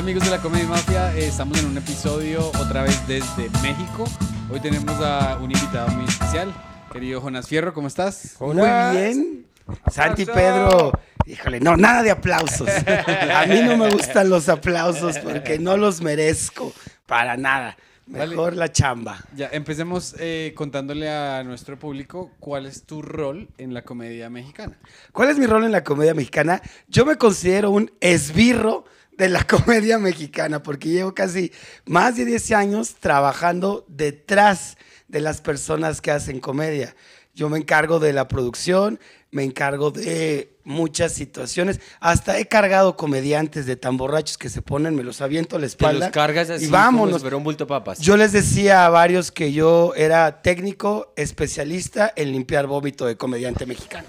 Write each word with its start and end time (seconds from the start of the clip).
Hola 0.00 0.12
amigos 0.12 0.24
de 0.24 0.30
la 0.34 0.40
Comedia 0.40 0.66
Mafia, 0.66 1.14
eh, 1.14 1.26
estamos 1.26 1.58
en 1.58 1.66
un 1.66 1.76
episodio 1.76 2.50
otra 2.58 2.84
vez 2.84 3.06
desde 3.06 3.50
México. 3.60 4.06
Hoy 4.50 4.58
tenemos 4.58 4.98
a 4.98 5.36
un 5.36 5.50
invitado 5.52 5.88
muy 5.88 6.06
especial, 6.06 6.54
querido 6.90 7.20
Jonas 7.20 7.46
Fierro, 7.46 7.74
¿cómo 7.74 7.86
estás? 7.86 8.36
Muy 8.40 8.54
bien. 8.56 9.44
Santi 9.92 10.24
Pedro, 10.24 10.90
híjole, 11.26 11.60
no, 11.60 11.76
nada 11.76 12.02
de 12.02 12.12
aplausos. 12.12 12.66
A 13.34 13.44
mí 13.44 13.60
no 13.60 13.76
me 13.76 13.90
gustan 13.90 14.30
los 14.30 14.48
aplausos 14.48 15.18
porque 15.18 15.58
no 15.58 15.76
los 15.76 16.00
merezco 16.00 16.72
para 17.04 17.36
nada. 17.36 17.76
Vale. 18.06 18.28
Mejor 18.28 18.56
la 18.56 18.72
chamba. 18.72 19.18
Ya, 19.36 19.50
empecemos 19.52 20.16
eh, 20.18 20.54
contándole 20.56 21.10
a 21.10 21.44
nuestro 21.44 21.78
público 21.78 22.32
cuál 22.40 22.64
es 22.64 22.84
tu 22.84 23.02
rol 23.02 23.50
en 23.58 23.74
la 23.74 23.82
comedia 23.82 24.30
mexicana. 24.30 24.78
¿Cuál 25.12 25.28
es 25.28 25.38
mi 25.38 25.44
rol 25.46 25.62
en 25.64 25.72
la 25.72 25.84
comedia 25.84 26.14
mexicana? 26.14 26.60
Yo 26.88 27.04
me 27.04 27.16
considero 27.16 27.70
un 27.70 27.92
esbirro 28.00 28.84
de 29.20 29.28
la 29.28 29.44
comedia 29.46 29.98
mexicana 29.98 30.62
porque 30.62 30.88
llevo 30.88 31.14
casi 31.14 31.52
más 31.84 32.16
de 32.16 32.24
10 32.24 32.52
años 32.52 32.96
trabajando 32.98 33.84
detrás 33.86 34.78
de 35.08 35.20
las 35.20 35.42
personas 35.42 36.00
que 36.00 36.10
hacen 36.10 36.40
comedia. 36.40 36.96
Yo 37.34 37.48
me 37.50 37.58
encargo 37.58 38.00
de 38.00 38.12
la 38.14 38.28
producción, 38.28 38.98
me 39.30 39.44
encargo 39.44 39.90
de 39.90 40.56
muchas 40.64 41.12
situaciones. 41.12 41.80
Hasta 42.00 42.38
he 42.38 42.46
cargado 42.46 42.96
comediantes 42.96 43.66
de 43.66 43.76
tan 43.76 43.98
borrachos 43.98 44.38
que 44.38 44.48
se 44.48 44.62
ponen, 44.62 44.94
me 44.94 45.02
los 45.02 45.20
aviento 45.20 45.56
a 45.56 45.58
la 45.58 45.64
Te 45.64 45.68
espalda. 45.68 46.06
los 46.06 46.14
cargas 46.14 46.48
así 46.48 46.64
y 46.64 46.68
vámonos. 46.68 47.22
como 47.22 47.36
un 47.36 47.44
bulto 47.44 47.66
papas. 47.66 47.98
Yo 48.00 48.16
les 48.16 48.32
decía 48.32 48.86
a 48.86 48.88
varios 48.88 49.30
que 49.30 49.52
yo 49.52 49.92
era 49.96 50.40
técnico 50.42 51.12
especialista 51.16 52.10
en 52.16 52.32
limpiar 52.32 52.66
vómito 52.66 53.04
de 53.04 53.16
comediante 53.16 53.66
mexicano. 53.66 54.08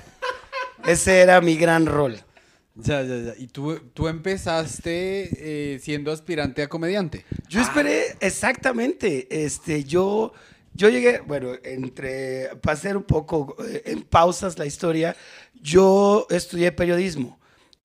Ese 0.85 1.19
era 1.19 1.41
mi 1.41 1.57
gran 1.57 1.85
rol. 1.85 2.17
Ya, 2.75 3.03
ya, 3.03 3.17
ya. 3.17 3.33
Y 3.37 3.47
tú, 3.47 3.79
tú 3.93 4.07
empezaste 4.07 5.73
eh, 5.73 5.79
siendo 5.79 6.11
aspirante 6.11 6.63
a 6.63 6.69
comediante. 6.69 7.25
Yo 7.49 7.61
esperé 7.61 8.15
exactamente, 8.21 9.27
este, 9.43 9.83
yo, 9.83 10.33
yo 10.73 10.89
llegué, 10.89 11.19
bueno, 11.19 11.51
entre, 11.63 12.55
para 12.61 12.73
hacer 12.73 12.95
un 12.95 13.03
poco 13.03 13.57
eh, 13.67 13.83
en 13.85 14.03
pausas 14.03 14.57
la 14.57 14.65
historia, 14.65 15.15
yo 15.61 16.25
estudié 16.29 16.71
periodismo 16.71 17.39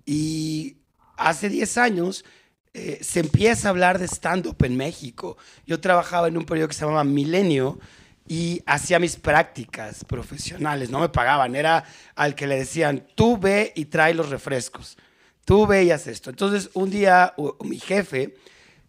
y 0.04 0.76
hace 1.16 1.48
10 1.48 1.78
años 1.78 2.24
eh, 2.72 2.98
se 3.02 3.20
empieza 3.20 3.68
a 3.68 3.70
hablar 3.70 3.98
de 3.98 4.06
stand-up 4.06 4.62
en 4.62 4.76
México. 4.76 5.36
Yo 5.66 5.80
trabajaba 5.80 6.28
en 6.28 6.36
un 6.36 6.44
periódico 6.44 6.68
que 6.68 6.74
se 6.74 6.82
llamaba 6.84 7.04
Milenio 7.04 7.80
y 8.28 8.62
hacía 8.66 8.98
mis 8.98 9.16
prácticas 9.16 10.04
profesionales, 10.04 10.90
no 10.90 11.00
me 11.00 11.08
pagaban, 11.08 11.54
era 11.54 11.84
al 12.14 12.34
que 12.34 12.46
le 12.46 12.56
decían, 12.56 13.06
tú 13.14 13.38
ve 13.38 13.72
y 13.76 13.86
trae 13.86 14.14
los 14.14 14.30
refrescos, 14.30 14.96
tú 15.44 15.66
ve 15.66 15.84
y 15.84 15.90
haz 15.90 16.06
esto. 16.06 16.30
Entonces 16.30 16.70
un 16.74 16.90
día 16.90 17.34
mi 17.60 17.78
jefe, 17.78 18.34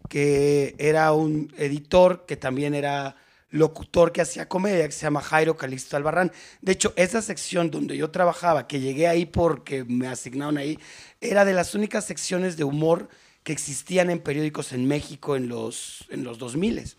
que 0.08 0.74
era 0.78 1.12
un 1.12 1.52
editor 1.56 2.24
que 2.26 2.36
también 2.36 2.74
era 2.74 3.16
locutor 3.50 4.12
que 4.12 4.20
hacía 4.20 4.48
comedia, 4.48 4.86
que 4.86 4.92
se 4.92 5.02
llama 5.02 5.22
Jairo 5.22 5.56
Calixto 5.56 5.96
Albarrán. 5.96 6.32
De 6.60 6.72
hecho, 6.72 6.92
esa 6.96 7.22
sección 7.22 7.70
donde 7.70 7.96
yo 7.96 8.10
trabajaba, 8.10 8.66
que 8.66 8.80
llegué 8.80 9.08
ahí 9.08 9.26
porque 9.26 9.84
me 9.84 10.06
asignaron 10.06 10.58
ahí, 10.58 10.78
era 11.20 11.44
de 11.44 11.54
las 11.54 11.74
únicas 11.74 12.04
secciones 12.04 12.56
de 12.56 12.64
humor 12.64 13.08
que 13.42 13.52
existían 13.52 14.10
en 14.10 14.18
periódicos 14.18 14.72
en 14.72 14.86
México 14.86 15.36
en 15.36 15.48
los, 15.48 16.06
en 16.10 16.24
los 16.24 16.38
2000. 16.38 16.94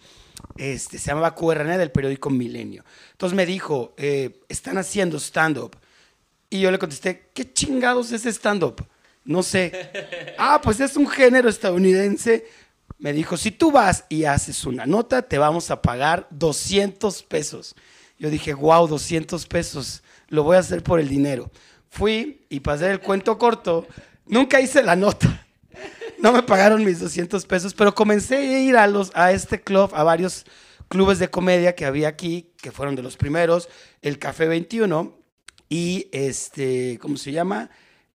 Este, 0.57 0.97
se 0.97 1.07
llamaba 1.07 1.35
QRN 1.35 1.77
del 1.77 1.91
periódico 1.91 2.29
Milenio. 2.29 2.83
Entonces 3.11 3.35
me 3.35 3.45
dijo, 3.45 3.93
eh, 3.97 4.41
están 4.49 4.77
haciendo 4.77 5.17
stand-up. 5.17 5.77
Y 6.49 6.61
yo 6.61 6.71
le 6.71 6.79
contesté, 6.79 7.29
¿qué 7.33 7.51
chingados 7.53 8.11
es 8.11 8.25
stand-up? 8.25 8.85
No 9.23 9.43
sé. 9.43 9.91
ah, 10.37 10.59
pues 10.61 10.79
es 10.79 10.97
un 10.97 11.07
género 11.07 11.49
estadounidense. 11.49 12.47
Me 12.97 13.13
dijo, 13.13 13.37
si 13.37 13.51
tú 13.51 13.71
vas 13.71 14.05
y 14.09 14.25
haces 14.25 14.65
una 14.65 14.85
nota, 14.85 15.21
te 15.21 15.37
vamos 15.37 15.71
a 15.71 15.81
pagar 15.81 16.27
200 16.31 17.23
pesos. 17.23 17.75
Yo 18.17 18.29
dije, 18.29 18.53
wow, 18.53 18.87
200 18.87 19.45
pesos. 19.45 20.03
Lo 20.27 20.43
voy 20.43 20.57
a 20.57 20.59
hacer 20.59 20.83
por 20.83 20.99
el 20.99 21.07
dinero. 21.07 21.49
Fui 21.89 22.45
y 22.49 22.59
para 22.59 22.75
hacer 22.75 22.91
el 22.91 22.99
cuento 22.99 23.37
corto, 23.37 23.87
nunca 24.25 24.59
hice 24.59 24.83
la 24.83 24.95
nota. 24.95 25.38
No 26.21 26.33
me 26.33 26.43
pagaron 26.43 26.83
mis 26.83 26.99
200 26.99 27.45
pesos, 27.45 27.73
pero 27.73 27.95
comencé 27.95 28.37
a 28.37 28.59
ir 28.59 28.75
a, 28.77 28.87
los, 28.87 29.11
a 29.15 29.31
este 29.31 29.61
club, 29.61 29.91
a 29.93 30.03
varios 30.03 30.45
clubes 30.89 31.19
de 31.19 31.29
comedia 31.29 31.75
que 31.75 31.85
había 31.85 32.09
aquí, 32.09 32.51
que 32.61 32.71
fueron 32.71 32.95
de 32.95 33.03
los 33.03 33.15
primeros, 33.15 33.69
el 34.01 34.19
Café 34.19 34.47
21 34.47 35.17
y 35.69 36.09
este, 36.11 36.97
¿cómo 37.01 37.15
se 37.15 37.31
llama? 37.31 37.69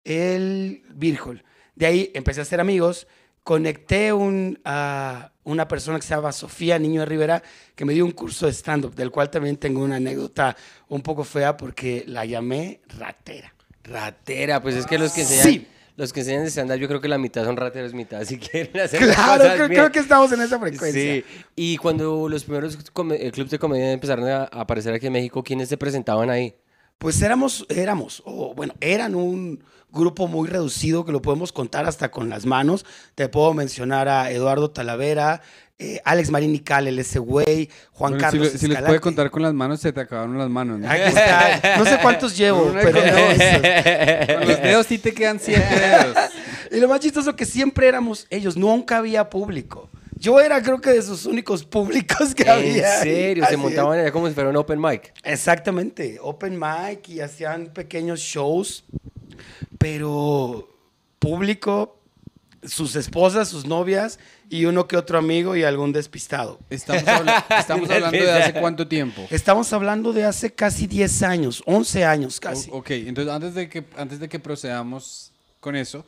El 0.05 0.83
Virgol. 0.95 1.45
De 1.77 1.87
ahí 1.87 2.11
empecé 2.15 2.41
a 2.41 2.43
hacer 2.43 2.61
amigos, 2.61 3.07
conecté 3.43 4.13
un, 4.13 4.61
a 4.65 5.33
una 5.45 5.69
persona 5.69 5.99
que 5.99 6.07
se 6.07 6.15
llama 6.15 6.33
Sofía 6.33 6.79
Niño 6.79 7.01
de 7.01 7.07
Rivera, 7.07 7.43
que 7.75 7.85
me 7.85 7.95
dio 7.95 8.05
un 8.05 8.13
curso 8.13 8.47
de 8.47 8.53
stand-up, 8.53 8.95
del 8.95 9.11
cual 9.11 9.31
también 9.31 9.57
tengo 9.57 9.83
una 9.83 9.97
anécdota 9.97 10.57
un 10.89 11.01
poco 11.01 11.25
fea 11.25 11.57
porque 11.57 12.05
la 12.07 12.25
llamé 12.25 12.81
ratera. 12.99 13.55
Ratera, 13.85 14.63
pues 14.63 14.75
es 14.75 14.87
que 14.87 14.99
los 14.99 15.13
que 15.13 15.23
enseñan, 15.23 15.45
Sí. 15.45 15.67
Los 15.97 16.13
que 16.13 16.21
enseñan 16.21 16.43
de 16.45 16.51
stand 16.51 16.75
yo 16.75 16.89
creo 16.89 17.01
que 17.01 17.09
la 17.09 17.19
mitad 17.19 17.45
son 17.45 17.57
rateros, 17.57 17.95
mitad 17.95 18.23
si 18.25 18.39
quieren 18.41 18.81
hacer 18.81 19.01
Claro, 19.01 19.39
cosas 19.43 19.55
creo, 19.55 19.69
bien. 19.69 19.81
creo 19.81 19.93
que 19.93 19.99
estamos 20.01 20.33
en 20.33 20.41
esa 20.41 20.59
frecuencia. 20.59 21.01
Sí, 21.01 21.25
y 21.57 21.77
cuando 21.77 22.29
los 22.29 22.45
primeros 22.45 22.77
eh, 22.77 23.31
clubs 23.33 23.51
de 23.51 23.59
comedia 23.59 23.93
empezaron 23.93 24.29
a 24.29 24.43
a 24.45 24.61
aparecer 24.61 24.93
aquí 24.95 25.07
en 25.07 25.13
México, 25.13 25.43
¿quiénes 25.43 25.69
se 25.69 25.77
presentaban 25.77 26.31
ahí? 26.31 26.55
Pues 26.99 27.21
éramos, 27.23 27.67
éramos, 27.69 28.23
o 28.25 28.55
bueno, 28.55 28.75
eran 28.81 29.15
un 29.15 29.63
grupo 29.91 30.27
muy 30.27 30.49
reducido 30.49 31.05
que 31.05 31.13
lo 31.13 31.23
podemos 31.23 31.53
contar 31.53 31.87
hasta 31.87 32.11
con 32.11 32.29
las 32.29 32.47
manos. 32.47 32.85
Te 33.15 33.29
puedo 33.29 33.55
mencionar 33.55 34.09
a 34.09 34.31
Eduardo 34.31 34.71
Talavera, 34.71 35.41
eh, 35.79 36.01
Alex 36.05 36.31
Marín 36.31 36.55
y 36.55 36.61
Calel, 36.61 36.99
ese 36.99 37.19
güey, 37.19 37.69
Juan 37.93 38.13
Bueno, 38.13 38.19
si, 38.19 38.37
Carlos 38.39 38.53
lo- 38.53 38.59
si 38.59 38.67
les 38.69 38.83
puede 38.83 39.01
contar 39.01 39.31
con 39.31 39.43
las 39.43 39.53
manos, 39.55 39.81
se 39.81 39.93
te 39.93 40.01
acabaron 40.01 40.39
las 40.39 40.49
manos. 40.49 40.79
¿no? 40.79 40.89
Aquí 40.89 41.03
está. 41.03 41.61
No 41.79 41.85
sé 41.85 41.99
cuántos 42.01 42.37
llevo, 42.37 42.73
pero 42.73 42.93
no. 43.01 43.01
Con 44.39 44.49
los 44.49 44.63
dedos 44.63 44.87
sí 44.87 44.99
te 44.99 45.13
quedan 45.13 45.41
siete 45.41 45.67
dedos. 45.75 46.17
Y 46.71 46.79
lo 46.79 46.89
más 46.89 47.01
chistoso 47.01 47.35
que 47.37 47.45
siempre 47.45 47.89
éramos 47.89 48.27
ellos, 48.31 48.57
nunca 48.57 48.99
había 48.99 49.29
público. 49.29 49.91
Yo 50.17 50.41
era 50.41 50.63
creo 50.63 50.81
que 50.81 50.91
de 50.91 51.03
sus 51.03 51.27
únicos 51.27 51.65
públicos 51.65 52.35
que 52.35 52.49
había. 52.49 52.99
¿En 52.99 53.03
serio? 53.03 53.45
Se 53.47 53.57
montaban 53.57 53.99
allá 53.99 54.13
como 54.13 54.29
si 54.29 54.35
fuera 54.35 54.51
un 54.51 54.57
open 54.57 54.81
mic. 54.81 55.13
Exactamente, 55.25 56.19
open 56.23 56.59
mic 56.59 57.09
y 57.09 57.21
hacían 57.21 57.67
pequeños 57.67 58.21
shows, 58.21 58.85
pero 59.79 60.69
público, 61.19 61.99
sus 62.67 62.97
esposas, 62.97 63.49
sus 63.49 63.67
novias 63.67 64.19
y 64.51 64.65
uno 64.65 64.87
que 64.87 64.97
otro 64.97 65.19
amigo 65.19 65.57
y 65.57 65.63
algún 65.65 65.93
despistado. 65.93 66.59
Estamos, 66.71 67.07
habla- 67.07 67.45
estamos 67.59 67.91
hablando 67.91 68.19
de 68.19 68.33
hace 68.33 68.53
cuánto 68.55 68.87
tiempo. 68.89 69.27
Estamos 69.31 69.73
hablando 69.73 70.13
de 70.13 70.25
hace 70.25 70.53
casi 70.53 70.87
10 70.87 71.23
años, 71.23 71.63
11 71.67 72.05
años 72.05 72.41
casi. 72.41 72.71
O- 72.71 72.77
ok, 72.79 72.91
entonces 72.91 73.33
antes 73.33 73.55
de, 73.55 73.69
que, 73.69 73.85
antes 73.97 74.21
de 74.21 74.29
que 74.29 74.39
procedamos 74.39 75.33
con 75.61 75.77
eso, 75.77 76.05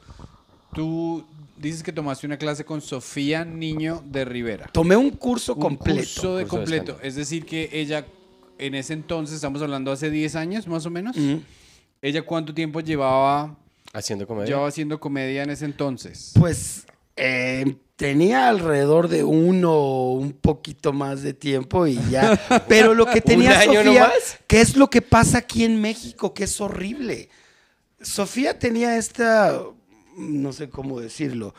tú 0.75 1.25
dices 1.57 1.83
que 1.83 1.93
tomaste 1.93 2.27
una 2.27 2.37
clase 2.37 2.65
con 2.65 2.81
Sofía 2.81 3.45
Niño 3.45 4.03
de 4.07 4.25
Rivera. 4.25 4.69
Tomé 4.73 4.97
un 4.97 5.11
curso 5.11 5.55
Un 5.55 5.61
completo. 5.61 6.01
curso 6.01 6.37
de 6.37 6.45
Curso 6.45 6.57
de 6.59 6.65
completo. 6.65 6.99
es 7.03 7.15
decir, 7.15 7.47
que 7.47 7.71
ella, 7.73 8.05
en 8.59 8.75
ese 8.75 8.93
entonces, 8.93 9.37
estamos 9.37 9.63
hablando 9.63 9.91
hace 9.93 10.11
10 10.11 10.37
años 10.37 10.67
más 10.67 10.85
o 10.87 10.91
menos. 10.91 11.17
¿ella 12.03 12.23
cuánto 12.23 12.53
tiempo 12.55 12.81
llevaba, 12.81 13.57
Haciendo 13.97 14.27
comedia. 14.27 14.49
llevaba 14.49 14.69
haciendo 14.69 15.01
comedia 15.01 15.43
en 15.43 15.49
ese 15.49 15.65
entonces? 15.65 16.33
Pues 16.39 16.85
eh, 17.17 17.77
tenía 17.97 18.51
alrededor 18.51 19.09
de 19.09 19.25
uno, 19.25 20.11
un 20.13 20.35
poquito 20.35 20.93
más 20.93 21.23
de 21.23 21.33
tiempo 21.33 21.87
y 21.87 21.99
ya. 22.11 22.39
Pero 22.69 22.93
lo 22.93 23.07
que 23.07 23.23
tenía 23.23 23.63
Sofía, 23.63 23.85
nomás? 23.85 24.39
¿qué 24.47 24.61
es 24.61 24.77
lo 24.77 24.91
que 24.91 25.01
pasa 25.01 25.39
aquí 25.39 25.65
en 25.65 25.81
México? 25.81 26.35
Que 26.35 26.45
es 26.45 26.61
horrible. 26.61 27.31
Sofía 28.03 28.59
tenía 28.59 28.99
esta, 28.99 29.63
no 30.19 30.53
sé 30.53 30.69
cómo 30.69 31.01
decirlo. 31.01 31.55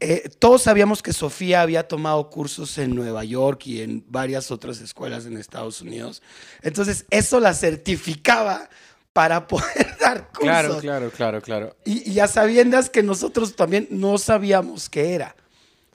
Eh, 0.00 0.30
todos 0.38 0.62
sabíamos 0.62 1.02
que 1.02 1.12
Sofía 1.12 1.60
había 1.60 1.88
tomado 1.88 2.30
cursos 2.30 2.78
en 2.78 2.94
Nueva 2.94 3.24
York 3.24 3.66
y 3.66 3.82
en 3.82 4.04
varias 4.06 4.52
otras 4.52 4.80
escuelas 4.80 5.26
en 5.26 5.36
Estados 5.36 5.80
Unidos. 5.80 6.22
Entonces, 6.62 7.04
eso 7.10 7.40
la 7.40 7.52
certificaba 7.52 8.70
para 9.18 9.44
poder 9.48 9.96
dar 10.00 10.28
cursos. 10.28 10.38
Claro, 10.44 10.78
claro, 10.78 11.10
claro, 11.10 11.42
claro. 11.42 11.76
Y, 11.84 12.08
y 12.08 12.20
a 12.20 12.28
sabiendas 12.28 12.88
que 12.88 13.02
nosotros 13.02 13.56
también 13.56 13.88
no 13.90 14.16
sabíamos 14.16 14.88
qué 14.88 15.12
era. 15.14 15.34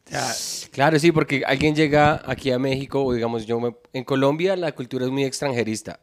O 0.05 0.09
sea, 0.09 0.67
Claro, 0.73 0.99
sí, 0.99 1.13
porque 1.13 1.43
alguien 1.47 1.73
llega 1.73 2.21
aquí 2.25 2.51
a 2.51 2.59
México, 2.59 3.01
o 3.01 3.13
digamos, 3.13 3.45
yo 3.45 3.61
me- 3.61 3.77
en 3.93 4.03
Colombia 4.03 4.57
la 4.57 4.73
cultura 4.73 5.05
es 5.05 5.11
muy 5.11 5.23
extranjerista. 5.23 6.01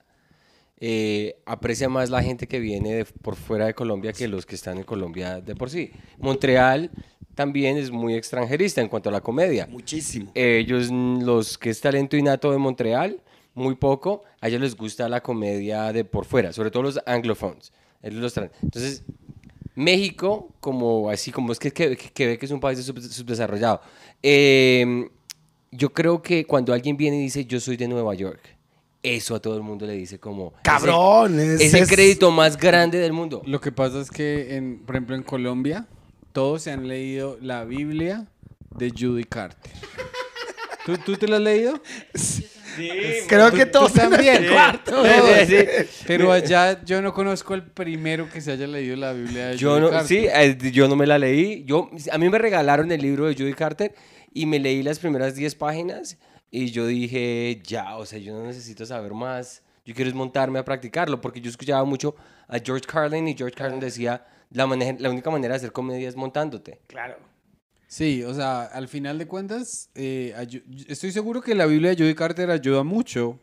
Eh, 0.82 1.36
aprecia 1.44 1.90
más 1.90 2.08
la 2.08 2.22
gente 2.22 2.48
que 2.48 2.58
viene 2.58 2.94
de 2.94 3.04
por 3.04 3.36
fuera 3.36 3.66
de 3.66 3.74
Colombia 3.74 4.14
que 4.14 4.26
los 4.26 4.46
que 4.46 4.54
están 4.54 4.78
en 4.78 4.84
Colombia 4.84 5.42
de 5.42 5.54
por 5.54 5.68
sí. 5.68 5.92
Montreal 6.16 6.90
también 7.34 7.76
es 7.76 7.90
muy 7.90 8.14
extranjerista 8.14 8.80
en 8.80 8.88
cuanto 8.88 9.10
a 9.10 9.12
la 9.12 9.20
comedia. 9.20 9.66
muchísimo. 9.66 10.30
Ellos, 10.34 10.88
mm, 10.90 11.20
los 11.24 11.58
que 11.58 11.68
es 11.68 11.82
talento 11.82 12.16
innato 12.16 12.50
de 12.50 12.56
Montreal, 12.56 13.20
muy 13.54 13.74
poco, 13.74 14.22
a 14.40 14.48
ellos 14.48 14.60
les 14.60 14.76
gusta 14.76 15.08
la 15.08 15.22
comedia 15.22 15.92
de 15.92 16.04
por 16.04 16.24
fuera, 16.24 16.52
sobre 16.52 16.70
todo 16.70 16.82
los 16.84 17.00
anglophones. 17.06 17.72
Los. 18.02 18.36
Entonces, 18.36 19.02
México, 19.74 20.52
como 20.60 21.10
así 21.10 21.30
como 21.32 21.52
es 21.52 21.58
que, 21.58 21.72
que, 21.72 21.96
que 21.96 22.26
ve 22.26 22.38
que 22.38 22.46
es 22.46 22.52
un 22.52 22.60
país 22.60 22.78
sub- 22.84 23.00
subdesarrollado. 23.00 23.80
eh, 24.22 25.08
yo 25.72 25.92
creo 25.92 26.20
que 26.20 26.44
cuando 26.46 26.72
alguien 26.72 26.96
viene 26.96 27.16
y 27.18 27.22
dice 27.22 27.44
yo 27.44 27.60
soy 27.60 27.76
de 27.76 27.86
Nueva 27.86 28.12
York, 28.14 28.40
eso 29.04 29.36
a 29.36 29.40
todo 29.40 29.56
el 29.56 29.62
mundo 29.62 29.86
le 29.86 29.92
dice 29.92 30.18
como... 30.18 30.48
ese- 30.48 30.62
Cabrón, 30.64 31.38
es, 31.38 31.60
Es 31.60 31.74
el 31.74 31.86
crédito 31.86 32.30
más 32.32 32.56
grande 32.56 32.98
del 32.98 33.12
mundo. 33.12 33.40
Lo 33.46 33.60
que 33.60 33.70
pasa 33.70 34.00
es 34.00 34.10
que, 34.10 34.56
en, 34.56 34.80
por 34.84 34.96
ejemplo, 34.96 35.14
en 35.14 35.22
Colombia, 35.22 35.86
todos 36.32 36.62
se 36.62 36.72
han 36.72 36.88
leído 36.88 37.38
la 37.40 37.64
Biblia 37.64 38.26
de 38.76 38.90
Judy 38.90 39.22
Carter. 39.24 39.72
¿Tú, 40.84 40.98
tú 40.98 41.16
te 41.16 41.28
la 41.28 41.36
has 41.36 41.42
leído? 41.42 41.80
Creo 43.28 43.50
que 43.50 43.66
todos 43.66 43.92
también. 43.92 44.46
cuarto. 44.48 45.04
Sí, 45.04 45.10
güey. 45.20 45.46
sí, 45.46 45.56
sí. 45.90 46.04
Pero 46.06 46.32
allá 46.32 46.82
yo 46.84 47.00
no 47.02 47.12
conozco 47.12 47.54
el 47.54 47.62
primero 47.62 48.28
que 48.30 48.40
se 48.40 48.52
haya 48.52 48.66
leído 48.66 48.96
la 48.96 49.12
Biblia 49.12 49.48
de 49.48 49.56
Yo 49.56 49.70
Judy 49.70 49.80
no, 49.80 49.90
Carter. 49.90 50.08
sí, 50.08 50.26
eh, 50.26 50.72
yo 50.72 50.88
no 50.88 50.96
me 50.96 51.06
la 51.06 51.18
leí. 51.18 51.64
Yo, 51.64 51.90
a 52.10 52.18
mí 52.18 52.28
me 52.28 52.38
regalaron 52.38 52.90
el 52.92 53.00
libro 53.00 53.26
de 53.26 53.34
Judy 53.34 53.54
Carter 53.54 53.94
y 54.32 54.46
me 54.46 54.58
leí 54.58 54.82
las 54.82 54.98
primeras 54.98 55.34
10 55.34 55.54
páginas 55.56 56.18
y 56.50 56.70
yo 56.70 56.86
dije, 56.86 57.60
ya, 57.64 57.96
o 57.96 58.06
sea, 58.06 58.18
yo 58.18 58.34
no 58.34 58.44
necesito 58.44 58.84
saber 58.86 59.12
más. 59.14 59.62
Yo 59.84 59.94
quiero 59.94 60.14
montarme 60.14 60.58
a 60.58 60.64
practicarlo 60.64 61.20
porque 61.20 61.40
yo 61.40 61.50
escuchaba 61.50 61.84
mucho 61.84 62.14
a 62.48 62.58
George 62.58 62.86
Carlin 62.86 63.26
y 63.28 63.36
George 63.36 63.56
Carlin 63.56 63.80
decía, 63.80 64.24
la, 64.50 64.66
la 64.98 65.10
única 65.10 65.30
manera 65.30 65.54
de 65.54 65.58
hacer 65.58 65.72
comedia 65.72 66.08
es 66.08 66.16
montándote. 66.16 66.80
Claro. 66.86 67.29
Sí, 67.90 68.22
o 68.22 68.32
sea, 68.32 68.62
al 68.66 68.86
final 68.86 69.18
de 69.18 69.26
cuentas, 69.26 69.90
eh, 69.96 70.32
estoy 70.86 71.10
seguro 71.10 71.40
que 71.40 71.56
la 71.56 71.66
Biblia 71.66 71.90
de 71.90 71.96
Judy 71.96 72.14
Carter 72.14 72.48
ayuda 72.52 72.84
mucho, 72.84 73.40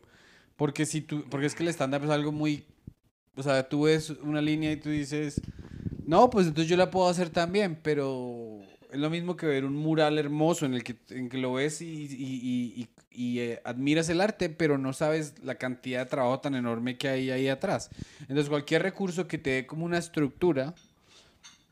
porque 0.56 0.86
si 0.86 1.02
tú, 1.02 1.26
porque 1.30 1.48
es 1.48 1.54
que 1.54 1.64
el 1.64 1.70
stand-up 1.70 2.06
es 2.06 2.10
algo 2.10 2.32
muy, 2.32 2.64
o 3.36 3.44
sea, 3.44 3.68
tú 3.68 3.84
ves 3.84 4.10
una 4.10 4.42
línea 4.42 4.72
y 4.72 4.78
tú 4.78 4.90
dices, 4.90 5.42
no, 6.06 6.30
pues 6.30 6.48
entonces 6.48 6.70
yo 6.70 6.78
la 6.78 6.90
puedo 6.90 7.10
hacer 7.10 7.30
también, 7.30 7.78
pero 7.84 8.62
es 8.90 8.98
lo 8.98 9.10
mismo 9.10 9.36
que 9.36 9.48
ver 9.48 9.66
un 9.66 9.76
mural 9.76 10.18
hermoso 10.18 10.66
en 10.66 10.76
el 10.76 10.84
que, 10.86 10.96
en 11.10 11.28
que 11.28 11.40
lo 11.40 11.52
ves 11.52 11.82
y- 11.82 12.06
y- 12.06 12.74
y- 12.78 12.90
y, 13.12 13.40
eh, 13.40 13.62
admiras 13.66 14.08
el 14.08 14.22
arte, 14.22 14.50
pero 14.50 14.78
no 14.78 14.94
sabes 14.94 15.34
la 15.44 15.56
cantidad 15.56 16.00
de 16.00 16.06
trabajo 16.06 16.40
tan 16.40 16.56
enorme 16.56 16.98
que 16.98 17.10
hay 17.10 17.32
ahí 17.32 17.50
atrás. 17.50 17.90
Entonces, 18.22 18.48
cualquier 18.48 18.84
recurso 18.84 19.28
que 19.28 19.38
te 19.40 19.50
dé 19.50 19.66
como 19.68 19.84
una 19.86 19.98
estructura 19.98 20.74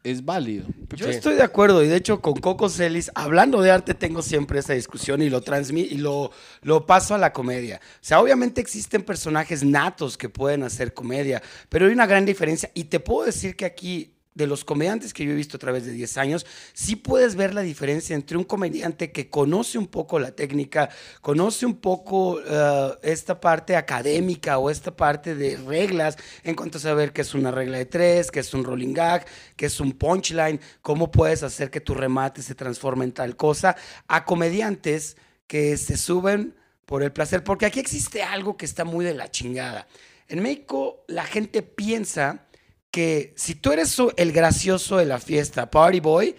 es 0.05 0.23
válido. 0.23 0.65
Yo 0.95 1.05
Sí. 1.07 1.11
estoy 1.11 1.35
de 1.35 1.43
acuerdo 1.43 1.83
y 1.83 1.87
de 1.87 1.95
hecho 1.97 2.21
con 2.21 2.35
Coco 2.35 2.69
Celis, 2.69 3.11
hablando 3.15 3.61
de 3.61 3.71
arte, 3.71 3.93
tengo 3.93 4.21
siempre 4.21 4.59
esa 4.59 4.73
discusión 4.73 5.21
y 5.21 5.29
lo 5.29 5.41
transmito 5.41 5.93
y 5.93 5.97
lo, 5.97 6.31
lo 6.61 6.85
paso 6.85 7.15
a 7.15 7.17
la 7.17 7.33
comedia. 7.33 7.81
O 7.83 7.97
sea, 8.01 8.21
obviamente 8.21 8.61
existen 8.61 9.03
personajes 9.03 9.63
natos 9.63 10.17
que 10.17 10.29
pueden 10.29 10.63
hacer 10.63 10.93
comedia, 10.93 11.41
pero 11.69 11.87
hay 11.87 11.91
una 11.93 12.05
gran 12.05 12.25
diferencia 12.25 12.71
y 12.73 12.85
te 12.85 12.99
puedo 12.99 13.25
decir 13.25 13.55
que 13.55 13.65
aquí 13.65 14.14
de 14.35 14.47
los 14.47 14.65
comediantes 14.65 15.13
que 15.13 15.25
yo 15.25 15.31
he 15.31 15.35
visto 15.35 15.55
a 15.55 15.59
través 15.59 15.85
de 15.85 15.93
10 15.93 16.17
años, 16.17 16.45
sí 16.73 16.97
puedes 16.97 17.35
ver 17.35 17.53
la 17.53 17.61
diferencia 17.61 18.15
entre 18.15 18.37
un 18.37 18.43
comediante 18.43 19.11
que 19.11 19.29
conoce 19.29 19.77
un 19.77 19.87
poco 19.87 20.19
la 20.19 20.31
técnica, 20.31 20.89
conoce 21.21 21.65
un 21.65 21.77
poco 21.77 22.41
eh, 22.41 22.91
esta 23.01 23.39
parte 23.39 23.77
académica 23.77 24.57
o 24.57 24.69
esta 24.69 24.95
parte 24.95 25.35
de 25.35 25.55
reglas 25.55 26.17
en 26.43 26.53
cuanto 26.55 26.77
a 26.77 26.81
saber 26.81 27.13
qué 27.13 27.21
es 27.21 27.33
una 27.33 27.49
regla 27.49 27.77
de 27.77 27.85
tres, 27.85 28.29
qué 28.29 28.41
es 28.41 28.53
un 28.53 28.65
rolling 28.65 28.93
gag, 28.93 29.25
qué 29.55 29.67
es 29.67 29.79
un 29.79 29.93
punchline, 29.93 30.59
cómo 30.81 31.09
puedes 31.09 31.41
hacer 31.41 31.71
que 31.71 31.79
tu 31.79 31.93
remate 31.93 32.41
se 32.41 32.55
transforme 32.55 33.05
en 33.05 33.13
tal 33.13 33.37
cosa, 33.37 33.77
a 34.07 34.25
comediantes 34.25 35.15
que 35.47 35.77
se 35.77 35.95
suben 35.95 36.55
por 36.85 37.03
el 37.03 37.13
placer, 37.13 37.41
porque 37.43 37.65
aquí 37.65 37.79
existe 37.79 38.21
algo 38.21 38.57
que 38.57 38.65
está 38.65 38.83
muy 38.83 39.05
de 39.05 39.13
la 39.13 39.31
chingada. 39.31 39.87
En 40.27 40.43
México 40.43 41.05
la 41.07 41.23
gente 41.23 41.61
piensa 41.61 42.45
que 42.91 43.33
si 43.35 43.55
tú 43.55 43.71
eres 43.71 43.95
el 44.17 44.31
gracioso 44.31 44.97
de 44.97 45.05
la 45.05 45.19
fiesta, 45.19 45.69
party 45.69 45.99
boy, 45.99 46.35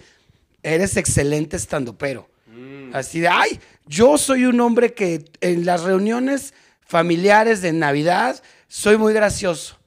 eres 0.62 0.96
excelente 0.96 1.56
estando 1.56 1.96
pero. 1.96 2.28
Así 2.92 3.20
de, 3.20 3.28
ay, 3.28 3.60
yo 3.86 4.16
soy 4.16 4.46
un 4.46 4.60
hombre 4.60 4.94
que 4.94 5.24
en 5.40 5.66
las 5.66 5.82
reuniones 5.82 6.54
familiares 6.80 7.60
de 7.60 7.72
Navidad 7.72 8.42
soy 8.68 8.96
muy 8.96 9.12
gracioso. 9.12 9.78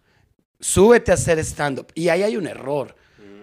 Súbete 0.59 1.11
a 1.11 1.15
hacer 1.15 1.39
stand-up. 1.39 1.87
Y 1.95 2.09
ahí 2.09 2.23
hay 2.23 2.37
un 2.37 2.45
error, 2.45 2.95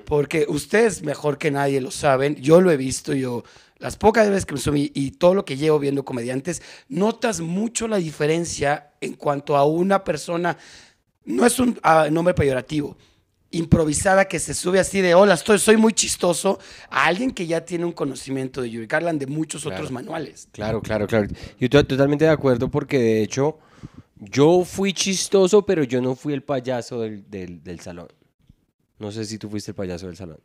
porque 0.05 0.47
ustedes 0.49 1.03
mejor 1.03 1.39
que 1.39 1.51
nadie 1.51 1.81
lo 1.81 1.91
saben, 1.91 2.37
yo 2.37 2.61
lo 2.61 2.71
he 2.71 2.77
visto, 2.77 3.13
yo 3.13 3.43
las 3.79 3.97
pocas 3.97 4.29
veces 4.29 4.47
que 4.47 4.55
me 4.55 4.61
subí 4.61 4.93
y 4.95 5.13
todo 5.13 5.35
lo 5.35 5.45
que 5.45 5.57
llevo 5.57 5.79
viendo 5.79 6.05
comediantes, 6.05 6.63
notas 6.89 7.41
mucho 7.41 7.89
la 7.89 7.99
diferencia 7.99 8.93
en 9.01 9.15
cuanto 9.15 9.57
a 9.57 9.65
una 9.65 10.05
persona, 10.05 10.57
no 11.27 11.45
es 11.45 11.59
un 11.59 11.79
ah, 11.83 12.09
nombre 12.11 12.33
peyorativo, 12.35 12.97
improvisada 13.51 14.25
que 14.27 14.39
se 14.39 14.55
sube 14.55 14.81
así 14.81 15.01
de 15.01 15.15
hola, 15.15 15.35
estoy, 15.35 15.59
soy 15.59 15.77
muy 15.77 15.93
chistoso, 15.93 16.59
a 16.91 17.07
alguien 17.07 17.31
que 17.31 17.47
ya 17.47 17.65
tiene 17.65 17.85
un 17.85 17.93
conocimiento 17.93 18.61
de 18.63 18.71
Yuri 18.71 18.89
Carlan 18.89 19.19
de 19.19 19.27
muchos 19.27 19.63
Claro. 19.63 19.77
otros 19.77 19.93
manuales. 19.93 20.49
Claro, 20.53 20.81
claro, 20.83 21.07
claro. 21.07 21.27
Yo 21.29 21.67
estoy 21.67 21.85
totalmente 21.85 22.25
de 22.25 22.31
acuerdo 22.31 22.71
porque 22.71 22.99
de 22.99 23.23
hecho 23.23 23.59
yo 24.19 24.65
fui 24.65 24.93
chistoso, 24.93 25.65
pero 25.67 25.85
yo 25.85 26.01
no 26.01 26.17
fui 26.17 26.33
el 26.33 26.43
payaso 26.43 27.01
del, 27.01 27.31
del- 27.31 27.63
del 27.63 27.81
salón. 27.81 28.09
No 28.99 29.13
sé 29.13 29.25
si 29.27 29.37
tú 29.39 29.49
fuiste 29.51 29.71
el 29.73 29.75
payaso 29.75 30.07
del 30.07 30.17
salón. 30.17 30.41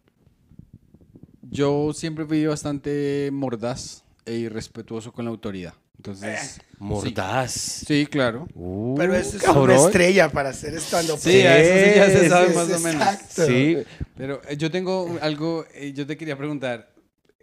Yo 1.41 1.91
siempre 1.93 2.25
fui 2.25 2.45
bastante 2.45 3.29
mordaz 3.31 4.03
e 4.25 4.35
irrespetuoso 4.35 5.11
con 5.11 5.25
la 5.25 5.31
autoridad. 5.31 5.73
Entonces, 6.01 6.57
Eh. 6.57 6.61
Mordaz. 6.79 7.51
sí, 7.51 8.07
claro. 8.07 8.47
Uh, 8.55 8.95
Pero 8.97 9.15
eso 9.15 9.37
es 9.37 9.43
cabrón. 9.43 9.69
una 9.77 9.85
estrella 9.85 10.29
para 10.29 10.49
hacer 10.49 10.73
stand-up. 10.79 11.19
Sí, 11.19 11.41
a 11.41 11.59
eso 11.59 11.73
sí 11.91 11.95
ya 11.95 12.09
se 12.19 12.27
sabe 12.29 12.47
más 12.55 12.69
o 12.71 12.79
menos. 12.79 13.01
exacto. 13.03 13.45
Sí, 13.45 13.77
Pero 14.17 14.41
eh, 14.49 14.57
yo 14.57 14.71
tengo 14.71 15.19
algo, 15.21 15.63
eh, 15.75 15.93
yo 15.93 16.07
te 16.07 16.17
quería 16.17 16.35
preguntar. 16.35 16.89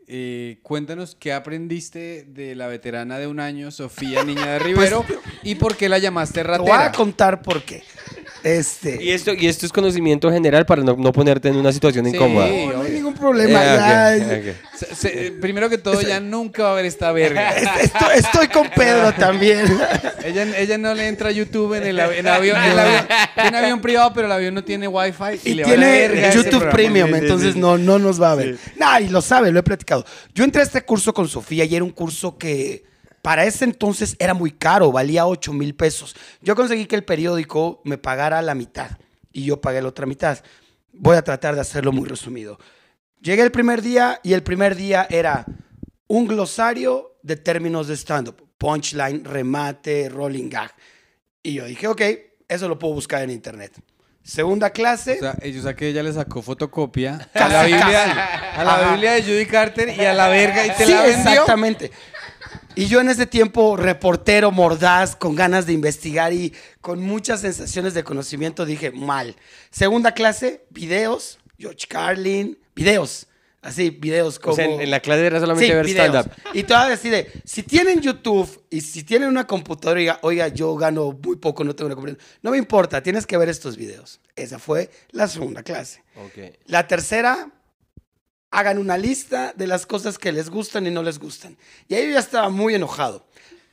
eh, 0.08 0.58
cuéntanos 0.62 1.14
qué 1.14 1.32
aprendiste 1.34 2.24
de 2.26 2.54
la 2.56 2.66
veterana 2.66 3.18
de 3.18 3.26
un 3.28 3.38
año, 3.40 3.70
Sofía 3.70 4.24
Niña 4.24 4.54
de 4.54 4.58
Rivero, 4.58 5.04
y 5.44 5.54
por 5.56 5.76
qué 5.76 5.88
la 5.88 5.98
llamaste 5.98 6.42
Te 6.42 6.48
voy 6.48 6.70
a 6.70 6.76
ratera. 6.78 6.92
contar 6.92 7.42
por 7.42 7.62
qué. 7.62 7.82
Este, 8.44 9.02
y 9.02 9.10
esto, 9.10 9.32
y 9.34 9.46
esto 9.48 9.66
es 9.66 9.72
conocimiento 9.72 10.30
general 10.30 10.64
para 10.64 10.82
no, 10.82 10.94
no 10.96 11.12
ponerte 11.12 11.48
en 11.48 11.56
una 11.56 11.72
situación 11.72 12.04
Sí. 12.06 12.14
incómoda. 12.14 12.46
no, 12.48 12.72
no 12.74 12.82
hay 12.82 12.92
ningún 12.92 13.14
problema. 13.14 13.60
Eh, 14.16 14.54
ya. 14.54 14.78
Se- 14.78 14.94
se- 14.94 15.26
eh, 15.26 15.30
primero 15.32 15.68
que 15.68 15.78
todo, 15.78 16.00
ya 16.00 16.20
nunca 16.20 16.62
va 16.64 16.72
a 16.72 16.74
ver 16.74 16.84
esta 16.84 17.10
verga. 17.12 17.50
Es- 17.56 17.84
Estoy, 17.84 18.08
estoy 18.18 18.48
con 18.48 18.68
Pedro 18.70 19.12
también. 19.14 19.66
Ella, 20.24 20.56
ella 20.58 20.78
no 20.78 20.94
le 20.94 21.08
entra 21.08 21.30
a 21.30 21.32
YouTube 21.32 21.74
en 21.74 21.84
el, 21.84 21.98
av- 22.00 22.12
en 22.12 22.26
avión, 22.28 22.62
el 22.62 22.78
avión. 22.78 23.06
Tiene 23.40 23.58
avión 23.58 23.80
privado, 23.80 24.12
pero 24.14 24.26
el 24.26 24.32
avión 24.32 24.54
no 24.54 24.62
tiene 24.62 24.86
wifi. 24.88 25.40
Y, 25.44 25.50
Y 25.50 25.54
le 25.54 25.62
va 25.64 25.70
la 25.70 25.76
verga 25.76 26.06
a 26.06 26.12
tiene 26.12 26.28
ese 26.28 26.42
YouTube. 26.50 26.70
Premium, 26.70 27.08
Sí, 27.08 27.14
sí, 27.14 27.20
entonces 27.22 27.54
sí. 27.54 27.58
No, 27.60 27.78
no 27.78 27.98
nos 27.98 28.20
va 28.20 28.32
a 28.32 28.34
ver. 28.34 28.56
Nah, 28.76 29.00
y 29.00 29.08
lo 29.08 29.20
sabe, 29.22 29.50
lo 29.50 29.58
he 29.60 29.62
platicado. 29.62 30.04
Yo 30.34 30.44
entré 30.44 30.60
a 30.62 30.64
este 30.64 30.82
curso 30.82 31.12
con 31.14 31.28
Sofía 31.28 31.64
y 31.64 31.74
era 31.74 31.84
un 31.84 31.90
curso 31.90 32.36
que 32.38 32.84
para 33.22 33.44
ese 33.44 33.64
entonces 33.64 34.16
era 34.18 34.34
muy 34.34 34.52
caro, 34.52 34.92
valía 34.92 35.26
8 35.26 35.52
mil 35.52 35.74
pesos. 35.74 36.14
Yo 36.40 36.54
conseguí 36.54 36.86
que 36.86 36.96
el 36.96 37.04
periódico 37.04 37.80
me 37.84 37.98
pagara 37.98 38.40
la 38.42 38.54
mitad 38.54 38.90
y 39.32 39.44
yo 39.44 39.60
pagué 39.60 39.82
la 39.82 39.88
otra 39.88 40.06
mitad. 40.06 40.38
Voy 40.92 41.16
a 41.16 41.22
tratar 41.22 41.54
de 41.54 41.60
hacerlo 41.60 41.92
muy 41.92 42.08
resumido. 42.08 42.58
Llegué 43.20 43.42
el 43.42 43.50
primer 43.50 43.82
día 43.82 44.20
y 44.22 44.32
el 44.32 44.42
primer 44.42 44.76
día 44.76 45.06
era 45.10 45.44
un 46.06 46.26
glosario 46.26 47.18
de 47.22 47.36
términos 47.36 47.88
de 47.88 47.96
stand-up. 47.96 48.48
Punchline, 48.58 49.24
remate, 49.24 50.08
rolling 50.08 50.48
gag. 50.48 50.72
Y 51.42 51.54
yo 51.54 51.64
dije, 51.66 51.86
ok, 51.86 52.02
eso 52.48 52.68
lo 52.68 52.78
puedo 52.78 52.94
buscar 52.94 53.22
en 53.22 53.30
internet. 53.30 53.72
Segunda 54.22 54.70
clase. 54.70 55.14
O 55.14 55.20
sea, 55.20 55.38
ellos 55.40 55.64
a 55.64 55.74
que 55.74 55.88
ella 55.88 56.02
le 56.02 56.12
sacó 56.12 56.42
fotocopia 56.42 57.30
a 57.32 57.48
la 57.48 57.64
Biblia, 57.64 58.52
a 58.54 58.64
la 58.64 58.90
Biblia 58.90 59.12
de 59.12 59.22
Judy 59.22 59.46
Carter 59.46 59.88
y 59.96 60.04
a 60.04 60.12
la 60.12 60.28
verga 60.28 60.66
y 60.66 60.70
te 60.70 60.84
sí, 60.84 60.92
la 60.92 61.02
vendió. 61.02 61.30
exactamente. 61.30 61.90
Y 62.78 62.86
yo 62.86 63.00
en 63.00 63.08
ese 63.08 63.26
tiempo, 63.26 63.76
reportero, 63.76 64.52
mordaz, 64.52 65.16
con 65.16 65.34
ganas 65.34 65.66
de 65.66 65.72
investigar 65.72 66.32
y 66.32 66.54
con 66.80 67.00
muchas 67.00 67.40
sensaciones 67.40 67.92
de 67.92 68.04
conocimiento, 68.04 68.64
dije, 68.64 68.92
mal. 68.92 69.34
Segunda 69.68 70.12
clase, 70.12 70.64
videos, 70.70 71.40
George 71.58 71.88
Carlin, 71.88 72.56
videos. 72.76 73.26
Así, 73.62 73.90
videos 73.90 74.38
como... 74.38 74.52
O 74.52 74.56
sea, 74.56 74.66
en, 74.66 74.80
en 74.80 74.92
la 74.92 75.00
clase 75.00 75.26
era 75.26 75.40
solamente 75.40 75.66
Sí, 75.66 75.74
ver 75.74 75.88
stand-up. 75.88 76.30
Y 76.54 76.62
todavía 76.62 76.90
decide, 76.90 77.32
si 77.44 77.64
tienen 77.64 78.00
YouTube 78.00 78.48
y 78.70 78.80
si 78.82 79.02
tienen 79.02 79.28
una 79.28 79.44
computadora 79.44 79.98
y 79.98 80.04
diga, 80.04 80.20
oiga, 80.22 80.46
yo 80.46 80.76
gano 80.76 81.18
muy 81.20 81.34
poco, 81.34 81.64
no 81.64 81.74
tengo 81.74 81.86
una 81.86 81.96
computadora. 81.96 82.24
No 82.42 82.52
me 82.52 82.58
importa, 82.58 83.02
tienes 83.02 83.26
que 83.26 83.36
ver 83.36 83.48
estos 83.48 83.76
videos. 83.76 84.20
Esa 84.36 84.60
fue 84.60 84.88
la 85.10 85.26
segunda 85.26 85.64
clase. 85.64 86.04
La 86.66 86.86
tercera, 86.86 87.50
hagan 88.50 88.78
una 88.78 88.96
lista 88.96 89.52
de 89.56 89.66
las 89.66 89.86
cosas 89.86 90.18
que 90.18 90.32
les 90.32 90.50
gustan 90.50 90.86
y 90.86 90.90
no 90.90 91.02
les 91.02 91.18
gustan. 91.18 91.56
Y 91.88 91.94
ahí 91.94 92.06
yo 92.06 92.12
ya 92.12 92.20
estaba 92.20 92.48
muy 92.48 92.74
enojado. 92.74 93.26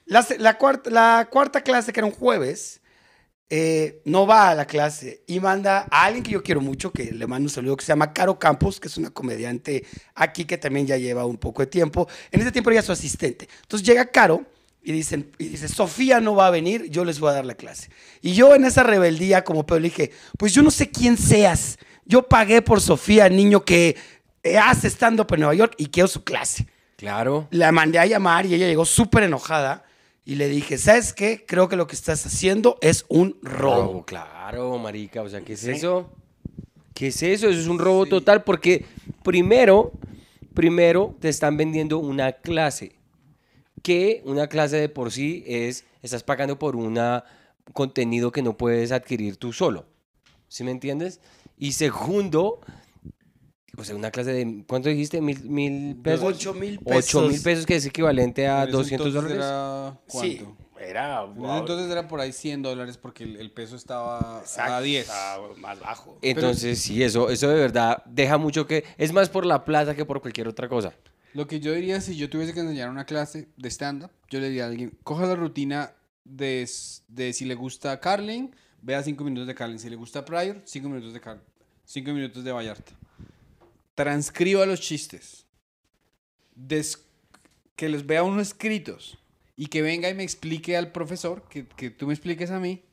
La, 0.06 0.58
cuarta, 0.58 0.90
la 0.90 1.28
cuarta 1.32 1.62
clase, 1.62 1.92
que 1.92 2.00
era 2.00 2.08
un 2.08 2.14
jueves, 2.14 2.82
eh, 3.50 4.02
no 4.06 4.28
va 4.28 4.50
a 4.50 4.56
la 4.56 4.66
clase 4.66 5.24
y 5.28 5.40
manda 5.40 5.88
a 5.90 6.06
alguien 6.06 6.24
que 6.24 6.32
yo 6.32 6.44
quiero 6.44 6.62
mucho, 6.62 6.92
que 6.92 7.12
le 7.12 7.28
mando 7.28 7.46
un 7.46 7.50
saludo, 7.50 7.78
que 7.78 7.86
se 7.86 7.90
llama 7.90 8.14
Caro 8.14 8.38
Campos, 8.38 8.80
que 8.80 8.88
es 8.88 8.98
una 8.98 9.10
comediante 9.10 9.86
aquí 10.14 10.46
que 10.46 10.58
también 10.58 10.86
ya 10.88 10.98
lleva 10.98 11.26
un 11.26 11.38
poco 11.38 11.62
de 11.62 11.68
tiempo. 11.68 12.08
En 12.32 12.42
ese 12.42 12.52
tiempo 12.52 12.70
era 12.70 12.82
su 12.82 12.92
asistente. 12.92 13.48
Entonces 13.64 13.88
llega 13.88 14.06
Caro, 14.06 14.46
y 14.86 14.92
dicen, 14.92 15.32
y 15.40 15.48
dice, 15.48 15.68
Sofía 15.68 16.22
no 16.22 16.36
va 16.36 16.46
a 16.46 16.52
venir, 16.52 16.92
yo 16.92 17.04
les 17.06 17.20
voy 17.20 17.32
a 17.32 17.34
dar 17.34 17.46
la 17.46 17.56
clase. 17.56 17.90
Y 18.22 18.34
yo 18.34 18.54
en 18.54 18.66
esa 18.66 18.84
rebeldía 18.84 19.44
como 19.44 19.66
Pedro 19.66 19.82
dije, 19.82 20.12
pues 20.38 20.54
yo 20.54 20.62
no 20.62 20.70
sé 20.70 20.92
quién 20.92 21.18
seas. 21.18 21.80
Yo 22.06 22.28
pagué 22.28 22.62
por 22.62 22.80
Sofía, 22.82 23.28
niño 23.28 23.66
que 23.66 23.98
hace 24.60 24.88
stand-up 24.90 25.28
en 25.34 25.40
Nueva 25.40 25.56
York 25.56 25.74
y 25.78 25.88
quiero 25.88 26.08
su 26.08 26.24
clase. 26.24 26.68
Claro. 26.96 27.48
La 27.52 27.72
mandé 27.72 28.00
a 28.00 28.06
llamar 28.06 28.46
y 28.46 28.54
ella 28.54 28.68
llegó 28.68 28.86
súper 28.86 29.24
enojada 29.24 29.84
y 30.24 30.36
le 30.36 30.48
dije, 30.48 30.78
¿sabes 30.78 31.14
qué? 31.14 31.46
Creo 31.46 31.70
que 31.70 31.76
lo 31.76 31.88
que 31.88 31.96
estás 31.96 32.26
haciendo 32.26 32.78
es 32.82 33.06
un 33.10 33.38
robo. 33.42 33.82
Robo, 33.82 34.06
claro, 34.06 34.78
marica. 34.78 35.22
O 35.22 35.30
sea, 35.30 35.42
¿qué 35.42 35.54
es 35.54 35.64
eso? 35.66 36.10
¿Qué 36.94 37.08
es 37.08 37.22
eso? 37.22 37.48
Eso 37.50 37.60
es 37.60 37.68
un 37.68 37.78
robo 37.78 38.06
total 38.06 38.44
porque 38.44 38.86
primero, 39.24 39.92
primero 40.54 41.16
te 41.20 41.30
están 41.30 41.58
vendiendo 41.58 42.00
una 42.00 42.32
clase. 42.32 42.96
Que 43.84 44.24
una 44.26 44.48
clase 44.48 44.78
de 44.78 44.90
por 44.90 45.12
sí 45.12 45.44
es, 45.46 45.86
estás 46.02 46.24
pagando 46.24 46.58
por 46.58 46.76
un 46.76 47.00
contenido 47.74 48.32
que 48.32 48.42
no 48.42 48.58
puedes 48.58 48.92
adquirir 48.92 49.38
tú 49.38 49.54
solo. 49.54 49.86
¿Sí 50.48 50.64
me 50.64 50.72
entiendes? 50.72 51.20
Y 51.58 51.74
segundo, 51.74 52.62
o 53.78 53.84
sea, 53.84 53.96
una 53.96 54.12
clase 54.12 54.34
de, 54.34 54.64
¿cuánto 54.68 54.90
dijiste? 54.90 55.22
¿Mil, 55.22 55.44
mil 55.50 55.96
pesos? 55.98 56.24
Ocho 56.24 56.54
mil 56.54 56.80
pesos. 56.80 57.16
Ocho 57.16 57.30
mil 57.30 57.42
pesos, 57.42 57.66
que 57.66 57.76
es 57.76 57.86
equivalente 57.86 58.48
a 58.48 58.64
En 58.64 58.70
ese 58.70 58.78
200 58.78 59.08
entonces 59.08 59.22
dólares. 59.24 59.38
Era, 59.38 60.00
Sí, 60.08 60.38
¿Cuánto? 60.38 60.66
era... 60.80 61.26
Entonces 61.60 61.92
era 61.92 62.08
por 62.08 62.20
ahí 62.20 62.32
100 62.32 62.62
dólares 62.62 62.98
porque 62.98 63.24
el, 63.24 63.38
el 63.38 63.52
peso 63.52 63.76
estaba 63.76 64.44
a 64.58 64.82
10. 64.82 65.10
Ah, 65.10 65.40
más 65.58 65.80
bajo. 65.80 66.18
Entonces, 66.22 66.80
sí, 66.80 67.02
eso, 67.04 67.30
eso 67.30 67.50
de 67.50 67.56
verdad 67.56 68.04
deja 68.06 68.38
mucho 68.38 68.68
que... 68.68 68.84
Es 68.98 69.12
más 69.14 69.30
por 69.30 69.46
la 69.46 69.66
plata 69.66 69.96
que 69.96 70.06
por 70.06 70.22
cualquier 70.22 70.48
otra 70.48 70.68
cosa. 70.70 70.94
Lo 71.34 71.48
que 71.48 71.60
yo 71.60 71.74
diría, 71.74 72.00
si 72.00 72.16
yo 72.16 72.30
tuviese 72.30 72.54
que 72.54 72.62
enseñar 72.62 72.90
una 72.90 73.06
clase 73.06 73.50
de 73.58 73.70
stand-up, 73.70 74.12
yo 74.30 74.40
le 74.40 74.48
diría 74.48 74.64
a 74.66 74.68
alguien, 74.68 74.98
coja 75.04 75.26
la 75.26 75.36
rutina 75.36 75.92
de, 76.24 76.70
de 77.10 77.34
si 77.34 77.44
le 77.46 77.56
gusta 77.56 78.00
Carlin, 78.00 78.56
vea 78.82 79.04
5 79.04 79.24
minutos 79.24 79.48
de 79.48 79.56
Carlin. 79.56 79.80
Si 79.80 79.90
le 79.90 79.96
gusta 79.96 80.24
Pryor, 80.24 80.62
5 80.64 80.88
minutos 80.88 81.14
de 81.14 81.20
Carlin. 81.20 81.44
5 81.86 82.12
minutos 82.14 82.44
de 82.44 82.52
Vallarta. 82.52 82.94
Transcriba 83.96 84.66
los 84.66 84.80
chistes. 84.82 85.46
Des- 86.56 87.04
que 87.76 87.90
los 87.90 88.06
vea 88.06 88.24
uno 88.24 88.42
escritos. 88.42 89.18
Y 89.58 89.68
que 89.68 89.82
venga 89.82 90.10
y 90.10 90.14
me 90.14 90.24
explique 90.24 90.76
al 90.76 90.92
profesor, 90.92 91.48
que, 91.50 91.66
que 91.66 91.90
tú 91.90 92.08
me 92.08 92.14
expliques 92.14 92.52
a 92.52 92.60
mí, 92.60 92.84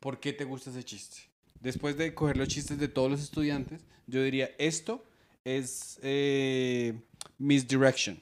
por 0.00 0.18
qué 0.18 0.32
te 0.32 0.44
gusta 0.44 0.70
ese 0.70 0.82
chiste. 0.84 1.18
Después 1.60 1.96
de 1.96 2.12
coger 2.12 2.36
los 2.36 2.48
chistes 2.48 2.76
de 2.78 2.88
todos 2.88 3.08
los 3.08 3.22
estudiantes, 3.22 3.82
yo 4.08 4.20
diría, 4.22 4.50
esto 4.58 5.04
es 5.44 6.00
eh, 6.02 6.94
misdirection. 7.38 8.20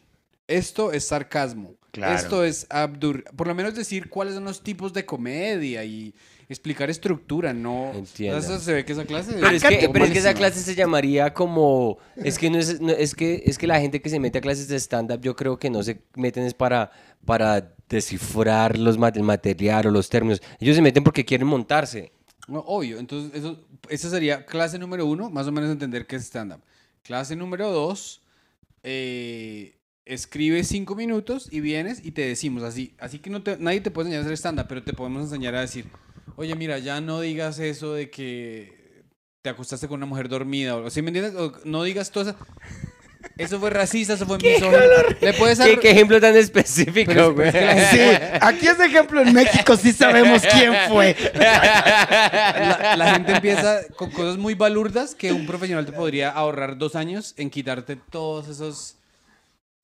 Esto 0.50 0.92
es 0.92 1.07
sarcasmo. 1.07 1.75
Claro. 1.92 2.16
Esto 2.16 2.45
es 2.45 2.66
abdur. 2.71 3.25
Por 3.37 3.47
lo 3.47 3.54
menos 3.54 3.75
decir 3.75 4.09
cuáles 4.09 4.35
son 4.35 4.45
los 4.45 4.62
tipos 4.62 4.92
de 4.92 5.04
comedia 5.04 5.83
y 5.85 6.14
explicar 6.49 6.88
estructura, 6.90 7.52
no. 7.52 7.92
Entiendo. 7.95 8.38
Eso 8.38 8.59
se 8.59 8.73
ve 8.75 8.85
que 8.85 8.92
esa 8.92 9.04
clase. 9.04 9.33
Pero 9.35 9.49
es, 9.50 9.62
que, 9.62 9.76
te- 9.76 9.88
pero 9.88 10.04
es 10.04 10.11
que 10.12 10.19
esa 10.19 10.35
clase 10.35 10.61
se 10.61 10.75
llamaría 10.75 11.33
como... 11.35 11.99
Es 12.16 12.38
que, 12.38 12.50
no 12.50 12.59
es, 12.59 12.80
no- 12.80 12.92
es, 12.92 13.14
que, 13.14 13.42
es 13.47 13.59
que 13.59 13.66
la 13.66 13.80
gente 13.80 14.00
que 14.00 14.09
se 14.11 14.19
mete 14.21 14.38
a 14.38 14.40
clases 14.40 14.69
de 14.69 14.76
stand-up 14.76 15.21
yo 15.21 15.35
creo 15.37 15.59
que 15.59 15.71
no 15.71 15.83
se 15.83 16.00
meten 16.16 16.45
es 16.45 16.54
para, 16.54 16.90
para 17.25 17.75
descifrar 17.88 18.78
los, 18.78 18.97
el 19.14 19.23
material 19.23 19.87
o 19.87 19.90
los 19.90 20.09
términos. 20.09 20.40
Ellos 20.59 20.76
se 20.76 20.83
meten 20.83 21.04
porque 21.04 21.25
quieren 21.25 21.47
montarse. 21.47 22.12
No, 22.49 22.61
obvio. 22.61 22.99
Entonces, 22.99 23.33
eso, 23.38 23.64
esa 23.88 24.11
sería 24.11 24.45
clase 24.47 24.78
número 24.78 25.07
uno, 25.07 25.30
más 25.30 25.47
o 25.47 25.52
menos 25.52 25.71
entender 25.71 26.07
qué 26.07 26.16
es 26.16 26.23
stand-up. 26.25 26.61
Clase 27.04 27.35
número 27.37 27.71
dos, 27.71 28.23
eh, 28.83 29.76
escribe 30.12 30.64
cinco 30.64 30.95
minutos 30.95 31.49
y 31.50 31.61
vienes 31.61 32.00
y 32.05 32.11
te 32.12 32.23
decimos 32.26 32.62
así. 32.62 32.95
Así 32.99 33.19
que 33.19 33.31
no 33.31 33.43
te- 33.43 33.57
nadie 33.59 33.81
te 33.81 33.90
puede 33.90 34.09
enseñar 34.09 34.23
a 34.23 34.25
hacer 34.26 34.37
stand-up, 34.37 34.67
pero 34.69 34.83
te 34.83 34.93
podemos 34.93 35.23
enseñar 35.23 35.55
a 35.55 35.61
decir, 35.61 35.87
oye, 36.37 36.55
mira, 36.55 36.79
ya 36.79 37.00
no 37.00 37.21
digas 37.21 37.59
eso 37.59 37.95
de 37.95 38.11
que 38.11 39.02
te 39.43 39.50
acostaste 39.50 39.88
con 39.88 39.97
una 39.99 40.07
mujer 40.07 40.29
dormida. 40.29 40.76
O, 40.76 40.90
¿Sí 40.90 41.00
me 41.02 41.09
entiendes? 41.09 41.35
O 41.35 41.52
no 41.64 41.83
digas 41.85 42.11
todo 42.11 42.31
eso. 42.31 42.37
Eso 43.37 43.59
fue 43.61 43.69
racista, 43.71 44.14
eso 44.14 44.26
fue 44.26 44.38
misógino. 44.43 44.79
Le 45.21 45.33
puedes 45.35 45.59
¿Qué, 45.59 45.71
dar... 45.71 45.79
qué 45.81 45.90
ejemplo 45.90 46.21
tan 46.21 46.37
específico, 46.37 47.11
Pero 47.12 47.29
es- 47.31 47.35
güey? 47.35 47.49
es 47.49 47.88
Sí, 47.90 47.99
aquí 48.40 48.67
ese 48.67 48.85
ejemplo 48.87 49.21
en 49.23 49.33
México 49.33 49.76
sí 49.76 49.93
sabemos 49.93 50.43
quién 50.43 50.73
fue. 50.88 51.14
la, 51.35 52.95
la 52.97 53.14
gente 53.14 53.33
empieza 53.33 53.81
con 53.97 54.11
cosas 54.11 54.37
muy 54.38 54.55
balurdas 54.55 55.14
que 55.14 55.33
un 55.33 55.47
profesional 55.47 55.87
te 55.87 55.93
podría 55.93 56.31
ahorrar 56.31 56.76
dos 56.79 56.97
años 56.97 57.35
en 57.37 57.50
quitarte 57.50 57.97
todos 57.97 58.49
esos 58.49 58.97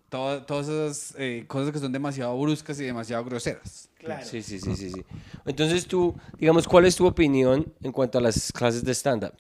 to- 0.09 0.43
todas 0.45 0.69
esas 0.69 1.15
eh, 1.19 1.45
cosas 1.47 1.73
que 1.73 1.79
son 1.79 1.93
demasiado 1.93 2.39
bruscas 2.39 2.79
y 2.81 2.85
demasiado 2.85 3.25
groseras. 3.25 3.89
Sí, 4.23 4.43
sí, 4.43 4.61
sí, 4.61 4.77
sí, 4.77 4.91
sí. 4.91 5.05
Entonces 5.45 5.87
tú, 5.87 6.15
digamos, 6.39 6.69
¿cuál 6.69 6.85
es 6.87 6.95
tu 6.95 7.07
opinión 7.07 7.73
en 7.83 7.91
cuanto 7.93 8.19
a 8.19 8.21
las 8.21 8.53
clases 8.53 8.85
de 8.85 8.93
stand-up? 8.95 9.33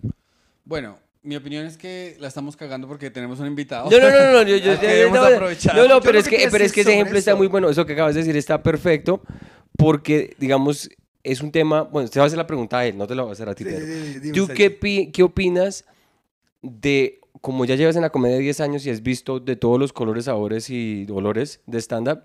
Bueno, 0.65 0.99
mi 1.23 1.37
opinión 1.37 1.65
es 1.67 1.77
que 1.77 2.17
la 2.19 2.29
estamos 2.29 2.57
cagando 2.57 2.89
porque 2.89 3.11
tenemos 3.11 3.39
un 3.39 3.47
invitado. 3.47 3.89
No, 3.91 3.99
no, 3.99 4.11
no, 4.11 4.33
no, 4.33 4.43
yo, 4.43 4.57
yo- 4.57 4.79
queremos 4.81 5.19
no, 5.19 5.27
aprovechar. 5.27 5.77
no, 5.77 5.83
no, 5.83 5.89
Yo 5.95 6.01
pero 6.01 6.19
es 6.19 6.29
que 6.29 6.49
pero 6.51 6.65
es 6.65 6.73
que 6.73 6.81
ese 6.81 6.93
ejemplo 6.93 7.17
está 7.19 7.31
eso- 7.33 7.39
muy 7.39 7.47
bueno, 7.47 7.69
eso 7.69 7.87
que 7.87 7.93
acabas 7.93 8.15
de 8.15 8.23
decir 8.23 8.37
está 8.37 8.63
perfecto, 8.63 9.23
porque, 9.77 10.35
digamos, 10.39 10.89
es 11.23 11.41
un 11.41 11.53
tema, 11.53 11.83
bueno, 11.83 12.09
te 12.09 12.19
va 12.19 12.25
a 12.25 12.27
hacer 12.27 12.39
la 12.39 12.47
pregunta 12.47 12.79
a 12.79 12.87
él, 12.87 12.97
no 12.97 13.07
te 13.07 13.15
la 13.15 13.23
voy 13.23 13.31
a 13.31 13.33
hacer 13.35 13.49
a 13.49 13.55
ti, 13.55 13.65
Sí, 13.65 13.71
sí, 13.71 14.21
sí, 14.21 14.33
¿Tú 14.33 14.49
qué, 14.49 14.71
pi- 14.71 15.11
qué 15.13 15.23
opinas 15.23 15.85
de, 16.63 17.21
como 17.47 17.65
ya 17.65 17.77
llevas 17.77 17.95
en 17.95 18.03
la 18.03 18.11
comedia 18.11 18.39
10 18.39 18.59
años 18.59 18.85
y 18.87 18.91
has 18.91 19.05
visto 19.05 19.39
de 19.39 19.55
todos 19.55 19.79
los 19.79 19.93
colores, 19.93 20.25
sabores 20.25 20.69
y 20.69 21.05
dolores 21.05 21.61
de 21.67 21.79
stand-up, 21.79 22.25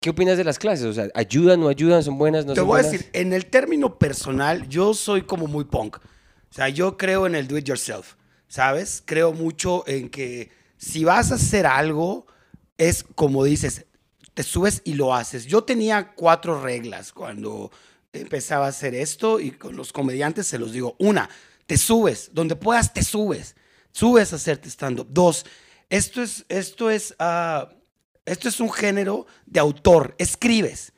¿qué 0.00 0.08
opinas 0.08 0.38
de 0.38 0.44
las 0.44 0.58
clases? 0.58 0.86
O 0.86 0.94
sea, 0.94 1.08
¿ayudan, 1.14 1.60
no 1.60 1.68
ayudan, 1.68 2.02
son 2.02 2.16
buenas, 2.16 2.46
no 2.46 2.54
Te 2.54 2.60
son 2.60 2.66
voy 2.66 2.78
a 2.78 2.82
buenas? 2.82 2.92
decir, 2.92 3.10
en 3.12 3.34
el 3.34 3.44
término 3.44 3.98
personal, 3.98 4.66
yo 4.70 4.94
soy 4.94 5.20
como 5.20 5.48
muy 5.48 5.64
punk. 5.66 5.98
O 5.98 6.54
sea, 6.54 6.70
yo 6.70 6.96
creo 6.96 7.26
en 7.26 7.34
el 7.34 7.46
do 7.46 7.58
it 7.58 7.66
yourself, 7.66 8.14
¿sabes? 8.46 9.02
Creo 9.04 9.34
mucho 9.34 9.84
en 9.86 10.08
que 10.08 10.50
si 10.78 11.04
vas 11.04 11.30
a 11.30 11.34
hacer 11.34 11.66
algo, 11.66 12.26
es 12.78 13.04
como 13.16 13.44
dices, 13.44 13.84
te 14.32 14.44
subes 14.44 14.80
y 14.86 14.94
lo 14.94 15.14
haces. 15.14 15.44
Yo 15.44 15.64
tenía 15.64 16.14
cuatro 16.14 16.62
reglas 16.62 17.12
cuando 17.12 17.70
empezaba 18.14 18.64
a 18.64 18.70
hacer 18.70 18.94
esto 18.94 19.40
y 19.40 19.50
con 19.50 19.76
los 19.76 19.92
comediantes 19.92 20.46
se 20.46 20.58
los 20.58 20.72
digo. 20.72 20.96
Una, 20.98 21.28
te 21.66 21.76
subes, 21.76 22.30
donde 22.32 22.56
puedas 22.56 22.94
te 22.94 23.02
subes. 23.02 23.54
Subes 23.92 24.32
a 24.32 24.36
hacerte 24.36 24.68
stand-up. 24.68 25.08
Dos, 25.10 25.44
esto 25.90 26.22
es, 26.22 26.44
esto 26.48 26.90
es, 26.90 27.14
ah, 27.18 27.68
esto 28.24 28.48
es 28.48 28.60
un 28.60 28.70
género 28.70 29.26
de 29.46 29.60
autor. 29.60 30.14
Escribes. 30.18 30.92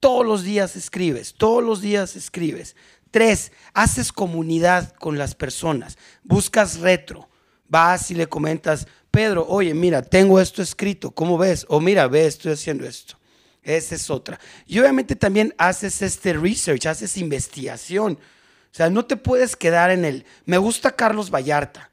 Todos 0.00 0.26
los 0.26 0.42
días 0.42 0.76
escribes, 0.76 1.32
todos 1.32 1.62
los 1.62 1.80
días 1.80 2.14
escribes. 2.14 2.76
Tres, 3.10 3.52
haces 3.72 4.12
comunidad 4.12 4.92
con 4.96 5.16
las 5.16 5.34
personas, 5.34 5.96
buscas 6.22 6.80
retro, 6.80 7.30
vas 7.68 8.10
y 8.10 8.14
le 8.14 8.26
comentas, 8.26 8.86
Pedro, 9.10 9.46
oye, 9.48 9.72
mira, 9.72 10.02
tengo 10.02 10.40
esto 10.40 10.60
escrito, 10.60 11.10
¿cómo 11.12 11.38
ves? 11.38 11.64
O 11.68 11.80
mira, 11.80 12.06
ve, 12.06 12.26
estoy 12.26 12.52
haciendo 12.52 12.84
esto. 12.84 13.16
Esa 13.62 13.94
es 13.94 14.10
otra. 14.10 14.38
Y 14.66 14.78
obviamente 14.78 15.16
también 15.16 15.54
haces 15.56 16.02
este 16.02 16.34
research, 16.34 16.84
haces 16.84 17.16
investigación. 17.16 18.18
O 18.20 18.76
sea, 18.76 18.90
no 18.90 19.06
te 19.06 19.16
puedes 19.16 19.56
quedar 19.56 19.90
en 19.90 20.04
el, 20.04 20.26
me 20.44 20.58
gusta 20.58 20.94
Carlos 20.94 21.30
Vallarta 21.30 21.90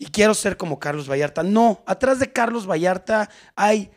y 0.00 0.06
quiero 0.06 0.32
ser 0.32 0.56
como 0.56 0.80
Carlos 0.80 1.10
Vallarta. 1.10 1.42
No, 1.42 1.82
atrás 1.84 2.18
de 2.18 2.32
Carlos 2.32 2.66
Vallarta 2.66 3.28
hay 3.54 3.90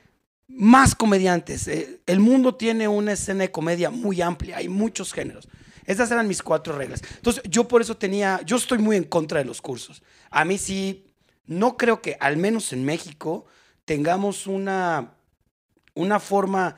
más 0.49 0.95
comediantes. 0.95 1.65
Eh, 1.69 2.01
El 2.05 2.19
mundo 2.19 2.55
tiene 2.55 2.89
una 2.89 3.13
escena 3.13 3.43
de 3.43 3.51
comedia 3.51 3.89
muy 3.89 4.21
amplia, 4.21 4.57
hay 4.57 4.67
muchos 4.67 5.13
géneros. 5.13 5.47
Esas 5.85 6.11
eran 6.11 6.27
mis 6.27 6.43
cuatro 6.43 6.77
reglas. 6.77 7.01
Entonces, 7.15 7.41
yo 7.49 7.69
por 7.69 7.81
eso 7.81 7.95
tenía, 7.95 8.41
yo 8.45 8.57
estoy 8.57 8.79
muy 8.79 8.97
en 8.97 9.05
contra 9.05 9.39
de 9.39 9.45
los 9.45 9.61
cursos. 9.61 10.03
A 10.29 10.43
mí 10.43 10.57
sí, 10.57 11.05
no 11.45 11.77
creo 11.77 12.01
que, 12.01 12.17
al 12.19 12.35
menos 12.35 12.73
en 12.73 12.83
México, 12.83 13.45
tengamos 13.85 14.45
una, 14.45 15.13
una 15.93 16.19
forma 16.19 16.75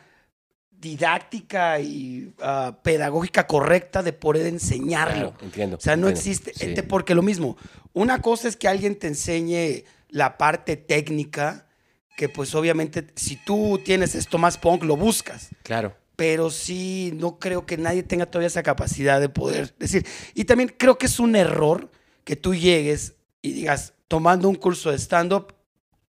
didáctica 0.70 1.80
y 1.80 2.32
ah, 2.42 2.78
pedagógica 2.84 3.48
correcta 3.48 4.04
de 4.04 4.14
poder 4.14 4.46
enseñarlo. 4.46 5.32
Claro, 5.32 5.46
entiendo. 5.46 5.78
O 5.78 5.80
sea, 5.80 5.96
no 5.96 6.10
entiendo. 6.10 6.20
existe. 6.20 6.54
Sí. 6.54 6.70
Este, 6.70 6.84
Porque 6.84 7.16
lo 7.16 7.24
mismo, 7.24 7.58
una 7.96 8.22
cosa 8.22 8.50
es 8.50 8.58
que 8.58 8.68
alguien 8.68 9.00
te 9.00 9.08
enseñe 9.08 9.86
la 10.10 10.38
parte 10.38 10.76
técnica, 10.76 11.66
que 12.18 12.30
pues 12.30 12.54
obviamente 12.54 13.08
si 13.16 13.38
tú 13.38 13.82
tienes 13.84 14.16
esto 14.16 14.38
más 14.38 14.58
punk, 14.58 14.84
lo 14.84 14.98
buscas. 14.98 15.50
Claro. 15.64 15.96
Pero 16.18 16.50
sí, 16.50 17.12
no 17.16 17.40
creo 17.40 17.66
que 17.66 17.78
nadie 17.78 18.04
tenga 18.04 18.26
todavía 18.26 18.48
esa 18.48 18.64
capacidad 18.64 19.20
de 19.22 19.30
poder 19.30 19.74
decir. 19.80 20.06
Y 20.34 20.44
también 20.44 20.74
creo 20.78 20.98
que 20.98 21.06
es 21.06 21.20
un 21.20 21.38
error 21.38 21.90
que 22.26 22.36
tú 22.36 22.54
llegues 22.54 23.16
y 23.42 23.54
digas, 23.54 23.94
tomando 24.10 24.50
un 24.50 24.56
curso 24.56 24.92
de 24.92 24.98
stand-up, 24.98 25.54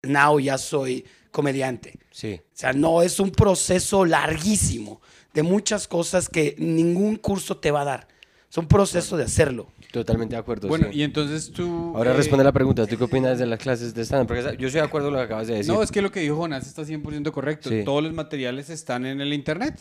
now 0.03 0.41
ya 0.41 0.59
soy 0.59 1.07
comediante. 1.31 2.01
Sí. 2.11 2.41
O 2.43 2.57
sea, 2.57 2.73
no, 2.73 3.03
es 3.03 3.21
un 3.21 3.31
proceso 3.31 4.05
larguísimo 4.05 5.01
de 5.35 5.45
muchas 5.45 5.87
cosas 5.87 6.29
que 6.29 6.57
ningún 6.59 7.15
curso 7.15 7.59
te 7.59 7.71
va 7.71 7.83
a 7.83 7.85
dar. 7.85 8.09
Es 8.51 8.57
un 8.57 8.67
proceso 8.67 9.17
de 9.17 9.25
hacerlo. 9.25 9.69
Totalmente 9.97 10.35
de 10.35 10.41
acuerdo. 10.41 10.69
Bueno, 10.69 10.89
sí. 10.93 10.99
y 10.99 11.03
entonces 11.03 11.51
tú... 11.53 11.93
Ahora 11.97 12.11
eh, 12.11 12.17
responde 12.17 12.45
la 12.45 12.53
pregunta, 12.53 12.87
¿tú 12.87 12.99
qué 12.99 13.05
opinas 13.05 13.39
de 13.39 13.47
las 13.47 13.59
clases 13.59 13.95
de 13.95 14.03
stand 14.03 14.29
Porque 14.29 14.43
yo 14.43 14.67
estoy 14.67 14.73
de 14.73 14.81
acuerdo 14.81 15.07
con 15.07 15.15
lo 15.15 15.21
que 15.21 15.25
acabas 15.25 15.47
de 15.47 15.55
decir. 15.55 15.73
No, 15.73 15.83
es 15.83 15.91
que 15.91 16.03
lo 16.03 16.13
que 16.13 16.21
dijo 16.21 16.37
Jonás 16.37 16.67
está 16.67 16.83
100% 16.83 17.31
correcto. 17.31 17.71
Sí. 17.71 17.83
Todos 17.83 18.03
los 18.03 18.13
materiales 18.13 18.69
están 18.69 19.07
en 19.07 19.23
el 19.23 19.33
internet. 19.33 19.81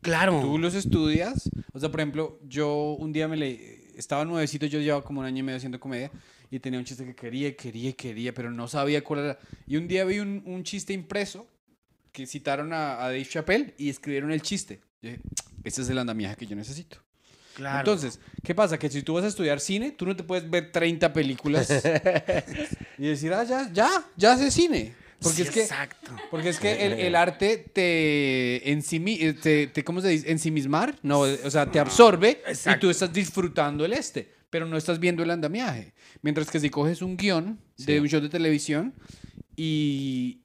Claro. 0.00 0.40
Tú 0.40 0.58
los 0.58 0.74
estudias. 0.74 1.48
O 1.72 1.78
sea, 1.78 1.88
por 1.88 2.00
ejemplo, 2.00 2.40
yo 2.48 2.96
un 2.98 3.12
día 3.12 3.28
me 3.28 3.36
leí... 3.36 3.92
Estaba 3.96 4.24
nuevecito, 4.24 4.66
yo 4.66 4.80
llevaba 4.80 5.04
como 5.04 5.20
un 5.20 5.26
año 5.26 5.38
y 5.38 5.42
medio 5.44 5.58
haciendo 5.58 5.78
comedia 5.78 6.10
y 6.50 6.58
tenía 6.58 6.80
un 6.80 6.84
chiste 6.84 7.04
que 7.04 7.14
quería, 7.14 7.54
quería, 7.54 7.92
quería, 7.92 8.34
pero 8.34 8.50
no 8.50 8.66
sabía 8.66 9.04
cuál 9.04 9.20
era. 9.20 9.38
Y 9.68 9.76
un 9.76 9.86
día 9.86 10.04
vi 10.04 10.18
un, 10.18 10.42
un 10.46 10.64
chiste 10.64 10.92
impreso 10.92 11.46
que 12.10 12.26
citaron 12.26 12.72
a, 12.72 13.04
a 13.04 13.06
Dave 13.06 13.24
Chappelle 13.24 13.72
y 13.78 13.88
escribieron 13.88 14.32
el 14.32 14.42
chiste. 14.42 14.80
Yo 15.00 15.10
dije, 15.10 15.22
este 15.62 15.82
es 15.82 15.88
el 15.90 15.98
andamiaje 15.98 16.34
que 16.34 16.46
yo 16.46 16.56
necesito. 16.56 16.96
Claro. 17.54 17.78
Entonces, 17.78 18.18
¿qué 18.42 18.54
pasa? 18.54 18.78
Que 18.78 18.90
si 18.90 19.02
tú 19.02 19.14
vas 19.14 19.24
a 19.24 19.28
estudiar 19.28 19.60
cine, 19.60 19.92
tú 19.92 20.06
no 20.06 20.16
te 20.16 20.22
puedes 20.24 20.48
ver 20.50 20.72
30 20.72 21.12
películas 21.12 21.70
y 22.98 23.06
decir, 23.06 23.32
ah, 23.32 23.44
ya, 23.44 23.70
ya, 23.72 23.88
ya 24.16 24.36
sé 24.36 24.50
cine. 24.50 24.94
Porque 25.20 25.36
Sí, 25.36 25.42
es 25.42 25.50
que, 25.50 25.62
Exacto. 25.62 26.10
porque 26.30 26.48
es 26.50 26.58
que 26.58 26.84
el, 26.84 26.92
el 26.94 27.14
arte 27.14 27.56
te, 27.72 28.70
ensimi, 28.72 29.14
eh, 29.20 29.32
te, 29.32 29.68
te, 29.68 29.82
¿cómo 29.84 30.00
se 30.02 30.08
dice? 30.08 30.30
Ensimismar, 30.30 30.96
no, 31.02 31.20
o 31.20 31.50
sea, 31.50 31.70
te 31.70 31.78
absorbe 31.78 32.42
y 32.74 32.78
tú 32.78 32.90
estás 32.90 33.10
disfrutando 33.12 33.84
el 33.86 33.94
este, 33.94 34.30
pero 34.50 34.66
no 34.66 34.76
estás 34.76 34.98
viendo 34.98 35.22
el 35.22 35.30
andamiaje. 35.30 35.94
Mientras 36.20 36.50
que 36.50 36.60
si 36.60 36.68
coges 36.68 37.00
un 37.00 37.16
guion 37.16 37.58
de 37.78 37.84
Sí. 37.94 37.98
un 38.00 38.08
show 38.08 38.20
de 38.20 38.28
televisión 38.28 38.92
y 39.56 40.42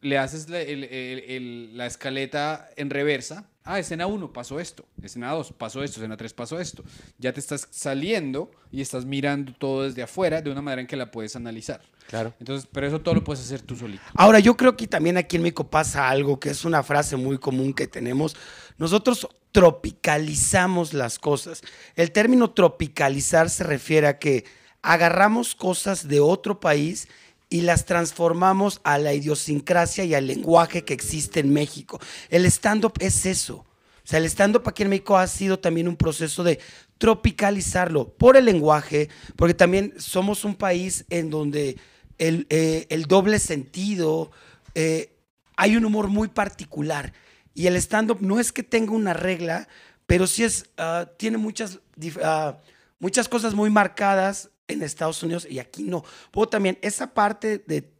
le 0.00 0.18
haces 0.18 0.48
la, 0.48 0.60
el- 0.60 0.84
el- 0.84 1.18
el- 1.26 1.76
la 1.76 1.86
escaleta 1.86 2.68
en 2.76 2.90
reversa, 2.90 3.50
ah, 3.64 3.78
escena 3.78 4.06
1 4.06 4.32
pasó 4.32 4.60
esto, 4.60 4.84
escena 5.02 5.32
2 5.32 5.52
pasó 5.52 5.82
esto, 5.82 5.98
escena 5.98 6.16
3 6.16 6.32
pasó 6.34 6.60
esto, 6.60 6.84
ya 7.18 7.32
te 7.32 7.40
estás 7.40 7.66
saliendo 7.70 8.50
y 8.70 8.80
estás 8.82 9.04
mirando 9.04 9.52
todo 9.54 9.84
desde 9.84 10.02
afuera 10.02 10.42
de 10.42 10.50
una 10.50 10.62
manera 10.62 10.82
en 10.82 10.86
que 10.86 10.96
la 10.96 11.10
puedes 11.10 11.34
analizar. 11.34 11.82
Claro. 12.08 12.34
Entonces, 12.38 12.68
pero 12.70 12.86
eso 12.86 13.00
todo 13.00 13.14
lo 13.14 13.24
puedes 13.24 13.42
hacer 13.42 13.62
tú 13.62 13.74
solito. 13.76 14.02
Ahora, 14.14 14.38
yo 14.38 14.56
creo 14.56 14.76
que 14.76 14.86
también 14.86 15.16
aquí 15.16 15.36
en 15.36 15.42
México 15.42 15.68
pasa 15.68 16.08
algo 16.10 16.38
que 16.38 16.50
es 16.50 16.64
una 16.66 16.82
frase 16.82 17.16
muy 17.16 17.38
común 17.38 17.72
que 17.72 17.86
tenemos. 17.86 18.36
Nosotros 18.76 19.26
tropicalizamos 19.52 20.92
las 20.92 21.18
cosas. 21.18 21.62
El 21.96 22.12
término 22.12 22.50
tropicalizar 22.50 23.48
se 23.48 23.64
refiere 23.64 24.06
a 24.06 24.18
que 24.18 24.44
agarramos 24.82 25.54
cosas 25.54 26.08
de 26.08 26.20
otro 26.20 26.60
país 26.60 27.08
y 27.54 27.60
las 27.60 27.84
transformamos 27.84 28.80
a 28.82 28.98
la 28.98 29.14
idiosincrasia 29.14 30.02
y 30.02 30.12
al 30.12 30.26
lenguaje 30.26 30.84
que 30.84 30.92
existe 30.92 31.38
en 31.38 31.52
México. 31.52 32.00
El 32.28 32.46
stand-up 32.46 32.94
es 32.98 33.26
eso. 33.26 33.58
O 33.58 33.66
sea, 34.02 34.18
el 34.18 34.24
stand-up 34.24 34.64
aquí 34.66 34.82
en 34.82 34.88
México 34.88 35.16
ha 35.16 35.28
sido 35.28 35.60
también 35.60 35.86
un 35.86 35.94
proceso 35.94 36.42
de 36.42 36.58
tropicalizarlo 36.98 38.08
por 38.08 38.36
el 38.36 38.46
lenguaje, 38.46 39.08
porque 39.36 39.54
también 39.54 39.94
somos 39.98 40.44
un 40.44 40.56
país 40.56 41.04
en 41.10 41.30
donde 41.30 41.76
el, 42.18 42.48
eh, 42.50 42.88
el 42.90 43.04
doble 43.04 43.38
sentido, 43.38 44.32
eh, 44.74 45.14
hay 45.56 45.76
un 45.76 45.84
humor 45.84 46.08
muy 46.08 46.26
particular. 46.26 47.12
Y 47.54 47.68
el 47.68 47.76
stand-up 47.76 48.18
no 48.20 48.40
es 48.40 48.50
que 48.50 48.64
tenga 48.64 48.90
una 48.90 49.14
regla, 49.14 49.68
pero 50.06 50.26
sí 50.26 50.42
es, 50.42 50.70
ah, 50.76 51.08
tiene 51.18 51.38
muchas, 51.38 51.78
ah, 52.20 52.58
muchas 52.98 53.28
cosas 53.28 53.54
muy 53.54 53.70
marcadas 53.70 54.50
en 54.68 54.82
Estados 54.82 55.22
Unidos 55.22 55.46
y 55.48 55.58
aquí 55.58 55.82
no. 55.82 56.04
También 56.50 56.78
esa 56.82 57.14
parte 57.14 57.58
de, 57.58 57.92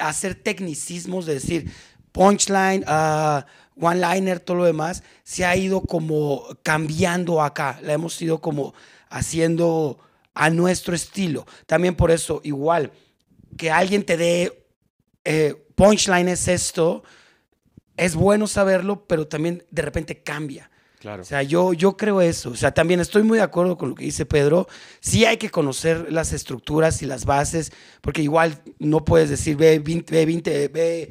hacer 0.00 0.34
tecnicismos, 0.34 1.26
de 1.26 1.34
decir 1.34 1.72
punchline, 2.12 2.84
ah, 2.86 3.46
one-liner, 3.76 4.40
todo 4.40 4.58
lo 4.58 4.64
demás, 4.64 5.02
se 5.24 5.44
ha 5.44 5.56
ido 5.56 5.80
como 5.80 6.46
cambiando 6.62 7.42
acá. 7.42 7.78
La 7.82 7.92
hemos 7.92 8.20
ido 8.22 8.40
como 8.40 8.74
haciendo 9.08 9.98
a 10.32 10.50
nuestro 10.50 10.94
estilo. 10.94 11.46
También 11.66 11.94
por 11.94 12.10
eso, 12.10 12.40
igual, 12.44 12.92
que 13.56 13.70
alguien 13.70 14.04
te 14.04 14.16
dé 14.16 14.66
eh, 15.24 15.54
punchline 15.74 16.28
es 16.28 16.48
esto, 16.48 17.02
es 17.96 18.14
bueno 18.14 18.46
saberlo, 18.46 19.06
pero 19.06 19.26
también 19.26 19.64
de 19.70 19.82
repente 19.82 20.22
cambia. 20.22 20.70
Claro. 21.04 21.20
O 21.20 21.24
sea, 21.26 21.42
yo, 21.42 21.74
yo 21.74 21.98
creo 21.98 22.22
eso. 22.22 22.48
O 22.48 22.56
sea, 22.56 22.72
también 22.72 22.98
estoy 22.98 23.22
muy 23.24 23.36
de 23.36 23.44
acuerdo 23.44 23.76
con 23.76 23.90
lo 23.90 23.94
que 23.94 24.06
dice 24.06 24.24
Pedro. 24.24 24.66
Sí 25.00 25.26
hay 25.26 25.36
que 25.36 25.50
conocer 25.50 26.10
las 26.10 26.32
estructuras 26.32 27.02
y 27.02 27.04
las 27.06 27.26
bases, 27.26 27.72
porque 28.00 28.22
igual 28.22 28.62
no 28.78 29.04
puedes 29.04 29.28
decir, 29.28 29.54
ve 29.54 29.78
20, 29.80 30.10
ve 30.14 30.24
20, 30.24 30.68
ve- 30.68 31.10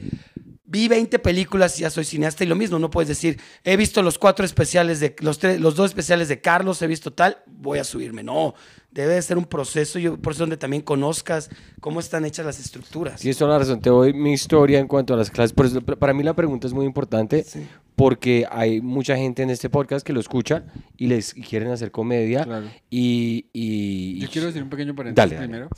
vi 0.65 0.88
20 0.88 1.20
películas 1.20 1.78
y 1.78 1.84
ya 1.84 1.91
soy 1.91 2.06
cineasta 2.06 2.44
y 2.44 2.48
lo 2.48 2.56
mismo, 2.56 2.80
no 2.80 2.89
puedes 2.89 3.08
decir, 3.08 3.39
he 3.63 3.78
visto 3.78 4.02
los 4.02 4.17
cuatro 4.17 4.44
especiales 4.44 5.00
de, 5.00 5.15
los, 5.20 5.38
tres, 5.38 5.62
los 5.62 5.76
dos 5.76 5.91
especiales 5.91 6.28
de 6.28 6.41
Carlos, 6.41 6.82
he 6.82 6.88
visto 6.88 7.13
tal, 7.13 7.38
voy 7.46 7.78
a 7.78 7.84
subirme. 7.84 8.24
No, 8.24 8.56
debe 8.93 9.15
de 9.15 9.21
ser 9.21 9.38
un 9.38 9.45
proceso, 9.45 9.97
yo, 9.99 10.17
por 10.17 10.34
eso 10.34 10.43
donde 10.43 10.58
también 10.58 10.84
conozcas 10.84 11.49
cómo 11.82 11.99
están 11.99 12.25
hechas 12.25 12.45
las 12.45 12.60
estructuras. 12.60 13.19
Tienes 13.21 13.38
toda 13.38 13.51
la 13.53 13.60
razón. 13.60 13.82
Te 13.82 13.89
doy 13.89 14.13
mi 14.13 14.34
historia 14.34 14.79
en 14.79 14.88
cuanto 14.88 15.13
a 15.13 15.17
las 15.17 15.32
clases. 15.32 15.51
Por 15.53 15.65
eso, 15.65 15.82
para 15.82 16.13
mí 16.13 16.21
la 16.23 16.36
pregunta 16.36 16.67
es 16.67 16.73
muy 16.73 16.86
importante 16.86 17.43
Sí. 17.43 17.67
porque 17.95 18.45
hay 18.51 18.82
mucha 18.82 19.15
gente 19.17 19.41
en 19.43 19.49
este 19.49 19.69
podcast 19.69 20.06
que 20.06 20.13
lo 20.13 20.19
escucha 20.19 20.63
y 20.97 21.08
les 21.08 21.36
y 21.36 21.41
quieren 21.41 21.69
hacer 21.71 21.89
comedia. 21.91 22.43
Claro. 22.43 22.67
Y, 22.89 23.47
y- 23.51 24.19
Yo 24.19 24.29
quiero 24.29 24.47
decir 24.47 24.62
un 24.63 24.69
pequeño 24.69 24.95
paréntesis 24.95 25.32
Dale, 25.32 25.36
dale. 25.36 25.47
primero. 25.47 25.69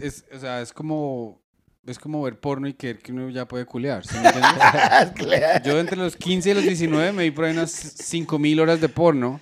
Es, 0.00 0.24
o 0.34 0.38
sea, 0.38 0.60
es 0.62 0.72
como, 0.72 1.40
es 1.86 1.98
como 1.98 2.22
ver 2.22 2.38
porno 2.38 2.66
y 2.68 2.74
creer 2.74 2.98
que 2.98 3.12
uno 3.12 3.30
ya 3.30 3.46
puede 3.48 3.64
culear. 3.64 4.06
¿sí 4.06 4.16
me 4.16 4.26
entiendes? 4.28 5.62
Yo 5.64 5.78
entre 5.78 5.96
los 5.96 6.16
15 6.16 6.50
y 6.50 6.54
los 6.54 6.62
19 6.64 7.12
me 7.12 7.24
di 7.24 7.30
por 7.30 7.44
ahí 7.46 7.52
unas 7.52 7.70
5 7.72 8.38
mil 8.38 8.60
horas 8.60 8.80
de 8.80 8.88
porno. 8.88 9.40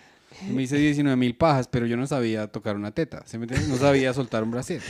Y 0.49 0.53
Me 0.53 0.62
hice 0.62 0.77
19 0.77 1.16
mil 1.16 1.35
pajas, 1.35 1.68
pero 1.68 1.87
yo 1.87 1.97
no 1.97 2.07
sabía 2.07 2.47
tocar 2.47 2.77
una 2.77 2.90
teta. 2.90 3.23
¿sí 3.27 3.38
me 3.38 3.45
entiendes? 3.45 3.68
No 3.68 3.77
sabía 3.77 4.12
soltar 4.14 4.42
un 4.42 4.51
brasier. 4.51 4.81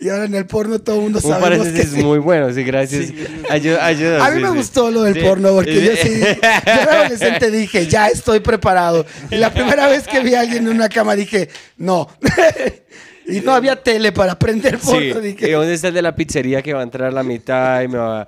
Y 0.00 0.08
ahora 0.08 0.24
en 0.24 0.34
el 0.34 0.46
porno 0.46 0.80
todo 0.80 0.96
el 0.96 1.02
mundo 1.02 1.20
un 1.22 1.30
sabemos 1.30 1.50
que 1.50 1.58
paréntesis 1.58 1.92
sí. 1.94 2.02
muy 2.02 2.18
bueno. 2.18 2.52
Sí, 2.52 2.64
gracias. 2.64 3.06
Sí. 3.06 3.14
Ayuda, 3.48 3.86
ayuda, 3.86 4.26
A 4.26 4.30
mí 4.30 4.38
sí, 4.38 4.42
me 4.42 4.50
sí. 4.50 4.56
gustó 4.56 4.90
lo 4.90 5.02
del 5.02 5.14
Sí. 5.14 5.20
porno 5.20 5.52
porque 5.52 5.74
yo 5.80 5.92
sí, 5.94 6.18
yo 6.18 6.24
de 6.40 6.90
adolescente 6.90 7.50
dije, 7.52 7.86
ya 7.86 8.08
estoy 8.08 8.40
preparado. 8.40 9.06
Y 9.30 9.36
la 9.36 9.52
primera 9.54 9.86
vez 9.86 10.08
que 10.08 10.18
vi 10.20 10.34
a 10.34 10.40
alguien 10.40 10.66
en 10.66 10.74
una 10.74 10.88
cama 10.88 11.14
dije, 11.14 11.48
no. 11.76 12.08
y 13.28 13.40
no 13.42 13.52
había 13.52 13.80
tele 13.80 14.10
para 14.10 14.36
prender 14.36 14.80
Sí, 14.80 14.86
porno. 14.86 15.20
¿y 15.20 15.34
Dije, 15.34 15.52
dónde 15.52 15.74
está 15.74 15.88
el 15.88 15.94
de 15.94 16.02
la 16.02 16.16
pizzería 16.16 16.62
que 16.62 16.72
va 16.74 16.80
a 16.80 16.82
entrar 16.82 17.08
a 17.08 17.12
la 17.12 17.22
mitad 17.22 17.80
y 17.82 17.86
me 17.88 17.98
va... 17.98 18.26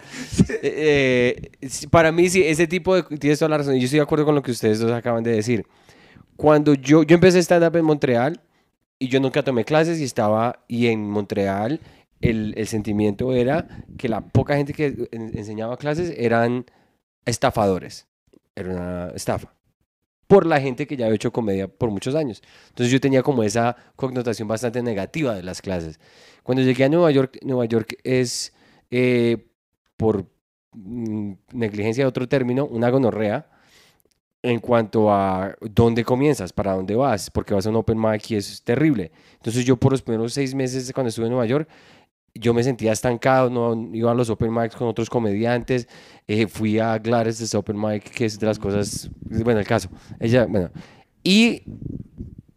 Eh, 0.48 1.50
eh, 1.60 1.68
para 1.90 2.12
mí, 2.12 2.28
sí, 2.30 2.44
ese 2.44 2.68
tipo 2.68 2.94
de... 2.94 3.02
Tienes 3.18 3.40
toda 3.40 3.48
la 3.48 3.58
razón. 3.58 3.74
y 3.74 3.80
Yo 3.80 3.86
estoy 3.86 3.98
de 3.98 4.04
acuerdo 4.04 4.24
con 4.24 4.36
lo 4.36 4.42
que 4.42 4.52
ustedes 4.52 4.78
dos 4.78 4.92
acaban 4.92 5.24
de 5.24 5.32
decir. 5.32 5.66
Cuando 6.36 6.74
yo, 6.74 7.02
yo 7.02 7.14
empecé 7.14 7.38
stand-up 7.40 7.76
en 7.76 7.84
Montreal 7.84 8.40
y 8.98 9.08
yo 9.08 9.20
nunca 9.20 9.42
tomé 9.42 9.64
clases 9.64 10.00
y 10.00 10.04
estaba... 10.04 10.64
Y 10.68 10.86
en 10.88 11.08
Montreal 11.08 11.80
el, 12.20 12.54
el 12.56 12.66
sentimiento 12.66 13.32
era 13.32 13.68
que 13.98 14.08
la 14.08 14.20
poca 14.20 14.56
gente 14.56 14.72
que 14.72 15.08
en- 15.12 15.36
enseñaba 15.36 15.76
clases 15.76 16.14
eran 16.16 16.64
estafadores. 17.24 18.06
Era 18.56 18.70
una 18.70 19.12
estafa. 19.14 19.52
Por 20.26 20.46
la 20.46 20.60
gente 20.60 20.86
que 20.86 20.96
ya 20.96 21.04
había 21.06 21.16
hecho 21.16 21.32
comedia 21.32 21.68
por 21.68 21.90
muchos 21.90 22.14
años. 22.14 22.42
Entonces 22.70 22.90
yo 22.90 23.00
tenía 23.00 23.22
como 23.22 23.42
esa 23.42 23.76
connotación 23.94 24.48
bastante 24.48 24.82
negativa 24.82 25.34
de 25.34 25.42
las 25.42 25.60
clases. 25.60 26.00
Cuando 26.42 26.62
llegué 26.62 26.84
a 26.84 26.88
Nueva 26.88 27.10
York, 27.10 27.38
Nueva 27.42 27.66
York 27.66 27.98
es, 28.04 28.54
eh, 28.90 29.46
por 29.96 30.26
mm, 30.72 31.32
negligencia 31.52 32.04
de 32.04 32.08
otro 32.08 32.26
término, 32.28 32.64
una 32.66 32.88
gonorrea 32.90 33.50
en 34.44 34.60
cuanto 34.60 35.10
a 35.10 35.56
dónde 35.62 36.04
comienzas, 36.04 36.52
para 36.52 36.74
dónde 36.74 36.94
vas, 36.94 37.30
porque 37.30 37.54
vas 37.54 37.66
a 37.66 37.70
un 37.70 37.76
open 37.76 37.98
mic 37.98 38.30
y 38.30 38.36
es 38.36 38.62
terrible. 38.62 39.10
Entonces 39.36 39.64
yo 39.64 39.78
por 39.78 39.92
los 39.92 40.02
primeros 40.02 40.34
seis 40.34 40.54
meses 40.54 40.92
cuando 40.92 41.08
estuve 41.08 41.24
en 41.24 41.32
Nueva 41.32 41.46
York, 41.46 41.66
yo 42.34 42.52
me 42.52 42.62
sentía 42.62 42.92
estancado, 42.92 43.48
no 43.48 43.88
iba 43.94 44.10
a 44.10 44.14
los 44.14 44.28
open 44.28 44.52
mics 44.52 44.76
con 44.76 44.86
otros 44.86 45.08
comediantes, 45.08 45.88
eh, 46.28 46.46
fui 46.46 46.78
a 46.78 46.98
Gladys' 46.98 47.54
open 47.54 47.80
mic, 47.80 48.10
que 48.10 48.26
es 48.26 48.38
de 48.38 48.46
las 48.46 48.58
cosas, 48.58 49.08
bueno, 49.22 49.60
el 49.60 49.66
caso, 49.66 49.88
ella, 50.20 50.44
bueno, 50.44 50.70
y 51.22 51.62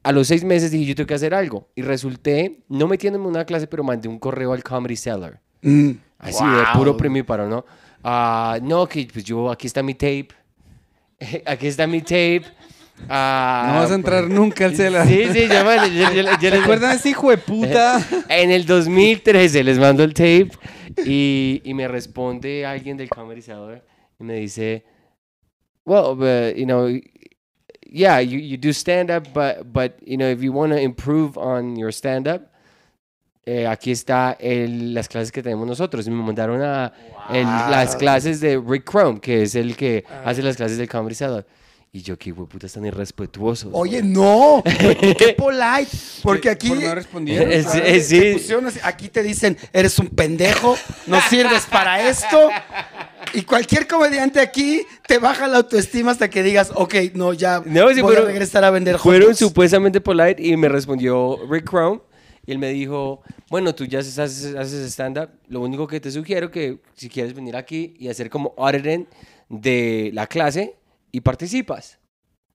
a 0.04 0.12
los 0.12 0.28
seis 0.28 0.44
meses 0.44 0.72
dije, 0.72 0.84
yo 0.84 0.96
tengo 0.96 1.08
que 1.08 1.14
hacer 1.14 1.34
algo, 1.34 1.70
y 1.74 1.84
resulté, 1.84 2.66
no 2.68 2.88
metiéndome 2.88 3.26
en 3.26 3.30
una 3.30 3.46
clase, 3.46 3.66
pero 3.66 3.82
mandé 3.86 4.10
un 4.10 4.20
correo 4.20 4.52
al 4.52 4.62
Comedy 4.62 4.98
Cellar, 4.98 5.40
mm, 5.62 5.92
así 6.20 6.44
de 6.44 6.52
wow. 6.52 6.66
puro 6.74 6.98
primíparo, 6.98 7.48
¿no? 7.48 7.64
Ah, 8.04 8.60
no, 8.62 8.88
que 8.88 9.08
pues 9.12 9.24
yo, 9.24 9.50
aquí 9.50 9.68
está 9.68 9.82
mi 9.82 9.94
tape, 9.94 10.30
aquí 11.46 11.68
está 11.68 11.88
mi 11.88 12.02
tape. 12.02 12.44
ah, 13.10 13.72
No 13.74 13.80
vas 13.82 13.92
a 13.92 13.96
entrar 13.96 14.24
nunca 14.30 14.66
al 14.66 14.76
celular. 14.76 15.08
Sí, 15.08 15.26
sí, 15.34 15.48
yo, 15.48 15.64
bueno, 15.64 15.88
yo- 15.88 16.12
yo- 16.14 16.22
yo 16.24 16.38
¿Se 16.40 16.50
les- 16.52 16.62
acuerdan 16.62 16.92
de 16.92 16.96
ese 16.98 17.10
hijo 17.10 17.30
de 17.30 17.38
puta? 17.38 18.00
en 18.30 18.52
el 18.52 18.66
2013 18.66 19.64
les 19.64 19.78
mando 19.80 20.04
el 20.04 20.14
tape 20.14 20.50
y, 21.06 21.62
y 21.64 21.74
me 21.74 21.88
responde 21.88 22.66
alguien 22.66 22.98
del 22.98 23.10
Cellar 23.10 23.84
y 24.20 24.24
me 24.24 24.36
dice, 24.36 24.84
well, 25.86 26.16
but, 26.16 26.56
you 26.58 26.66
know, 26.66 26.88
yeah, 27.90 28.20
you, 28.20 28.40
you 28.40 28.58
do 28.58 28.74
stand 28.74 29.10
up, 29.12 29.28
but, 29.34 29.64
but, 29.72 29.94
you 30.06 30.18
know, 30.18 30.28
if 30.30 30.42
you 30.42 30.52
want 30.52 30.74
to 30.74 30.80
improve 30.80 31.38
on 31.38 31.76
your 31.78 31.92
stand 31.94 32.28
up, 32.28 32.52
eh, 33.50 33.66
aquí 33.66 33.92
está 33.92 34.36
el- 34.42 34.94
las 34.94 35.08
clases 35.08 35.32
que 35.32 35.42
tenemos 35.42 35.66
nosotros. 35.66 36.06
Y 36.06 36.12
me 36.12 36.22
mandaron 36.22 36.62
a 36.62 36.92
el- 37.32 37.44
las 37.46 37.96
clases 37.96 38.42
de 38.42 38.62
Rick 38.64 38.90
Chrome, 38.92 39.22
que 39.22 39.44
es 39.44 39.56
el 39.56 39.76
que 39.78 40.04
hace 40.26 40.44
las 40.44 40.58
clases 40.58 40.78
del 40.78 40.90
Comedy 40.90 41.16
Cellar. 41.16 41.46
Y 41.94 42.02
yo, 42.02 42.18
qué 42.18 42.34
putas 42.34 42.74
tan 42.74 42.86
irrespetuosos. 42.86 43.70
Oye, 43.74 44.04
no, 44.04 44.62
qué 44.66 45.34
polite. 45.38 45.88
Porque 46.22 46.50
aquí. 46.50 46.68
Por 46.68 46.78
no 46.84 46.94
respondieron. 46.94 47.50
Es- 47.52 47.74
es- 47.74 48.10
te 48.10 48.40
sí. 48.40 48.54
así, 48.54 48.80
Aquí 48.84 49.08
te 49.08 49.24
dicen, 49.24 49.58
eres 49.72 49.98
un 49.98 50.08
pendejo, 50.10 50.78
no 51.08 51.20
sirves 51.30 51.66
para 51.72 52.08
esto. 52.10 52.50
Y 53.34 53.44
cualquier 53.44 53.88
comediante 53.88 54.40
aquí 54.42 54.82
te 55.08 55.18
baja 55.18 55.48
la 55.48 55.58
autoestima 55.58 56.12
hasta 56.12 56.30
que 56.30 56.44
digas, 56.44 56.72
ok, 56.76 56.96
no, 57.14 57.32
ya 57.34 57.62
No, 57.66 57.88
sí, 57.90 58.02
voy 58.02 58.12
fueron- 58.12 58.24
a 58.26 58.28
regresar 58.28 58.64
a 58.66 58.70
vender 58.70 59.00
Fueron 59.00 59.30
dogs". 59.30 59.40
supuestamente 59.40 60.02
polite 60.02 60.44
y 60.46 60.56
me 60.58 60.68
respondió 60.70 61.40
Rick 61.50 61.70
Chrome. 61.70 62.02
Y 62.48 62.54
él 62.54 62.60
me 62.60 62.70
dijo, 62.70 63.22
bueno, 63.50 63.76
tú 63.76 63.86
ya 63.86 64.00
haces, 64.00 64.18
haces 64.18 64.92
stand-up. 64.94 65.30
Lo 65.50 65.60
único 65.60 65.86
que 65.86 66.00
te 66.00 66.10
sugiero 66.10 66.50
que 66.50 66.80
si 66.94 67.10
quieres 67.10 67.34
venir 67.34 67.58
aquí 67.58 67.94
y 68.00 68.08
hacer 68.08 68.30
como 68.30 68.56
auditing 68.58 69.06
de 69.50 70.12
la 70.14 70.28
clase 70.28 70.78
y 71.12 71.20
participas. 71.20 72.00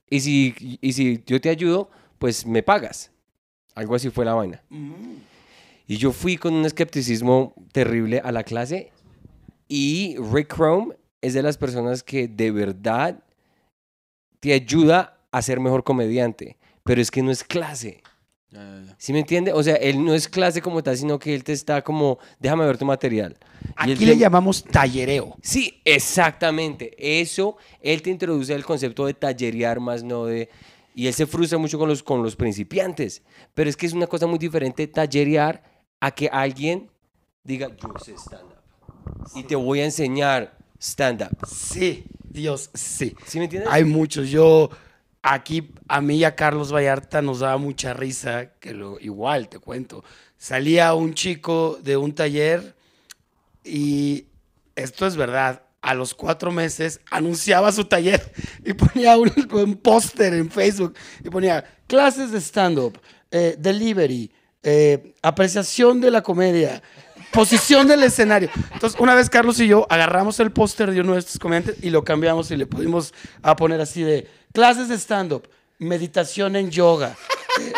Y 0.09 0.21
si, 0.21 0.79
y 0.81 0.93
si 0.95 1.23
yo 1.27 1.41
te 1.41 1.51
ayudo, 1.51 1.91
pues 2.19 2.47
me 2.47 2.63
pagas. 2.63 3.11
Algo 3.75 3.95
así 3.95 4.09
fue 4.09 4.25
la 4.25 4.33
vaina. 4.33 4.63
Y 5.87 5.97
yo 5.99 6.11
fui 6.11 6.39
con 6.39 6.55
un 6.55 6.65
escepticismo 6.65 7.55
terrible 7.73 8.21
a 8.21 8.33
la 8.33 8.45
clase. 8.45 8.93
Y 9.69 10.17
Rick 10.33 10.55
Chrome 10.55 10.95
es 11.21 11.35
de 11.35 11.43
las 11.43 11.59
personas 11.59 12.03
que 12.03 12.29
de 12.29 12.51
verdad 12.51 13.23
te 14.41 14.55
ayuda 14.55 15.19
a 15.31 15.43
ser 15.43 15.61
mejor 15.61 15.85
comediante. 15.85 16.57
Pero 16.83 17.03
es 17.03 17.11
que 17.11 17.23
no 17.23 17.31
es 17.31 17.45
clase. 17.45 18.03
Ya, 18.53 18.61
ya, 18.61 18.83
ya. 18.87 18.97
¿Sí 18.99 19.13
me 19.15 19.21
entiende? 19.21 19.53
O 19.53 19.63
sea, 19.63 19.77
él 19.77 20.05
no 20.05 20.13
es 20.15 20.29
clase 20.29 20.61
como 20.61 20.83
tal, 20.83 20.97
sino 20.97 21.19
que 21.19 21.35
él 21.35 21.43
te 21.43 21.53
está 21.53 21.83
como, 21.83 22.19
déjame 22.39 22.67
ver 22.67 22.77
tu 22.77 22.85
material. 22.85 23.37
Aquí 23.77 23.97
te- 23.97 24.05
le 24.07 24.19
llamamos 24.19 24.63
tallereo. 24.63 25.35
Sí, 25.43 25.81
exactamente. 25.85 26.95
Eso, 27.21 27.57
él 27.81 28.03
te 28.03 28.11
introduce 28.11 28.53
el 28.55 28.65
concepto 28.65 29.07
de 29.07 29.15
tallerear 29.15 29.81
más 29.81 30.03
no 30.03 30.27
de... 30.27 30.49
Y 30.95 31.07
él 31.07 31.15
se 31.15 31.27
frustra 31.27 31.57
mucho 31.57 31.79
con 31.79 31.89
los, 31.89 32.03
con 32.03 32.23
los 32.23 32.37
principiantes. 32.37 33.23
Pero 33.55 33.71
es 33.71 33.77
que 33.79 33.87
es 33.87 33.95
una 33.95 34.07
cosa 34.07 34.27
muy 34.27 34.39
diferente 34.39 34.87
tallerear 34.87 35.63
a 36.01 36.11
que 36.11 36.29
alguien 36.29 36.91
diga, 37.45 37.69
yo 37.69 37.95
sé 38.05 38.13
stand-up. 38.19 38.59
Y 39.35 39.45
te 39.45 39.57
voy 39.57 39.81
a 39.81 39.87
enseñar 39.87 40.59
stand-up. 40.79 41.31
Sí, 41.49 42.05
Dios, 42.29 42.69
sí. 42.75 43.17
¿Sí 43.27 43.39
me 43.39 43.45
entiendes? 43.45 43.73
Hay 43.73 43.85
muchos. 43.85 44.29
Yo, 44.29 44.69
aquí, 45.23 45.71
a 45.89 46.01
mí 46.01 46.17
y 46.17 46.25
a 46.25 46.35
Carlos 46.35 46.73
Vallarta 46.73 47.23
nos 47.23 47.41
daba 47.41 47.57
mucha 47.57 47.95
risa, 47.95 48.53
que 48.59 48.75
lo 48.75 48.99
igual 49.01 49.49
te 49.49 49.59
cuento. 49.59 50.05
Salía 50.37 50.93
un 50.95 51.15
chico 51.15 51.79
de 51.83 51.97
un 51.97 52.15
taller 52.15 52.75
y 53.65 54.27
esto 54.75 55.07
es 55.07 55.17
verdad. 55.17 55.63
A 55.81 55.95
los 55.95 56.15
cuatro 56.15 56.53
meses 56.53 57.01
anunciaba 57.11 57.73
su 57.73 57.85
taller 57.85 58.33
y 58.65 58.73
ponía 58.73 59.17
un, 59.17 59.33
un 59.53 59.77
póster 59.77 60.35
en 60.35 60.51
Facebook 60.51 60.95
y 61.25 61.31
ponía 61.31 61.65
clases 61.87 62.31
de 62.31 62.41
stand-up, 62.41 63.01
eh, 63.31 63.57
delivery, 63.59 64.31
eh, 64.63 65.15
apreciación 65.23 66.01
de 66.01 66.11
la 66.13 66.23
comedia, 66.23 66.83
posición 67.33 67.89
del 67.89 68.05
escenario. 68.05 68.49
Entonces, 68.73 68.99
una 69.01 69.15
vez 69.17 69.29
Carlos 69.29 69.59
y 69.59 69.67
yo 69.67 69.87
agarramos 69.91 70.39
el 70.39 70.53
póster 70.53 70.93
de 70.93 71.01
uno 71.01 71.15
de 71.15 71.19
estos 71.19 71.39
comediantes 71.39 71.83
y 71.83 71.91
lo 71.91 72.05
cambiamos 72.05 72.51
y 72.53 72.57
le 72.57 72.67
pudimos 72.67 73.13
a 73.43 73.57
poner 73.57 73.81
así 73.81 74.03
de 74.03 74.29
clases 74.53 74.89
de 74.89 74.97
stand-up, 74.99 75.49
meditación 75.79 76.57
en 76.57 76.71
yoga, 76.71 77.17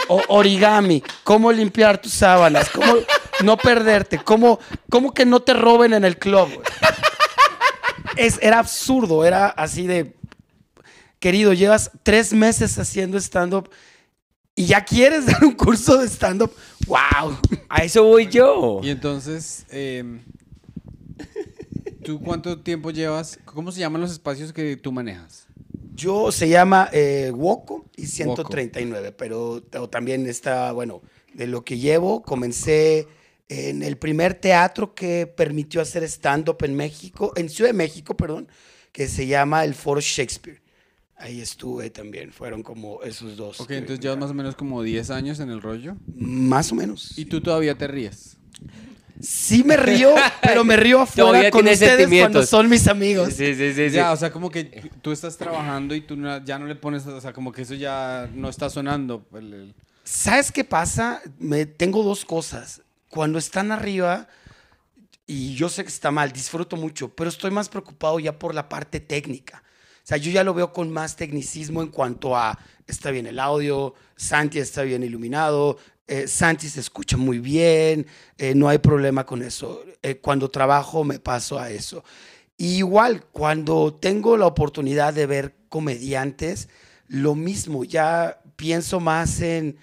o- 0.08 0.22
origami, 0.28 1.02
cómo 1.24 1.50
limpiar 1.52 2.00
tus 2.00 2.12
sábanas, 2.12 2.68
cómo 2.70 2.94
no 3.42 3.56
perderte, 3.56 4.18
cómo, 4.18 4.58
cómo 4.90 5.12
que 5.14 5.24
no 5.26 5.40
te 5.40 5.54
roben 5.54 5.92
en 5.94 6.04
el 6.04 6.18
club. 6.18 6.48
güey. 6.54 6.66
Es, 8.16 8.38
era 8.40 8.58
absurdo, 8.60 9.24
era 9.24 9.48
así 9.48 9.86
de, 9.86 10.14
querido, 11.18 11.52
llevas 11.52 11.90
tres 12.02 12.32
meses 12.32 12.78
haciendo 12.78 13.18
stand-up 13.18 13.68
y 14.54 14.66
ya 14.66 14.84
quieres 14.84 15.26
dar 15.26 15.44
un 15.44 15.52
curso 15.52 15.98
de 15.98 16.06
stand-up. 16.08 16.52
¡Wow! 16.86 17.38
A 17.68 17.78
eso 17.82 18.04
voy 18.04 18.28
yo. 18.28 18.80
Y 18.84 18.90
entonces, 18.90 19.66
em, 19.70 20.20
¿tú 22.04 22.20
cuánto 22.20 22.58
tiempo 22.60 22.90
llevas? 22.92 23.38
¿Cómo 23.46 23.72
se 23.72 23.80
llaman 23.80 24.00
los 24.00 24.12
espacios 24.12 24.52
que 24.52 24.76
tú 24.76 24.92
manejas? 24.92 25.46
Yo 25.94 26.32
se 26.32 26.48
llama 26.48 26.88
eh, 26.92 27.30
Woco 27.34 27.86
y 27.96 28.06
139, 28.06 29.12
pero 29.12 29.62
t- 29.62 29.78
también 29.88 30.26
está, 30.26 30.72
bueno, 30.72 31.02
de 31.32 31.46
lo 31.46 31.64
que 31.64 31.78
llevo, 31.78 32.22
comencé 32.22 33.06
en 33.48 33.82
el 33.82 33.96
primer 33.96 34.34
teatro 34.34 34.94
que 34.94 35.26
permitió 35.26 35.80
hacer 35.80 36.02
stand-up 36.04 36.56
en 36.64 36.74
México, 36.74 37.32
en 37.36 37.48
Ciudad 37.48 37.70
de 37.70 37.74
México, 37.76 38.16
perdón, 38.16 38.48
que 38.92 39.06
se 39.08 39.26
llama 39.26 39.64
el 39.64 39.74
Foro 39.74 40.00
Shakespeare. 40.00 40.62
Ahí 41.16 41.40
estuve 41.40 41.90
también, 41.90 42.32
fueron 42.32 42.62
como 42.62 43.02
esos 43.02 43.36
dos. 43.36 43.60
Ok, 43.60 43.70
entonces 43.70 44.00
llevas 44.00 44.18
más 44.18 44.30
o 44.30 44.34
menos 44.34 44.56
como 44.56 44.82
10 44.82 45.10
años 45.10 45.38
en 45.40 45.50
el 45.50 45.62
rollo. 45.62 45.96
Más 46.16 46.72
o 46.72 46.74
menos. 46.74 47.16
Y 47.16 47.26
tú 47.26 47.40
todavía 47.40 47.76
te 47.78 47.86
ríes. 47.86 48.36
Sí 49.20 49.62
me 49.64 49.76
río, 49.76 50.14
pero 50.42 50.64
me 50.64 50.76
río 50.76 51.00
afuera 51.02 51.50
con 51.50 51.66
ustedes 51.66 52.08
cuando 52.20 52.44
son 52.44 52.68
mis 52.68 52.88
amigos. 52.88 53.32
Sí, 53.34 53.54
sí, 53.54 53.72
sí, 53.72 53.88
sí. 53.90 53.94
Ya, 53.96 54.12
o 54.12 54.16
sea, 54.16 54.30
como 54.32 54.50
que 54.50 54.90
tú 55.02 55.12
estás 55.12 55.36
trabajando 55.36 55.94
y 55.94 56.00
tú 56.00 56.16
no- 56.16 56.44
ya 56.44 56.58
no 56.58 56.66
le 56.66 56.74
pones, 56.74 57.06
o 57.06 57.20
sea, 57.20 57.32
como 57.32 57.52
que 57.52 57.62
eso 57.62 57.74
ya 57.74 58.28
no 58.34 58.48
está 58.48 58.68
sonando. 58.68 59.24
¿Sabes 60.02 60.50
qué 60.52 60.64
pasa? 60.64 61.22
Me, 61.38 61.66
tengo 61.66 62.02
dos 62.02 62.24
cosas. 62.24 62.82
Cuando 63.08 63.38
están 63.38 63.70
arriba, 63.70 64.28
y 65.26 65.54
yo 65.54 65.68
sé 65.68 65.82
que 65.84 65.88
está 65.88 66.10
mal, 66.10 66.32
disfruto 66.32 66.76
mucho, 66.76 67.08
pero 67.14 67.30
estoy 67.30 67.50
más 67.50 67.68
preocupado 67.68 68.18
ya 68.18 68.38
por 68.38 68.54
la 68.54 68.68
parte 68.68 69.00
técnica. 69.00 69.62
O 69.98 70.06
sea, 70.06 70.18
yo 70.18 70.30
ya 70.30 70.44
lo 70.44 70.52
veo 70.52 70.72
con 70.72 70.92
más 70.92 71.16
tecnicismo 71.16 71.80
en 71.80 71.88
cuanto 71.88 72.36
a, 72.36 72.58
está 72.86 73.10
bien 73.10 73.26
el 73.26 73.38
audio, 73.38 73.94
Santi 74.16 74.58
está 74.58 74.82
bien 74.82 75.02
iluminado, 75.02 75.78
eh, 76.06 76.28
Santi 76.28 76.68
se 76.68 76.80
escucha 76.80 77.16
muy 77.16 77.38
bien, 77.38 78.06
eh, 78.36 78.54
no 78.54 78.68
hay 78.68 78.78
problema 78.78 79.24
con 79.24 79.42
eso. 79.42 79.84
Eh, 80.02 80.16
cuando 80.16 80.50
trabajo 80.50 81.02
me 81.04 81.18
paso 81.18 81.58
a 81.58 81.70
eso. 81.70 82.04
Igual, 82.58 83.24
cuando 83.32 83.94
tengo 83.94 84.36
la 84.36 84.46
oportunidad 84.46 85.14
de 85.14 85.26
ver 85.26 85.56
comediantes, 85.68 86.68
lo 87.08 87.34
mismo, 87.34 87.84
ya 87.84 88.40
pienso 88.56 89.00
más 89.00 89.40
en, 89.40 89.76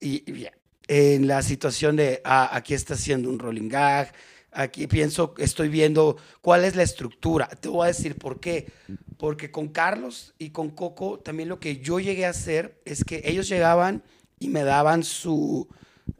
en 0.00 1.26
la 1.26 1.42
situación 1.42 1.96
de, 1.96 2.20
ah, 2.24 2.50
aquí 2.52 2.74
está 2.74 2.94
haciendo 2.94 3.30
un 3.30 3.38
rolling 3.38 3.68
gag, 3.68 4.12
aquí 4.52 4.86
pienso, 4.86 5.34
estoy 5.38 5.68
viendo 5.68 6.16
cuál 6.40 6.64
es 6.64 6.76
la 6.76 6.82
estructura. 6.82 7.48
Te 7.48 7.68
voy 7.68 7.84
a 7.84 7.88
decir 7.88 8.16
por 8.16 8.40
qué. 8.40 8.70
Porque 9.16 9.50
con 9.50 9.68
Carlos 9.68 10.34
y 10.38 10.50
con 10.50 10.70
Coco, 10.70 11.18
también 11.18 11.48
lo 11.48 11.60
que 11.60 11.78
yo 11.78 12.00
llegué 12.00 12.26
a 12.26 12.30
hacer 12.30 12.80
es 12.84 13.04
que 13.04 13.22
ellos 13.24 13.48
llegaban 13.48 14.02
y 14.40 14.48
me 14.48 14.64
daban 14.64 15.04
su, 15.04 15.68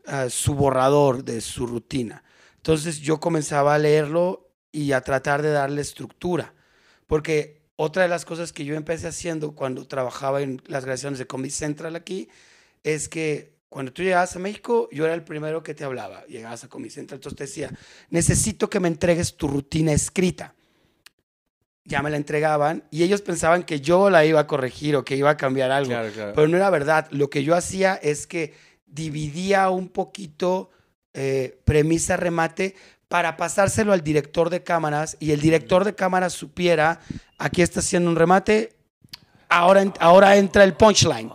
ah, 0.06 0.28
su 0.30 0.54
borrador 0.54 1.24
de 1.24 1.40
su 1.40 1.66
rutina. 1.66 2.22
Entonces 2.56 3.00
yo 3.00 3.18
comenzaba 3.18 3.74
a 3.74 3.78
leerlo 3.78 4.52
y 4.70 4.92
a 4.92 5.00
tratar 5.00 5.42
de 5.42 5.50
darle 5.50 5.80
estructura. 5.80 6.54
Porque 7.06 7.62
otra 7.74 8.02
de 8.02 8.08
las 8.08 8.24
cosas 8.24 8.52
que 8.52 8.64
yo 8.64 8.76
empecé 8.76 9.08
haciendo 9.08 9.56
cuando 9.56 9.88
trabajaba 9.88 10.42
en 10.42 10.62
las 10.66 10.84
grabaciones 10.84 11.18
de 11.18 11.26
Comedy 11.26 11.50
Central 11.50 11.96
aquí 11.96 12.28
es 12.84 13.08
que 13.08 13.58
cuando 13.70 13.92
tú 13.92 14.02
llegabas 14.02 14.36
a 14.36 14.38
México, 14.38 14.88
yo 14.92 15.06
era 15.06 15.14
el 15.14 15.24
primero 15.24 15.62
que 15.62 15.74
te 15.74 15.84
hablaba. 15.84 16.24
Llegabas 16.26 16.62
a 16.64 16.68
Comedy 16.68 16.90
Central, 16.90 17.18
entonces 17.18 17.38
te 17.38 17.44
decía, 17.44 17.72
necesito 18.10 18.68
que 18.68 18.80
me 18.80 18.88
entregues 18.88 19.36
tu 19.36 19.48
rutina 19.48 19.92
escrita. 19.92 20.54
Ya 21.84 22.02
me 22.02 22.10
la 22.10 22.16
entregaban 22.16 22.84
y 22.90 23.02
ellos 23.02 23.22
pensaban 23.22 23.62
que 23.62 23.80
yo 23.80 24.10
la 24.10 24.24
iba 24.24 24.40
a 24.40 24.46
corregir 24.46 24.96
o 24.96 25.04
que 25.04 25.16
iba 25.16 25.30
a 25.30 25.36
cambiar 25.36 25.70
algo. 25.70 25.90
Claro, 25.90 26.10
claro. 26.12 26.32
Pero 26.34 26.48
no 26.48 26.56
era 26.56 26.70
verdad. 26.70 27.08
Lo 27.10 27.30
que 27.30 27.42
yo 27.42 27.56
hacía 27.56 27.94
es 27.94 28.26
que 28.26 28.54
dividía 28.86 29.70
un 29.70 29.88
poquito 29.88 30.70
eh, 31.14 31.60
premisa, 31.64 32.16
remate, 32.16 32.74
para 33.08 33.36
pasárselo 33.36 33.92
al 33.92 34.02
director 34.02 34.50
de 34.50 34.62
cámaras 34.62 35.16
y 35.18 35.32
el 35.32 35.40
director 35.40 35.84
de 35.84 35.94
cámaras 35.94 36.32
supiera, 36.32 37.00
aquí 37.38 37.62
está 37.62 37.80
haciendo 37.80 38.10
un 38.10 38.16
remate, 38.16 38.76
ahora, 39.48 39.92
ahora 39.98 40.36
entra 40.36 40.62
el 40.62 40.74
punchline, 40.74 41.32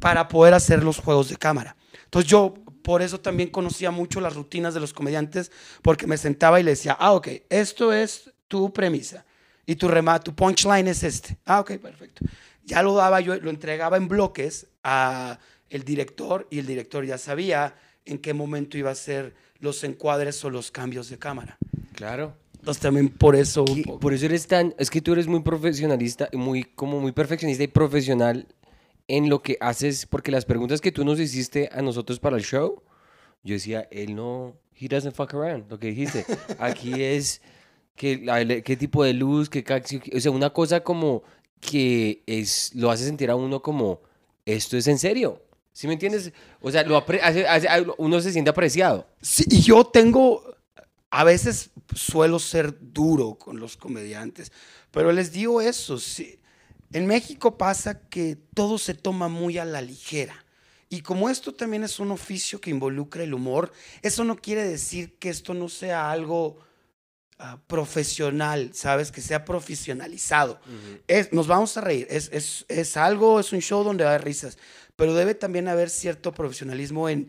para 0.00 0.28
poder 0.28 0.54
hacer 0.54 0.84
los 0.84 0.98
juegos 0.98 1.28
de 1.30 1.36
cámara. 1.36 1.76
Entonces 2.04 2.30
yo 2.30 2.54
por 2.82 3.02
eso 3.02 3.18
también 3.18 3.50
conocía 3.50 3.90
mucho 3.90 4.20
las 4.20 4.36
rutinas 4.36 4.74
de 4.74 4.80
los 4.80 4.92
comediantes, 4.92 5.50
porque 5.82 6.06
me 6.06 6.16
sentaba 6.16 6.60
y 6.60 6.62
le 6.62 6.72
decía, 6.72 6.96
ah, 7.00 7.12
ok, 7.12 7.28
esto 7.48 7.92
es 7.92 8.32
tu 8.46 8.72
premisa 8.72 9.24
y 9.66 9.76
tu 9.76 9.88
remate, 9.88 10.24
tu 10.24 10.34
punchline 10.34 10.88
es 10.88 11.02
este. 11.02 11.36
Ah, 11.44 11.60
ok, 11.60 11.72
perfecto. 11.78 12.24
Ya 12.64 12.82
lo 12.82 12.94
daba 12.94 13.20
yo, 13.20 13.36
lo 13.36 13.50
entregaba 13.50 13.96
en 13.96 14.08
bloques 14.08 14.66
a 14.82 15.38
el 15.70 15.84
director 15.84 16.46
y 16.50 16.58
el 16.58 16.66
director 16.66 17.04
ya 17.04 17.18
sabía 17.18 17.74
en 18.04 18.18
qué 18.18 18.34
momento 18.34 18.78
iba 18.78 18.90
a 18.90 18.92
hacer 18.92 19.34
los 19.60 19.82
encuadres 19.84 20.44
o 20.44 20.50
los 20.50 20.70
cambios 20.70 21.08
de 21.08 21.18
cámara. 21.18 21.58
Claro. 21.94 22.36
Entonces 22.58 22.82
también 22.82 23.08
por 23.08 23.36
eso... 23.36 23.64
Por 24.00 24.14
eso 24.14 24.26
eres 24.26 24.46
tan, 24.46 24.74
es 24.78 24.90
que 24.90 25.02
tú 25.02 25.12
eres 25.12 25.26
muy 25.26 25.40
profesionalista, 25.40 26.28
muy, 26.32 26.64
como 26.64 27.00
muy 27.00 27.12
perfeccionista 27.12 27.62
y 27.62 27.68
profesional 27.68 28.46
en 29.08 29.28
lo 29.28 29.42
que 29.42 29.58
haces, 29.60 30.06
porque 30.06 30.30
las 30.30 30.44
preguntas 30.44 30.80
que 30.80 30.92
tú 30.92 31.04
nos 31.04 31.20
hiciste 31.20 31.68
a 31.72 31.82
nosotros 31.82 32.20
para 32.20 32.36
el 32.36 32.42
show, 32.42 32.82
yo 33.42 33.54
decía, 33.54 33.86
él 33.90 34.14
no, 34.14 34.56
he 34.78 34.88
doesn't 34.88 35.14
fuck 35.14 35.34
around, 35.34 35.70
lo 35.70 35.78
que 35.78 35.88
dijiste. 35.88 36.24
Aquí 36.58 37.02
es, 37.02 37.42
que, 37.96 38.62
qué 38.64 38.76
tipo 38.76 39.04
de 39.04 39.12
luz, 39.14 39.48
qué, 39.48 39.64
o 40.14 40.20
sea, 40.20 40.30
una 40.30 40.50
cosa 40.50 40.80
como 40.82 41.22
que 41.60 42.22
es, 42.26 42.72
lo 42.74 42.90
hace 42.90 43.04
sentir 43.04 43.30
a 43.30 43.36
uno 43.36 43.62
como, 43.62 44.00
esto 44.44 44.76
es 44.76 44.86
en 44.86 44.98
serio. 44.98 45.42
¿Sí 45.72 45.86
me 45.88 45.94
entiendes? 45.94 46.32
O 46.60 46.70
sea, 46.70 46.84
lo 46.84 46.96
hace- 46.98 47.46
hace- 47.46 47.68
uno 47.98 48.20
se 48.20 48.32
siente 48.32 48.50
apreciado. 48.50 49.06
Sí, 49.20 49.44
y 49.48 49.60
yo 49.62 49.84
tengo, 49.84 50.54
a 51.10 51.24
veces 51.24 51.70
suelo 51.94 52.38
ser 52.38 52.76
duro 52.80 53.34
con 53.36 53.58
los 53.58 53.76
comediantes, 53.76 54.52
pero 54.90 55.10
les 55.12 55.32
digo 55.32 55.60
eso, 55.60 55.98
sí. 55.98 56.38
en 56.92 57.06
México 57.06 57.58
pasa 57.58 57.98
que 58.08 58.36
todo 58.54 58.78
se 58.78 58.94
toma 58.94 59.26
muy 59.28 59.58
a 59.58 59.64
la 59.64 59.80
ligera. 59.82 60.44
Y 60.88 61.00
como 61.00 61.28
esto 61.28 61.52
también 61.52 61.82
es 61.82 61.98
un 61.98 62.12
oficio 62.12 62.60
que 62.60 62.70
involucra 62.70 63.24
el 63.24 63.34
humor, 63.34 63.72
eso 64.02 64.22
no 64.22 64.36
quiere 64.36 64.62
decir 64.62 65.18
que 65.18 65.28
esto 65.28 65.54
no 65.54 65.68
sea 65.68 66.12
algo 66.12 66.58
ah, 67.38 67.58
profesional, 67.66 68.70
¿sabes? 68.74 69.10
Que 69.12 69.20
sea 69.20 69.44
profesionalizado. 69.44 70.60
Es- 71.08 71.32
nos 71.32 71.46
vamos 71.46 71.76
a 71.76 71.80
reír, 71.80 72.06
es, 72.10 72.30
es- 72.32 72.64
es 72.68 72.96
algo, 72.96 73.40
es 73.40 73.52
un 73.52 73.60
show 73.60 73.82
donde 73.84 74.04
va 74.04 74.10
a 74.10 74.14
haber 74.14 74.24
risas, 74.26 74.58
pero 74.96 75.14
debe 75.14 75.34
también 75.34 75.68
haber 75.68 75.90
cierto 75.90 76.32
profesionalismo 76.32 77.08
en 77.08 77.28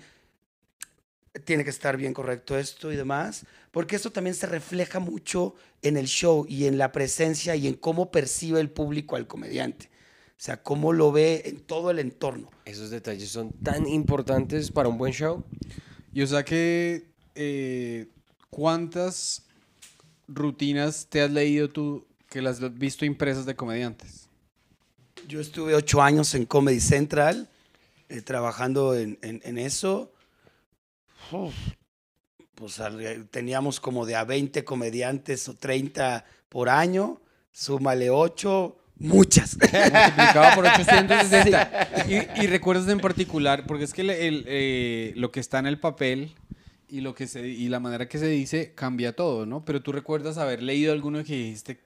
tiene 1.43 1.65
que 1.65 1.69
estar 1.69 1.97
bien 1.97 2.13
correcto 2.13 2.57
esto 2.57 2.93
y 2.93 2.95
demás, 2.95 3.45
porque 3.71 3.97
esto 3.97 4.09
también 4.11 4.35
se 4.35 4.47
refleja 4.47 4.99
mucho 4.99 5.53
en 5.81 5.97
el 5.97 6.05
show 6.07 6.45
y 6.47 6.65
en 6.65 6.77
la 6.77 6.93
presencia 6.93 7.57
y 7.57 7.67
en 7.67 7.73
cómo 7.73 8.09
percibe 8.09 8.61
el 8.61 8.69
público 8.69 9.17
al 9.17 9.27
comediante. 9.27 9.89
O 10.29 10.37
sea, 10.45 10.63
cómo 10.63 10.93
lo 10.93 11.11
ve 11.11 11.43
en 11.45 11.59
todo 11.59 11.91
el 11.91 11.99
entorno. 11.99 12.49
Esos 12.63 12.89
detalles 12.89 13.29
son 13.29 13.51
tan 13.51 13.85
importantes 13.87 14.71
para 14.71 14.87
un 14.87 14.97
buen 14.97 15.11
show. 15.13 15.43
Y 16.13 16.21
o 16.21 16.27
sea 16.27 16.43
que, 16.45 17.09
eh, 17.35 18.07
¿cuántas 18.49 19.43
rutinas 20.27 21.07
te 21.09 21.21
has 21.21 21.31
leído 21.31 21.69
tú 21.69 22.05
que 22.29 22.41
las 22.41 22.61
has 22.61 22.73
visto 22.77 23.05
impresas 23.05 23.45
de 23.45 23.55
comediantes? 23.55 24.27
Yo 25.27 25.39
estuve 25.39 25.73
ocho 25.75 26.01
años 26.01 26.33
en 26.35 26.45
Comedy 26.45 26.79
Central, 26.79 27.49
eh, 28.09 28.21
trabajando 28.21 28.95
en, 28.95 29.17
en- 29.21 29.41
en 29.43 29.57
eso. 29.57 30.11
Uf, 31.31 31.53
pues 32.53 32.79
al- 32.79 33.27
teníamos 33.31 33.79
como 33.79 34.05
de 34.05 34.15
a 34.15 34.23
20 34.23 34.63
comediantes 34.63 35.47
o 35.49 35.55
30 35.55 36.25
por 36.49 36.69
año. 36.69 37.19
Súmale 37.51 38.09
ocho, 38.09 38.77
muchas. 38.97 39.57
Multiplicado 39.59 40.55
por 40.55 40.65
860. 40.65 42.05
Y, 42.07 42.43
y 42.43 42.47
recuerdas 42.47 42.87
en 42.89 42.99
particular, 42.99 43.65
porque 43.65 43.85
es 43.85 43.93
que 43.93 44.01
el- 44.01 44.09
el, 44.11 44.43
eh, 44.47 45.13
lo 45.15 45.31
que 45.31 45.39
está 45.39 45.57
en 45.59 45.65
el 45.65 45.79
papel 45.79 46.35
y, 46.89 47.01
lo 47.01 47.15
que 47.15 47.27
se, 47.27 47.47
y 47.47 47.67
la 47.69 47.79
manera 47.79 48.07
que 48.07 48.17
se 48.17 48.27
dice 48.27 48.73
cambia 48.75 49.15
todo, 49.15 49.45
¿no? 49.45 49.63
Pero 49.65 49.81
tú 49.81 49.91
recuerdas 49.91 50.37
haber 50.37 50.61
leído 50.61 50.93
alguno 50.93 51.23
que 51.23 51.35
dijiste, 51.35 51.79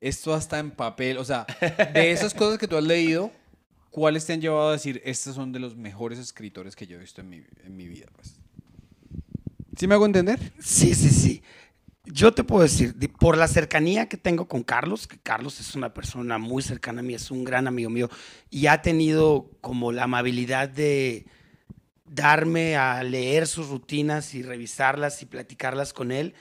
esto 0.00 0.34
hasta 0.34 0.58
en 0.58 0.70
papel, 0.70 1.18
o 1.18 1.24
sea, 1.24 1.46
de 1.92 2.12
esas 2.12 2.34
cosas 2.34 2.58
que 2.58 2.68
tú 2.68 2.76
has 2.76 2.84
leído, 2.84 3.30
¿cuáles 3.90 4.26
te 4.26 4.32
han 4.32 4.40
llevado 4.40 4.68
a 4.68 4.72
decir, 4.72 5.00
estos 5.04 5.34
son 5.34 5.52
de 5.52 5.58
los 5.60 5.76
mejores 5.76 6.18
escritores 6.18 6.76
que 6.76 6.86
yo 6.86 6.96
he 6.96 7.00
visto 7.00 7.20
en 7.20 7.28
mi, 7.30 7.42
en 7.64 7.76
mi 7.76 7.88
vida? 7.88 8.06
Pues? 8.14 8.36
¿Sí 9.76 9.86
me 9.86 9.94
hago 9.94 10.06
entender? 10.06 10.52
Sí, 10.60 10.94
sí, 10.94 11.10
sí. 11.10 11.42
Yo 12.06 12.32
te 12.34 12.44
puedo 12.44 12.62
decir, 12.62 12.94
de- 12.94 13.08
por 13.08 13.36
la 13.38 13.48
cercanía 13.48 14.08
que 14.08 14.16
tengo 14.18 14.46
con 14.46 14.62
Carlos, 14.62 15.06
que 15.06 15.18
Carlos 15.18 15.58
es 15.58 15.74
una 15.74 15.94
persona 15.94 16.38
muy 16.38 16.62
cercana 16.62 17.00
a 17.00 17.02
mí, 17.02 17.14
es 17.14 17.30
un 17.30 17.44
gran 17.44 17.66
amigo 17.66 17.88
mío, 17.88 18.10
y 18.50 18.66
ha 18.66 18.82
tenido 18.82 19.50
como 19.62 19.90
la 19.90 20.04
amabilidad 20.04 20.68
de 20.68 21.24
darme 22.04 22.76
a 22.76 23.02
leer 23.02 23.46
sus 23.46 23.68
rutinas 23.68 24.34
y 24.34 24.42
revisarlas 24.42 25.22
y 25.22 25.26
platicarlas 25.26 25.92
con 25.92 26.12
él. 26.12 26.34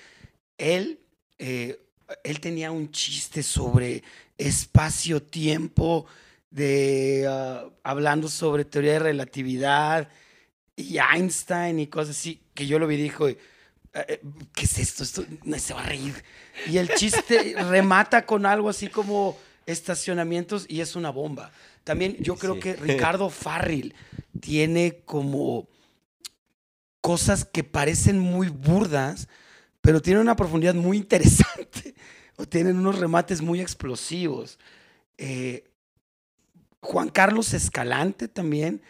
Él, 0.58 1.00
eh, 1.40 1.80
él 2.24 2.40
tenía 2.40 2.72
un 2.72 2.92
chiste 2.92 3.44
sobre 3.44 4.04
espacio-tiempo, 4.38 6.06
de 6.50 7.26
ah, 7.28 7.66
hablando 7.84 8.30
sobre 8.30 8.64
teoría 8.64 8.94
de 8.94 9.00
relatividad 9.00 10.08
y 10.76 10.98
Einstein 10.98 11.80
y 11.80 11.88
cosas 11.88 12.18
así, 12.18 12.42
que 12.54 12.68
yo 12.68 12.78
lo 12.78 12.88
vi 12.88 12.96
y 12.96 13.04
dijo, 13.04 13.28
eh, 13.28 13.38
eh, 13.94 14.22
¿qué 14.54 14.66
es 14.66 14.78
esto? 14.78 15.04
Esto 15.04 15.26
no 15.44 15.58
se 15.58 15.74
va 15.74 15.82
a 15.82 15.88
reír. 15.88 16.24
Y 16.68 16.78
el 16.78 16.90
chiste 16.90 17.56
remata 17.70 18.26
con 18.26 18.46
algo 18.46 18.70
así 18.70 18.88
como 18.88 19.38
estacionamientos 19.66 20.66
y 20.68 20.82
es 20.82 20.96
una 20.96 21.10
bomba. 21.10 21.52
También 21.84 22.18
yo 22.20 22.36
creo 22.36 22.56
Sí. 22.56 22.60
que 22.62 22.76
Ricardo 22.78 23.30
Farril 23.30 23.94
tiene 24.40 25.02
como 25.06 25.68
cosas 27.02 27.44
que 27.46 27.64
parecen 27.64 28.18
muy 28.20 28.48
burdas, 28.50 29.28
pero 29.82 30.02
tienen 30.02 30.22
una 30.22 30.36
profundidad 30.36 30.74
muy 30.76 30.98
interesante 30.98 31.94
o 32.38 32.46
tienen 32.46 32.78
unos 32.78 33.00
remates 33.00 33.42
muy 33.42 33.60
explosivos. 33.60 34.58
Eh, 35.18 35.66
Juan 36.80 37.10
Carlos 37.10 37.54
Escalante 37.54 38.28
también, 38.28 38.82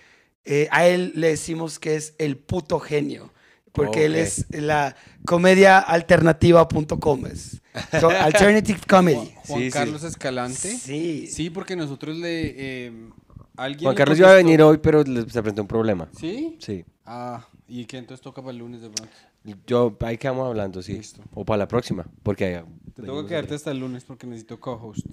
eh, 0.46 0.68
a 0.72 0.86
él 0.88 1.14
le 1.16 1.30
decimos 1.30 1.80
que 1.80 1.96
es 1.96 2.14
el 2.18 2.38
puto 2.38 2.80
genio, 2.80 3.34
porque 3.72 4.06
él 4.06 4.16
es 4.16 4.46
la 4.52 4.96
comedia 5.26 5.80
alternativa.com, 5.80 7.26
es 7.26 7.63
so- 8.00 8.10
alternative 8.20 8.80
comedy. 8.88 9.34
Juan. 9.48 9.70
Carlos 9.70 10.04
Escalante. 10.04 10.78
Sí. 10.78 11.28
Sí, 11.28 11.50
porque 11.50 11.76
nosotros 11.76 12.18
le... 12.18 12.54
eh, 12.88 13.10
alguien 13.56 13.84
Juan 13.84 13.94
le 13.96 13.98
Carlos 13.98 14.20
iba 14.20 14.32
a 14.32 14.36
venir 14.36 14.62
hoy, 14.62 14.78
pero 14.78 15.04
le- 15.04 15.22
se 15.30 15.42
presentó 15.42 15.62
un 15.64 15.68
problema. 15.68 16.10
¿Sí? 16.20 16.58
Sí. 16.60 16.86
Ah, 17.06 17.48
¿y 17.68 17.86
que 17.86 17.98
entonces 17.98 18.22
toca 18.22 18.42
para 18.42 18.52
el 18.52 18.58
lunes 18.60 18.82
de 18.82 18.90
pronto? 18.90 19.14
Yo, 19.68 19.98
ahí 20.02 20.18
quedamos 20.18 20.48
hablando, 20.48 20.82
sí. 20.82 20.94
Listo. 20.94 21.22
O 21.34 21.44
para 21.44 21.58
la 21.58 21.68
próxima, 21.68 22.06
porque... 22.24 22.64
Te 22.96 23.02
tengo 23.02 23.24
que 23.24 23.30
quedarte 23.30 23.56
hasta 23.56 23.72
el 23.72 23.80
lunes 23.80 24.04
porque 24.06 24.26
necesito 24.26 24.60
co-host. 24.60 25.06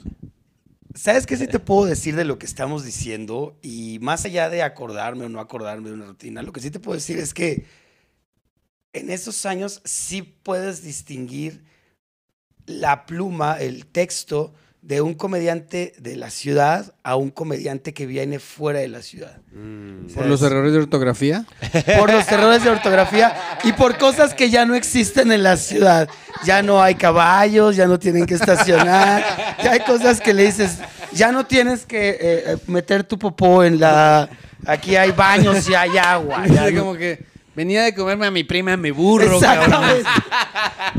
¿Sabes 0.95 1.27
qué 1.27 1.37
sí 1.37 1.47
te 1.47 1.59
puedo 1.61 1.85
decir 1.87 2.15
de 2.17 2.25
lo 2.25 2.39
que 2.39 2.47
estamos 2.47 2.85
diciendo? 2.85 3.57
Y 3.63 3.99
más 4.01 4.25
allá 4.25 4.51
de 4.51 4.63
acordarme 4.63 5.25
o 5.25 5.29
no 5.29 5.41
acordarme 5.41 5.89
de 5.89 5.95
una 5.95 6.05
rutina, 6.07 6.43
lo 6.43 6.53
que 6.53 6.61
sí 6.61 6.71
te 6.71 6.79
puedo 6.81 6.95
decir 6.97 7.19
es 7.19 7.33
que 7.35 7.65
en 8.93 9.11
esos 9.11 9.47
años 9.47 9.81
sí 9.85 10.23
puedes 10.23 10.83
distinguir 10.83 11.65
la 12.71 13.07
pluma, 13.07 13.59
el 13.59 13.87
texto 13.87 14.53
de 14.83 15.03
un 15.03 15.13
comediante 15.15 15.93
de 15.99 16.17
la 16.17 16.31
ciudad 16.31 16.95
a 17.03 17.17
un 17.17 17.31
comediante 17.31 17.93
que 17.93 18.07
viene 18.07 18.39
fuera 18.39 18.79
de 18.81 18.89
la 18.89 19.03
ciudad. 19.03 19.37
Mm. 19.53 20.07
¿Por 20.15 20.27
los 20.27 20.41
errores 20.43 20.73
de 20.73 20.79
ortografía? 20.79 21.45
Por 21.99 22.11
los 22.11 22.27
errores 22.33 22.65
de 22.65 22.71
ortografía 22.71 23.35
y 23.63 23.73
por 23.73 23.99
cosas 23.99 24.33
que 24.33 24.49
ya 24.49 24.65
no 24.65 24.75
existen 24.75 25.33
en 25.33 25.43
la 25.43 25.57
ciudad. 25.57 26.09
Ya 26.45 26.63
no 26.63 26.83
hay 26.83 26.95
caballos, 26.95 27.77
ya 27.77 27.87
no 27.87 27.99
tienen 27.99 28.25
que 28.25 28.35
estacionar, 28.35 29.23
ya 29.63 29.73
hay 29.73 29.81
cosas 29.81 30.21
que 30.21 30.33
le 30.33 30.45
dices, 30.45 30.79
ya 31.13 31.31
no 31.31 31.45
tienes 31.45 31.85
que 31.85 32.11
eh, 32.11 32.19
eh, 32.21 32.57
meter 32.67 33.05
tu 33.05 33.19
popó 33.19 33.63
en 33.63 33.79
la... 33.79 34.29
Aquí 34.67 34.97
hay 34.97 35.11
baños 35.13 35.69
y 35.69 35.75
hay 35.75 35.99
agua. 35.99 36.47
ya 36.49 36.75
como 36.75 36.95
que 36.95 37.30
venía 37.61 37.83
de 37.83 37.95
comerme 37.95 38.27
a 38.27 38.31
mi 38.31 38.43
prima 38.43 38.75
mi 38.79 38.91
burro, 38.91 39.39
cabrón. 39.39 39.85
Exactamente. 39.85 40.09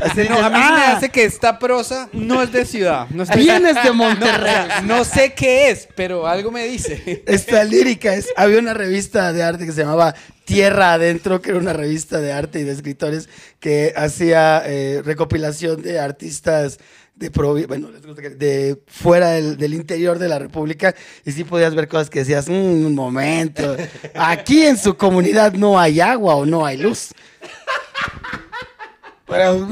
Así 0.00 0.28
No, 0.28 0.38
a 0.38 0.48
mí 0.48 0.58
me 0.58 0.62
ah, 0.62 0.96
hace 0.96 1.08
que 1.08 1.24
esta 1.24 1.58
prosa 1.58 2.08
no 2.12 2.40
es 2.40 2.52
de 2.52 2.64
ciudad. 2.64 3.08
No, 3.10 3.24
Vienes 3.34 3.82
de 3.82 3.90
Monterrey. 3.92 4.68
no 4.84 5.04
sé 5.04 5.34
qué 5.34 5.70
es, 5.70 5.88
pero 5.96 6.28
algo 6.28 6.52
me 6.52 6.64
dice. 6.64 7.24
Esta 7.26 7.64
lírica 7.64 8.14
es. 8.14 8.28
Había 8.36 8.60
una 8.60 8.74
revista 8.74 9.32
de 9.32 9.42
arte 9.42 9.66
que 9.66 9.72
se 9.72 9.80
llamaba 9.80 10.14
Tierra 10.44 10.92
Adentro, 10.92 11.42
que 11.42 11.50
era 11.50 11.58
una 11.58 11.72
revista 11.72 12.20
de 12.20 12.32
arte 12.32 12.60
y 12.60 12.62
de 12.62 12.72
escritores 12.72 13.28
que 13.58 13.92
hacía 13.96 14.62
eh, 14.64 15.02
recopilación 15.04 15.82
de 15.82 15.98
artistas 15.98 16.78
de, 17.22 17.32
provi- 17.32 17.66
bueno, 17.66 17.88
de 17.90 18.82
fuera 18.86 19.30
del, 19.30 19.56
del 19.56 19.74
interior 19.74 20.18
de 20.18 20.28
la 20.28 20.38
República. 20.38 20.94
Y 21.24 21.32
sí 21.32 21.44
podías 21.44 21.74
ver 21.74 21.88
cosas 21.88 22.10
que 22.10 22.18
decías, 22.20 22.48
"Mm, 22.48 22.52
un 22.86 22.94
momento, 22.94 23.76
aquí 24.14 24.62
en 24.62 24.76
su 24.76 24.96
comunidad 24.96 25.52
no 25.54 25.78
hay 25.78 26.00
agua 26.00 26.34
o 26.34 26.44
no 26.44 26.66
hay 26.66 26.76
luz. 26.76 27.12
Pero, 29.26 29.68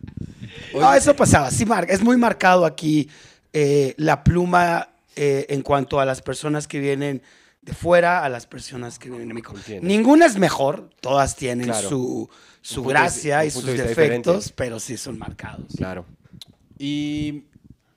no, 0.74 0.94
eso 0.94 1.14
pasaba. 1.14 1.50
Sí, 1.50 1.66
marca. 1.66 1.92
Es 1.92 2.02
muy 2.02 2.16
marcado 2.16 2.64
aquí 2.64 3.08
eh, 3.52 3.94
la 3.98 4.24
pluma 4.24 4.88
eh, 5.16 5.46
en 5.48 5.62
cuanto 5.62 6.00
a 6.00 6.04
las 6.04 6.22
personas 6.22 6.66
que 6.66 6.78
vienen 6.80 7.22
de 7.62 7.72
fuera, 7.72 8.24
a 8.24 8.28
las 8.28 8.46
personas 8.46 8.98
que 8.98 9.08
vienen 9.08 9.28
de 9.28 9.34
México. 9.34 9.54
Ninguna 9.80 10.26
es 10.26 10.36
mejor. 10.38 10.90
Todas 11.00 11.34
tienen 11.36 11.66
Claro. 11.66 11.88
su, 11.88 12.30
su 12.60 12.82
de- 12.82 12.88
gracia 12.88 13.44
y 13.44 13.50
sus 13.50 13.64
defectos, 13.64 13.88
diferente. 13.88 14.52
pero 14.56 14.78
sí 14.80 14.96
son 14.96 15.18
marcados. 15.18 15.66
Claro. 15.76 16.04
Y 16.84 17.44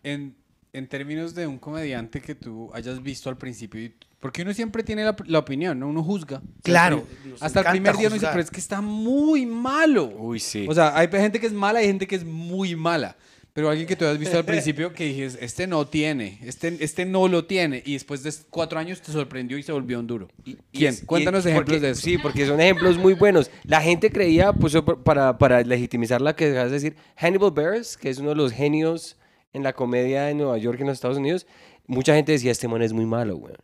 en, 0.03 0.33
en 0.71 0.87
términos 0.87 1.35
de 1.35 1.45
un 1.45 1.57
comediante 1.59 2.21
que 2.21 2.35
tú 2.35 2.69
hayas 2.73 3.03
visto 3.03 3.29
al 3.29 3.37
principio, 3.37 3.81
y- 3.81 3.93
porque 4.19 4.41
uno 4.43 4.53
siempre 4.53 4.81
tiene 4.81 5.03
la, 5.03 5.15
la 5.25 5.39
opinión, 5.39 5.77
¿no? 5.79 5.87
Uno 5.89 6.01
juzga. 6.03 6.41
Claro, 6.63 7.05
Hasta 7.39 7.59
el 7.59 7.65
primer 7.71 7.97
día 7.97 8.07
uno 8.07 8.15
dice, 8.15 8.25
juzgar. 8.27 8.31
pero 8.33 8.43
es 8.43 8.49
que 8.51 8.59
está 8.59 8.79
muy 8.81 9.45
malo. 9.45 10.05
Uy, 10.17 10.39
sí. 10.39 10.65
O 10.69 10.73
sea, 10.73 10.97
hay 10.97 11.07
gente 11.09 11.39
que 11.39 11.47
es 11.47 11.53
mala, 11.53 11.79
hay 11.79 11.87
gente 11.87 12.07
que 12.07 12.15
es 12.15 12.23
muy 12.25 12.75
mala. 12.75 13.15
Pero 13.57 13.71
alguien 13.71 13.87
que 13.87 13.95
tú 13.95 14.05
has 14.05 14.19
visto 14.19 14.37
al 14.37 14.45
principio 14.45 14.93
que 14.93 15.05
dijes, 15.05 15.35
este 15.41 15.65
no 15.65 15.87
tiene, 15.87 16.37
este, 16.43 16.77
este 16.79 17.05
no 17.07 17.27
lo 17.27 17.45
tiene. 17.45 17.81
Y 17.87 17.93
después 17.93 18.21
de 18.21 18.31
cuatro 18.51 18.77
años 18.77 19.01
te 19.01 19.11
sorprendió 19.11 19.57
y 19.57 19.63
se 19.63 19.71
volvió 19.71 19.99
un 19.99 20.05
duro. 20.05 20.27
Y- 20.45 20.57
¿Quién? 20.71 20.93
y- 20.93 21.05
Cuéntanos 21.07 21.43
ejemplos 21.43 21.81
de 21.81 21.89
eso. 21.89 22.01
Sí, 22.01 22.19
porque 22.19 22.45
son 22.45 22.61
ejemplos 22.61 22.99
muy 22.99 23.15
buenos. 23.15 23.49
La 23.63 23.81
gente 23.81 24.11
creía, 24.11 24.53
pues 24.53 24.75
para, 25.03 25.39
para 25.39 25.63
legitimizar 25.63 26.21
la 26.21 26.35
que 26.35 26.49
dejas 26.51 26.67
de 26.69 26.73
decir, 26.75 26.97
Hannibal 27.15 27.49
Buress, 27.49 27.97
que 27.97 28.11
es 28.11 28.19
uno 28.19 28.29
de 28.29 28.35
los 28.35 28.51
genios 28.51 29.17
en 29.53 29.63
la 29.63 29.73
comedia 29.73 30.25
de 30.25 30.35
Nueva 30.35 30.59
York 30.59 30.79
en 30.81 30.85
los 30.85 30.93
Estados 30.97 31.17
Unidos, 31.17 31.47
mucha 31.87 32.13
gente 32.13 32.33
decía, 32.33 32.51
este 32.51 32.67
man 32.67 32.83
es 32.83 32.93
muy 32.93 33.07
malo, 33.07 33.37
güey. 33.37 33.55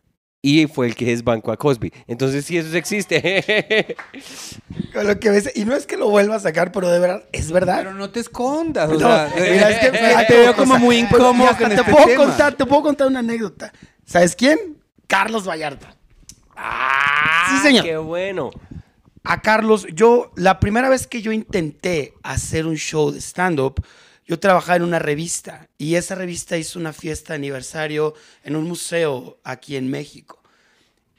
Y 0.45 0.67
fue 0.67 0.87
el 0.87 0.95
que 0.95 1.05
desbancó 1.05 1.53
a 1.53 1.57
Cosby. 1.57 1.93
Entonces, 2.05 2.43
sí, 2.43 2.57
eso 2.57 2.75
existe. 2.75 3.95
Con 4.93 5.07
lo 5.07 5.17
que 5.17 5.29
ves, 5.29 5.49
y 5.55 5.63
no 5.63 5.73
es 5.73 5.87
que 5.87 5.95
lo 5.95 6.09
vuelva 6.09 6.35
a 6.35 6.39
sacar, 6.39 6.73
pero 6.73 6.89
de 6.89 6.99
verdad, 6.99 7.23
es 7.31 7.49
verdad. 7.49 7.77
Pero 7.77 7.93
no 7.93 8.09
te 8.09 8.19
escondas. 8.19 8.91
O 8.91 8.99
sea, 8.99 9.31
mira, 9.35 9.69
es 9.69 9.79
que 9.79 9.87
eh, 9.97 10.25
te 10.27 10.37
veo 10.39 10.53
como 10.53 10.77
muy 10.77 10.97
incómodo 10.97 11.47
con 11.57 11.69
te 11.69 11.75
este 11.75 11.89
puedo 11.89 12.05
tema. 12.07 12.25
contar, 12.25 12.55
te 12.55 12.65
puedo 12.65 12.81
contar 12.83 13.07
una 13.07 13.19
anécdota. 13.19 13.71
¿Sabes 14.05 14.35
quién? 14.35 14.59
Carlos 15.07 15.47
Vallarta. 15.47 15.95
ah, 16.57 17.47
Sí, 17.55 17.67
señor. 17.67 17.85
Qué 17.85 17.95
bueno. 17.95 18.51
A 19.23 19.41
Carlos, 19.41 19.87
yo, 19.93 20.33
la 20.35 20.59
primera 20.59 20.89
vez 20.89 21.07
que 21.07 21.21
yo 21.21 21.31
intenté 21.31 22.15
hacer 22.21 22.67
un 22.67 22.75
show 22.75 23.11
de 23.11 23.21
stand-up, 23.21 23.81
yo 24.25 24.39
trabajaba 24.39 24.77
en 24.77 24.83
una 24.83 24.99
revista 24.99 25.69
y 25.77 25.95
esa 25.95 26.15
revista 26.15 26.57
hizo 26.57 26.79
una 26.79 26.93
fiesta 26.93 27.33
de 27.33 27.37
aniversario 27.37 28.13
en 28.43 28.55
un 28.55 28.65
museo 28.65 29.39
aquí 29.43 29.75
en 29.75 29.89
México. 29.89 30.41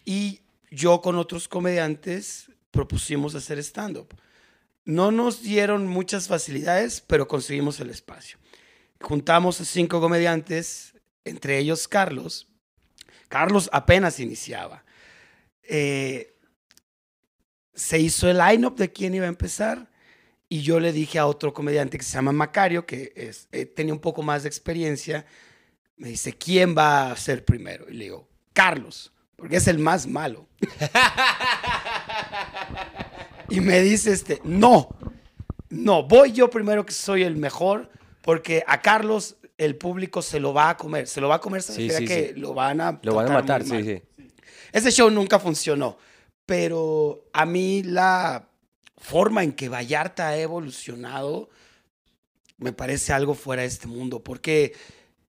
Y 0.05 0.41
yo 0.71 1.01
con 1.01 1.17
otros 1.17 1.49
comediantes 1.49 2.51
propusimos 2.71 3.35
hacer 3.35 3.59
stand-up. 3.59 4.15
No 4.85 5.11
nos 5.11 5.43
dieron 5.43 5.87
muchas 5.87 6.29
facilidades, 6.29 7.01
pero 7.01 7.29
conseguimos 7.29 7.81
el 7.81 7.91
espacio. 7.91 8.39
Juntamos 9.01 9.61
a 9.61 9.65
cinco 9.65 10.01
comediantes, 10.01 10.95
entre 11.25 11.59
ellos 11.59 11.89
Carlos. 11.89 12.49
Carlos 13.29 13.69
apenas 13.73 14.21
iniciaba. 14.21 14.85
Eh, 15.63 16.37
se 17.75 17.99
hizo 17.99 18.29
el 18.29 18.39
line-up 18.39 18.77
de 18.77 18.93
quién 18.93 19.15
iba 19.15 19.27
a 19.27 19.29
empezar 19.29 19.91
y 20.55 20.63
yo 20.63 20.79
le 20.79 20.93
dije 20.93 21.19
a 21.19 21.27
otro 21.27 21.53
comediante 21.53 21.99
que 21.99 22.05
se 22.05 22.13
llama 22.13 22.31
Macario, 22.31 22.87
que 22.87 23.13
es, 23.17 23.49
eh, 23.51 23.67
tenía 23.67 23.93
un 23.93 23.99
poco 23.99 24.23
más 24.23 24.45
de 24.45 24.49
experiencia, 24.49 25.27
me 25.97 26.11
dice, 26.11 26.33
¿quién 26.33 26.77
va 26.79 27.11
a 27.11 27.17
ser 27.17 27.45
primero? 27.45 27.87
Y 27.91 27.95
le 27.95 28.05
digo, 28.05 28.29
Carlos, 28.53 29.13
porque 29.35 29.57
es 29.57 29.67
el 29.67 29.81
más 29.81 30.07
malo. 30.07 30.47
y 33.49 33.59
me 33.61 33.81
dice 33.81 34.13
este, 34.13 34.41
no, 34.45 34.91
no, 35.71 36.05
voy 36.05 36.31
yo 36.31 36.49
primero 36.51 36.87
que 36.87 36.93
soy 36.93 37.25
el 37.25 37.35
mejor, 37.35 37.91
porque 38.23 38.63
a 38.69 38.81
Carlos 38.81 39.35
el 39.59 39.75
público 39.75 40.23
se 40.23 40.39
lo 40.39 40.55
va 40.55 40.71
a 40.71 40.77
comer, 40.77 41.09
se 41.09 41.21
lo 41.21 41.29
va 41.29 41.35
a 41.35 41.41
comer, 41.41 41.63
se 41.63 41.73
Sí, 41.73 41.91
sí, 41.91 42.05
que 42.05 42.29
sí. 42.33 42.41
lo 42.41 42.55
van 42.55 42.81
a 42.81 43.01
Lo 43.03 43.17
van 43.17 43.27
a 43.27 43.35
matar, 43.35 43.65
sí, 43.65 43.83
sí. 43.83 44.01
Ese 44.71 44.93
show 44.93 45.11
nunca 45.11 45.41
funcionó, 45.41 45.99
pero 46.47 47.25
a 47.33 47.45
mí 47.45 47.83
la 47.83 48.54
forma 49.05 49.45
en 49.45 49.53
que 49.53 49.69
Vallarta 49.69 50.29
ha 50.29 50.39
evolucionado 50.39 51.51
me 52.57 52.73
parece 52.73 53.13
algo 53.13 53.35
fuera 53.35 53.61
de 53.61 53.69
este 53.69 53.87
mundo, 53.87 54.25
porque 54.25 54.73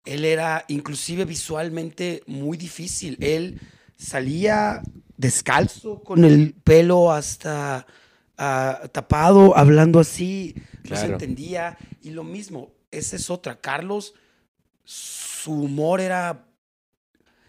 él 0.05 0.23
era 0.23 0.63
inclusive 0.69 1.25
visualmente 1.25 2.23
muy 2.25 2.57
difícil. 2.57 3.17
Él 3.19 3.59
salía 3.97 4.81
descalzo, 5.17 6.01
con 6.03 6.23
el 6.23 6.53
pelo 6.53 7.11
hasta 7.11 7.85
ah, 8.38 8.81
tapado, 8.93 9.57
hablando 9.57 9.99
así, 9.99 10.55
no 10.89 10.95
se 10.95 11.07
entendía. 11.07 11.77
Y 12.01 12.11
lo 12.11 12.23
mismo, 12.23 12.71
esa 12.91 13.17
es 13.17 13.29
otra. 13.29 13.59
Carlos, 13.59 14.13
su 14.85 15.51
humor 15.51 15.99
era, 15.99 16.45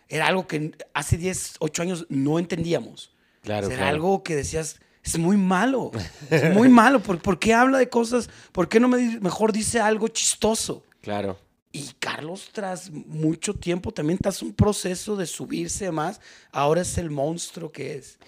era 0.08 0.26
algo 0.26 0.48
que 0.48 0.72
hace 0.92 1.18
10, 1.18 1.56
8 1.60 1.82
años 1.82 2.06
no 2.08 2.40
entendíamos. 2.40 3.14
Claro, 3.42 3.68
Era 3.68 3.76
claro. 3.76 3.90
algo 3.92 4.22
que 4.24 4.34
decías, 4.34 4.80
es 5.06 5.18
muy 5.18 5.36
malo, 5.36 5.92
es 6.30 6.52
muy 6.52 6.68
malo. 6.82 7.00
¿Por, 7.00 7.18
por 7.22 7.38
qué 7.38 7.54
habla 7.54 7.78
de 7.78 7.88
cosas? 7.88 8.28
¿Por 8.50 8.68
qué 8.68 8.80
no 8.80 8.88
me, 8.88 9.20
mejor 9.20 9.52
dice 9.52 9.80
algo 9.80 10.08
chistoso? 10.08 10.82
Claro. 11.00 11.38
Y 11.70 11.90
Carlos, 12.00 12.48
tras 12.52 12.90
mucho 12.90 13.54
tiempo, 13.54 13.92
también 13.92 14.18
tras 14.18 14.42
un 14.42 14.52
proceso 14.52 15.14
de 15.14 15.26
subirse 15.26 15.92
más, 15.92 16.20
ahora 16.50 16.80
es 16.80 16.98
el 16.98 17.10
monstruo 17.10 17.70
que 17.70 17.96
es. 17.96 18.18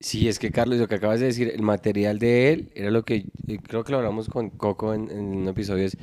Sí, 0.00 0.28
es 0.28 0.38
que 0.38 0.50
Carlos, 0.50 0.78
lo 0.78 0.88
que 0.88 0.96
acabas 0.96 1.20
de 1.20 1.26
decir, 1.26 1.52
el 1.54 1.62
material 1.62 2.18
de 2.18 2.52
él 2.52 2.72
era 2.74 2.90
lo 2.90 3.04
que 3.04 3.26
eh, 3.46 3.58
creo 3.62 3.84
que 3.84 3.92
lo 3.92 3.98
hablamos 3.98 4.28
con 4.28 4.50
Coco 4.50 4.94
en, 4.94 5.10
en 5.10 5.18
un 5.18 5.46
episodio. 5.46 5.84
Es, 5.84 5.96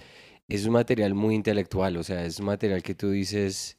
es 0.48 0.66
un 0.66 0.74
material 0.74 1.16
muy 1.16 1.36
intelectual, 1.36 1.98
o 1.98 2.04
sea, 2.04 2.24
es 2.26 2.40
un 2.40 2.46
material 2.46 2.82
que 2.82 2.96
tú 2.96 3.10
dices. 3.10 3.76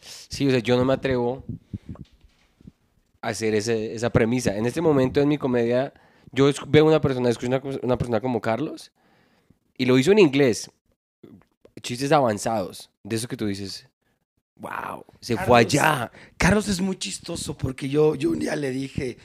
Sí, 0.00 0.46
o 0.46 0.50
sea, 0.50 0.60
yo 0.60 0.76
no 0.76 0.84
me 0.84 0.94
atrevo 0.94 1.44
hacer 3.26 3.54
ese- 3.54 3.94
esa 3.94 4.10
premisa. 4.10 4.56
En 4.56 4.66
este 4.66 4.80
momento 4.80 5.20
en 5.20 5.28
mi 5.28 5.38
comedia, 5.38 5.92
yo 6.32 6.50
veo 6.68 6.84
una 6.84 7.00
persona, 7.00 7.28
escucho 7.30 7.48
una, 7.82 7.96
persona 7.98 8.20
como 8.20 8.40
Carlos 8.40 8.92
y 9.78 9.86
lo 9.86 9.98
hizo 9.98 10.12
en 10.12 10.18
inglés. 10.18 10.70
Chistes 11.82 12.12
avanzados, 12.12 12.90
de 13.02 13.16
eso 13.16 13.28
que 13.28 13.36
tú 13.36 13.46
dices, 13.46 13.86
wow, 14.56 15.04
se 15.20 15.34
fue 15.34 15.44
Carlos, 15.44 15.58
allá. 15.58 16.12
Carlos 16.38 16.68
es 16.68 16.80
muy 16.80 16.96
chistoso 16.96 17.56
porque 17.56 17.88
yo, 17.88 18.14
yo 18.14 18.30
un 18.30 18.38
día 18.38 18.56
le 18.56 18.70
dije, 18.70 19.18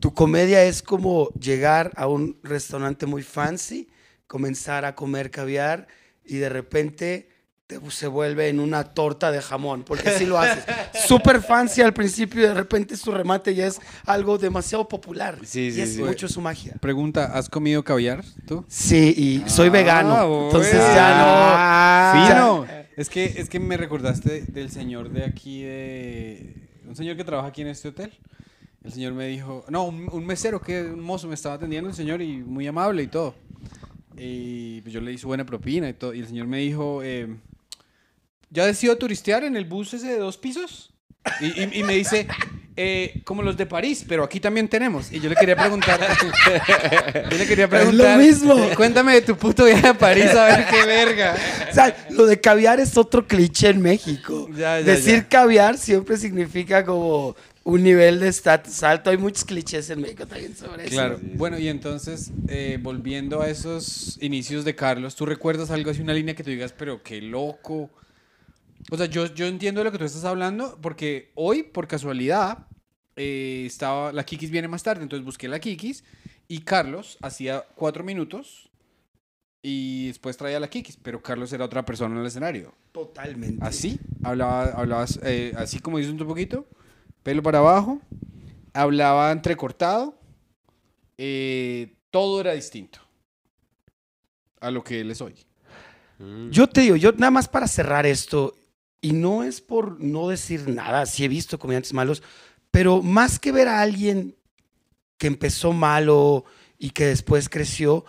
tu 0.00 0.12
comedia 0.12 0.62
es 0.64 0.82
como 0.82 1.30
llegar 1.30 1.92
a 1.96 2.06
un 2.06 2.38
restaurante 2.42 3.06
muy 3.06 3.22
fancy, 3.22 3.88
comenzar 4.26 4.84
a 4.84 4.94
comer 4.94 5.30
caviar 5.30 5.88
y 6.24 6.36
de 6.36 6.48
repente 6.50 7.28
te- 7.28 7.33
se 7.88 8.06
vuelve 8.06 8.48
en 8.48 8.60
una 8.60 8.84
torta 8.84 9.32
de 9.32 9.40
jamón, 9.40 9.84
porque 9.84 10.10
así 10.10 10.26
lo 10.26 10.38
haces. 10.38 10.64
Súper 11.06 11.40
fancy 11.40 11.80
al 11.80 11.94
principio 11.94 12.42
y 12.42 12.44
de 12.44 12.54
repente 12.54 12.96
su 12.96 13.10
remate 13.10 13.54
ya 13.54 13.66
es 13.66 13.80
algo 14.04 14.36
demasiado 14.36 14.86
popular. 14.86 15.38
Sí, 15.44 15.66
y 15.68 15.72
sí, 15.72 15.80
es 15.80 15.94
sí. 15.94 16.02
mucho 16.02 16.28
su 16.28 16.40
magia. 16.40 16.74
Pregunta, 16.80 17.24
¿has 17.36 17.48
comido 17.48 17.82
caviar 17.82 18.22
tú? 18.46 18.64
Sí, 18.68 19.14
y 19.16 19.48
soy 19.48 19.68
Ah, 19.68 19.70
vegano. 19.70 20.46
Entonces 20.46 20.74
ya 20.74 22.28
Fino. 22.28 22.66
Es 22.96 23.08
que, 23.08 23.24
es 23.24 23.48
que 23.48 23.58
me 23.58 23.76
recordaste 23.76 24.42
del 24.42 24.70
señor 24.70 25.10
de 25.10 25.24
aquí, 25.24 25.62
de 25.62 26.54
un 26.86 26.94
señor 26.94 27.16
que 27.16 27.24
trabaja 27.24 27.48
aquí 27.48 27.62
en 27.62 27.68
este 27.68 27.88
hotel. 27.88 28.12
El 28.84 28.92
señor 28.92 29.14
me 29.14 29.26
dijo, 29.26 29.64
no, 29.70 29.84
un, 29.84 30.08
un 30.12 30.26
mesero, 30.26 30.60
que 30.60 30.82
un 30.82 31.00
mozo 31.00 31.26
me 31.26 31.34
estaba 31.34 31.54
atendiendo 31.54 31.88
el 31.88 31.96
señor 31.96 32.20
y 32.20 32.36
muy 32.42 32.66
amable 32.66 33.02
y 33.02 33.06
todo. 33.06 33.34
Y 34.16 34.82
pues 34.82 34.92
yo 34.92 35.00
le 35.00 35.12
hice 35.12 35.26
buena 35.26 35.44
propina 35.46 35.88
y 35.88 35.94
todo. 35.94 36.12
Y 36.14 36.20
el 36.20 36.26
señor 36.26 36.46
me 36.46 36.58
dijo, 36.58 37.02
eh, 37.02 37.34
¿ya 38.54 38.64
decidió 38.64 38.96
turistear 38.96 39.44
en 39.44 39.56
el 39.56 39.66
bus 39.66 39.92
ese 39.92 40.06
de 40.06 40.16
dos 40.18 40.38
pisos? 40.38 40.90
Y, 41.40 41.46
y- 41.60 41.80
y 41.80 41.82
me 41.82 41.94
dice, 41.94 42.26
eh, 42.76 43.20
como 43.24 43.42
los 43.42 43.56
de 43.56 43.66
París, 43.66 44.04
pero 44.08 44.24
aquí 44.24 44.40
también 44.40 44.68
tenemos. 44.68 45.10
Y 45.12 45.20
yo 45.20 45.28
le 45.28 45.36
quería 45.36 45.56
preguntar, 45.56 45.98
yo 47.30 47.36
le 47.38 47.46
quería 47.46 47.64
Es 47.64 47.70
lo 47.70 47.76
preguntar, 47.78 48.18
mismo. 48.18 48.56
cuéntame 48.76 49.14
de 49.14 49.22
tu 49.22 49.36
puto 49.36 49.64
viaje 49.64 49.86
a 49.88 49.94
París 49.98 50.26
a 50.34 50.44
ver 50.46 50.66
qué 50.70 50.86
verga. 50.86 51.36
O 51.70 51.74
sea, 51.74 51.96
lo 52.10 52.26
de 52.26 52.40
caviar 52.40 52.80
es 52.80 52.96
otro 52.96 53.26
cliché 53.26 53.68
en 53.70 53.80
México. 53.82 54.48
Ya, 54.52 54.80
ya, 54.80 54.82
Decir 54.82 55.14
ya. 55.22 55.28
caviar 55.28 55.78
siempre 55.78 56.16
significa 56.16 56.84
como 56.84 57.36
un 57.62 57.82
nivel 57.82 58.20
de 58.20 58.28
estatus 58.28 58.82
alto. 58.82 59.08
Hay 59.08 59.16
muchos 59.16 59.44
clichés 59.44 59.88
en 59.90 60.02
México 60.02 60.26
también 60.26 60.54
sobre 60.56 60.84
eso. 60.84 60.92
Claro. 60.92 61.18
Bueno, 61.22 61.58
y 61.58 61.68
entonces, 61.68 62.30
eh, 62.48 62.78
volviendo 62.82 63.40
a 63.40 63.48
esos 63.48 64.18
inicios 64.20 64.64
de 64.66 64.74
Carlos, 64.74 65.14
¿tú 65.16 65.24
recuerdas 65.24 65.70
algo 65.70 65.90
así, 65.90 66.02
una 66.02 66.12
línea 66.12 66.34
que 66.34 66.44
tú 66.44 66.50
digas, 66.50 66.74
pero 66.76 67.02
qué 67.02 67.22
loco? 67.22 67.88
O 68.90 68.96
sea, 68.96 69.06
yo, 69.06 69.26
yo 69.26 69.46
entiendo 69.46 69.80
de 69.80 69.84
lo 69.84 69.92
que 69.92 69.98
tú 69.98 70.04
estás 70.04 70.24
hablando, 70.24 70.78
porque 70.80 71.32
hoy, 71.34 71.62
por 71.62 71.88
casualidad, 71.88 72.66
eh, 73.16 73.64
estaba, 73.66 74.12
la 74.12 74.24
Kikis 74.24 74.50
viene 74.50 74.68
más 74.68 74.82
tarde, 74.82 75.02
entonces 75.02 75.24
busqué 75.24 75.48
la 75.48 75.58
Kikis, 75.58 76.04
y 76.48 76.60
Carlos 76.60 77.18
hacía 77.22 77.64
cuatro 77.74 78.04
minutos, 78.04 78.70
y 79.62 80.08
después 80.08 80.36
traía 80.36 80.60
la 80.60 80.68
Kikis, 80.68 80.98
pero 81.02 81.22
Carlos 81.22 81.52
era 81.52 81.64
otra 81.64 81.84
persona 81.84 82.14
en 82.14 82.20
el 82.20 82.26
escenario. 82.26 82.74
Totalmente. 82.92 83.64
Así, 83.64 83.98
hablaba, 84.22 84.64
hablabas 84.64 85.18
eh, 85.22 85.54
así 85.56 85.78
como 85.80 85.96
dices 85.96 86.12
un 86.12 86.18
poquito, 86.18 86.66
pelo 87.22 87.42
para 87.42 87.58
abajo, 87.58 88.02
hablaba 88.74 89.32
entrecortado, 89.32 90.18
eh, 91.16 91.96
todo 92.10 92.42
era 92.42 92.52
distinto 92.52 93.00
a 94.60 94.70
lo 94.70 94.84
que 94.84 95.00
él 95.00 95.10
es 95.10 95.20
hoy. 95.20 95.34
Yo 96.50 96.68
te 96.68 96.82
digo, 96.82 96.96
yo 96.96 97.12
nada 97.12 97.30
más 97.30 97.48
para 97.48 97.66
cerrar 97.66 98.06
esto, 98.06 98.54
y 99.04 99.12
no 99.12 99.44
es 99.44 99.60
por 99.60 100.00
no 100.00 100.28
decir 100.28 100.66
nada, 100.66 101.04
sí 101.04 101.26
he 101.26 101.28
visto 101.28 101.58
comediantes 101.58 101.92
malos, 101.92 102.22
pero 102.70 103.02
más 103.02 103.38
que 103.38 103.52
ver 103.52 103.68
a 103.68 103.82
alguien 103.82 104.34
que 105.18 105.26
empezó 105.26 105.74
malo 105.74 106.46
y 106.78 106.88
que 106.88 107.04
después 107.04 107.50
creció, 107.50 108.06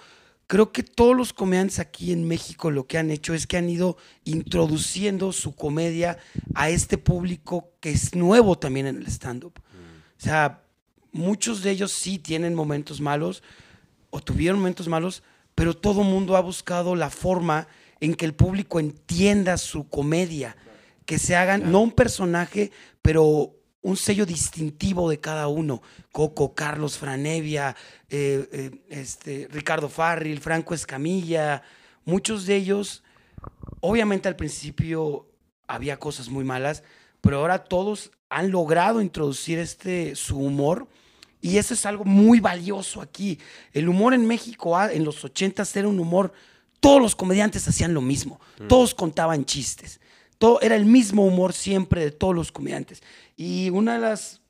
creo 0.47 0.71
que 0.71 0.83
todos 0.83 1.13
los 1.13 1.33
comediantes 1.33 1.79
aquí 1.79 2.13
en 2.13 2.25
México 2.25 2.71
lo 2.71 2.87
que 2.87 2.97
han 2.97 3.11
hecho 3.11 3.33
es 3.33 3.45
que 3.45 3.57
han 3.57 3.69
ido 3.69 3.97
introduciendo 4.23 5.33
su 5.33 5.53
comedia 5.53 6.17
a 6.53 6.69
este 6.69 6.97
público 6.97 7.73
que 7.81 7.91
es 7.91 8.15
nuevo 8.15 8.57
también 8.57 8.87
en 8.87 8.95
el 8.95 9.07
stand-up. 9.07 9.59
O 10.17 10.23
sea, 10.23 10.63
muchos 11.11 11.61
de 11.61 11.71
ellos 11.71 11.91
sí 11.91 12.19
tienen 12.19 12.55
momentos 12.55 13.01
malos 13.01 13.43
o 14.11 14.21
tuvieron 14.21 14.59
momentos 14.59 14.87
malos, 14.87 15.23
pero 15.55 15.75
todo 15.75 16.03
mundo 16.03 16.37
ha 16.37 16.41
buscado 16.41 16.95
la 16.95 17.09
forma 17.09 17.67
en 17.99 18.15
que 18.15 18.25
el 18.25 18.33
público 18.33 18.79
entienda 18.79 19.57
su 19.57 19.89
comedia, 19.89 20.55
que 21.05 21.19
se 21.19 21.35
hagan, 21.35 21.71
no 21.71 21.81
un 21.81 21.91
personaje, 21.91 22.71
pero 23.01 23.55
un 23.81 23.97
sello 23.97 24.25
distintivo 24.25 25.09
de 25.09 25.19
cada 25.19 25.47
uno. 25.47 25.81
Coco, 26.11 26.55
Carlos 26.55 26.97
Franevia, 26.97 27.75
eh, 28.09 28.49
eh, 28.51 28.71
este, 28.89 29.47
Ricardo 29.51 29.89
Farril, 29.89 30.39
Franco 30.39 30.73
Escamilla, 30.73 31.61
muchos 32.03 32.47
de 32.47 32.55
ellos, 32.55 33.03
obviamente 33.81 34.27
al 34.27 34.35
principio 34.35 35.27
había 35.67 35.97
cosas 35.97 36.29
muy 36.29 36.43
malas, 36.43 36.83
pero 37.21 37.37
ahora 37.37 37.63
todos 37.63 38.11
han 38.29 38.51
logrado 38.51 39.01
introducir 39.01 39.59
este, 39.59 40.15
su 40.15 40.37
humor. 40.37 40.87
Y 41.41 41.57
eso 41.57 41.75
es 41.75 41.85
algo 41.85 42.05
muy 42.05 42.39
valioso 42.39 43.01
aquí. 43.01 43.37
El 43.71 43.87
humor 43.87 44.15
en 44.15 44.25
México 44.25 44.75
ah, 44.75 44.91
en 44.91 45.05
los 45.05 45.23
80 45.23 45.63
era 45.75 45.87
un 45.87 45.99
humor, 45.99 46.33
todos 46.79 46.99
los 46.99 47.15
comediantes 47.15 47.67
hacían 47.67 47.93
lo 47.93 48.01
mismo, 48.01 48.39
todos 48.67 48.95
contaban 48.95 49.45
chistes, 49.45 49.99
todo, 50.37 50.61
era 50.61 50.75
el 50.75 50.85
mismo 50.85 51.25
humor 51.25 51.53
siempre 51.53 52.03
de 52.03 52.11
todos 52.11 52.35
los 52.35 52.51
comediantes. 52.51 53.01
Y 53.35 53.69
una 53.69 53.93
de 53.95 53.99
las 53.99 54.41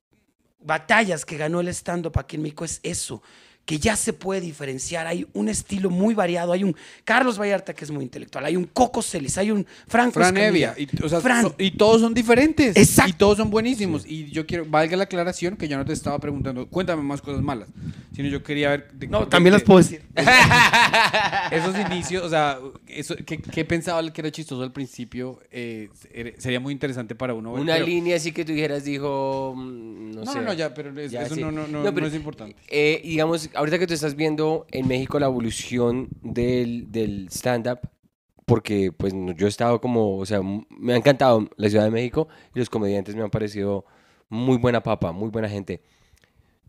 batallas 0.60 1.26
que 1.26 1.38
ganó 1.38 1.60
el 1.60 1.68
stand-up 1.70 2.18
aquí 2.18 2.36
en 2.36 2.44
México 2.44 2.66
es 2.66 2.80
eso, 2.84 3.22
que 3.66 3.80
ya 3.80 3.96
se 3.96 4.14
puede 4.14 4.42
diferenciar. 4.42 5.08
Hay 5.08 5.26
un 5.34 5.50
estilo 5.50 5.90
muy 5.90 6.14
variado. 6.14 6.52
Hay 6.54 6.64
un 6.64 6.76
Carlos 7.04 7.40
Vallarta 7.40 7.74
que 7.74 7.84
es 7.84 7.92
muy 7.92 8.04
intelectual. 8.04 8.46
Hay 8.46 8.56
un 8.56 8.66
Coco 8.66 9.02
Celis. 9.02 9.38
Hay 9.40 9.50
un 9.52 9.66
Franco 9.88 10.14
Fran. 10.20 10.38
Evia. 10.38 10.76
Y, 10.78 10.88
o 11.04 11.10
sea, 11.10 11.20
Fran. 11.22 11.42
so- 11.44 11.56
y 11.58 11.72
todos 11.72 12.02
son 12.02 12.14
diferentes. 12.14 12.78
Exacto. 12.78 13.10
Y 13.10 13.14
todos 13.14 13.38
son 13.38 13.50
buenísimos. 13.50 14.06
Y 14.06 14.30
yo 14.30 14.46
quiero, 14.46 14.66
valga 14.68 14.96
la 14.98 15.04
aclaración 15.06 15.58
que 15.58 15.68
yo 15.68 15.78
no 15.78 15.86
te 15.86 15.94
estaba 15.94 16.20
preguntando, 16.20 16.68
cuéntame 16.68 17.02
más 17.02 17.22
cosas 17.22 17.42
malas. 17.42 17.68
Sino 18.16 18.30
yo 18.30 18.44
quería 18.44 18.70
ver. 18.70 18.92
de- 18.94 19.08
No, 19.08 19.22
de- 19.22 19.26
también 19.28 19.52
de- 19.52 19.58
las 19.60 19.64
puedo 19.64 19.80
decir. 19.80 20.02
Esos 21.52 21.76
inicios, 21.90 22.24
o 22.24 22.30
sea, 22.30 22.60
eso, 22.88 23.16
¿qué, 23.26 23.38
qué 23.40 23.66
pensaba 23.66 24.00
el 24.00 24.12
que 24.12 24.22
era 24.22 24.32
chistoso 24.32 24.62
al 24.64 24.72
principio? 24.72 25.40
Eh, 25.52 25.90
ser- 26.02 26.36
sería 26.38 26.60
muy 26.60 26.74
interesante 26.74 27.16
para 27.16 27.34
uno 27.34 27.54
ver. 27.54 27.62
Una 27.62 27.74
pero- 27.74 27.86
línea 27.86 28.16
así 28.16 28.32
que 28.32 28.46
tú 28.46 28.52
dijeras, 28.54 28.84
dijo, 28.84 29.54
mm, 29.56 30.12
no, 30.12 30.24
No, 30.24 30.32
sé. 30.32 30.40
no, 30.40 30.46
no, 30.46 30.54
ya, 30.54 30.74
pero 30.74 30.98
es- 31.00 31.14
eso 31.14 31.36
no- 31.36 31.52
no- 31.52 31.68
no- 31.68 31.84
pero, 31.84 32.02
no 32.02 32.08
es 32.08 32.14
importante. 32.16 32.56
eh, 32.68 33.02
digamos, 33.04 33.50
ahorita 33.56 33.80
que 33.80 33.88
tú 33.88 33.94
estás 33.94 34.16
viendo 34.16 34.66
en 34.72 34.88
México 34.88 35.20
la 35.20 35.28
evolución 35.28 36.10
del, 36.22 37.28
stand-up, 37.32 37.80
porque 38.46 38.92
pues 38.92 39.14
yo 39.36 39.48
he 39.48 39.50
estado 39.50 39.82
como, 39.82 40.18
o 40.18 40.26
sea, 40.26 40.42
me 40.70 40.94
ha 40.94 40.98
encantado 40.98 41.50
la 41.58 41.70
Ciudad 41.70 41.86
de 41.86 41.92
México 41.92 42.28
y 42.54 42.60
los 42.60 42.70
comediantes 42.70 43.16
me 43.16 43.24
han 43.24 43.32
parecido 43.32 43.86
muy 44.30 44.58
buena 44.58 44.84
papa, 44.84 45.12
muy 45.12 45.30
buena 45.30 45.50
gente. 45.50 45.82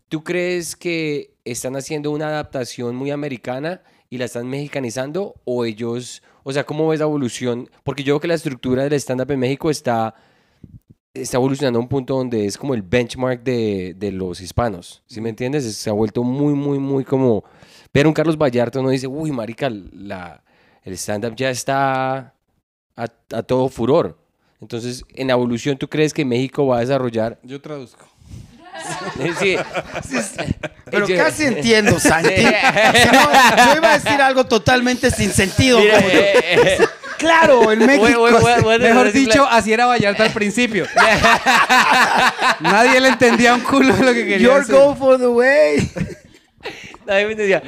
¿Tú 0.09 0.23
crees 0.23 0.75
que 0.75 1.35
están 1.43 1.75
haciendo 1.75 2.11
una 2.11 2.27
adaptación 2.27 2.95
muy 2.95 3.11
americana 3.11 3.81
y 4.09 4.17
la 4.17 4.25
están 4.25 4.47
mexicanizando 4.47 5.35
o 5.43 5.65
ellos, 5.65 6.23
o 6.43 6.53
sea, 6.53 6.63
cómo 6.63 6.87
ves 6.87 6.99
la 6.99 7.05
evolución? 7.05 7.69
Porque 7.83 8.03
yo 8.03 8.13
veo 8.13 8.21
que 8.21 8.27
la 8.27 8.35
estructura 8.35 8.83
del 8.83 8.93
stand-up 8.93 9.31
en 9.31 9.39
México 9.39 9.69
está, 9.69 10.15
está 11.21 11.37
evolucionando 11.37 11.79
a 11.79 11.81
un 11.81 11.87
punto 11.87 12.15
donde 12.15 12.45
es 12.45 12.57
como 12.57 12.73
el 12.73 12.81
benchmark 12.81 13.43
de, 13.43 13.93
de 13.97 14.11
los 14.11 14.41
hispanos, 14.41 15.03
¿sí 15.07 15.21
me 15.21 15.29
entiendes? 15.29 15.65
Es- 15.65 15.77
Se 15.77 15.89
ha 15.89 15.93
vuelto 15.93 16.23
muy, 16.23 16.53
muy, 16.53 16.79
muy 16.79 17.03
como... 17.03 17.43
Ver 17.93 18.05
un 18.07 18.13
Carlos 18.13 18.37
Vallarta 18.37 18.79
uno 18.79 18.89
dice, 18.89 19.07
uy, 19.07 19.31
marica, 19.31 19.69
la, 19.69 20.43
el 20.83 20.93
stand-up 20.93 21.35
ya 21.35 21.49
está 21.49 22.33
a, 22.95 23.07
a 23.33 23.43
todo 23.43 23.69
furor. 23.69 24.17
Entonces, 24.59 25.03
en 25.13 25.27
la 25.27 25.33
evolución, 25.33 25.77
¿tú 25.77 25.87
crees 25.87 26.13
que 26.13 26.25
México 26.25 26.65
va 26.67 26.77
a 26.77 26.79
desarrollar 26.81 27.39
Yo 27.43 27.61
traduzco. 27.61 28.05
Sí. 29.39 29.55
Pero 30.89 31.07
Yo- 31.07 31.17
casi 31.17 31.43
entiendo, 31.45 31.99
Santi. 31.99 32.29
Si 32.35 32.43
no, 33.11 33.31
yo 33.71 33.75
iba 33.77 33.91
a 33.93 33.99
decir 33.99 34.21
algo 34.21 34.45
totalmente 34.45 35.11
sin 35.11 35.31
sentido. 35.31 35.79
Mira, 35.79 35.95
como 35.97 36.09
eh, 36.09 36.33
eh, 36.35 36.77
Claro, 37.17 37.71
en 37.71 37.79
México. 37.79 38.01
voy- 38.19 38.31
voy- 38.31 38.41
voy- 38.41 38.61
voy 38.61 38.75
a 38.75 38.77
Mejor 38.77 39.11
dicho, 39.11 39.45
así 39.49 39.73
era 39.73 39.85
Vallarta 39.87 40.23
al 40.23 40.31
principio. 40.31 40.85
Nadie 42.59 42.99
le 43.01 43.09
entendía 43.09 43.53
un 43.55 43.61
culo 43.61 43.93
lo 43.97 44.13
que 44.13 44.25
quería 44.25 44.37
You're 44.37 44.59
decir. 44.59 44.75
go 44.75 44.95
for 44.95 45.17
the 45.17 45.27
way. 45.27 45.77
nadie 47.05 47.25
me 47.25 47.31
entendía. 47.31 47.61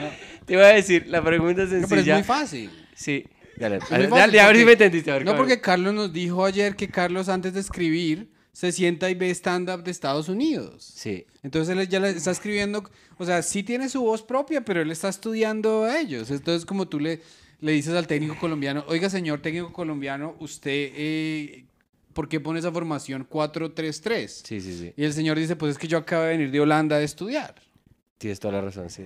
Te 0.45 0.53
iba 0.53 0.65
a 0.65 0.69
decir, 0.73 1.05
la 1.07 1.21
pregunta 1.23 1.63
es 1.63 1.69
No, 1.69 1.73
pero 1.73 1.83
es 1.83 1.89
sencilla. 1.89 2.13
muy 2.15 2.23
fácil. 2.23 2.87
Sí. 2.95 3.25
Dale, 3.57 3.79
dale, 3.89 4.07
dale, 4.07 4.39
a 4.39 4.47
ver 4.47 4.57
si 4.57 4.65
me 4.65 4.71
entendiste. 4.73 5.11
a 5.11 5.15
ver, 5.15 5.25
No, 5.25 5.35
porque 5.35 5.59
Carlos 5.59 5.93
nos 5.93 6.13
dijo 6.13 6.45
ayer 6.45 6.75
que 6.75 6.87
Carlos 6.87 7.27
antes 7.27 7.53
de 7.53 7.59
escribir 7.59 8.29
se 8.59 8.73
sienta 8.73 9.09
y 9.09 9.15
ve 9.15 9.29
stand-up 9.29 9.83
de 9.83 9.91
Estados 9.91 10.27
Unidos. 10.27 10.83
Sí. 10.93 11.25
Entonces 11.43 11.77
él 11.77 11.87
ya 11.87 12.01
le 12.01 12.09
está 12.09 12.31
escribiendo, 12.31 12.83
o 13.17 13.23
sea, 13.25 13.41
sí 13.41 13.63
tiene 13.63 13.87
su 13.87 14.01
voz 14.01 14.21
propia, 14.21 14.65
pero 14.65 14.81
él 14.81 14.91
está 14.91 15.07
estudiando 15.07 15.85
a 15.85 15.97
ellos. 15.97 16.29
Entonces 16.29 16.65
como 16.65 16.85
tú 16.89 16.99
le, 16.99 17.21
le 17.61 17.71
dices 17.71 17.93
al 17.93 18.05
técnico 18.05 18.35
colombiano, 18.37 18.83
oiga 18.89 19.09
señor 19.09 19.41
técnico 19.41 19.71
colombiano, 19.71 20.35
usted, 20.39 20.91
eh, 20.93 21.63
¿por 22.11 22.27
qué 22.27 22.41
pone 22.41 22.59
esa 22.59 22.69
formación 22.69 23.25
4-3-3? 23.29 24.27
Sí, 24.27 24.59
sí, 24.59 24.77
sí. 24.77 24.93
Y 24.97 25.05
el 25.05 25.13
señor 25.13 25.37
dice, 25.39 25.55
pues 25.55 25.71
es 25.71 25.77
que 25.77 25.87
yo 25.87 25.97
acabo 25.97 26.23
de 26.23 26.29
venir 26.31 26.51
de 26.51 26.59
Holanda 26.59 26.97
a 26.97 27.01
estudiar. 27.01 27.55
Tienes 28.17 28.41
toda 28.41 28.55
la 28.55 28.61
razón, 28.61 28.89
sí. 28.89 29.03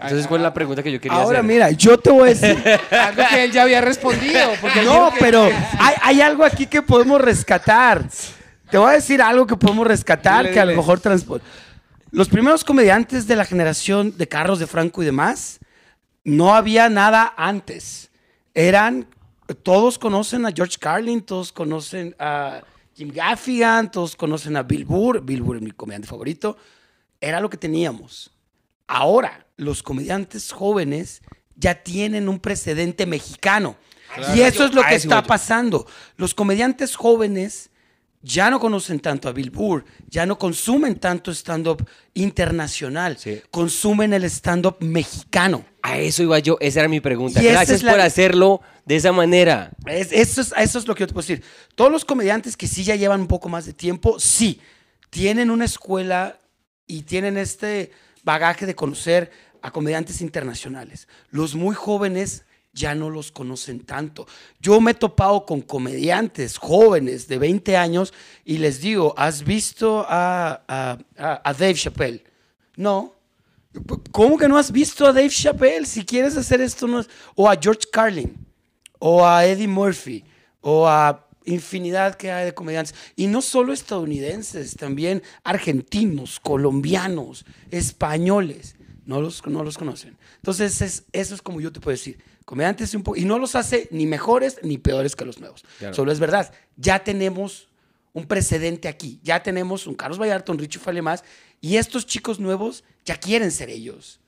ah, 0.00 0.06
Entonces, 0.06 0.26
¿cuál 0.26 0.40
es 0.40 0.42
la 0.42 0.52
pregunta 0.52 0.82
que 0.82 0.90
yo 0.90 1.00
quería 1.00 1.16
Ahora, 1.18 1.38
hacer? 1.38 1.48
mira, 1.48 1.70
yo 1.70 1.96
te 1.96 2.10
voy 2.10 2.30
a 2.30 2.34
decir. 2.34 2.56
Algo 2.90 3.22
que 3.30 3.44
él 3.44 3.52
ya 3.52 3.62
había 3.62 3.80
respondido. 3.80 4.50
Porque 4.60 4.82
No, 4.82 5.12
que- 5.12 5.20
pero 5.20 5.44
hay, 5.78 5.94
hay 6.02 6.20
algo 6.20 6.44
aquí 6.44 6.66
que 6.66 6.82
podemos 6.82 7.20
rescatar. 7.20 8.08
Te 8.70 8.78
voy 8.78 8.90
a 8.90 8.94
decir 8.94 9.22
algo 9.22 9.46
que 9.46 9.56
podemos 9.56 9.86
rescatar 9.86 10.42
Dile, 10.42 10.54
que 10.54 10.60
a 10.60 10.64
lo 10.64 10.76
mejor. 10.76 11.00
Los 12.10 12.28
primeros 12.28 12.64
comediantes 12.64 13.26
de 13.26 13.36
la 13.36 13.44
generación 13.44 14.16
de 14.16 14.28
Carlos 14.28 14.58
de 14.58 14.66
Franco 14.66 15.02
y 15.02 15.06
demás, 15.06 15.60
no 16.24 16.54
había 16.54 16.88
nada 16.88 17.34
antes. 17.36 18.10
Eran, 18.54 19.06
todos 19.62 19.98
conocen 19.98 20.46
a 20.46 20.52
George 20.52 20.76
Carlin, 20.80 21.20
todos 21.20 21.52
conocen 21.52 22.16
a 22.18 22.62
Jim 22.94 23.12
Gaffigan, 23.12 23.90
todos 23.90 24.16
conocen 24.16 24.56
a 24.56 24.62
Bill 24.62 24.84
Burr. 24.84 25.20
Bill 25.20 25.42
Burr 25.42 25.56
es 25.56 25.62
mi 25.62 25.70
comediante 25.70 26.08
favorito. 26.08 26.56
Era 27.20 27.40
lo 27.40 27.50
que 27.50 27.56
teníamos. 27.56 28.32
Ahora, 28.86 29.46
los 29.56 29.82
comediantes 29.82 30.52
jóvenes 30.52 31.22
ya 31.54 31.82
tienen 31.82 32.28
un 32.28 32.40
precedente 32.40 33.06
mexicano. 33.06 33.76
Y 34.34 34.40
eso 34.40 34.64
es 34.64 34.74
lo 34.74 34.82
que 34.82 34.94
está 34.94 35.22
pasando. 35.22 35.86
Los 36.16 36.34
comediantes 36.34 36.96
jóvenes 36.96 37.70
ya 38.28 38.50
no 38.50 38.58
conocen 38.58 38.98
tanto 38.98 39.28
a 39.28 39.32
Bill 39.32 39.50
Burr, 39.50 39.84
ya 40.08 40.26
no 40.26 40.36
consumen 40.36 40.96
tanto 40.96 41.30
stand-up 41.30 41.86
internacional, 42.14 43.16
Sí. 43.18 43.40
consumen 43.52 44.12
el 44.12 44.24
stand-up 44.24 44.76
mexicano. 44.80 45.64
A 45.82 45.98
eso 45.98 46.24
iba 46.24 46.38
yo, 46.40 46.56
esa 46.60 46.80
era 46.80 46.88
mi 46.88 46.98
pregunta. 47.00 47.40
Y 47.40 47.46
Gracias 47.46 47.84
la- 47.84 47.92
por 47.92 48.00
hacerlo 48.00 48.60
de 48.84 48.96
esa 48.96 49.12
manera. 49.12 49.70
Es- 49.86 50.10
eso, 50.12 50.40
es, 50.40 50.52
eso 50.56 50.78
es 50.80 50.88
lo 50.88 50.94
que 50.96 51.02
yo 51.02 51.06
te 51.06 51.12
puedo 51.14 51.26
decir. 51.26 51.44
Todos 51.76 51.92
los 51.92 52.04
comediantes 52.04 52.56
que 52.56 52.66
sí 52.66 52.82
ya 52.82 52.96
llevan 52.96 53.20
un 53.20 53.28
poco 53.28 53.48
más 53.48 53.64
de 53.64 53.72
tiempo, 53.72 54.18
sí, 54.18 54.60
tienen 55.10 55.50
una 55.50 55.64
escuela 55.64 56.38
y 56.88 57.02
tienen 57.02 57.36
este 57.38 57.92
bagaje 58.24 58.66
de 58.66 58.74
conocer 58.74 59.30
a 59.62 59.70
comediantes 59.70 60.20
internacionales. 60.20 61.06
Los 61.30 61.54
muy 61.54 61.76
jóvenes 61.76 62.44
ya 62.76 62.94
no 62.94 63.10
los 63.10 63.32
conocen 63.32 63.80
tanto. 63.80 64.26
Yo 64.60 64.80
me 64.80 64.90
he 64.92 64.94
topado 64.94 65.44
con 65.46 65.62
comediantes 65.62 66.58
jóvenes 66.58 67.26
de 67.26 67.38
20 67.38 67.76
años 67.76 68.12
y 68.44 68.58
les 68.58 68.80
digo, 68.80 69.14
¿has 69.16 69.42
visto 69.42 70.04
a, 70.08 70.62
a- 70.68 70.98
a- 71.42 71.52
Dave 71.54 71.74
Chappelle? 71.74 72.22
No. 72.76 73.14
¿Cómo 74.12 74.38
que 74.38 74.46
no 74.48 74.56
has 74.58 74.70
visto 74.70 75.06
a 75.06 75.12
Dave 75.12 75.30
Chappelle? 75.30 75.86
Si 75.86 76.04
quieres 76.04 76.36
hacer 76.36 76.60
esto, 76.60 76.86
no 76.86 77.02
o 77.34 77.48
a 77.50 77.56
George 77.60 77.88
Carlin 77.92 78.36
o 78.98 79.26
a 79.26 79.44
Eddie 79.44 79.68
Murphy, 79.68 80.24
o 80.62 80.86
a 80.88 81.26
infinidad 81.44 82.14
que 82.16 82.30
hay 82.32 82.46
de 82.46 82.54
comediantes. 82.54 82.94
Y 83.14 83.26
no 83.26 83.40
solo 83.42 83.72
estadounidenses, 83.72 84.74
también 84.74 85.22
argentinos, 85.44 86.40
colombianos, 86.40 87.44
españoles. 87.70 88.74
No 89.04 89.20
los, 89.20 89.46
no 89.46 89.62
los 89.62 89.78
conocen. 89.78 90.16
Entonces, 90.36 90.80
es- 90.82 91.04
eso 91.12 91.34
es 91.34 91.42
como 91.42 91.60
yo 91.60 91.70
te 91.72 91.78
puedo 91.80 91.94
decir. 91.96 92.18
Comediantes 92.46 92.94
un 92.94 93.02
poco... 93.02 93.18
Y 93.18 93.24
no 93.26 93.38
los 93.38 93.54
hace 93.56 93.88
ni 93.90 94.06
mejores 94.06 94.58
ni 94.62 94.78
peores 94.78 95.14
que 95.14 95.24
los 95.26 95.38
nuevos. 95.40 95.62
Claro. 95.78 95.94
Solo 95.94 96.12
es 96.12 96.18
verdad. 96.20 96.54
Ya 96.76 97.04
tenemos 97.04 97.68
un 98.14 98.24
precedente 98.26 98.88
aquí. 98.88 99.20
Ya 99.22 99.42
tenemos 99.42 99.86
un 99.86 99.94
Carlos 99.94 100.18
Vallarta, 100.18 100.52
un 100.52 100.58
Richie 100.58 100.78
Falemás. 100.78 101.24
Y 101.60 101.76
estos 101.76 102.06
chicos 102.06 102.40
nuevos 102.40 102.84
ya 103.04 103.18
quieren 103.18 103.50
ser 103.50 103.68
ellos. 103.68 104.20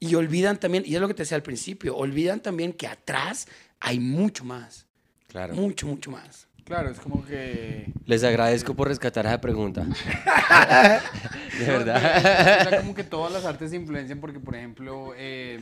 Y 0.00 0.14
olvidan 0.14 0.58
también, 0.58 0.84
y 0.86 0.94
es 0.94 1.00
lo 1.00 1.08
que 1.08 1.14
te 1.14 1.22
decía 1.24 1.36
al 1.36 1.42
principio, 1.42 1.96
olvidan 1.96 2.40
también 2.40 2.72
que 2.72 2.86
atrás 2.86 3.48
hay 3.80 3.98
mucho 3.98 4.44
más. 4.44 4.86
Claro. 5.26 5.54
Mucho, 5.54 5.88
mucho 5.88 6.12
más. 6.12 6.46
Claro, 6.64 6.90
es 6.90 7.00
como 7.00 7.24
que... 7.24 7.92
Les 8.06 8.22
agradezco 8.22 8.74
por 8.74 8.86
rescatar 8.86 9.26
esa 9.26 9.40
pregunta. 9.40 9.82
de 11.58 11.66
No, 11.66 11.72
verdad. 11.72 12.66
o 12.66 12.70
sea, 12.70 12.80
como 12.80 12.94
que 12.94 13.04
todas 13.04 13.32
las 13.32 13.44
artes 13.44 13.70
se 13.70 13.76
influencian 13.76 14.20
porque, 14.20 14.38
por 14.38 14.54
ejemplo, 14.54 15.12
eh, 15.16 15.58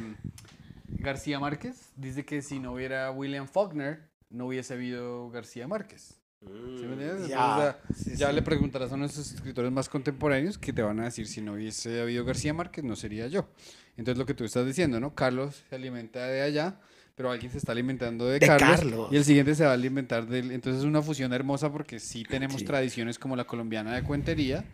García 0.88 1.38
Márquez 1.40 1.92
dice 1.96 2.24
que 2.24 2.42
si 2.42 2.58
no 2.58 2.72
hubiera 2.72 3.10
William 3.10 3.46
Faulkner, 3.48 4.08
no 4.30 4.46
hubiese 4.46 4.74
habido 4.74 5.30
García 5.30 5.66
Márquez. 5.68 6.20
¿Sí 6.40 6.84
me 6.86 6.92
entiendes? 6.92 7.28
Ya, 7.28 7.78
sí, 7.94 8.14
ya 8.14 8.28
sí. 8.28 8.34
le 8.34 8.42
preguntarás 8.42 8.92
a 8.92 8.96
nuestros 8.96 9.32
escritores 9.32 9.72
más 9.72 9.88
contemporáneos 9.88 10.58
que 10.58 10.72
te 10.72 10.82
van 10.82 11.00
a 11.00 11.04
decir 11.04 11.26
si 11.26 11.40
no 11.40 11.54
hubiese 11.54 12.00
habido 12.00 12.24
García 12.24 12.54
Márquez, 12.54 12.84
no 12.84 12.94
sería 12.94 13.26
yo. 13.26 13.48
Entonces 13.96 14.18
lo 14.18 14.26
que 14.26 14.34
tú 14.34 14.44
estás 14.44 14.66
diciendo, 14.66 15.00
¿no? 15.00 15.14
Carlos 15.14 15.64
se 15.68 15.74
alimenta 15.74 16.26
de 16.26 16.42
allá, 16.42 16.78
pero 17.14 17.30
alguien 17.30 17.50
se 17.50 17.58
está 17.58 17.72
alimentando 17.72 18.26
de, 18.26 18.38
De 18.38 18.46
Carlos, 18.46 18.70
Carlos. 18.80 19.08
y 19.10 19.16
el 19.16 19.24
siguiente 19.24 19.54
se 19.54 19.64
va 19.64 19.70
a 19.70 19.74
alimentar 19.74 20.26
de 20.26 20.40
él. 20.40 20.50
Entonces 20.52 20.82
es 20.82 20.86
una 20.86 21.02
fusión 21.02 21.32
hermosa 21.32 21.72
porque 21.72 21.98
sí 21.98 22.22
tenemos 22.24 22.58
Sí. 22.60 22.64
tradiciones 22.66 23.18
como 23.18 23.34
la 23.34 23.44
colombiana 23.44 23.94
de 23.94 24.02
cuentería, 24.02 24.64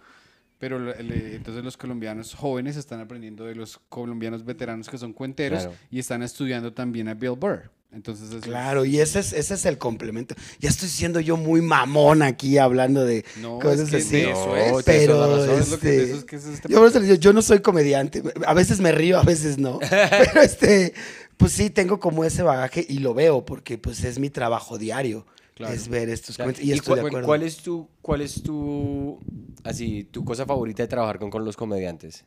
pero 0.63 0.79
le- 0.79 1.35
entonces 1.35 1.65
los 1.65 1.77
colombianos 1.77 2.35
jóvenes 2.37 2.77
están 2.77 3.01
aprendiendo 3.01 3.45
de 3.47 3.57
los 3.57 3.81
colombianos 3.89 4.45
veteranos 4.45 4.89
que 4.89 4.97
son 4.97 5.13
cuenteros 5.13 5.63
Claro. 5.63 5.77
y 5.91 5.99
están 5.99 6.23
estudiando 6.23 6.73
también 6.73 7.09
a 7.09 7.15
Bill 7.15 7.33
Burr. 7.33 7.69
Entonces, 7.93 8.29
eso 8.29 8.37
es- 8.37 8.45
Claro, 8.45 8.85
y 8.85 9.01
ese 9.01 9.19
es, 9.19 9.33
ese 9.33 9.55
es 9.55 9.67
el 9.67 9.77
complemento. 9.77 10.37
Ya 10.61 10.69
estoy 10.69 10.89
siendo 10.89 11.19
yo 11.19 11.37
muy 11.37 11.63
mamón 11.63 12.23
aquí 12.23 12.59
hablando 12.59 13.05
de 13.05 13.25
No, 13.41 13.59
cosas 13.59 13.81
es 13.81 13.91
que 13.91 13.97
así. 13.97 14.17
eso 14.21 14.47
No, 14.47 14.79
es. 14.79 14.85
pero 14.85 15.45
este, 15.57 16.03
eso 16.05 16.15
es 16.19 16.25
que 16.25 16.37
es 16.37 16.45
este 16.47 16.69
les 16.69 17.03
digo, 17.03 17.15
yo 17.17 17.33
no 17.33 17.43
soy 17.43 17.59
comediante. 17.59 18.23
A 18.47 18.55
veces 18.55 18.79
me 18.79 18.93
río, 18.93 19.19
a 19.19 19.25
veces 19.25 19.59
no. 19.59 19.81
Pero 19.91 20.41
este, 20.43 20.95
pues 21.37 21.51
sí, 21.51 21.71
tengo 21.71 21.99
como 21.99 22.25
ese 22.25 22.45
bagaje 22.45 22.87
y 22.89 23.01
lo 23.01 23.15
veo 23.15 23.45
porque 23.45 23.79
pues 23.79 24.05
es 24.05 24.21
mi 24.21 24.31
trabajo 24.31 24.79
diario. 24.79 25.27
Claro. 25.55 25.75
Es 25.75 25.89
ver 25.89 26.09
estos 26.09 26.31
O 26.31 26.33
sea, 26.35 26.45
cuentos. 26.47 26.65
Y 26.65 26.73
estoy 26.73 26.87
cuál, 26.93 27.01
de 27.03 27.07
acuerdo. 27.09 27.27
cuál 27.27 27.43
es 27.43 27.57
tu, 27.59 27.89
cuál 28.01 28.21
es 28.23 28.43
tu, 28.43 29.21
así, 29.65 30.05
tu 30.05 30.25
cosa 30.25 30.47
favorita 30.47 30.83
de 30.83 30.89
trabajar 30.89 31.19
con, 31.19 31.31
con 31.31 31.45
los 31.45 31.57
comediantes? 31.57 32.25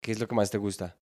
¿Qué 0.00 0.12
es 0.12 0.20
lo 0.20 0.28
que 0.28 0.34
más 0.36 0.50
te 0.50 0.58
gusta? 0.58 0.96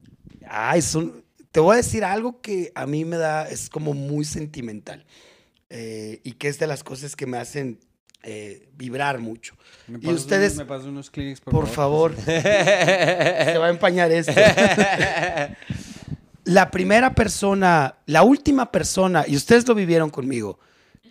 Ay, 0.49 0.81
son, 0.81 1.23
te 1.53 1.61
voy 1.61 1.75
a 1.75 1.77
decir 1.77 2.05
algo 2.05 2.41
que 2.41 2.73
a 2.75 2.87
mí 2.87 3.05
me 3.05 3.19
da, 3.19 3.49
es 3.49 3.69
como 3.69 3.93
muy 3.93 4.25
sentimental. 4.25 5.05
eh, 5.69 6.21
y 6.25 6.33
que 6.33 6.49
es 6.49 6.59
de 6.59 6.67
las 6.67 6.83
cosas 6.85 7.17
que 7.17 7.27
me 7.27 7.37
hacen 7.39 7.81
eh, 8.23 8.69
vibrar 8.77 9.19
mucho. 9.19 9.55
¿Me 9.89 9.99
Y 10.01 10.09
ustedes, 10.13 10.57
unos- 10.59 10.83
me 10.85 10.89
unos 10.89 11.11
clics, 11.11 11.41
por, 11.41 11.53
Por 11.53 11.67
favor, 11.69 12.15
se 12.25 13.59
va 13.59 13.67
a 13.67 13.71
empañar 13.71 14.11
esto. 14.11 14.33
La 16.45 16.71
primera 16.71 17.15
persona, 17.15 17.97
la 18.07 18.23
última 18.23 18.71
persona, 18.71 19.25
y 19.27 19.35
ustedes 19.37 19.67
lo 19.67 19.75
vivieron 19.75 20.11
conmigo, 20.11 20.61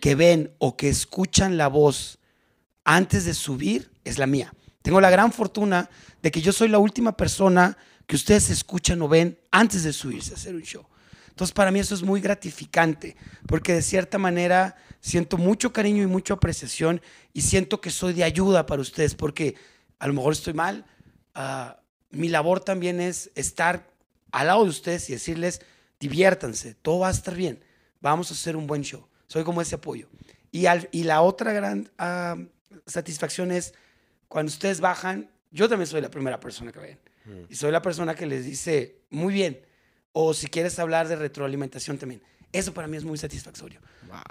que 0.00 0.14
ven 0.14 0.52
o 0.58 0.76
que 0.76 0.88
escuchan 0.88 1.56
la 1.56 1.68
voz 1.68 2.18
antes 2.84 3.24
de 3.24 3.34
subir 3.34 3.90
es 4.04 4.18
la 4.18 4.26
mía. 4.26 4.52
Tengo 4.82 5.00
la 5.00 5.10
gran 5.10 5.32
fortuna 5.32 5.90
de 6.22 6.30
que 6.30 6.40
yo 6.40 6.52
soy 6.52 6.68
la 6.68 6.78
última 6.78 7.16
persona 7.16 7.76
que 8.06 8.16
ustedes 8.16 8.50
escuchan 8.50 9.02
o 9.02 9.08
ven 9.08 9.38
antes 9.50 9.82
de 9.82 9.92
subirse 9.92 10.32
a 10.32 10.36
hacer 10.36 10.54
un 10.54 10.62
show. 10.62 10.86
Entonces, 11.28 11.52
para 11.52 11.70
mí 11.70 11.80
eso 11.80 11.94
es 11.94 12.02
muy 12.02 12.20
gratificante, 12.20 13.16
porque 13.46 13.74
de 13.74 13.82
cierta 13.82 14.16
manera 14.16 14.76
siento 15.00 15.36
mucho 15.36 15.72
cariño 15.72 16.02
y 16.02 16.06
mucha 16.06 16.34
apreciación 16.34 17.02
y 17.32 17.42
siento 17.42 17.80
que 17.80 17.90
soy 17.90 18.14
de 18.14 18.24
ayuda 18.24 18.64
para 18.64 18.80
ustedes, 18.80 19.14
porque 19.14 19.56
a 19.98 20.06
lo 20.06 20.14
mejor 20.14 20.32
estoy 20.32 20.54
mal. 20.54 20.86
ah, 21.34 21.80
mi 22.10 22.28
labor 22.28 22.60
también 22.60 23.00
es 23.00 23.30
estar 23.34 23.90
al 24.32 24.46
lado 24.46 24.64
de 24.64 24.70
ustedes 24.70 25.10
y 25.10 25.12
decirles, 25.12 25.60
diviértanse, 26.00 26.74
todo 26.74 27.00
va 27.00 27.08
a 27.08 27.10
estar 27.10 27.34
bien, 27.34 27.62
vamos 28.00 28.30
a 28.30 28.34
hacer 28.34 28.56
un 28.56 28.66
buen 28.66 28.82
show. 28.82 29.06
Soy 29.26 29.44
como 29.44 29.60
ese 29.62 29.74
apoyo. 29.74 30.08
Y, 30.52 30.66
al- 30.66 30.88
y 30.92 31.04
la 31.04 31.22
otra 31.22 31.52
gran 31.52 31.90
ah, 31.98 32.36
satisfacción 32.86 33.50
es 33.52 33.74
cuando 34.28 34.50
ustedes 34.50 34.80
bajan, 34.80 35.30
yo 35.50 35.68
también 35.68 35.86
soy 35.86 36.00
la 36.00 36.10
primera 36.10 36.40
persona 36.40 36.72
que 36.72 36.80
ven. 36.80 36.98
Y 37.48 37.56
soy 37.56 37.72
la 37.72 37.82
persona 37.82 38.14
que 38.14 38.24
les 38.24 38.44
dice, 38.44 39.00
muy 39.10 39.34
bien. 39.34 39.60
O 40.12 40.32
si 40.32 40.46
quieres 40.46 40.78
hablar 40.78 41.08
de 41.08 41.16
retroalimentación 41.16 41.98
también. 41.98 42.22
Eso 42.52 42.72
para 42.72 42.86
mí 42.86 42.96
es 42.96 43.04
muy 43.04 43.18
satisfactorio. 43.18 43.80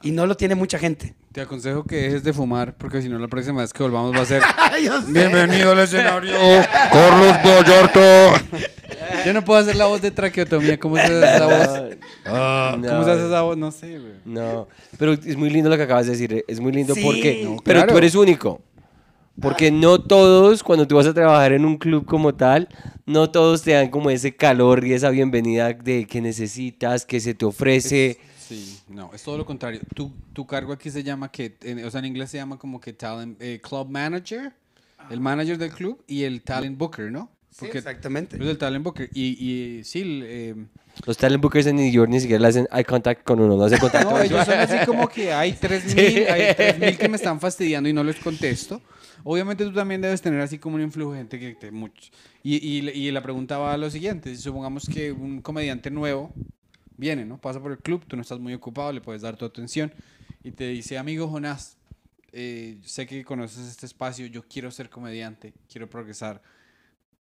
Y 0.02 0.12
no 0.12 0.26
lo 0.26 0.36
tiene 0.38 0.56
mucha 0.56 0.80
gente. 0.80 1.14
Te 1.34 1.42
aconsejo 1.42 1.84
que 1.84 1.98
dejes 1.98 2.24
de 2.24 2.32
fumar, 2.34 2.76
porque 2.78 3.02
si 3.02 3.10
no, 3.10 3.20
la 3.20 3.28
próxima 3.28 3.62
vez 3.62 3.74
que 3.74 3.84
volvamos 3.84 4.16
va 4.16 4.22
a 4.22 4.26
ser. 4.26 4.42
Bienvenido 5.08 5.74
al 5.74 5.80
escenario. 5.80 6.34
Carlos 6.92 7.36
Vallarta. 7.44 8.42
Yo 9.26 9.34
no 9.34 9.44
puedo 9.44 9.60
hacer 9.60 9.76
la 9.76 9.86
voz 9.88 10.02
de 10.02 10.12
traqueotomía. 10.12 10.80
¿Cómo 10.80 10.96
se 10.98 11.02
hace 11.04 11.20
esa 11.20 11.46
voz? 11.46 11.96
Ah, 12.26 12.72
¿Cómo 12.76 13.04
se 13.04 13.12
hace 13.12 13.26
esa 13.28 13.42
voz? 13.42 13.58
No 13.58 13.72
sé, 13.72 14.00
güey. 14.00 14.14
No, 14.26 14.68
pero 14.98 15.14
es 15.14 15.36
muy 15.38 15.50
lindo 15.50 15.70
lo 15.70 15.78
que 15.78 15.84
acabas 15.84 16.06
de 16.06 16.14
decir. 16.14 16.44
Es 16.48 16.60
muy 16.60 16.72
lindo 16.72 16.94
Sí. 16.96 17.02
porque. 17.04 17.42
No, 17.44 17.58
pero 17.64 17.80
claro. 17.80 17.92
tú 17.94 17.98
eres 17.98 18.16
único. 18.16 18.62
Porque 19.42 19.70
no 19.70 20.02
todos, 20.02 20.64
cuando 20.64 20.88
tú 20.88 20.96
vas 20.96 21.08
a 21.08 21.14
trabajar 21.14 21.52
en 21.52 21.66
un 21.66 21.78
club 21.78 22.06
como 22.06 22.34
tal, 22.36 22.70
no 23.06 23.30
todos 23.32 23.64
te 23.64 23.72
dan 23.74 23.90
como 23.90 24.10
ese 24.10 24.34
calor 24.34 24.86
y 24.86 24.94
esa 24.94 25.10
bienvenida 25.10 25.74
de 25.74 26.06
que 26.08 26.22
necesitas, 26.22 27.06
que 27.06 27.20
se 27.20 27.34
te 27.34 27.44
ofrece. 27.44 28.18
Sí, 28.40 28.80
no, 28.88 29.12
es 29.14 29.22
todo 29.24 29.38
lo 29.38 29.46
contrario. 29.46 29.82
Tu, 29.94 30.10
tu 30.32 30.46
cargo 30.48 30.72
aquí 30.72 30.90
se 30.90 31.04
llama 31.04 31.30
que, 31.30 31.58
en- 31.64 31.84
o 31.84 31.92
sea, 31.92 32.00
en 32.00 32.06
inglés 32.06 32.30
se 32.32 32.38
llama 32.38 32.58
como 32.58 32.80
que 32.80 32.94
talent, 32.94 33.42
eh, 33.42 33.60
club 33.62 33.90
manager, 33.90 34.54
el 35.10 35.20
manager 35.20 35.58
del 35.58 35.72
club 35.72 36.02
y 36.08 36.24
el 36.24 36.42
talent 36.42 36.78
booker, 36.78 37.12
¿no? 37.12 37.30
Sí, 37.58 37.68
exactamente. 37.72 38.36
Es 38.36 38.42
el 38.42 38.58
talent 38.58 38.84
booker. 38.84 39.10
Y, 39.14 39.24
y 39.80 39.84
sí, 39.86 40.02
el, 40.02 40.24
eh, 40.26 40.56
Los 41.06 41.18
talent 41.18 41.42
bookers 41.42 41.68
en 41.68 41.78
New 41.78 41.90
York 41.90 42.10
ni 42.10 42.20
siquiera 42.20 42.42
le 42.42 42.48
hacen 42.50 42.68
eye 42.70 42.84
contact 42.84 43.24
con 43.24 43.40
uno, 43.40 43.56
no 43.56 43.64
hace 43.64 43.78
contacto. 43.80 44.12
No, 44.12 44.22
ellos 44.22 44.46
son 44.46 44.60
así 44.60 44.86
como 44.86 45.08
que 45.08 45.32
hay 45.32 45.52
3.000 45.62 46.30
hay 46.30 46.42
3.000 46.54 46.98
que 46.98 47.08
me 47.08 47.16
están 47.16 47.40
fastidiando 47.40 47.88
y 47.88 47.94
no 47.94 48.04
les 48.04 48.18
contesto. 48.18 48.82
Obviamente 49.24 49.64
tú 49.64 49.72
también 49.72 50.02
debes 50.02 50.22
tener 50.22 50.42
así 50.42 50.60
como 50.60 50.76
un 50.76 50.82
influyente 50.82 51.40
que 51.40 51.54
te 51.56 51.72
mucho. 51.72 52.12
Y, 52.44 52.58
y, 52.58 52.90
y 52.90 53.12
la 53.12 53.24
pregunta 53.24 53.58
va 53.58 53.74
a 53.74 53.78
lo 53.78 53.90
siguiente. 53.90 54.36
Si 54.36 54.42
supongamos 54.42 54.88
que 54.88 55.14
un 55.14 55.42
comediante 55.42 55.90
nuevo 55.90 56.34
viene, 56.98 57.24
¿no? 57.24 57.40
Pasa 57.40 57.62
por 57.62 57.72
el 57.72 57.78
club, 57.78 58.04
tú 58.06 58.18
no 58.18 58.22
estás 58.22 58.40
muy 58.40 58.54
ocupado, 58.54 58.92
le 58.92 59.00
puedes 59.00 59.22
dar 59.22 59.38
tu 59.38 59.46
atención 59.46 59.94
y 60.44 60.52
te 60.52 60.68
dice, 60.68 60.98
amigo 60.98 61.28
Jonás, 61.30 61.78
eh, 62.34 62.78
sé 62.84 63.08
que 63.08 63.24
conoces 63.24 63.66
este 63.66 63.86
espacio, 63.86 64.26
yo 64.28 64.44
quiero 64.44 64.70
ser 64.72 64.90
comediante, 64.90 65.54
quiero 65.72 65.90
progresar. 65.90 66.42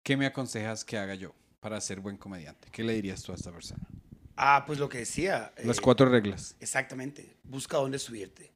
¿Qué 0.06 0.16
me 0.16 0.26
aconsejas 0.26 0.84
que 0.84 0.96
haga 0.96 1.16
yo 1.16 1.34
para 1.58 1.80
ser 1.80 1.98
buen 1.98 2.16
comediante? 2.16 2.68
¿Qué 2.70 2.84
le 2.84 2.92
dirías 2.92 3.24
tú 3.24 3.32
a 3.32 3.34
esta 3.34 3.50
persona? 3.50 3.84
Ah, 4.36 4.62
pues 4.64 4.78
lo 4.78 4.88
que 4.88 4.98
decía. 4.98 5.52
Las 5.64 5.78
eh, 5.78 5.80
cuatro 5.82 6.08
reglas. 6.08 6.54
Exactamente. 6.60 7.34
Busca 7.42 7.78
dónde 7.78 7.98
subirte. 7.98 8.52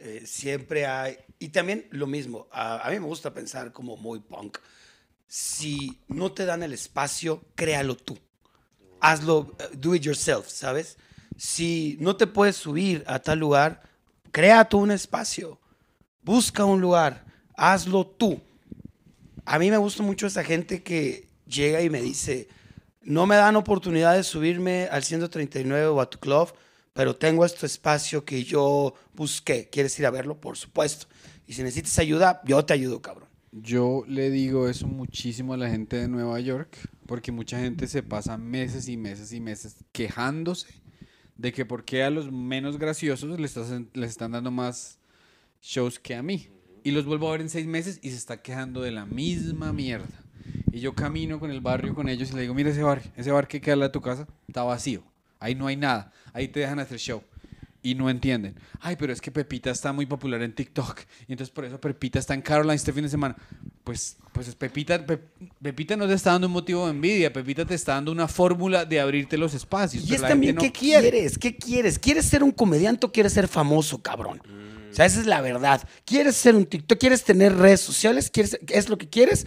Eh, 0.00 0.24
siempre 0.26 0.86
hay. 0.86 1.16
Y 1.38 1.50
también 1.50 1.86
lo 1.90 2.08
mismo. 2.08 2.48
A, 2.50 2.84
a 2.84 2.90
mí 2.90 2.98
me 2.98 3.06
gusta 3.06 3.32
pensar 3.32 3.70
como 3.70 3.96
muy 3.96 4.18
punk. 4.18 4.58
Si 5.28 6.00
no 6.08 6.32
te 6.32 6.44
dan 6.44 6.64
el 6.64 6.72
espacio, 6.72 7.44
créalo 7.54 7.94
tú. 7.94 8.18
Hazlo, 8.98 9.54
eh, 9.60 9.68
do 9.74 9.94
it 9.94 10.02
yourself, 10.02 10.48
¿sabes? 10.48 10.98
Si 11.36 11.96
no 12.00 12.16
te 12.16 12.26
puedes 12.26 12.56
subir 12.56 13.04
a 13.06 13.20
tal 13.20 13.38
lugar, 13.38 13.82
crea 14.32 14.68
tú 14.68 14.78
un 14.78 14.90
espacio. 14.90 15.60
Busca 16.22 16.64
un 16.64 16.80
lugar. 16.80 17.24
Hazlo 17.54 18.04
tú. 18.04 18.42
A 19.50 19.58
mí 19.58 19.70
me 19.70 19.78
gusta 19.78 20.02
mucho 20.02 20.26
esa 20.26 20.44
gente 20.44 20.82
que 20.82 21.30
llega 21.46 21.80
y 21.80 21.88
me 21.88 22.02
dice, 22.02 22.48
no 23.00 23.26
me 23.26 23.36
dan 23.36 23.56
oportunidad 23.56 24.14
de 24.14 24.22
subirme 24.22 24.88
al 24.90 25.02
139 25.02 25.86
o 25.86 26.02
a 26.02 26.10
tu 26.10 26.18
club, 26.18 26.52
pero 26.92 27.16
tengo 27.16 27.46
este 27.46 27.64
espacio 27.64 28.26
que 28.26 28.44
yo 28.44 28.92
busqué. 29.14 29.70
¿Quieres 29.72 29.98
ir 29.98 30.04
a 30.04 30.10
verlo? 30.10 30.38
Por 30.38 30.58
supuesto. 30.58 31.06
Y 31.46 31.54
si 31.54 31.62
necesitas 31.62 31.98
ayuda, 31.98 32.42
yo 32.44 32.62
te 32.66 32.74
ayudo, 32.74 33.00
cabrón. 33.00 33.30
Yo 33.50 34.04
le 34.06 34.28
digo 34.28 34.68
eso 34.68 34.86
muchísimo 34.86 35.54
a 35.54 35.56
la 35.56 35.70
gente 35.70 35.96
de 35.96 36.08
Nueva 36.08 36.38
York, 36.40 36.76
porque 37.06 37.32
mucha 37.32 37.58
gente 37.58 37.86
se 37.86 38.02
pasa 38.02 38.36
meses 38.36 38.86
y 38.86 38.98
meses 38.98 39.32
y 39.32 39.40
meses 39.40 39.76
quejándose 39.92 40.82
de 41.38 41.54
que 41.54 41.64
por 41.64 41.86
qué 41.86 42.02
a 42.02 42.10
los 42.10 42.30
menos 42.30 42.78
graciosos 42.78 43.40
les, 43.40 43.56
están 43.56 44.32
dando 44.32 44.50
más 44.50 44.98
shows 45.62 45.98
que 45.98 46.14
a 46.14 46.22
mí. 46.22 46.50
Y 46.88 46.90
los 46.90 47.04
vuelvo 47.04 47.28
a 47.28 47.32
ver 47.32 47.42
en 47.42 47.50
seis 47.50 47.66
meses 47.66 47.98
y 48.00 48.08
se 48.08 48.16
está 48.16 48.40
quejando 48.40 48.80
de 48.80 48.90
la 48.90 49.04
misma 49.04 49.74
mierda. 49.74 50.08
Y 50.72 50.80
yo 50.80 50.94
camino 50.94 51.38
con 51.38 51.50
el 51.50 51.60
barrio 51.60 51.94
con 51.94 52.08
ellos 52.08 52.30
y 52.30 52.34
le 52.34 52.40
digo, 52.40 52.54
mira 52.54 52.70
ese 52.70 52.82
bar, 52.82 53.02
ese 53.14 53.30
bar 53.30 53.46
que 53.46 53.60
queda 53.60 53.74
al 53.74 53.80
lado 53.80 53.90
de 53.90 53.92
tu 53.92 54.00
casa, 54.00 54.26
está 54.48 54.62
vacío. 54.62 55.02
Ahí 55.38 55.54
no 55.54 55.66
hay 55.66 55.76
nada. 55.76 56.12
Ahí 56.32 56.48
te 56.48 56.60
dejan 56.60 56.78
hacer 56.78 56.98
show. 56.98 57.22
Y 57.82 57.94
no 57.94 58.08
entienden. 58.08 58.54
Ay, 58.80 58.96
pero 58.98 59.12
es 59.12 59.20
que 59.20 59.30
Pepita 59.30 59.70
está 59.70 59.92
muy 59.92 60.06
popular 60.06 60.40
en 60.40 60.54
TikTok. 60.54 61.00
Y 61.28 61.32
entonces 61.32 61.52
por 61.52 61.66
eso 61.66 61.78
Pepita 61.78 62.18
está 62.18 62.32
en 62.32 62.40
Caroline 62.40 62.74
este 62.76 62.94
fin 62.94 63.02
de 63.02 63.10
semana. 63.10 63.36
Pues, 63.84 64.16
pues 64.32 64.54
Pepita, 64.54 65.04
Pe- 65.04 65.20
Pepita 65.60 65.94
no 65.94 66.06
te 66.06 66.14
está 66.14 66.32
dando 66.32 66.46
un 66.46 66.54
motivo 66.54 66.86
de 66.86 66.92
envidia. 66.92 67.30
Pepita 67.34 67.66
te 67.66 67.74
está 67.74 67.92
dando 67.96 68.12
una 68.12 68.28
fórmula 68.28 68.86
de 68.86 68.98
abrirte 68.98 69.36
los 69.36 69.52
espacios. 69.52 70.04
Y 70.04 70.06
pero 70.06 70.16
es 70.16 70.22
la 70.22 70.28
también, 70.28 70.56
gente 70.56 70.66
no 70.68 70.72
¿qué 70.72 70.78
quieres? 70.78 71.36
¿Qué 71.36 71.54
quieres? 71.54 71.98
¿Quieres 71.98 72.24
ser 72.24 72.42
un 72.42 72.50
comediante 72.50 73.04
o 73.04 73.12
quieres 73.12 73.34
ser 73.34 73.46
famoso, 73.46 74.02
cabrón? 74.02 74.40
O 74.90 74.94
sea, 74.94 75.06
esa 75.06 75.20
es 75.20 75.26
la 75.26 75.40
verdad. 75.40 75.86
¿Quieres 76.04 76.36
ser 76.36 76.54
un 76.54 76.66
TikTok? 76.66 76.98
¿Quieres 76.98 77.24
tener 77.24 77.56
redes 77.56 77.80
sociales? 77.80 78.30
¿Quieres, 78.30 78.58
¿Es 78.68 78.88
lo 78.88 78.98
que 78.98 79.08
quieres? 79.08 79.46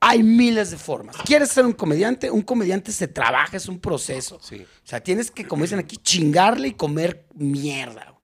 Hay 0.00 0.22
miles 0.22 0.70
de 0.70 0.76
formas. 0.76 1.16
¿Quieres 1.24 1.50
ser 1.50 1.64
un 1.64 1.72
comediante? 1.72 2.30
Un 2.30 2.42
comediante 2.42 2.92
se 2.92 3.08
trabaja, 3.08 3.56
es 3.56 3.68
un 3.68 3.78
proceso. 3.78 4.38
Sí. 4.42 4.56
O 4.56 4.86
sea, 4.86 5.00
tienes 5.00 5.30
que, 5.30 5.46
como 5.46 5.62
dicen 5.62 5.78
aquí, 5.78 5.96
chingarle 5.96 6.68
y 6.68 6.72
comer 6.72 7.26
mierda. 7.34 8.14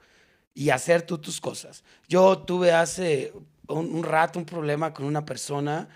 Y 0.53 0.71
hacer 0.71 1.03
tú 1.03 1.19
tus 1.19 1.41
cosas. 1.41 1.85
Yo 2.09 2.39
tuve 2.39 2.73
hace 2.73 3.33
un, 3.69 3.95
un 3.95 4.03
rato 4.03 4.39
un 4.39 4.45
problema 4.45 4.93
con 4.93 5.07
una 5.07 5.25
persona 5.25 5.89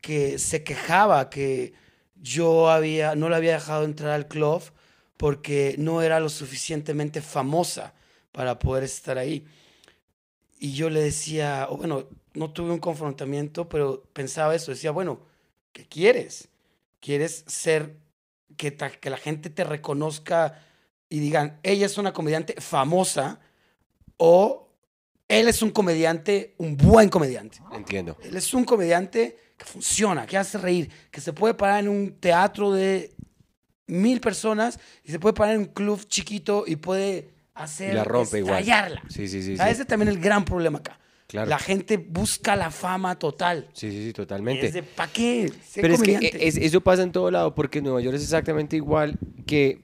que 0.00 0.38
se 0.38 0.62
quejaba 0.62 1.28
que 1.30 1.72
yo 2.14 2.70
había, 2.70 3.14
no 3.14 3.28
le 3.28 3.36
había 3.36 3.54
dejado 3.54 3.84
entrar 3.84 4.12
al 4.12 4.28
club 4.28 4.62
porque 5.16 5.74
no 5.78 6.02
era 6.02 6.20
lo 6.20 6.28
suficientemente 6.28 7.22
famosa 7.22 7.94
para 8.32 8.58
poder 8.58 8.84
estar 8.84 9.18
ahí. 9.18 9.46
Y 10.58 10.72
yo 10.72 10.88
le 10.90 11.02
decía, 11.02 11.66
o 11.70 11.76
bueno, 11.76 12.06
no 12.34 12.50
tuve 12.50 12.72
un 12.72 12.78
confrontamiento, 12.78 13.68
pero 13.68 14.02
pensaba 14.12 14.54
eso. 14.54 14.70
Decía, 14.70 14.90
bueno, 14.90 15.20
¿qué 15.72 15.86
quieres? 15.86 16.48
¿Quieres 17.00 17.44
ser, 17.46 17.96
que, 18.56 18.70
ta- 18.70 18.90
que 18.90 19.10
la 19.10 19.18
gente 19.18 19.50
te 19.50 19.64
reconozca 19.64 20.62
y 21.08 21.18
digan, 21.20 21.60
ella 21.62 21.86
es 21.86 21.98
una 21.98 22.12
comediante 22.12 22.54
famosa 22.60 23.38
o 24.16 24.68
él 25.28 25.48
es 25.48 25.60
un 25.62 25.70
comediante, 25.70 26.54
un 26.58 26.76
buen 26.76 27.08
comediante? 27.10 27.58
Entiendo. 27.72 28.16
Él 28.22 28.36
es 28.36 28.54
un 28.54 28.64
comediante 28.64 29.36
que 29.58 29.64
funciona, 29.66 30.26
que 30.26 30.36
hace 30.38 30.58
reír, 30.58 30.90
que 31.10 31.20
se 31.20 31.32
puede 31.32 31.54
parar 31.54 31.80
en 31.80 31.88
un 31.88 32.12
teatro 32.18 32.72
de 32.72 33.14
mil 33.86 34.20
personas 34.20 34.80
y 35.04 35.12
se 35.12 35.18
puede 35.18 35.34
parar 35.34 35.54
en 35.54 35.60
un 35.60 35.66
club 35.66 36.02
chiquito 36.08 36.64
y 36.66 36.76
puede 36.76 37.35
hacer 37.56 37.92
Y 37.92 37.96
la 37.96 38.04
rompe 38.04 38.38
igual. 38.38 38.54
estallarla. 38.60 39.02
Sí, 39.08 39.26
sí, 39.28 39.42
sí. 39.42 39.56
Sea, 39.56 39.66
sí. 39.66 39.72
ese 39.72 39.84
también 39.84 40.08
es 40.10 40.16
el 40.16 40.20
gran 40.22 40.44
problema 40.44 40.78
acá. 40.78 40.98
Claro. 41.26 41.50
La 41.50 41.58
gente 41.58 41.96
busca 41.96 42.54
la 42.54 42.70
fama 42.70 43.18
total. 43.18 43.68
Sí, 43.72 43.90
sí, 43.90 44.04
sí, 44.06 44.12
totalmente. 44.12 44.82
¿para 44.84 45.10
qué? 45.12 45.52
Sé 45.66 45.80
Pero 45.80 45.94
es 45.94 46.02
que 46.02 46.30
es- 46.40 46.56
eso 46.56 46.80
pasa 46.80 47.02
en 47.02 47.10
todo 47.10 47.30
lado, 47.32 47.54
porque 47.54 47.78
en 47.78 47.84
Nueva 47.84 48.00
York 48.00 48.14
es 48.16 48.22
exactamente 48.22 48.76
igual 48.76 49.18
que 49.44 49.80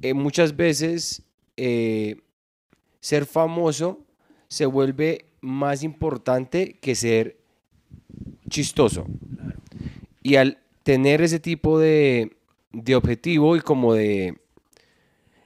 eh, 0.00 0.14
muchas 0.14 0.56
veces 0.56 1.22
eh, 1.58 2.16
ser 3.00 3.26
famoso 3.26 4.00
se 4.48 4.64
vuelve 4.64 5.26
más 5.42 5.82
importante 5.82 6.78
que 6.80 6.94
ser 6.94 7.36
chistoso. 8.48 9.06
Y 10.22 10.36
al 10.36 10.58
tener 10.84 11.20
ese 11.20 11.38
tipo 11.38 11.78
de, 11.78 12.34
de 12.72 12.94
objetivo 12.96 13.56
y 13.56 13.60
como 13.60 13.92
de... 13.92 14.38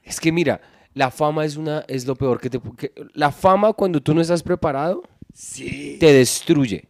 Es 0.03 0.19
que 0.19 0.31
mira, 0.31 0.61
la 0.93 1.09
fama 1.11 1.45
es, 1.45 1.55
una, 1.57 1.83
es 1.87 2.05
lo 2.05 2.15
peor 2.15 2.39
que 2.39 2.49
te... 2.49 2.59
que- 2.77 2.93
la 3.13 3.31
fama 3.31 3.73
cuando 3.73 4.01
tú 4.01 4.13
no 4.13 4.21
estás 4.21 4.43
preparado 4.43 5.03
Sí. 5.33 5.97
te 5.99 6.13
destruye. 6.13 6.87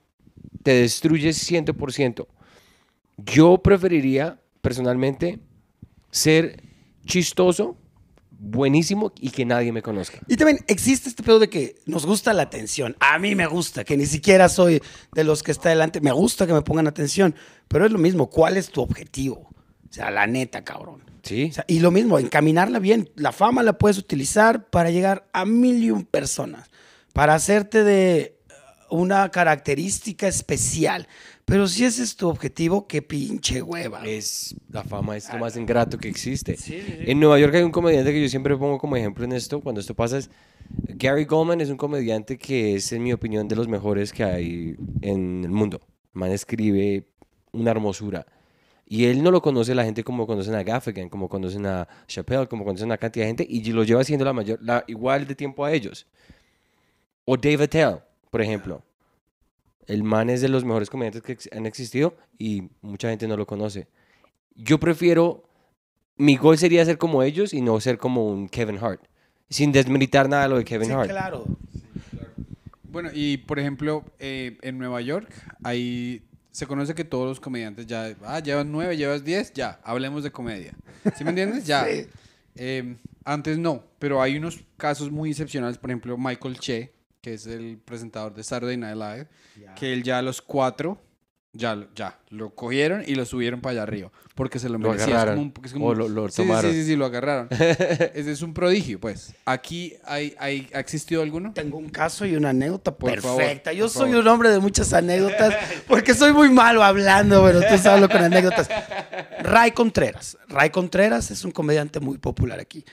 Te 0.64 0.72
destruye 0.74 1.30
100%. 1.30 2.28
Yo 3.18 3.58
preferiría, 3.60 4.42
personalmente, 4.62 5.40
ser 6.12 6.62
chistoso, 7.06 7.78
buenísimo 8.32 9.14
y 9.20 9.30
que 9.30 9.46
nadie 9.46 9.72
me 9.72 9.82
conozca. 9.82 10.20
Y 10.28 10.36
también 10.36 10.60
existe 10.68 11.08
este 11.10 11.24
pedo 11.24 11.40
de 11.40 11.50
que 11.50 11.76
nos 11.86 12.06
gusta 12.06 12.34
la 12.34 12.44
atención. 12.44 12.96
A 13.00 13.20
mí 13.20 13.36
me 13.36 13.46
gusta, 13.48 13.84
que 13.86 13.96
ni 13.96 14.06
siquiera 14.06 14.50
soy 14.50 14.82
de 15.14 15.24
los 15.24 15.44
que 15.44 15.52
está 15.52 15.70
delante. 15.70 16.02
Me 16.02 16.12
gusta 16.12 16.46
que 16.48 16.54
me 16.54 16.62
pongan 16.62 16.88
atención. 16.88 17.36
Pero 17.70 17.86
es 17.86 17.92
lo 17.92 18.00
mismo, 18.00 18.30
¿cuál 18.30 18.58
es 18.58 18.70
tu 18.70 18.82
objetivo? 18.82 19.50
O 19.90 19.94
sea, 19.94 20.12
la 20.12 20.28
neta, 20.28 20.64
cabrón. 20.64 21.04
¿Sí? 21.24 21.48
O 21.50 21.54
sea, 21.54 21.66
y 21.68 21.80
lo 21.80 21.90
mismo, 21.90 22.20
encaminarla 22.20 22.80
bien. 22.80 23.10
La 23.16 23.32
fama 23.32 23.64
la 23.64 23.78
puedes 23.78 23.98
utilizar 23.98 24.70
para 24.70 24.92
llegar 24.92 25.28
a 25.34 25.46
mil 25.46 25.84
y 25.84 25.90
un 25.90 26.04
personas, 26.06 26.70
para 27.14 27.34
hacerte 27.34 27.84
de 27.84 28.38
uh, 28.90 28.98
una 28.98 29.30
característica 29.30 30.28
especial. 30.28 31.08
Pero 31.46 31.68
si 31.68 31.86
ese 31.86 32.04
es 32.04 32.16
tu 32.16 32.30
objetivo, 32.30 32.88
qué 32.88 33.02
pinche 33.02 33.62
hueva. 33.62 34.06
Es, 34.06 34.56
la 34.70 34.84
fama 34.84 35.18
es 35.18 35.32
lo 35.32 35.40
más 35.40 35.58
ingrato 35.58 35.98
que 35.98 36.08
existe. 36.08 36.56
Sí, 36.58 36.82
sí, 36.82 36.94
sí. 37.00 37.04
En 37.08 37.20
Nueva 37.20 37.40
York 37.40 37.56
hay 37.56 37.64
un 37.64 37.72
comediante 37.72 38.12
que 38.14 38.22
yo 38.22 38.30
siempre 38.30 38.56
pongo 38.56 38.78
como 38.78 38.96
ejemplo 38.96 39.26
en 39.26 39.34
esto, 39.34 39.60
cuando 39.60 39.82
esto 39.82 39.94
pasa, 39.94 40.18
es 40.18 40.30
Gary 40.70 41.26
Goldman 41.26 41.62
es 41.62 41.70
un 41.70 41.78
comediante 41.78 42.38
que 42.38 42.76
es, 42.76 42.92
en 42.92 43.04
mi 43.04 43.14
opinión, 43.14 43.48
de 43.48 43.56
los 43.56 43.68
mejores 43.68 44.12
que 44.12 44.24
hay 44.24 44.76
en 45.02 45.44
el 45.44 45.52
mundo. 45.52 45.82
El 46.14 46.20
Man 46.20 46.32
escribe 46.32 47.08
una 47.52 47.72
hermosura. 47.72 48.26
Y 48.94 49.06
él 49.06 49.24
no 49.24 49.32
lo 49.32 49.42
conoce 49.42 49.74
la 49.74 49.84
gente 49.84 50.04
como 50.04 50.28
conocen 50.28 50.54
a 50.54 50.62
Gaffigan, 50.62 51.10
como 51.10 51.28
conocen 51.28 51.66
a 51.66 51.88
Chappelle, 52.08 52.48
como 52.48 52.64
conocen 52.64 52.86
a 52.86 52.90
una 52.94 52.98
cantidad 53.00 53.24
de 53.26 53.30
gente, 53.30 53.48
y 53.50 53.64
lo 53.72 53.84
lleva 53.84 54.02
haciendo 54.02 54.24
la 54.24 54.34
mayor, 54.34 54.60
la, 54.62 54.84
igual 54.88 55.26
de 55.26 55.34
tiempo 55.34 55.66
a 55.66 55.72
ellos. 55.72 56.06
O 57.26 57.36
Dave 57.36 57.64
Attell, 57.64 57.98
por 58.30 58.42
ejemplo. 58.42 58.84
El 59.88 60.04
man 60.04 60.30
es 60.30 60.42
de 60.42 60.48
los 60.48 60.64
mejores 60.64 60.92
comediantes 60.92 61.24
que 61.24 61.32
ex- 61.32 61.50
han 61.52 61.66
existido 61.66 62.16
y 62.38 62.70
mucha 62.82 63.10
gente 63.10 63.28
no 63.28 63.36
lo 63.36 63.48
conoce. 63.48 63.88
Yo 64.56 64.80
prefiero, 64.80 65.44
mi 66.18 66.36
gol 66.38 66.60
sería 66.60 66.86
ser 66.86 67.00
como 67.00 67.24
ellos 67.24 67.52
y 67.56 67.62
no 67.62 67.80
ser 67.82 67.98
como 67.98 68.28
un 68.30 68.48
Kevin 68.48 68.78
Hart. 68.78 69.02
Sin 69.50 69.72
desmeritar 69.72 70.30
nada 70.30 70.48
lo 70.48 70.58
de 70.58 70.66
Kevin 70.66 70.90
Sí, 70.90 70.94
Hart. 70.94 71.10
claro. 71.10 71.46
Bueno, 72.92 73.10
y 73.12 73.38
por 73.38 73.58
ejemplo, 73.58 74.04
eh, 74.20 74.58
en 74.62 74.78
Nueva 74.78 75.02
York, 75.02 75.28
ahí 75.64 76.22
se 76.54 76.68
conoce 76.68 76.94
que 76.94 77.04
todos 77.04 77.28
los 77.28 77.40
comediantes 77.40 77.88
ya, 77.88 78.16
ah, 78.24 78.40
llevas 78.40 78.66
nueve, 78.68 78.96
llevas 78.96 79.26
diez, 79.26 79.52
ya, 79.54 79.80
hablemos 79.84 80.24
de 80.24 80.32
comedia. 80.32 80.74
¿Sí 81.18 81.24
me 81.24 81.32
entiendes? 81.32 81.66
Ya. 81.66 81.86
Sí. 81.94 82.08
Eh, 82.56 82.96
antes 83.26 83.58
no, 83.58 83.84
pero 83.98 84.22
hay 84.22 84.38
unos 84.38 84.64
casos 84.78 85.10
muy 85.10 85.32
excepcionales, 85.32 85.80
por 85.80 85.90
ejemplo, 85.90 86.16
Michael 86.20 86.60
Che, 86.60 86.94
que 87.20 87.34
es 87.34 87.48
el 87.48 87.80
presentador 87.84 88.36
de 88.36 88.44
Saturday 88.44 88.78
Night 88.78 88.96
Live, 88.96 89.28
que 89.76 89.92
él 89.92 90.04
ya 90.04 90.20
a 90.20 90.22
los 90.22 90.40
cuatro, 90.40 91.02
ya, 91.54 91.76
lo- 91.76 91.88
ya, 91.96 92.18
lo 92.30 92.50
cogieron 92.50 93.04
y 93.06 93.16
lo 93.16 93.26
subieron 93.26 93.62
para 93.62 93.72
allá 93.74 93.84
arriba, 93.84 94.12
porque 94.36 94.60
se 94.60 94.68
lo 94.70 94.78
Lo 94.80 94.90
merecía. 94.90 95.20
Es 95.20 95.26
como 95.30 95.42
un- 95.42 95.54
es 95.64 95.74
como 95.74 95.86
O 95.88 95.94
lo- 95.96 96.10
lo 96.10 96.28
Sí, 96.30 96.36
sí, 96.36 96.42
tomaron. 96.42 96.72
Sí, 96.72 96.78
sí, 96.82 96.86
sí, 96.88 96.96
lo 96.96 97.06
agarraron. 97.06 97.48
Ese 97.52 98.32
es 98.32 98.42
un 98.42 98.54
prodigio, 98.54 99.00
pues. 99.00 99.34
¿Aquí 99.46 99.94
hay, 100.06 100.36
hay, 100.40 100.70
ha 100.74 100.80
existido 100.80 101.22
alguno? 101.22 101.54
Tengo 101.54 101.78
un 101.78 101.90
caso 101.90 102.26
y 102.26 102.36
una 102.36 102.50
anécdota 102.50 102.96
Por 102.96 103.22
favor, 103.22 103.38
perfecta. 103.38 103.72
Yo 103.74 103.86
por 103.86 103.92
soy 103.92 104.10
favor. 104.10 104.22
un 104.24 104.28
hombre 104.30 104.50
de 104.50 104.60
muchas 104.60 104.92
anécdotas 104.94 105.54
porque 105.88 106.14
soy 106.16 106.34
muy 106.34 106.50
malo 106.50 106.84
hablando, 106.84 107.44
pero 107.44 107.62
tú 107.62 107.90
hablo 107.90 108.10
con 108.10 108.22
anécdotas. 108.24 108.68
Ray 109.44 109.72
Contreras. 109.72 110.38
Ray 110.48 110.70
Contreras 110.72 111.30
es 111.32 111.46
un 111.46 111.52
comediante 111.52 112.00
muy 112.00 112.18
popular 112.18 112.60
aquí. 112.60 112.84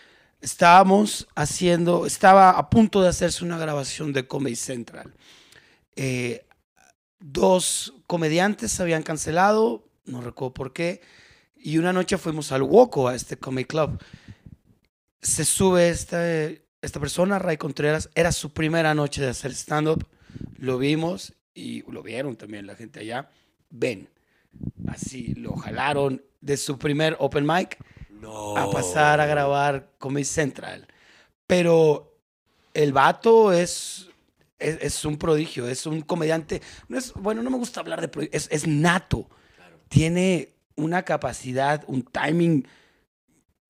Estábamos 0.43 1.29
haciendo, 1.35 2.07
estaba 2.07 2.51
a 2.53 2.71
punto 2.71 3.03
de 3.03 3.09
hacerse 3.09 3.45
una 3.45 3.59
grabación 3.59 4.13
de 4.15 4.27
Comedy 4.27 4.57
Central. 4.57 5.13
Eh, 5.97 6.45
dos 7.21 7.95
comediantes 8.07 8.73
se 8.73 8.83
habían 8.83 9.03
cancelado, 9.03 9.85
no 10.07 10.21
recuerdo 10.21 10.55
por 10.55 10.73
qué, 10.73 11.01
y 11.57 11.79
una 11.79 11.93
noche 11.93 12.18
fuimos 12.18 12.53
al 12.53 12.62
Woco, 12.62 13.09
a 13.09 13.14
este 13.14 13.37
comedy 13.37 13.66
club. 13.66 14.03
Se 15.21 15.45
sube 15.45 15.91
esta, 15.91 16.18
esta 16.83 16.99
persona, 16.99 17.39
Ray 17.39 17.59
Contreras, 17.59 18.09
era 18.14 18.33
su 18.33 18.53
primera 18.53 18.95
noche 18.95 19.21
de 19.21 19.29
hacer 19.29 19.53
stand-up, 19.53 20.07
lo 20.59 20.79
vimos 20.79 21.35
y 21.55 21.83
lo 21.91 22.03
vieron 22.03 22.37
también 22.37 22.66
la 22.66 22.77
gente 22.77 23.01
allá. 23.01 23.31
Ven, 23.68 24.09
así 24.89 25.35
lo 25.35 25.55
jalaron 25.57 26.23
de 26.41 26.57
su 26.57 26.79
primer 26.79 27.16
open 27.18 27.47
mic 27.47 27.79
No. 28.11 28.57
a 28.57 28.71
pasar 28.71 29.21
a 29.21 29.27
grabar 29.27 29.91
Comedy 29.99 30.25
Central. 30.25 30.87
Pero 31.47 32.16
el 32.73 32.93
vato 32.93 33.53
es, 33.53 34.10
es, 34.61 34.79
es 34.81 35.05
un 35.05 35.17
prodigio, 35.17 35.69
es 35.69 35.87
un 35.87 36.03
comediante. 36.03 36.63
No 36.89 36.99
es, 36.99 37.13
bueno, 37.15 37.43
no 37.43 37.51
me 37.51 37.57
gusta 37.57 37.81
hablar 37.81 38.01
de 38.01 38.09
prodigio, 38.09 38.37
es, 38.37 38.49
es 38.51 38.67
nato. 38.67 39.29
Tiene 39.89 40.55
una 40.77 41.03
capacidad, 41.03 41.85
un 41.87 42.03
timing 42.03 42.67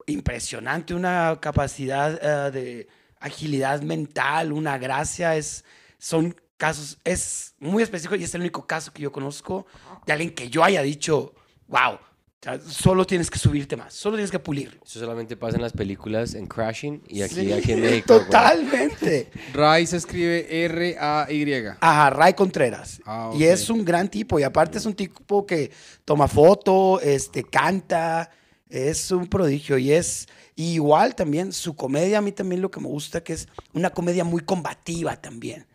impresionante, 0.07 0.95
una 0.95 1.39
capacidad 1.41 2.19
eh, 2.23 2.51
de 2.51 2.89
agilidad 3.21 3.83
mental, 3.83 4.53
una 4.53 4.79
gracia. 4.79 5.37
Es, 5.37 5.65
son 5.99 6.35
casos, 6.57 6.99
es 7.05 7.55
muy 7.59 7.83
específico 7.83 8.17
y 8.17 8.25
es 8.25 8.35
el 8.35 8.43
único 8.43 8.67
caso 8.67 8.93
que 8.93 9.03
yo 9.03 9.13
conozco 9.13 9.67
de 10.07 10.13
alguien 10.13 10.35
que 10.35 10.51
yo 10.51 10.63
haya 10.63 10.83
dicho, 10.83 11.35
wow. 11.69 11.99
O 12.41 12.43
sea, 12.43 12.59
solo 12.59 13.07
tienes 13.07 13.31
que 13.31 13.39
subirte 13.39 13.77
más, 13.77 13.93
solo 13.93 14.17
tienes 14.17 14.31
que 14.31 14.39
pulirlo. 14.39 14.81
Eso 14.83 14.99
solamente 14.99 15.37
pasa 15.37 15.57
en 15.57 15.63
las 15.63 15.75
películas, 15.75 16.35
en 16.35 16.47
Crashing 16.47 17.03
y 17.07 17.21
aquí, 17.21 17.35
Sí, 17.35 17.53
aquí 17.53 17.73
en 17.73 17.83
México. 17.83 18.19
Totalmente. 18.19 19.29
Ray 19.53 19.87
se 19.87 19.99
escribe 19.99 20.65
R-A-Y. 20.65 21.67
Ajá, 21.81 22.09
Ray 22.09 22.33
Contreras. 22.33 23.03
Ah, 23.05 23.31
Y 23.37 23.45
es 23.45 23.69
un 23.69 23.85
gran 23.85 24.09
tipo. 24.09 24.39
Y 24.39 24.43
aparte 24.43 24.79
es 24.79 24.87
un 24.87 24.95
tipo 24.95 25.45
que 25.45 25.71
toma 26.07 26.29
foto, 26.29 26.99
este, 27.03 27.45
canta. 27.45 28.31
Es 28.71 29.11
un 29.11 29.27
prodigio. 29.27 29.77
Y 29.77 29.93
es 29.93 30.27
y 30.57 30.75
igual 30.75 31.15
también 31.15 31.53
su 31.53 31.75
comedia, 31.75 32.19
a 32.19 32.21
mí 32.21 32.33
también 32.33 32.61
lo 32.61 32.71
que 32.71 32.81
me 32.81 32.87
gusta, 32.87 33.23
que 33.23 33.33
es 33.33 33.49
una 33.73 33.91
comedia 33.91 34.25
muy 34.25 34.43
combativa 34.43 35.17
también. 35.17 35.67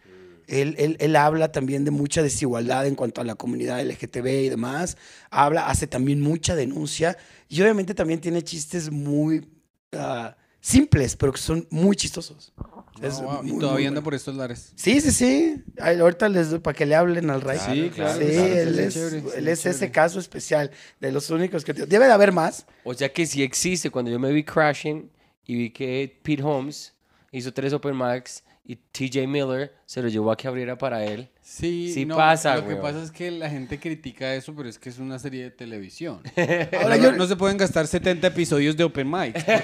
Él, 0.47 0.75
él- 0.77 0.97
él 0.99 1.15
habla 1.15 1.51
también 1.51 1.85
de 1.85 1.91
mucha 1.91 2.21
desigualdad 2.21 2.85
en 2.87 2.95
cuanto 2.95 3.21
a 3.21 3.23
la 3.23 3.35
comunidad 3.35 3.79
LGTB 3.81 4.27
y 4.45 4.49
demás. 4.49 4.97
Habla, 5.31 5.67
hace 5.67 5.87
también 5.87 6.21
mucha 6.21 6.55
denuncia. 6.55 7.17
Y 7.49 7.61
obviamente 7.61 7.93
también 7.93 8.19
tiene 8.21 8.41
chistes 8.43 8.91
muy 8.91 9.47
ah, 9.93 10.35
simples, 10.61 11.15
pero 11.15 11.31
que 11.31 11.39
son 11.39 11.67
muy 11.69 11.95
chistosos. 11.95 12.53
Es 13.01 13.19
Ah, 13.19 13.23
wow. 13.23 13.43
muy, 13.43 13.51
y 13.51 13.59
todavía 13.59 13.87
anda 13.89 13.99
bueno. 13.99 14.03
por 14.05 14.13
estos 14.13 14.35
lares. 14.35 14.71
Sí, 14.75 15.01
sí, 15.01 15.11
sí. 15.11 15.63
Ay, 15.79 15.99
ahorita 15.99 16.29
les 16.29 16.49
doy 16.49 16.59
para 16.59 16.75
que 16.77 16.85
le 16.85 16.95
hablen 16.95 17.29
al 17.29 17.41
Ray. 17.41 17.57
Sí, 17.59 17.89
claro, 17.93 18.19
Sí, 18.19 18.25
claro, 18.33 18.45
él 18.53 18.79
es, 18.79 18.93
chévere, 18.93 19.23
él 19.37 19.47
es 19.49 19.65
ese 19.65 19.91
caso 19.91 20.19
especial 20.19 20.71
de 21.01 21.11
los 21.11 21.29
únicos 21.29 21.65
que... 21.65 21.73
Debe 21.73 22.05
de 22.05 22.11
haber 22.13 22.31
más. 22.31 22.65
O 22.85 22.93
sea 22.93 23.11
que 23.11 23.25
sí 23.25 23.43
existe. 23.43 23.89
Cuando 23.89 24.09
yo 24.11 24.17
me 24.19 24.31
vi 24.31 24.43
Crashing 24.43 25.11
y 25.45 25.55
vi 25.55 25.69
que 25.71 26.19
Pete 26.23 26.41
Holmes 26.41 26.93
hizo 27.31 27.53
tres 27.53 27.73
open 27.73 27.97
mics 27.97 28.43
y 28.67 28.77
TJ 28.77 29.27
Miller 29.27 29.71
se 29.85 30.01
lo 30.01 30.07
llevó 30.07 30.31
a 30.31 30.37
que 30.37 30.47
abriera 30.47 30.75
para 30.75 31.05
él. 31.05 31.29
Sí, 31.43 31.91
Sí 31.93 32.05
no, 32.07 32.15
pasa, 32.15 32.55
Lo 32.55 32.67
que 32.67 32.75
pasa 32.75 33.03
es 33.03 33.11
que 33.11 33.29
la 33.29 33.47
gente 33.47 33.79
critica 33.79 34.33
eso, 34.33 34.55
pero 34.55 34.67
es 34.67 34.79
que 34.79 34.89
es 34.89 34.97
una 34.97 35.19
serie 35.19 35.43
de 35.43 35.51
televisión. 35.51 36.21
Ahora 36.81 36.97
no, 36.97 37.03
yo, 37.03 37.11
no 37.11 37.27
se 37.27 37.35
pueden 37.35 37.57
gastar 37.57 37.85
70 37.85 38.25
episodios 38.25 38.75
de 38.75 38.83
Open 38.83 39.07
Mic. 39.07 39.33
porque- 39.33 39.63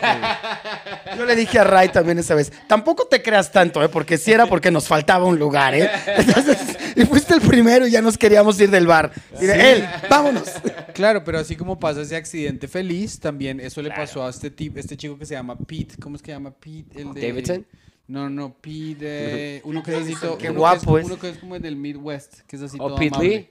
yo 1.17 1.25
le 1.25 1.35
dije 1.35 1.57
a 1.57 1.63
Ray 1.63 1.89
también 1.89 2.19
esa 2.19 2.35
vez, 2.35 2.53
tampoco 2.67 3.07
te 3.07 3.23
creas 3.23 3.51
tanto, 3.51 3.83
¿eh? 3.83 3.89
porque 3.89 4.19
si 4.19 4.31
era 4.31 4.45
porque 4.45 4.69
nos 4.69 4.87
faltaba 4.87 5.25
un 5.25 5.39
lugar, 5.39 5.73
¿eh? 5.73 5.89
Entonces, 6.17 6.59
y 6.95 7.03
fuiste 7.05 7.33
el 7.33 7.41
primero 7.41 7.87
y 7.87 7.91
ya 7.91 8.03
nos 8.03 8.19
queríamos 8.19 8.61
ir 8.61 8.69
del 8.69 8.85
bar. 8.85 9.11
Y 9.41 9.45
de 9.47 9.71
él, 9.73 9.89
vámonos. 10.07 10.47
Claro, 10.93 11.23
pero 11.23 11.39
así 11.39 11.55
como 11.55 11.79
pasa 11.79 12.01
ese 12.01 12.15
accidente 12.15 12.67
feliz, 12.67 13.19
también 13.19 13.59
eso 13.59 13.81
le 13.81 13.89
pasó 13.89 14.23
a 14.23 14.29
este 14.29 14.51
tipo, 14.51 14.77
este 14.77 14.95
chico 14.95 15.17
que 15.17 15.25
se 15.25 15.33
llama 15.33 15.57
Pete. 15.57 15.95
¿Cómo 15.99 16.15
es 16.15 16.21
que 16.21 16.27
se 16.27 16.33
llama 16.33 16.51
Pete? 16.51 17.01
El 17.01 17.13
de... 17.15 17.27
Davidson. 17.27 17.65
No, 18.11 18.29
no, 18.29 18.53
Pete, 18.59 19.61
uno 19.65 19.81
que 19.81 19.91
es 19.97 20.03
así 20.03 20.15
todo... 20.19 20.37
Qué 20.37 20.49
uno 20.49 20.59
guapo 20.59 20.95
que 20.95 20.99
es. 20.99 21.05
es. 21.05 21.11
Uno 21.11 21.19
que 21.21 21.29
es 21.29 21.37
como 21.37 21.57
del 21.59 21.75
Midwest, 21.75 22.41
que 22.41 22.55
es 22.57 22.61
así 22.61 22.77
¿O 22.79 22.87
todo 22.87 22.95
Pete 22.97 23.15
amable. 23.15 23.29
Lee? 23.37 23.47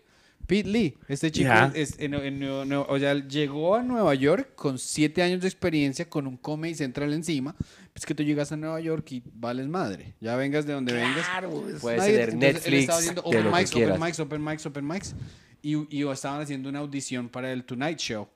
Pete 0.47 0.69
Lee. 0.69 0.95
Este 1.09 1.31
chico 1.31 1.49
Ya. 1.49 1.73
es 1.75 1.95
en- 1.99 2.13
en 2.15 2.39
Nuevo- 2.41 2.87
o 2.89 2.99
sea, 2.99 3.15
llegó 3.15 3.77
a 3.77 3.83
Nueva 3.83 4.15
York 4.15 4.55
con 4.57 4.79
siete 4.79 5.23
años 5.23 5.41
de 5.41 5.49
experiencia 5.49 6.09
con 6.11 6.27
un 6.27 6.37
Comedy 6.37 6.75
Central 6.75 7.13
encima. 7.13 7.55
Es 7.95 8.05
que 8.05 8.15
tú 8.15 8.23
llegas 8.23 8.51
a 8.53 8.57
Nueva 8.57 8.81
York 8.81 9.11
y 9.13 9.23
vales 9.35 9.67
madre. 9.69 10.15
Ya 10.21 10.37
vengas 10.37 10.67
de 10.67 10.73
donde 10.73 10.93
vengas. 10.93 11.27
Claro, 11.27 11.69
es- 11.69 11.81
Puedes 11.81 12.01
Nadie- 12.01 12.15
él 12.15 12.21
estaba 12.29 12.53
Netflix, 12.53 12.89
haciendo 12.91 13.23
open 13.23 13.45
mics, 13.53 13.75
open 13.77 14.01
mics, 14.01 14.21
open 14.21 14.45
mics, 14.45 14.67
open 14.67 14.87
mics. 14.89 15.15
Y, 15.63 15.97
y 15.97 16.09
estaban 16.11 16.41
haciendo 16.41 16.69
una 16.69 16.81
audición 16.81 17.29
para 17.29 17.53
el 17.53 17.65
Tonight 17.65 17.99
Show. 17.99 18.29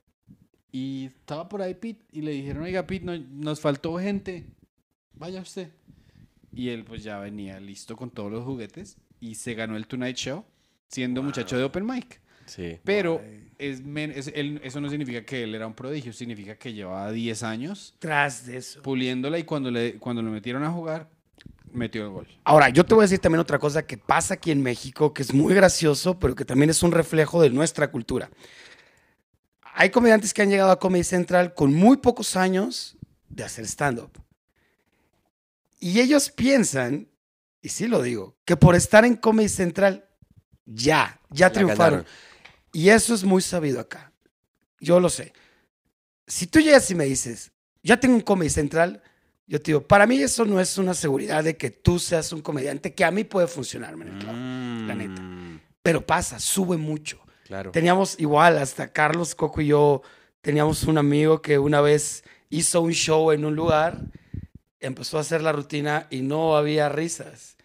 Y 0.73 1.07
estaba 1.07 1.49
por 1.49 1.63
ahí 1.63 1.75
Pete 1.75 2.05
y 2.13 2.21
le 2.23 2.33
dijeron, 2.33 2.63
oiga 2.63 2.87
Pete, 2.87 3.05
no- 3.05 3.17
nos 3.19 3.61
faltó 3.61 3.99
gente. 3.99 4.45
Vaya 5.15 5.41
usted. 5.41 5.69
Y 6.55 6.69
él 6.71 6.85
pues 6.85 7.03
ya 7.03 7.19
venía 7.19 7.59
listo 7.61 7.97
con 7.97 8.11
todos 8.11 8.31
los 8.31 8.45
juguetes 8.45 8.97
y 9.21 9.35
se 9.35 9.55
ganó 9.55 9.77
el 9.77 9.87
Tonight 9.87 10.17
Show 10.17 10.45
siendo 10.89 11.23
muchacho 11.23 11.57
de 11.59 11.65
open 11.65 11.85
mic. 11.87 12.21
Sí. 12.47 12.79
Pero 12.85 13.23
es 13.59 13.83
men- 13.83 14.13
es- 14.15 14.31
él- 14.35 14.61
eso 14.63 14.81
no 14.81 14.89
significa 14.91 15.25
que 15.25 15.43
él 15.45 15.55
era 15.55 15.67
un 15.67 15.75
prodigio, 15.75 16.13
significa 16.13 16.57
que 16.57 16.73
llevaba 16.75 17.11
10 17.11 17.43
años 17.43 17.95
Tras 17.99 18.45
de 18.47 18.59
eso. 18.59 18.83
puliéndola 18.83 19.39
y 19.39 19.45
cuando, 19.45 19.71
le, 19.71 19.95
cuando 19.99 20.21
lo 20.23 20.31
metieron 20.31 20.63
a 20.63 20.71
jugar, 20.71 21.09
metió 21.73 22.03
el 22.05 22.11
gol. 22.11 22.29
Ahora, 22.45 22.69
yo 22.69 22.85
te 22.85 22.95
voy 22.95 23.03
a 23.03 23.07
decir 23.07 23.19
también 23.19 23.41
otra 23.41 23.59
cosa 23.59 23.85
que 23.87 23.97
pasa 23.99 24.35
aquí 24.35 24.51
en 24.51 24.63
México, 24.63 25.13
que 25.15 25.23
es 25.23 25.33
muy 25.33 25.55
gracioso, 25.55 26.19
pero 26.19 26.35
que 26.35 26.45
también 26.45 26.71
es 26.71 26.83
un 26.83 26.93
reflejo 26.93 27.41
de 27.43 27.51
nuestra 27.51 27.91
cultura. 27.91 28.31
Hay 29.75 29.91
comediantes 29.91 30.33
que 30.33 30.43
han 30.43 30.51
llegado 30.51 30.71
a 30.71 30.79
Comedy 30.79 31.03
Central 31.03 31.55
con 31.55 31.75
muy 31.75 31.97
pocos 31.97 32.37
años 32.37 32.97
de 33.29 33.43
hacer 33.43 33.65
stand-up. 33.65 34.11
Y 35.85 36.01
ellos 36.01 36.31
piensan, 36.31 37.09
y 37.61 37.69
sí 37.69 37.89
lo 37.89 38.01
digo, 38.01 38.39
que 38.47 38.57
por 38.57 38.75
estar 38.75 39.05
en 39.05 39.17
Comedy 39.17 39.51
Central 39.51 40.09
ya, 40.65 41.21
ya 41.29 41.49
La 41.49 41.53
triunfaron. 41.53 41.99
ganaron. 41.99 42.07
Y 42.73 42.89
eso 42.89 43.15
es 43.15 43.23
muy 43.23 43.43
sabido 43.43 43.81
acá. 43.81 44.11
Yo 44.81 44.99
lo 44.99 45.11
sé. 45.11 45.35
Si 46.27 46.47
tú 46.47 46.59
llegas 46.61 46.91
y 46.91 46.95
me 46.95 47.05
dices, 47.05 47.53
ya 47.83 48.01
tengo 48.01 48.15
un 48.15 48.23
Comedy 48.23 48.49
Central, 48.49 49.03
yo 49.47 49.61
te 49.61 49.73
digo, 49.73 49.87
para 49.87 50.07
mí 50.07 50.23
eso 50.23 50.47
no 50.47 50.59
es 50.59 50.79
una 50.79 50.95
seguridad 50.95 51.45
de 51.45 51.59
que 51.59 51.71
tú 51.71 51.99
seas 51.99 52.33
un 52.33 52.41
comediante 52.41 52.95
que 52.95 53.05
a 53.05 53.11
mí 53.11 53.25
puede 53.25 53.47
funcionarme 53.47 54.07
en 54.07 54.13
el 54.15 54.19
club. 54.21 54.33
la 54.89 54.95
neta. 54.95 55.21
Mm, 55.21 55.61
Pero 55.83 56.07
pasa, 56.07 56.41
sube 56.41 56.79
mucho. 56.79 57.21
Claro. 57.45 57.73
Teníamos 57.73 58.19
igual, 58.19 58.57
hasta 58.57 58.91
Carlos 58.91 59.35
Coco 59.35 59.61
y 59.61 59.67
yo, 59.67 60.01
teníamos 60.41 60.85
un 60.85 60.97
amigo 60.97 61.43
que 61.43 61.59
una 61.59 61.83
vez 61.83 62.25
hizo 62.49 62.81
un 62.81 62.93
show 62.93 63.33
en 63.33 63.45
un 63.45 63.55
lugar, 63.55 64.01
empezó 64.85 65.19
a 65.19 65.23
hacer 65.23 65.43
la 65.43 65.53
rutina 65.53 66.07
y 66.11 66.21
no 66.21 66.57
había 66.57 66.89
risas. 66.89 67.57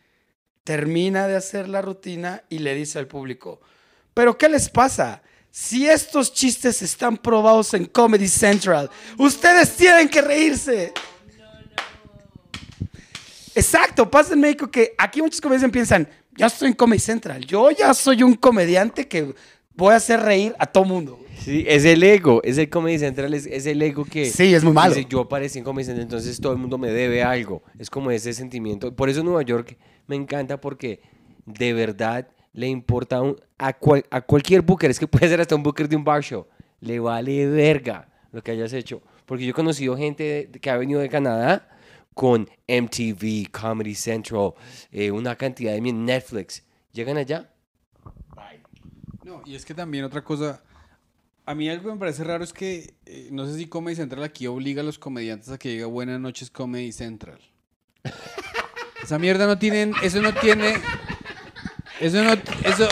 Termina 0.63 1.27
de 1.27 1.35
hacer 1.35 1.67
la 1.67 1.81
rutina 1.81 2.43
y 2.49 2.59
le 2.59 2.75
dice 2.75 2.99
al 2.99 3.07
público, 3.07 3.59
¿pero 4.13 4.37
qué 4.37 4.49
les 4.49 4.69
pasa? 4.69 5.21
Si 5.51 5.87
estos 5.87 6.33
chistes 6.33 6.81
están 6.81 7.17
probados 7.17 7.73
en 7.73 7.85
Comedy 7.85 8.27
Central, 8.27 8.89
ustedes 9.17 9.75
tienen 9.75 10.07
que 10.07 10.21
reírse. 10.21 10.93
Exacto, 13.55 14.09
pasa 14.09 14.33
en 14.33 14.41
México 14.41 14.69
que 14.69 14.93
aquí 14.97 15.21
muchos 15.21 15.41
comediantes 15.41 15.73
piensan, 15.73 16.07
ya 16.37 16.45
estoy 16.45 16.69
en 16.69 16.75
Comedy 16.75 16.99
Central, 16.99 17.45
yo 17.45 17.71
ya 17.71 17.93
soy 17.93 18.23
un 18.23 18.35
comediante 18.35 19.07
que 19.07 19.33
voy 19.73 19.93
a 19.93 19.97
hacer 19.97 20.21
reír 20.21 20.55
a 20.59 20.65
todo 20.65 20.85
mundo. 20.85 21.19
Sí, 21.43 21.65
es 21.67 21.85
el 21.85 22.03
ego, 22.03 22.41
es 22.43 22.57
el 22.57 22.69
Comedy 22.69 22.99
Central, 22.99 23.33
es, 23.33 23.45
es 23.45 23.65
el 23.65 23.81
ego 23.81 24.05
que... 24.05 24.25
Sí, 24.25 24.53
es 24.53 24.63
muy 24.63 24.73
malo. 24.73 24.93
dice, 24.93 25.07
yo 25.09 25.21
aparecí 25.21 25.57
en 25.59 25.63
Comedy 25.65 25.85
Central, 25.85 26.03
entonces 26.03 26.39
todo 26.39 26.53
el 26.53 26.59
mundo 26.59 26.77
me 26.77 26.89
debe 26.91 27.23
algo. 27.23 27.63
Es 27.77 27.89
como 27.89 28.11
ese 28.11 28.33
sentimiento. 28.33 28.95
Por 28.95 29.09
eso 29.09 29.23
Nueva 29.23 29.41
York 29.43 29.77
me 30.07 30.15
encanta 30.15 30.59
porque 30.61 31.01
de 31.45 31.73
verdad 31.73 32.27
le 32.53 32.67
importa 32.67 33.21
un- 33.21 33.39
a, 33.57 33.73
cual- 33.73 34.05
a 34.11 34.21
cualquier 34.21 34.61
booker, 34.61 34.91
es 34.91 34.99
que 34.99 35.07
puede 35.07 35.27
ser 35.29 35.39
hasta 35.41 35.55
un 35.55 35.63
booker 35.63 35.87
de 35.87 35.95
un 35.95 36.03
bar 36.03 36.21
show, 36.23 36.45
le 36.81 36.99
vale 36.99 37.47
verga 37.47 38.09
lo 38.31 38.41
que 38.43 38.51
hayas 38.51 38.73
hecho. 38.73 39.01
Porque 39.25 39.45
yo 39.45 39.51
he 39.51 39.53
conocido 39.53 39.95
gente 39.97 40.49
que 40.61 40.69
ha 40.69 40.77
venido 40.77 40.99
de 40.99 41.09
Canadá 41.09 41.69
con 42.13 42.49
MTV, 42.67 43.49
Comedy 43.51 43.95
Central, 43.95 44.53
eh, 44.91 45.09
una 45.11 45.35
cantidad 45.35 45.73
de 45.73 45.81
Netflix. 45.81 46.63
Llegan 46.91 47.17
allá 47.17 47.49
No, 49.23 49.41
y 49.45 49.55
es 49.55 49.63
que 49.65 49.73
también 49.75 50.03
otra 50.03 50.23
cosa, 50.23 50.61
a 51.49 51.55
mí 51.55 51.67
algo 51.67 51.85
que 51.89 51.93
me 51.93 51.99
parece 51.99 52.23
raro 52.23 52.43
es 52.43 52.53
que, 52.53 52.93
eh, 53.07 53.29
no 53.31 53.47
sé 53.47 53.55
si 53.55 53.65
Comedy 53.65 53.95
Central 53.95 54.23
aquí 54.23 54.45
obliga 54.45 54.81
a 54.81 54.85
los 54.85 54.99
comediantes 54.99 55.49
a 55.49 55.57
que 55.57 55.69
diga 55.69 55.87
buenas 55.87 56.19
noches 56.19 56.51
Comedy 56.51 56.91
Central. 56.91 57.39
Esa 59.03 59.17
mierda 59.17 59.47
no 59.47 59.57
tienen, 59.57 59.93
eso 60.03 60.21
no 60.21 60.31
tiene, 60.35 60.75
eso 61.99 62.23
no, 62.23 62.33
eso, 62.33 62.87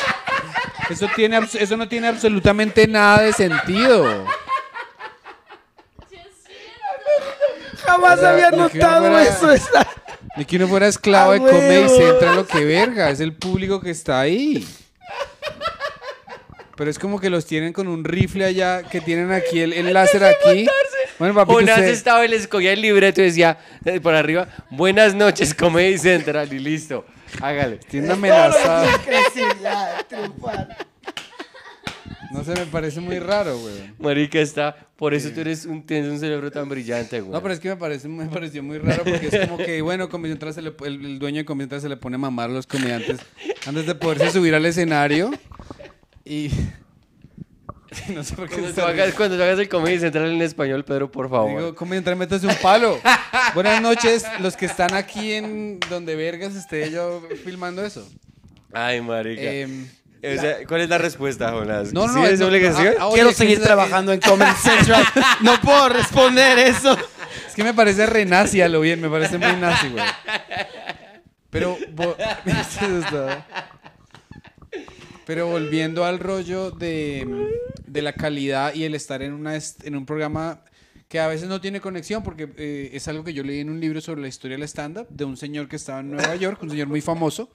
eso 0.89 1.07
tiene, 1.15 1.37
eso 1.59 1.77
no 1.77 1.87
tiene 1.87 2.07
absolutamente 2.07 2.87
nada 2.87 3.21
de 3.21 3.33
sentido. 3.33 4.25
Jamás 7.85 8.23
había 8.23 8.49
notado 8.49 9.07
fuera- 9.11 9.55
eso. 9.55 9.67
Ni 10.35 10.45
que 10.45 10.55
uno 10.55 10.67
fuera 10.67 10.87
esclavo 10.87 11.33
de 11.33 11.37
¡A 11.37 11.51
Comedy! 11.51 11.89
Central, 11.89 12.35
lo 12.37 12.47
que 12.47 12.65
verga, 12.65 13.11
es 13.11 13.19
el 13.19 13.35
público 13.35 13.79
que 13.81 13.91
está 13.91 14.19
ahí. 14.21 14.67
Pero 16.77 16.89
es 16.91 16.99
como 16.99 17.19
que 17.19 17.29
los 17.29 17.45
tienen 17.45 17.73
con 17.73 17.87
un 17.87 18.03
rifle 18.03 18.45
allá, 18.45 18.83
que 18.83 19.01
tienen 19.01 19.31
aquí 19.31 19.59
el, 19.59 19.73
el 19.73 19.91
láser 19.93 20.23
aquí. 20.23 20.67
Bueno, 21.19 21.33
papito, 21.33 21.57
Unas 21.57 21.79
usted- 21.79 21.89
estaba 21.91 22.23
y 22.23 22.27
les 22.29 22.47
cogía 22.47 22.71
el 22.73 22.81
libreto 22.81 23.19
y 23.21 23.25
decía 23.25 23.57
eh, 23.83 23.99
por 23.99 24.13
arriba, 24.13 24.47
buenas 24.69 25.15
noches, 25.15 25.53
Comedy 25.55 25.97
Central, 25.97 26.53
y 26.53 26.59
listo. 26.59 27.03
Hágale. 27.41 27.77
tiene 27.89 28.07
ya, 29.61 30.05
triunfar. 30.07 30.77
No 32.31 32.43
sé, 32.43 32.51
me 32.53 32.65
parece 32.67 32.99
muy 32.99 33.19
raro, 33.19 33.57
güey. 33.57 33.73
Marica 33.99 34.39
está, 34.39 34.75
por 34.97 35.13
eso 35.13 35.29
tú 35.31 35.39
eres 35.41 35.65
un, 35.65 35.83
tienes 35.85 36.11
un 36.11 36.19
cerebro 36.19 36.51
tan 36.51 36.67
brillante, 36.69 37.21
güey. 37.21 37.31
No, 37.31 37.41
pero 37.41 37.53
es 37.53 37.59
que 37.59 37.69
me, 37.69 37.77
parece, 37.77 38.07
me 38.09 38.25
pareció 38.27 38.61
muy 38.61 38.77
raro 38.77 39.03
porque 39.03 39.29
es 39.31 39.47
como 39.47 39.57
que, 39.57 39.81
bueno, 39.81 40.09
Comedy 40.09 40.33
Central 40.33 40.53
se 40.53 40.61
le- 40.61 40.73
el, 40.85 41.05
el 41.05 41.19
dueño 41.19 41.37
de 41.39 41.45
Comedy 41.45 41.63
Central 41.63 41.81
se 41.81 41.89
le 41.89 41.97
pone 41.97 42.15
a 42.15 42.19
mamar 42.19 42.49
a 42.49 42.53
los 42.53 42.67
comediantes 42.67 43.19
antes 43.65 43.85
de 43.87 43.95
poderse 43.95 44.29
subir 44.31 44.53
al 44.55 44.65
escenario. 44.65 45.31
Y. 46.27 46.51
No 48.09 48.21
sé 48.21 48.35
por 48.35 48.49
qué 48.49 48.55
cuando, 48.57 48.73
tú 48.73 48.81
hagas, 48.81 49.13
cuando 49.15 49.37
tú 49.37 49.43
hagas 49.43 49.57
el 49.59 49.69
Comedy 49.69 49.97
Central 49.97 50.29
en 50.31 50.41
español, 50.41 50.83
Pedro, 50.83 51.09
por 51.09 51.29
favor. 51.29 51.57
Digo, 51.57 51.73
Comedy 51.73 51.97
Central, 51.99 52.17
métase 52.17 52.45
un 52.45 52.55
palo. 52.55 52.99
Buenas 53.55 53.81
noches, 53.81 54.25
los 54.39 54.57
que 54.57 54.65
están 54.65 54.93
aquí 54.93 55.31
en 55.33 55.79
donde 55.89 56.15
vergas 56.15 56.53
esté 56.55 56.91
yo 56.91 57.23
filmando 57.45 57.83
eso. 57.85 58.07
Ay, 58.73 58.99
marica. 59.01 59.41
Em, 59.41 59.87
O 60.21 60.41
sea, 60.41 60.57
¿Cuál 60.67 60.81
es 60.81 60.89
la 60.89 60.97
respuesta, 60.97 61.49
Jonas? 61.51 61.93
no, 61.93 62.07
no, 62.07 62.13
¿Sí 62.13 62.19
no. 62.19 62.25
es 62.27 62.39
no, 62.41 62.47
obligación? 62.47 62.93
ah, 62.99 63.03
ah, 63.05 63.09
Quiero 63.13 63.29
oye, 63.29 63.37
seguir 63.37 63.61
trabajando 63.61 64.11
en 64.11 64.19
Comedy 64.29 64.51
Central. 64.61 65.03
No 65.41 65.59
puedo 65.61 65.87
responder 65.89 66.59
eso. 66.59 66.95
Es 67.47 67.55
que 67.55 67.63
me 67.63 67.73
parece 67.73 68.05
re 68.05 68.25
nazi 68.25 68.61
a 68.61 68.67
lo 68.67 68.81
bien, 68.81 68.99
me 69.01 69.09
parece 69.09 69.37
muy 69.37 69.55
nazi, 69.55 69.87
güey. 69.89 70.03
Pero, 71.49 71.77
vo- 71.95 72.15
Eso 72.45 72.99
está- 72.99 73.45
pero 75.27 75.45
volviendo 75.45 76.05
al 76.05 76.19
rollo 76.19 76.71
de, 76.71 77.27
de 77.85 78.01
la 78.01 78.13
calidad 78.13 78.73
y 78.73 78.85
el 78.85 78.95
estar 78.95 79.21
en, 79.21 79.33
una, 79.33 79.59
en 79.83 79.95
un 79.97 80.05
programa 80.05 80.63
que 81.09 81.19
a 81.19 81.27
veces 81.27 81.49
no 81.49 81.59
tiene 81.59 81.81
conexión, 81.81 82.23
porque 82.23 82.49
eh, 82.55 82.91
es 82.93 83.09
algo 83.09 83.25
que 83.25 83.33
yo 83.33 83.43
leí 83.43 83.59
en 83.59 83.69
un 83.69 83.81
libro 83.81 83.99
sobre 83.99 84.21
la 84.21 84.29
historia 84.29 84.55
del 84.55 84.65
stand-up, 84.65 85.05
de 85.09 85.25
un 85.25 85.35
señor 85.35 85.67
que 85.67 85.75
estaba 85.75 85.99
en 85.99 86.11
Nueva 86.11 86.33
York, 86.37 86.63
un 86.63 86.69
señor 86.69 86.87
muy 86.87 87.01
famoso, 87.01 87.49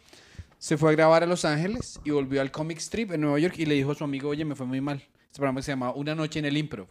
se 0.59 0.77
fue 0.77 0.91
a 0.91 0.93
grabar 0.93 1.23
a 1.23 1.27
Los 1.27 1.47
Ángeles 1.47 1.99
y 2.05 2.11
volvió 2.11 2.43
al 2.43 2.51
Comic 2.51 2.77
Strip 2.77 3.11
en 3.13 3.23
Nueva 3.23 3.39
York 3.39 3.55
y 3.57 3.65
le 3.65 3.75
dijo 3.75 3.93
a 3.93 3.95
su 3.95 4.05
amigo, 4.05 4.29
oye, 4.29 4.45
me 4.45 4.55
fue 4.55 4.67
muy 4.67 4.83
mal. 4.83 4.99
Este 4.99 5.39
programa 5.39 5.63
se 5.63 5.73
llamaba 5.73 5.95
Una 5.95 6.15
noche 6.15 6.41
en 6.41 6.45
el 6.45 6.59
Impro. 6.59 6.89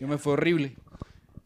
Yo 0.00 0.08
me 0.08 0.18
fue 0.18 0.32
horrible. 0.32 0.74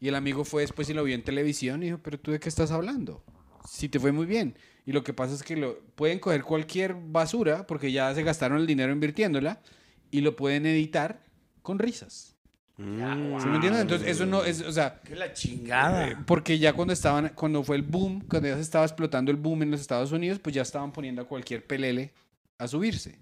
Y 0.01 0.07
el 0.07 0.15
amigo 0.15 0.43
fue 0.45 0.63
después 0.63 0.89
y 0.89 0.95
lo 0.95 1.03
vio 1.03 1.13
en 1.13 1.23
televisión 1.23 1.83
y 1.83 1.87
dijo, 1.87 1.99
pero 2.01 2.19
tú 2.19 2.31
de 2.31 2.39
qué 2.39 2.49
estás 2.49 2.71
hablando? 2.71 3.23
Si 3.69 3.87
te 3.87 3.99
fue 3.99 4.11
muy 4.11 4.25
bien. 4.25 4.55
Y 4.89 4.91
lo 4.91 5.03
que 5.03 5.13
pasa 5.13 5.35
es 5.35 5.43
que 5.43 5.55
lo, 5.55 5.77
pueden 5.93 6.17
coger 6.17 6.41
cualquier 6.41 6.95
basura 6.95 7.67
porque 7.67 7.91
ya 7.91 8.11
se 8.15 8.23
gastaron 8.23 8.57
el 8.57 8.65
dinero 8.65 8.91
invirtiéndola 8.91 9.61
y 10.09 10.21
lo 10.21 10.35
pueden 10.35 10.65
editar 10.65 11.21
con 11.61 11.77
risas. 11.77 12.35
Mm. 12.77 13.39
¿Sí 13.39 13.47
me 13.49 13.55
entiendes? 13.57 13.83
Entonces 13.83 14.07
eso 14.07 14.25
no 14.25 14.43
es, 14.43 14.61
o 14.61 14.71
sea, 14.71 14.99
Qué 15.03 15.15
la 15.15 15.27
eh, 15.27 15.33
chingada. 15.35 16.23
porque 16.25 16.57
ya 16.57 16.73
cuando 16.73 16.91
estaban, 16.91 17.29
cuando 17.35 17.63
fue 17.63 17.75
el 17.75 17.83
boom, 17.83 18.25
cuando 18.27 18.49
ya 18.49 18.55
se 18.55 18.61
estaba 18.61 18.83
explotando 18.83 19.29
el 19.29 19.37
boom 19.37 19.61
en 19.61 19.69
los 19.69 19.79
Estados 19.79 20.11
Unidos, 20.11 20.39
pues 20.39 20.55
ya 20.55 20.63
estaban 20.63 20.91
poniendo 20.91 21.21
a 21.21 21.25
cualquier 21.25 21.67
pelele 21.67 22.11
a 22.57 22.67
subirse. 22.67 23.19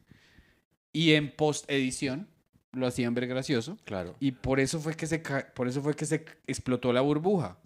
Y 0.93 1.15
en 1.15 1.35
post 1.35 1.69
edición 1.69 2.29
lo 2.71 2.87
hacían 2.87 3.13
ver 3.13 3.27
gracioso. 3.27 3.77
Claro. 3.83 4.15
Y 4.21 4.31
por 4.31 4.61
eso 4.61 4.79
fue 4.79 4.95
que 4.95 5.05
se 5.05 5.19
por 5.53 5.67
eso 5.67 5.81
fue 5.81 5.97
que 5.97 6.05
se 6.05 6.23
explotó 6.47 6.93
la 6.93 7.01
burbuja. 7.01 7.57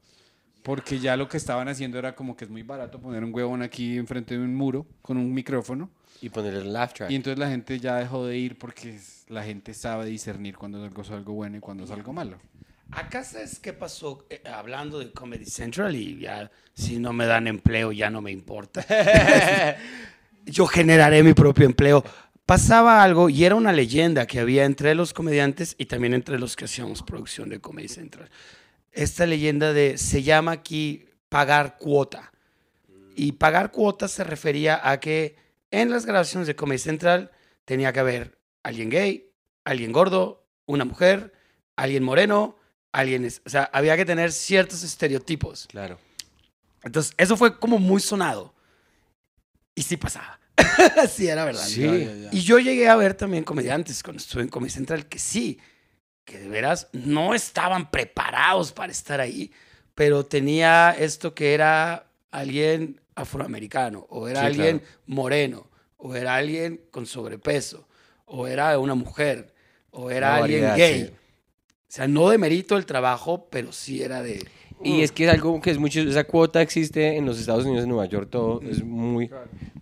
Porque 0.63 0.99
ya 0.99 1.17
lo 1.17 1.27
que 1.27 1.37
estaban 1.37 1.67
haciendo 1.67 1.97
era 1.97 2.13
como 2.15 2.35
que 2.35 2.45
es 2.45 2.51
muy 2.51 2.61
barato 2.63 2.99
poner 2.99 3.23
un 3.23 3.33
huevón 3.33 3.61
aquí 3.63 3.97
enfrente 3.97 4.37
de 4.37 4.43
un 4.43 4.53
muro 4.55 4.85
con 5.01 5.17
un 5.17 5.33
micrófono. 5.33 5.89
Y 6.21 6.29
poner 6.29 6.53
el 6.53 6.71
laugh 6.71 6.93
track. 6.93 7.09
Y 7.09 7.15
entonces 7.15 7.39
la 7.39 7.49
gente 7.49 7.79
ya 7.79 7.95
dejó 7.95 8.25
de 8.27 8.37
ir 8.37 8.57
porque 8.59 8.99
la 9.27 9.43
gente 9.43 9.73
sabe 9.73 10.05
discernir 10.05 10.55
cuando 10.57 10.77
es 10.77 10.83
algo, 10.89 11.01
es 11.01 11.09
algo 11.09 11.33
bueno 11.33 11.57
y 11.57 11.59
cuando 11.59 11.83
es 11.85 11.91
algo 11.91 12.13
malo. 12.13 12.37
Acá 12.91 13.23
sabes 13.23 13.57
qué 13.59 13.73
pasó 13.73 14.25
Eh, 14.29 14.41
hablando 14.45 14.99
de 14.99 15.11
Comedy 15.11 15.45
Central 15.45 15.95
y 15.95 16.19
ya 16.19 16.51
si 16.73 16.99
no 16.99 17.13
me 17.13 17.25
dan 17.25 17.47
empleo 17.47 17.91
ya 17.91 18.09
no 18.09 18.21
me 18.21 18.31
importa. 18.31 18.85
Yo 20.45 20.67
generaré 20.67 21.23
mi 21.23 21.33
propio 21.33 21.65
empleo. 21.65 22.03
pasaba 22.45 23.01
algo 23.01 23.29
y 23.29 23.45
era 23.45 23.55
una 23.55 23.71
leyenda 23.71 24.27
que 24.27 24.39
había 24.39 24.65
entre 24.65 24.93
los 24.93 25.13
comediantes 25.13 25.73
y 25.77 25.85
también 25.85 26.13
entre 26.13 26.37
los 26.37 26.55
que 26.55 26.65
hacíamos 26.65 27.01
producción 27.01 27.47
de 27.49 27.59
Comedy 27.61 27.87
Central. 27.87 28.29
Esta 28.91 29.25
leyenda 29.25 29.73
de, 29.73 29.97
se 29.97 30.23
llama 30.23 30.51
aquí 30.51 31.05
pagar 31.29 31.77
cuota. 31.77 32.31
Y 33.15 33.33
pagar 33.33 33.71
cuota 33.71 34.07
se 34.07 34.23
refería 34.23 34.79
a 34.89 34.99
que 34.99 35.35
en 35.69 35.89
las 35.89 36.05
grabaciones 36.05 36.47
de 36.47 36.55
Comedy 36.55 36.79
Central 36.79 37.31
tenía 37.65 37.93
que 37.93 37.99
haber 37.99 38.37
alguien 38.63 38.89
gay, 38.89 39.29
alguien 39.63 39.91
gordo, 39.91 40.45
una 40.65 40.85
mujer, 40.85 41.33
alguien 41.75 42.03
moreno, 42.03 42.57
alguien... 42.91 43.25
es- 43.25 43.41
O 43.45 43.49
sea, 43.49 43.69
había 43.73 43.95
que 43.97 44.05
tener 44.05 44.31
ciertos 44.31 44.83
estereotipos. 44.83 45.67
Claro. 45.67 45.97
Entonces, 46.83 47.13
eso 47.17 47.37
fue 47.37 47.59
como 47.59 47.79
muy 47.79 48.01
sonado. 48.01 48.53
Y 49.75 49.83
sí 49.83 49.97
pasaba. 49.97 50.39
sí, 51.09 51.27
era 51.27 51.45
verdad. 51.45 51.63
Sí. 51.65 51.81
Ya, 51.83 51.93
ya, 51.95 52.15
ya. 52.15 52.29
Y 52.31 52.41
yo 52.41 52.59
llegué 52.59 52.89
a 52.89 52.95
ver 52.95 53.13
también 53.13 53.43
comediantes 53.43 54.03
cuando 54.03 54.21
estuve 54.21 54.43
en 54.43 54.49
Comedy 54.49 54.71
Central 54.71 55.07
que 55.07 55.19
sí, 55.19 55.59
que 56.25 56.39
de 56.39 56.47
veras 56.49 56.87
no 56.93 57.33
estaban 57.33 57.89
preparados 57.91 58.71
para 58.71 58.91
estar 58.91 59.19
ahí, 59.19 59.51
pero 59.95 60.25
tenía 60.25 60.91
esto 60.97 61.33
que 61.33 61.53
era 61.53 62.07
alguien 62.31 62.99
afroamericano, 63.15 64.05
o 64.09 64.27
era 64.27 64.41
Sí, 64.41 64.45
alguien 64.47 64.79
claro. 64.79 64.93
moreno, 65.05 65.67
o 65.97 66.15
era 66.15 66.35
alguien 66.35 66.81
con 66.91 67.05
sobrepeso, 67.05 67.87
o 68.25 68.47
era 68.47 68.77
una 68.79 68.95
mujer, 68.95 69.53
o 69.91 70.09
era 70.09 70.29
Una 70.29 70.35
alguien 70.43 70.61
variedad, 70.61 70.77
gay. 70.77 71.05
sí. 71.07 71.11
O 71.13 71.93
sea, 71.93 72.07
no 72.07 72.29
demerito 72.29 72.77
el 72.77 72.85
trabajo, 72.85 73.47
pero 73.49 73.71
sí 73.73 74.01
era 74.01 74.21
de... 74.21 74.47
Y 74.83 75.01
es 75.01 75.11
que 75.11 75.25
es 75.25 75.29
algo 75.29 75.59
que 75.61 75.69
es 75.69 75.77
mucho, 75.77 75.99
esa 75.99 76.23
cuota 76.23 76.61
existe 76.61 77.17
en 77.17 77.25
los 77.25 77.39
Estados 77.39 77.65
Unidos, 77.65 77.83
en 77.83 77.89
Nueva 77.89 78.05
York, 78.05 78.29
todo 78.31 78.61
es 78.61 78.81
muy, 78.81 79.29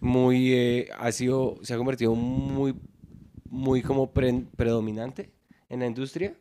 muy, 0.02 0.54
eh, 0.54 0.90
ha 0.98 1.12
sido, 1.12 1.58
se 1.62 1.74
ha 1.74 1.78
convertido 1.78 2.16
muy, 2.16 2.76
muy 3.46 3.82
como 3.82 4.12
pre- 4.12 4.44
predominante 4.58 5.30
en 5.70 5.80
la 5.80 5.86
industria. 5.86 6.34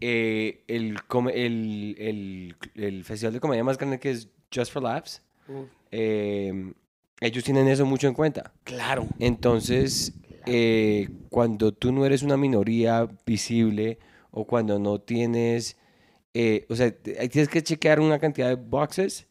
Eh, 0.00 0.62
el, 0.68 0.98
el, 1.34 1.96
el, 1.98 2.56
el 2.74 3.04
festival 3.04 3.34
de 3.34 3.40
comedia 3.40 3.64
más 3.64 3.78
grande 3.78 3.98
que 3.98 4.10
es 4.10 4.28
Just 4.54 4.72
for 4.72 4.82
Laughs, 4.82 5.22
eh, 5.90 6.72
ellos 7.20 7.44
tienen 7.44 7.68
eso 7.68 7.86
mucho 7.86 8.06
en 8.06 8.14
cuenta. 8.14 8.52
Claro. 8.64 9.06
Entonces, 9.18 10.12
eh, 10.44 11.08
cuando 11.30 11.72
tú 11.72 11.92
no 11.92 12.04
eres 12.04 12.22
una 12.22 12.36
minoría 12.36 13.08
visible 13.24 13.98
o 14.30 14.46
cuando 14.46 14.78
no 14.78 15.00
tienes, 15.00 15.78
eh, 16.34 16.66
o 16.68 16.76
sea, 16.76 16.94
tienes 16.94 17.48
que 17.48 17.62
chequear 17.62 18.00
una 18.00 18.18
cantidad 18.18 18.48
de 18.48 18.56
boxes 18.56 19.26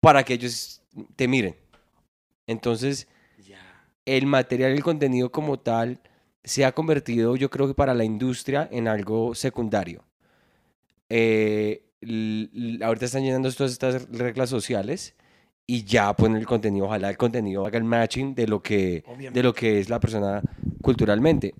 para 0.00 0.22
que 0.24 0.34
ellos 0.34 0.80
te 1.16 1.26
miren. 1.26 1.56
Entonces, 2.46 3.08
el 4.04 4.26
material, 4.26 4.72
el 4.72 4.82
contenido 4.82 5.30
como 5.30 5.58
tal, 5.58 6.00
se 6.44 6.64
ha 6.64 6.72
convertido, 6.72 7.36
yo 7.36 7.50
creo 7.50 7.68
que 7.68 7.74
para 7.74 7.94
la 7.94 8.04
industria, 8.04 8.68
en 8.70 8.88
algo 8.88 9.34
secundario. 9.34 10.04
Eh, 11.08 11.84
ahorita 12.82 13.04
están 13.04 13.22
llenando 13.22 13.52
todas 13.52 13.72
estas 13.72 14.08
reglas 14.10 14.50
sociales 14.50 15.14
y 15.66 15.84
ya 15.84 16.14
ponen 16.16 16.38
el 16.38 16.46
contenido, 16.46 16.86
ojalá 16.86 17.10
el 17.10 17.16
contenido 17.16 17.64
haga 17.64 17.78
el 17.78 17.84
matching 17.84 18.34
de 18.34 18.46
lo 18.48 18.62
que, 18.62 19.04
Obviamente. 19.06 19.38
de 19.38 19.42
lo 19.42 19.54
que 19.54 19.78
es 19.78 19.88
la 19.88 20.00
persona 20.00 20.42
culturalmente. 20.80 21.54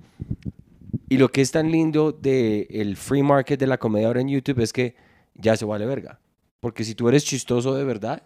Y 1.08 1.18
lo 1.18 1.30
que 1.30 1.42
es 1.42 1.52
tan 1.52 1.70
lindo 1.70 2.10
del 2.10 2.96
free 2.96 3.22
market 3.22 3.60
de 3.60 3.66
la 3.66 3.78
comedia 3.78 4.08
ahora 4.08 4.22
en 4.22 4.28
YouTube 4.28 4.60
es 4.60 4.72
que 4.72 4.96
ya 5.34 5.56
se 5.56 5.64
vale 5.64 5.86
verga. 5.86 6.18
Porque 6.58 6.84
si 6.84 6.94
tú 6.94 7.08
eres 7.08 7.24
chistoso 7.24 7.74
de 7.74 7.84
verdad, 7.84 8.22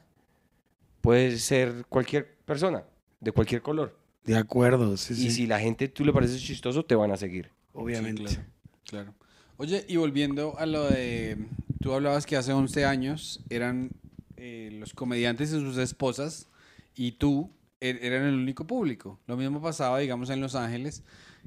puedes 1.01 1.43
ser 1.43 1.85
cualquier 1.89 2.37
persona, 2.45 2.85
de 3.21 3.33
cualquier 3.33 3.61
color. 3.61 3.99
De 4.27 4.37
acuerdo, 4.37 4.97
sí, 4.97 5.15
Y 5.15 5.17
sí. 5.17 5.31
si 5.31 5.47
la 5.47 5.61
gente 5.61 5.89
tú 5.89 6.05
le 6.05 6.13
pareces 6.13 6.43
chistoso, 6.43 6.85
te 6.85 6.95
van 6.95 7.11
a 7.13 7.17
seguir. 7.17 7.51
Obviamente. 7.73 8.27
Sí, 8.29 8.35
claro, 8.37 8.47
claro. 8.85 9.15
Oye, 9.59 9.85
y 9.89 9.97
volviendo 9.97 10.59
a 10.59 10.67
lo 10.67 10.85
de, 10.91 11.39
tú 11.81 11.93
hablabas 11.95 12.27
que 12.27 12.37
hace 12.37 12.53
11 12.53 12.85
años 12.85 13.41
eran 13.49 13.91
eh, 14.37 14.71
los 14.79 14.93
comediantes 14.93 15.51
y 15.51 15.61
sus 15.61 15.79
esposas 15.79 16.49
y 16.95 17.13
tú 17.13 17.51
er- 17.81 17.99
eran 18.03 18.25
el 18.27 18.35
único 18.35 18.67
público. 18.67 19.19
Lo 19.27 19.37
mismo 19.37 19.63
pasaba, 19.63 19.99
digamos, 19.99 20.29
en 20.31 20.41
Los 20.41 20.55
Ángeles, 20.55 21.03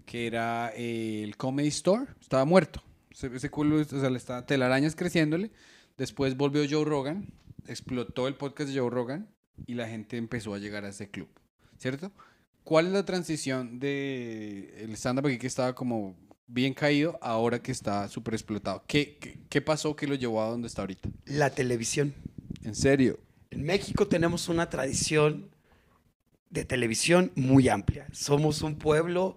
que 0.05 0.25
era 0.25 0.71
eh, 0.75 1.21
el 1.23 1.37
Comedy 1.37 1.67
Store, 1.67 2.05
estaba 2.19 2.45
muerto. 2.45 2.81
Ese, 3.11 3.27
ese 3.35 3.49
culo, 3.51 3.79
o 3.79 3.83
sea, 3.83 4.09
le 4.09 4.17
estaba 4.17 4.45
telarañas 4.45 4.95
creciéndole. 4.95 5.51
Después 5.97 6.35
volvió 6.37 6.63
Joe 6.69 6.85
Rogan, 6.85 7.27
explotó 7.67 8.27
el 8.27 8.35
podcast 8.35 8.71
de 8.71 8.79
Joe 8.79 8.89
Rogan 8.89 9.27
y 9.67 9.73
la 9.75 9.87
gente 9.87 10.17
empezó 10.17 10.53
a 10.53 10.57
llegar 10.59 10.85
a 10.85 10.89
ese 10.89 11.09
club, 11.11 11.27
¿cierto? 11.77 12.11
¿Cuál 12.69 12.85
es 12.85 12.93
la 12.93 13.03
transición 13.03 13.79
de 13.79 14.75
el 14.77 14.93
stand-up 14.93 15.25
aquí 15.25 15.39
que 15.39 15.47
estaba 15.47 15.73
como 15.73 16.15
bien 16.45 16.75
caído 16.75 17.17
ahora 17.19 17.63
que 17.63 17.71
está 17.71 18.07
súper 18.09 18.35
explotado? 18.35 18.83
¿Qué, 18.85 19.17
qué, 19.19 19.39
qué 19.49 19.59
pasó 19.59 19.95
que 19.95 20.05
lo 20.05 20.13
llevó 20.13 20.39
a 20.43 20.49
donde 20.49 20.67
está 20.67 20.83
ahorita? 20.83 21.09
La 21.25 21.49
televisión. 21.49 22.13
¿En 22.61 22.75
serio? 22.75 23.17
En 23.49 23.63
México 23.63 24.07
tenemos 24.07 24.49
una 24.49 24.69
tradición 24.69 25.49
de 26.51 26.63
televisión 26.63 27.31
muy 27.33 27.69
amplia. 27.69 28.05
Somos 28.11 28.61
un 28.61 28.75
pueblo 28.75 29.35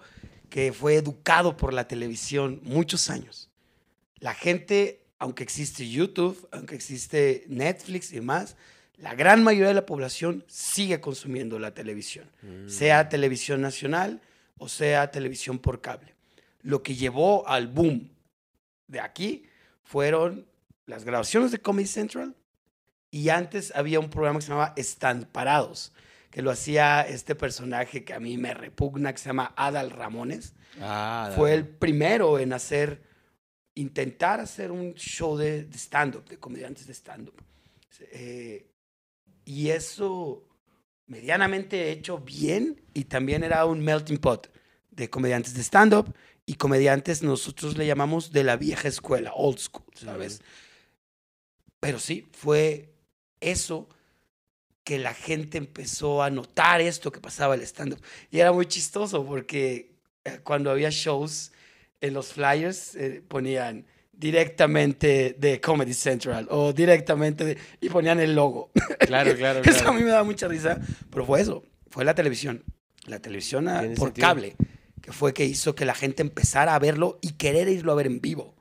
que 0.51 0.75
fue 0.75 0.97
educado 0.97 1.57
por 1.57 1.73
la 1.73 1.89
televisión 1.89 2.61
muchos 2.63 3.09
años. 3.09 3.49
La 4.19 4.35
gente, 4.35 5.07
aunque 5.19 5.43
existe 5.43 5.89
YouTube, 5.89 6.37
aunque 6.53 6.75
existe 6.75 7.47
Netflix 7.49 8.13
y 8.13 8.17
demás, 8.17 8.57
la 9.03 9.17
gran 9.17 9.43
mayoría 9.43 9.69
de 9.69 9.75
la 9.75 9.85
población 9.85 10.45
sigue 10.47 11.01
consumiendo 11.01 11.59
la 11.59 11.75
televisión, 11.75 12.31
sea 12.69 13.09
televisión 13.09 13.61
nacional 13.61 14.21
o 14.59 14.69
sea 14.69 15.11
televisión 15.11 15.59
por 15.59 15.81
cable. 15.81 16.15
Lo 16.61 16.85
que 16.85 16.95
llevó 16.95 17.49
al 17.49 17.67
boom 17.67 18.11
de 18.87 19.01
aquí 19.01 19.45
fueron 19.83 20.47
las 20.87 21.05
grabaciones 21.05 21.51
de 21.51 21.59
Comedy 21.59 21.89
Central, 21.89 22.37
y 23.11 23.29
antes 23.31 23.73
había 23.75 23.99
un 23.99 24.09
programa 24.09 24.39
que 24.39 24.45
se 24.45 24.53
llamaba 24.53 24.73
Stand 24.77 25.27
Parados, 25.27 25.93
que 26.31 26.41
lo 26.41 26.53
hacía 26.53 27.03
este 27.03 27.35
personaje 27.35 28.05
que 28.05 28.15
a 28.15 28.21
mí 28.21 28.39
me 28.39 28.55
repugna, 28.55 29.13
que 29.13 29.19
se 29.19 29.31
llama 29.31 29.53
Adal 29.57 29.91
Ramones. 29.91 30.55
Fue 31.35 31.55
el 31.55 31.67
primero 31.67 32.39
en 32.39 32.53
hacer, 32.53 33.03
intentar 33.75 34.39
hacer 34.39 34.71
un 34.71 34.95
show 34.95 35.37
de, 35.37 35.65
de 35.65 35.77
stand-up, 35.77 36.29
de 36.29 36.39
comediantes 36.39 36.87
de 36.87 36.95
stand-up. 36.95 37.35
Eh, 38.13 38.72
y 39.45 39.71
eso 39.71 40.45
medianamente 41.07 41.91
hecho 41.91 42.19
bien 42.19 42.81
y 42.95 43.05
también 43.05 43.45
era 43.45 43.65
un 43.67 43.81
melting 43.81 44.19
pot 44.19 44.51
de 44.91 45.11
comediantes 45.11 45.55
de 45.55 45.63
stand-up 45.63 46.15
y 46.47 46.55
comediantes 46.55 47.23
nosotros 47.23 47.77
le 47.77 47.87
llamamos 47.87 48.33
de 48.33 48.45
la 48.45 48.57
vieja 48.57 48.89
escuela, 48.89 49.33
old 49.35 49.59
school, 49.59 49.87
¿sabes? 49.95 50.43
Pero 51.81 51.99
sí, 51.99 52.29
fue 52.33 52.93
eso 53.41 53.89
que 54.85 54.99
la 54.99 55.15
gente 55.15 55.59
empezó 55.59 56.23
a 56.23 56.31
notar 56.31 56.81
esto 56.81 57.13
que 57.13 57.21
pasaba 57.21 57.55
el 57.55 57.63
stand-up. 57.63 58.01
Y 58.31 58.41
era 58.41 58.53
muy 58.53 58.67
chistoso 58.67 59.25
porque 59.25 59.93
eh, 60.25 60.41
cuando 60.43 60.71
había 60.71 60.91
shows 60.91 61.53
en 62.01 62.15
los 62.15 62.33
flyers 62.33 62.95
eh, 62.97 63.23
ponían 63.27 63.87
directamente 64.13 65.35
de 65.39 65.61
Comedy 65.61 65.95
Central 65.95 66.47
o 66.51 66.73
directamente 66.73 67.45
de- 67.45 67.59
y 67.81 67.89
ponían 67.89 68.21
el 68.21 68.35
logo. 68.35 68.71
Claro, 69.01 69.35
claro, 69.37 69.61
Eso 69.65 69.89
a 69.89 69.93
mí 69.93 70.03
me 70.03 70.11
da 70.11 70.23
mucha 70.23 70.49
risa, 70.49 70.81
pero 71.11 71.25
fue 71.27 71.41
eso, 71.41 71.63
fue 71.91 72.05
la 72.05 72.15
televisión. 72.15 72.65
La 73.07 73.19
televisión 73.19 73.65
Tiene 73.65 73.97
por 73.97 74.09
sentido. 74.09 74.27
cable, 74.29 74.57
que 75.01 75.13
fue 75.13 75.35
que 75.35 75.45
hizo 75.45 75.75
que 75.75 75.85
la 75.85 75.95
gente 75.95 76.23
empezara 76.23 76.75
a 76.75 76.79
verlo 76.79 77.19
y 77.21 77.33
querer 77.33 77.69
irlo 77.69 77.93
a 77.93 77.97
ver 77.97 78.07
en 78.07 78.21
vivo. 78.21 78.55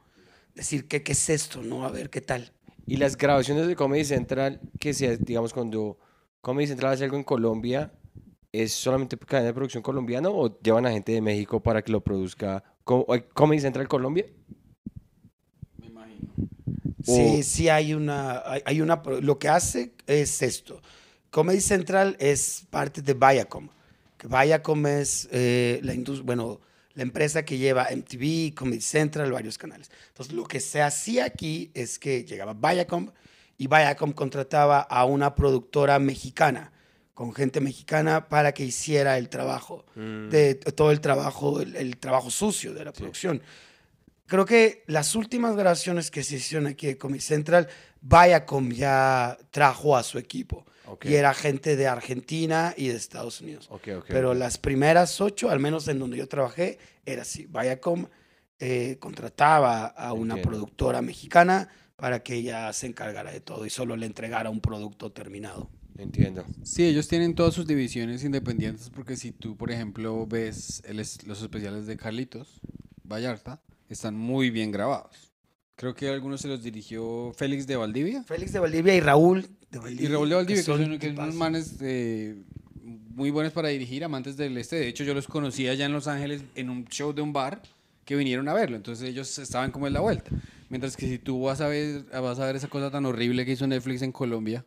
Decir, 0.55 0.87
¿qué, 0.87 1.03
qué 1.03 1.11
es 1.11 1.29
esto? 1.29 1.61
No, 1.61 1.85
a 1.85 1.91
ver 1.91 2.09
qué 2.09 2.21
tal. 2.21 2.51
Y 2.87 2.97
las 2.97 3.15
grabaciones 3.17 3.67
de 3.67 3.75
Comedy 3.75 4.03
Central, 4.03 4.59
que 4.79 4.93
se, 4.93 5.17
digamos, 5.17 5.53
cuando 5.53 5.97
Comedy 6.41 6.67
Central 6.67 6.93
hace 6.93 7.03
algo 7.03 7.15
en 7.17 7.23
Colombia, 7.23 7.93
¿es 8.51 8.73
solamente 8.73 9.15
cadena 9.17 9.47
de 9.49 9.53
producción 9.53 9.83
colombiana 9.83 10.29
o 10.29 10.59
llevan 10.59 10.87
a 10.87 10.91
gente 10.91 11.11
de 11.11 11.21
México 11.21 11.61
para 11.61 11.83
que 11.83 11.91
lo 11.91 12.01
produzca 12.03 12.63
¿hay 13.07 13.21
Comedy 13.33 13.61
Central 13.61 13.87
Colombia? 13.87 14.25
Sí, 17.03 17.43
sí 17.43 17.69
hay 17.69 17.93
una, 17.93 18.43
hay, 18.65 18.81
una, 18.81 19.01
lo 19.21 19.39
que 19.39 19.49
hace 19.49 19.93
es 20.07 20.41
esto. 20.41 20.81
Comedy 21.29 21.61
Central 21.61 22.15
es 22.19 22.65
parte 22.69 23.01
de 23.01 23.13
Viacom, 23.13 23.69
Viacom 24.23 24.85
es 24.87 25.27
eh, 25.31 25.79
la 25.83 25.93
bueno, 26.23 26.59
la 26.93 27.03
empresa 27.03 27.43
que 27.43 27.57
lleva 27.57 27.87
MTV, 27.91 28.53
Comedy 28.53 28.81
Central, 28.81 29.31
varios 29.31 29.57
canales. 29.57 29.89
Entonces, 30.09 30.33
lo 30.33 30.43
que 30.43 30.59
se 30.59 30.81
hacía 30.81 31.25
aquí 31.25 31.71
es 31.73 31.97
que 31.97 32.23
llegaba 32.23 32.53
Viacom 32.53 33.11
y 33.57 33.67
Viacom 33.67 34.11
contrataba 34.11 34.81
a 34.81 35.05
una 35.05 35.35
productora 35.35 35.99
mexicana, 35.99 36.71
con 37.13 37.33
gente 37.33 37.61
mexicana, 37.61 38.27
para 38.27 38.53
que 38.53 38.65
hiciera 38.65 39.17
el 39.17 39.29
trabajo, 39.29 39.85
de 39.95 40.55
todo 40.55 40.91
el 40.91 40.99
trabajo, 41.01 41.61
el, 41.61 41.75
el 41.75 41.97
trabajo 41.97 42.29
sucio 42.29 42.73
de 42.73 42.85
la 42.85 42.91
producción. 42.91 43.41
Creo 44.31 44.45
que 44.45 44.83
las 44.87 45.13
últimas 45.15 45.57
grabaciones 45.57 46.09
que 46.09 46.23
se 46.23 46.37
hicieron 46.37 46.65
aquí 46.67 46.87
de 46.87 46.97
Comedy 46.97 47.19
Central, 47.19 47.67
Viacom 48.01 48.71
ya 48.71 49.37
trajo 49.51 49.97
a 49.97 50.03
su 50.03 50.17
equipo. 50.17 50.65
Ok. 50.87 51.05
Y 51.05 51.15
era 51.15 51.33
gente 51.33 51.75
de 51.75 51.87
Argentina 51.87 52.73
y 52.77 52.87
de 52.87 52.95
Estados 52.95 53.41
Unidos. 53.41 53.67
Ok, 53.69 53.89
ok. 53.99 54.05
Pero 54.07 54.33
las 54.33 54.57
primeras 54.57 55.19
ocho, 55.19 55.49
al 55.49 55.59
menos 55.59 55.85
en 55.89 55.99
donde 55.99 56.15
yo 56.17 56.27
trabajé, 56.29 56.79
era 57.05 57.23
así. 57.23 57.45
Viacom 57.45 58.05
eh, 58.59 58.95
contrataba 58.99 59.85
a 59.87 60.13
una 60.13 60.35
Entiendo. 60.35 60.49
productora 60.49 61.01
mexicana 61.01 61.67
para 61.97 62.23
que 62.23 62.35
ella 62.35 62.71
se 62.73 62.87
encargara 62.87 63.31
de 63.33 63.41
todo 63.41 63.65
y 63.65 63.69
solo 63.69 63.95
le 63.97 64.05
entregara 64.05 64.49
un 64.49 64.61
producto 64.61 65.11
terminado. 65.11 65.69
Entiendo. 65.97 66.45
Sí, 66.63 66.83
ellos 66.85 67.07
tienen 67.09 67.35
todas 67.35 67.53
sus 67.53 67.67
divisiones 67.67 68.23
independientes 68.23 68.89
porque 68.89 69.17
si 69.17 69.31
tú, 69.33 69.57
por 69.57 69.71
ejemplo, 69.71 70.25
ves 70.25 70.81
el 70.85 70.99
es- 71.01 71.25
los 71.27 71.41
especiales 71.41 71.85
de 71.85 71.97
Carlitos 71.97 72.61
Vallarta, 73.03 73.61
están 73.93 74.15
muy 74.15 74.49
bien 74.49 74.71
grabados. 74.71 75.31
Creo 75.75 75.95
que 75.95 76.09
algunos 76.09 76.41
se 76.41 76.47
los 76.47 76.61
dirigió 76.63 77.31
Félix 77.35 77.65
de 77.65 77.75
Valdivia. 77.75 78.23
Félix 78.23 78.51
de 78.53 78.59
Valdivia 78.59 78.95
y 78.95 78.99
Raúl 78.99 79.47
de 79.71 79.79
Valdivia. 79.79 80.05
Y 80.09 80.11
Raúl 80.11 80.29
de 80.29 80.35
Valdivia, 80.35 80.61
que 80.61 80.65
son 80.65 80.83
son, 80.85 80.99
que 80.99 81.07
son 81.15 81.19
unos 81.23 81.35
manes 81.35 81.77
eh, 81.81 82.43
muy 82.83 83.31
buenos 83.31 83.51
para 83.53 83.69
dirigir, 83.69 84.03
amantes 84.03 84.37
del 84.37 84.57
este. 84.57 84.75
De 84.75 84.87
hecho, 84.87 85.03
yo 85.03 85.13
los 85.13 85.27
conocí 85.27 85.67
allá 85.67 85.85
en 85.85 85.93
Los 85.93 86.07
Ángeles 86.07 86.43
en 86.55 86.69
un 86.69 86.85
show 86.85 87.13
de 87.13 87.21
un 87.21 87.33
bar 87.33 87.61
que 88.05 88.15
vinieron 88.15 88.47
a 88.47 88.53
verlo. 88.53 88.75
Entonces 88.75 89.07
ellos 89.09 89.37
estaban 89.39 89.71
como 89.71 89.87
en 89.87 89.93
la 89.93 90.01
vuelta. 90.01 90.29
Mientras 90.69 90.95
que 90.95 91.07
si 91.07 91.17
tú 91.17 91.41
vas 91.43 91.61
a 91.61 91.67
ver, 91.67 92.03
vas 92.11 92.39
a 92.39 92.45
ver 92.45 92.55
esa 92.55 92.67
cosa 92.67 92.91
tan 92.91 93.05
horrible 93.05 93.45
que 93.45 93.53
hizo 93.53 93.65
Netflix 93.67 94.01
en 94.03 94.11
Colombia, 94.11 94.65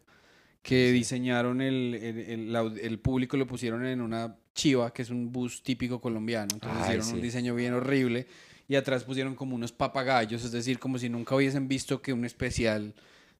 que 0.62 0.93
diseñaron 0.93 1.61
el, 1.61 1.95
el, 1.95 2.57
el- 2.81 2.99
público, 2.99 3.37
lo 3.37 3.47
pusieron 3.47 3.85
en 3.87 4.01
una 4.01 4.37
chiva, 4.55 4.93
que 4.93 5.03
es 5.03 5.11
un 5.11 5.31
bus 5.31 5.62
típico 5.62 6.01
colombiano. 6.01 6.49
Entonces 6.55 6.79
Ay, 6.83 6.97
hicieron 6.97 7.16
un 7.16 7.22
diseño 7.22 7.55
bien 7.55 7.75
horrible. 7.75 8.27
Y 8.69 8.77
atrás 8.77 9.05
pusieron 9.05 9.35
como 9.35 9.55
unos 9.55 9.73
papagayos, 9.73 10.43
es 10.45 10.53
decir, 10.53 10.79
como 10.79 10.99
si 10.99 11.09
nunca 11.09 11.35
hubiesen 11.35 11.69
visto 11.69 12.01
que 12.01 12.12
un 12.12 12.25
especial 12.25 12.95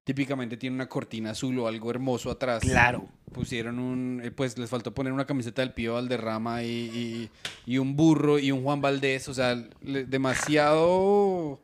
típicamente 0.05 0.59
tiene 0.59 0.77
una 0.77 0.87
cortina 0.87 1.31
azul 1.31 1.59
o 1.61 1.67
algo 1.67 1.91
hermoso 1.91 2.31
atrás. 2.31 2.63
Claro. 2.63 3.09
Pusieron 3.33 3.79
un, 3.79 4.21
eh, 4.23 4.31
pues 4.31 4.59
les 4.59 4.69
faltó 4.69 4.93
poner 4.93 5.15
una 5.15 5.25
camiseta 5.25 5.63
del 5.63 5.73
Pío 5.73 5.95
Valderrama 5.95 6.63
y, 6.63 6.69
y, 6.69 7.31
y 7.65 7.79
un 7.79 7.97
burro 7.97 8.39
y 8.39 8.53
un 8.53 8.63
Juan 8.63 8.83
Valdés, 8.83 9.29
o 9.31 9.35
sea, 9.35 9.55
le- 9.83 10.05
demasiado... 10.05 11.59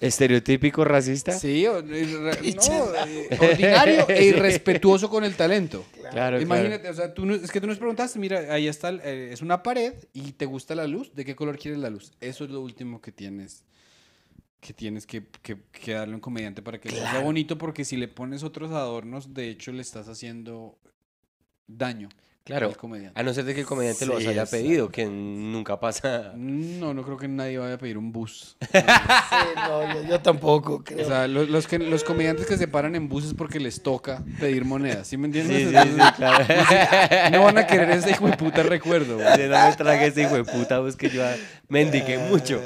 ¿Estereotípico 0.00 0.84
racista? 0.84 1.32
Sí, 1.32 1.66
o- 1.66 1.82
no, 1.82 1.88
ordinario 3.40 4.08
e 4.08 4.24
irrespetuoso 4.30 5.08
con 5.10 5.24
el 5.24 5.34
talento. 5.34 5.84
Claro, 6.10 6.40
Imagínate, 6.40 6.88
o 6.88 6.94
sea, 6.94 7.12
tú 7.14 7.30
es 7.32 7.50
que 7.50 7.60
tú 7.60 7.66
nos 7.66 7.78
preguntaste, 7.78 8.18
mira, 8.18 8.52
ahí 8.54 8.68
está, 8.68 8.90
eh, 8.90 9.30
es 9.32 9.42
una 9.42 9.62
pared 9.62 9.94
y 10.12 10.32
te 10.32 10.46
gusta 10.46 10.74
la 10.74 10.86
luz, 10.86 11.14
¿de 11.14 11.24
qué 11.24 11.34
color 11.36 11.58
quieres 11.58 11.80
la 11.80 11.90
luz? 11.90 12.12
Eso 12.20 12.44
es 12.44 12.50
lo 12.50 12.60
último 12.60 13.00
que 13.00 13.12
tienes 13.12 13.64
que 14.60 14.72
tienes 14.72 15.06
que, 15.06 15.22
que, 15.42 15.58
que 15.70 15.92
darle 15.92 16.14
a 16.14 16.16
un 16.16 16.20
comediante 16.20 16.60
para 16.62 16.80
que 16.80 16.88
sea 16.90 17.20
bonito, 17.20 17.56
porque 17.58 17.84
si 17.84 17.96
le 17.96 18.08
pones 18.08 18.42
otros 18.42 18.72
adornos, 18.72 19.32
de 19.32 19.48
hecho 19.50 19.70
le 19.70 19.82
estás 19.82 20.08
haciendo 20.08 20.76
daño 21.68 22.08
Claro. 22.46 22.72
comediante. 22.76 23.18
A 23.18 23.24
no 23.24 23.34
ser 23.34 23.44
de 23.44 23.54
que 23.54 23.60
el 23.62 23.66
comediante 23.66 24.06
los 24.06 24.22
Sí, 24.22 24.28
haya 24.28 24.42
exacto. 24.42 24.64
pedido, 24.64 24.88
que 24.88 25.04
nunca 25.04 25.80
pasa. 25.80 26.32
No, 26.36 26.94
no 26.94 27.02
creo 27.02 27.16
que 27.16 27.26
nadie 27.26 27.58
vaya 27.58 27.74
a 27.74 27.78
pedir 27.78 27.98
un 27.98 28.12
bus. 28.12 28.56
Sí, 28.72 28.78
no, 29.56 29.94
yo, 29.94 30.08
yo 30.08 30.20
tampoco 30.20 30.84
creo. 30.84 31.04
O 31.04 31.08
sea, 31.08 31.26
los, 31.26 31.48
los, 31.48 31.66
que, 31.66 31.78
los 31.80 32.04
comediantes 32.04 32.46
que 32.46 32.56
se 32.56 32.68
paran 32.68 32.94
en 32.94 33.08
buses 33.08 33.34
porque 33.34 33.58
les 33.58 33.82
toca 33.82 34.22
pedir 34.38 34.64
monedas, 34.64 35.08
¿sí 35.08 35.16
me 35.16 35.26
entiendes? 35.26 35.68
Sí, 35.70 35.90
sí, 35.90 36.12
claro. 36.16 36.44
No 37.32 37.42
van 37.42 37.58
a 37.58 37.66
querer 37.66 37.90
ese 37.90 38.10
hijo 38.12 38.28
de 38.28 38.36
puta 38.36 38.62
recuerdo. 38.62 39.16
güey. 39.16 39.36
De 39.38 39.48
no 39.48 39.68
me 39.68 39.74
trague 39.76 40.06
ese 40.06 40.22
hijo 40.22 40.36
de 40.36 40.44
puta, 40.44 40.80
pues 40.80 40.94
que 40.94 41.10
yo 41.10 41.22
mendiqué 41.68 42.18
mucho. 42.18 42.60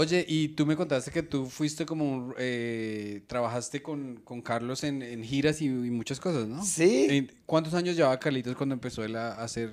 Oye, 0.00 0.24
y 0.26 0.48
tú 0.48 0.64
me 0.64 0.76
contaste 0.76 1.10
que 1.10 1.22
tú 1.22 1.44
fuiste 1.46 1.84
como, 1.84 2.32
eh, 2.38 3.22
trabajaste 3.26 3.82
con, 3.82 4.16
con 4.24 4.40
Carlos 4.40 4.82
en, 4.84 5.02
en 5.02 5.22
giras 5.22 5.60
y, 5.60 5.66
y 5.66 5.90
muchas 5.90 6.18
cosas, 6.18 6.46
¿no? 6.48 6.64
Sí. 6.64 7.28
¿Cuántos 7.44 7.74
años 7.74 7.96
llevaba 7.96 8.18
Carlitos 8.18 8.56
cuando 8.56 8.72
empezó 8.74 9.04
él 9.04 9.14
a 9.16 9.32
hacer? 9.32 9.70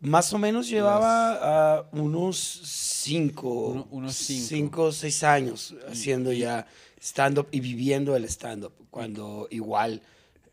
Más 0.00 0.32
o 0.32 0.38
menos 0.38 0.68
llevaba 0.68 1.88
unos 1.92 2.36
cinco, 2.64 3.48
Uno- 3.68 3.88
unos 3.90 4.14
cinco. 4.16 4.46
cinco 4.48 4.82
o 4.84 4.92
seis 4.92 5.22
años 5.22 5.74
haciendo 5.88 6.32
ya 6.32 6.66
stand-up 7.00 7.46
y 7.52 7.60
viviendo 7.60 8.16
el 8.16 8.24
stand-up. 8.24 8.72
Cuando 8.90 9.46
igual 9.50 10.02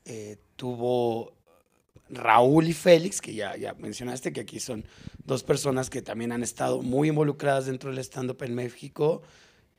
eh, 0.05 0.37
tuvo 0.55 1.33
Raúl 2.15 2.67
y 2.67 2.73
Félix, 2.73 3.21
que 3.21 3.33
ya, 3.33 3.55
ya 3.57 3.73
mencionaste, 3.75 4.31
que 4.33 4.41
aquí 4.41 4.59
son 4.59 4.85
dos 5.25 5.43
personas 5.43 5.89
que 5.89 6.01
también 6.01 6.31
han 6.31 6.43
estado 6.43 6.81
muy 6.81 7.09
involucradas 7.09 7.65
dentro 7.65 7.89
del 7.89 7.99
stand-up 7.99 8.41
en 8.43 8.55
México. 8.55 9.21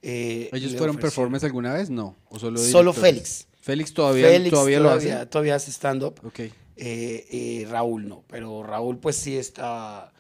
eh, 0.03 0.51
¿Ellos 0.53 0.76
fueron 0.76 0.97
performance 0.97 1.45
alguna 1.45 1.72
vez? 1.74 1.91
No. 1.91 2.16
¿O 2.28 2.39
solo, 2.39 2.59
Solo? 2.59 2.93
Félix. 2.93 3.47
Félix 3.61 3.95
todavía, 3.95 4.28
Félix 4.28 4.51
todavía, 4.51 4.78
lo 4.80 4.91
hace. 4.91 5.07
todavía, 5.07 5.30
todavía 5.30 5.55
hace 5.55 5.70
stand-up. 5.70 6.20
Ok. 6.24 6.41
Eh, 6.41 6.53
eh, 6.76 7.66
Raúl 7.70 8.09
no, 8.09 8.24
pero 8.28 8.62
Raúl 8.62 8.99
pues 8.99 9.16
sí 9.16 9.37
está, 9.37 10.12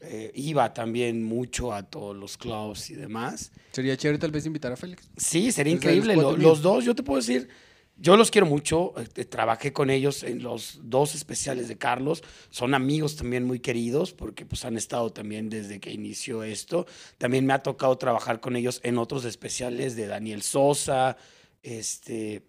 eh, 0.00 0.30
iba 0.34 0.72
también 0.74 1.24
mucho 1.24 1.72
a 1.72 1.82
todos 1.82 2.14
los 2.14 2.36
clubs 2.36 2.90
y 2.90 2.94
demás. 2.94 3.50
Sería 3.72 3.96
chévere 3.96 4.18
tal 4.18 4.30
vez 4.30 4.44
invitar 4.46 4.70
a 4.70 4.76
Félix. 4.76 5.08
Sí, 5.16 5.50
sería 5.50 5.72
los 5.74 5.82
increíble. 5.82 6.14
los 6.14 6.60
dos, 6.62 6.84
yo 6.84 6.94
te 6.94 7.02
puedo 7.02 7.18
decir, 7.20 7.48
yo 7.96 8.16
los 8.16 8.30
quiero 8.30 8.46
mucho. 8.46 8.92
eh, 9.16 9.24
trabajé 9.24 9.72
con 9.72 9.90
ellos 9.90 10.22
en 10.22 10.42
los 10.42 10.80
dos 10.82 11.14
especiales 11.14 11.68
de 11.68 11.78
Carlos. 11.78 12.22
Son 12.50 12.74
amigos 12.74 13.16
también 13.16 13.44
muy 13.44 13.60
queridos 13.60 14.12
porque 14.12 14.44
pues 14.46 14.64
han 14.64 14.76
estado 14.76 15.12
también 15.12 15.48
desde 15.50 15.80
que 15.80 15.90
inició 15.92 16.42
esto. 16.42 16.86
También 17.18 17.46
me 17.46 17.52
ha 17.52 17.62
tocado 17.62 17.96
trabajar 17.98 18.40
con 18.40 18.56
ellos 18.56 18.80
en 18.82 18.98
otros 18.98 19.24
especiales 19.24 19.96
de 19.96 20.06
Daniel 20.08 20.42
Sosa, 20.42 21.16
este, 21.62 22.42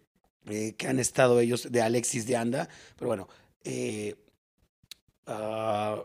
eh, 0.48 0.74
que 0.78 0.88
han 0.88 1.00
estado 1.00 1.40
ellos 1.40 1.72
de 1.72 1.82
Alexis 1.82 2.26
de 2.28 2.36
Anda. 2.36 2.70
Pero 2.98 3.08
bueno, 3.08 3.28
eh, 3.64 4.16
ah, 5.28 6.04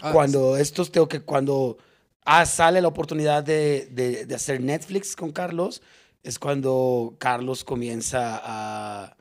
Ah, 0.00 0.10
cuando 0.12 0.56
estos 0.56 0.90
tengo 0.90 1.08
que 1.08 1.20
cuando 1.20 1.78
ah, 2.24 2.44
sale 2.46 2.80
la 2.82 2.88
oportunidad 2.88 3.44
de, 3.44 3.86
de- 3.92 4.26
de 4.26 4.34
hacer 4.34 4.60
Netflix 4.60 5.14
con 5.14 5.30
Carlos 5.30 5.82
es 6.24 6.38
cuando 6.40 7.14
Carlos 7.18 7.62
comienza 7.62 8.40
a, 8.42 9.16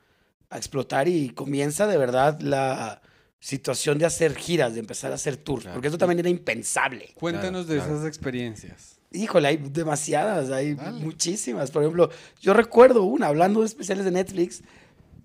a 0.49 0.57
explotar 0.57 1.07
y 1.07 1.29
comienza 1.29 1.85
de 1.85 1.97
verdad 1.97 2.39
la 2.41 3.01
situación 3.39 3.97
de 3.99 4.05
hacer 4.05 4.35
giras, 4.35 4.73
de 4.73 4.79
empezar 4.79 5.11
a 5.11 5.15
hacer 5.15 5.37
tours, 5.37 5.63
Claro. 5.63 5.75
porque 5.75 5.89
eso 5.89 5.97
también 5.99 6.19
era 6.19 6.29
impensable. 6.29 7.11
Cuéntanos 7.13 7.65
Claro, 7.65 7.73
de 7.81 7.85
claro. 7.85 7.93
esas 7.97 8.07
experiencias. 8.07 8.99
Híjole, 9.11 9.49
hay 9.49 9.57
demasiadas, 9.57 10.49
hay 10.49 10.73
Dale. 10.73 10.99
muchísimas. 11.03 11.69
Por 11.69 11.83
ejemplo, 11.83 12.09
yo 12.41 12.53
recuerdo 12.55 13.03
una, 13.03 13.27
hablando 13.27 13.59
de 13.59 13.67
especiales 13.67 14.05
de 14.05 14.11
Netflix, 14.11 14.63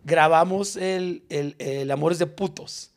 grabamos 0.04 0.76
el, 0.76 1.24
el, 1.30 1.54
el 1.58 1.90
Amores 1.90 2.18
de 2.18 2.26
Putos. 2.26 2.92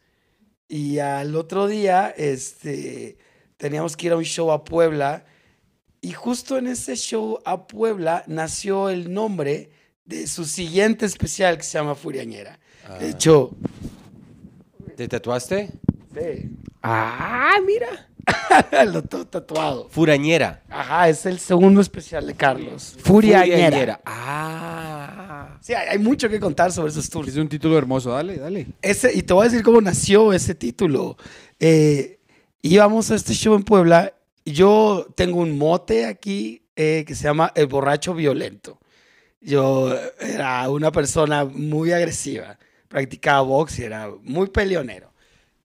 Y 0.67 0.99
al 0.99 1.35
otro 1.35 1.67
día, 1.67 2.13
este, 2.17 3.17
teníamos 3.57 3.95
que 3.95 4.07
ir 4.07 4.13
a 4.13 4.17
un 4.17 4.23
show 4.23 4.51
a 4.51 4.63
Puebla. 4.63 5.25
Y 6.01 6.11
justo 6.13 6.57
en 6.57 6.67
ese 6.67 6.95
show 6.95 7.39
a 7.45 7.67
Puebla 7.67 8.23
nació 8.27 8.89
el 8.89 9.13
nombre 9.13 9.69
de 10.05 10.25
su 10.27 10.45
siguiente 10.45 11.05
especial 11.05 11.57
que 11.57 11.63
se 11.63 11.77
llama 11.77 11.93
Furiañera. 11.95 12.59
De 12.99 13.09
hecho, 13.11 13.51
¿Te 14.97 15.07
tatuaste? 15.07 15.69
sí, 16.13 16.49
Ah, 16.83 17.53
mira. 17.65 18.07
lo 18.85 19.03
tengo 19.03 19.25
tatuado. 19.27 19.87
Furañera. 19.89 20.63
Ajá, 20.69 21.09
es 21.09 21.25
el 21.27 21.39
segundo 21.39 21.79
especial 21.81 22.25
de 22.25 22.33
Carlos. 22.33 22.97
Furiañera. 23.03 24.01
Ah. 24.05 25.57
Sí, 25.61 25.73
hay, 25.73 25.89
hay 25.89 25.99
mucho 25.99 26.27
que 26.29 26.39
contar 26.39 26.71
sobre 26.71 26.91
esos 26.91 27.07
tours. 27.09 27.29
Es 27.29 27.35
un 27.37 27.47
título 27.47 27.77
hermoso, 27.77 28.11
dale, 28.11 28.37
dale. 28.37 28.67
Ese, 28.81 29.13
y 29.15 29.21
te 29.21 29.33
voy 29.33 29.45
a 29.45 29.49
decir 29.49 29.63
cómo 29.63 29.79
nació 29.81 30.33
ese 30.33 30.55
título. 30.55 31.17
Eh, 31.59 32.19
íbamos 32.63 33.11
a 33.11 33.15
este 33.15 33.33
show 33.33 33.53
en 33.55 33.63
Puebla. 33.63 34.13
Yo 34.45 35.07
tengo 35.15 35.39
un 35.39 35.57
mote 35.57 36.05
aquí 36.05 36.63
eh, 36.75 37.03
que 37.05 37.15
se 37.15 37.23
llama 37.23 37.51
El 37.55 37.67
Borracho 37.67 38.13
Violento. 38.13 38.79
Yo 39.39 39.95
era 40.19 40.69
una 40.69 40.91
persona 40.91 41.45
muy 41.45 41.91
agresiva. 41.91 42.57
Practicaba 42.87 43.41
box 43.41 43.79
y 43.79 43.83
era 43.83 44.09
muy 44.23 44.47
peleonero. 44.49 45.11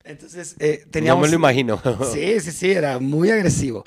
Entonces, 0.04 0.54
eh, 0.58 0.86
teníamos... 0.90 1.22
No 1.22 1.26
me 1.26 1.30
lo 1.30 1.36
imagino. 1.36 1.80
Sí, 2.12 2.40
sí, 2.40 2.52
sí, 2.52 2.70
era 2.70 2.98
muy 2.98 3.30
agresivo. 3.30 3.84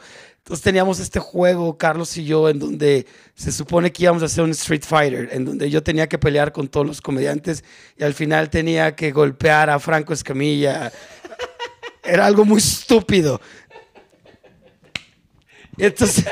Entonces 0.50 0.64
teníamos 0.64 1.00
este 1.00 1.20
juego, 1.20 1.78
Carlos 1.78 2.18
y 2.18 2.26
yo, 2.26 2.50
en 2.50 2.58
donde 2.58 3.06
se 3.36 3.52
supone 3.52 3.92
que 3.92 4.04
íbamos 4.04 4.24
a 4.24 4.26
hacer 4.26 4.44
un 4.44 4.50
Street 4.50 4.82
Fighter, 4.84 5.30
en 5.32 5.46
donde 5.46 5.70
yo 5.70 5.84
tenía 5.84 6.10
que 6.10 6.18
pelear 6.18 6.52
con 6.52 6.68
todos 6.68 6.88
los 6.88 7.02
comediantes 7.02 7.64
y 7.96 8.04
al 8.04 8.16
final 8.16 8.50
tenía 8.50 8.96
que 8.96 9.12
golpear 9.12 9.70
a 9.70 9.78
Franco 9.78 10.12
Escamilla. 10.12 10.92
Era 12.04 12.26
algo 12.26 12.46
muy 12.46 12.58
estúpido. 12.58 13.40
Entonces, 15.80 16.26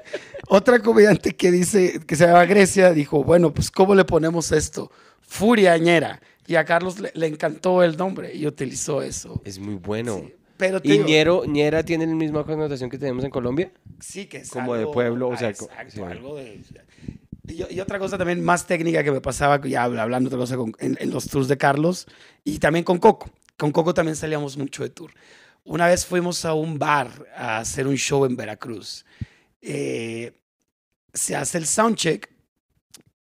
otra 0.48 0.80
comediante 0.80 1.34
que 1.34 1.50
dice, 1.50 2.00
que 2.06 2.16
se 2.16 2.26
llama 2.26 2.44
Grecia, 2.44 2.92
dijo, 2.92 3.24
bueno, 3.24 3.52
pues 3.52 3.70
¿cómo 3.70 3.94
le 3.94 4.04
ponemos 4.04 4.52
esto? 4.52 4.90
Furiañera. 5.20 6.20
Y 6.46 6.56
a 6.56 6.64
Carlos 6.64 6.98
le, 6.98 7.12
le 7.14 7.26
encantó 7.28 7.82
el 7.84 7.96
nombre 7.96 8.34
y 8.34 8.46
utilizó 8.46 9.02
eso. 9.02 9.40
Es 9.44 9.58
muy 9.58 9.74
bueno. 9.74 10.16
Sí. 10.18 10.34
Pero 10.56 10.78
¿Y 10.82 10.90
digo, 10.92 11.06
ñero, 11.06 11.44
ñera 11.46 11.82
tiene 11.84 12.06
la 12.06 12.14
misma 12.14 12.44
connotación 12.44 12.90
que 12.90 12.98
tenemos 12.98 13.24
en 13.24 13.30
Colombia? 13.30 13.72
Sí, 14.00 14.26
que 14.26 14.38
es 14.38 14.50
Como 14.50 14.74
de 14.74 14.80
algo- 14.80 14.92
pueblo, 14.92 15.28
o 15.28 15.36
sea, 15.36 15.48
ah, 15.48 15.50
exacto, 15.52 15.90
sí. 15.90 16.00
algo 16.02 16.36
de... 16.36 16.60
Y, 17.48 17.74
y 17.74 17.80
otra 17.80 17.98
cosa 17.98 18.18
también 18.18 18.44
más 18.44 18.66
técnica 18.66 19.02
que 19.02 19.10
me 19.10 19.20
pasaba, 19.22 19.58
ya 19.66 19.84
habla- 19.84 20.02
hablando 20.02 20.28
otra 20.28 20.38
cosa 20.38 20.56
con- 20.56 20.74
en, 20.78 20.98
en 21.00 21.10
los 21.10 21.28
tours 21.28 21.48
de 21.48 21.56
Carlos, 21.56 22.06
y 22.44 22.58
también 22.58 22.84
con 22.84 22.98
Coco. 22.98 23.30
Con 23.56 23.72
Coco 23.72 23.94
también 23.94 24.16
salíamos 24.16 24.56
mucho 24.58 24.82
de 24.82 24.90
tour. 24.90 25.12
Una 25.64 25.86
vez 25.86 26.06
fuimos 26.06 26.44
a 26.44 26.54
un 26.54 26.78
bar 26.78 27.26
a 27.36 27.58
hacer 27.58 27.86
un 27.86 27.96
show 27.96 28.24
en 28.24 28.36
Veracruz. 28.36 29.04
Eh, 29.60 30.32
se 31.12 31.36
hace 31.36 31.58
el 31.58 31.66
soundcheck, 31.66 32.30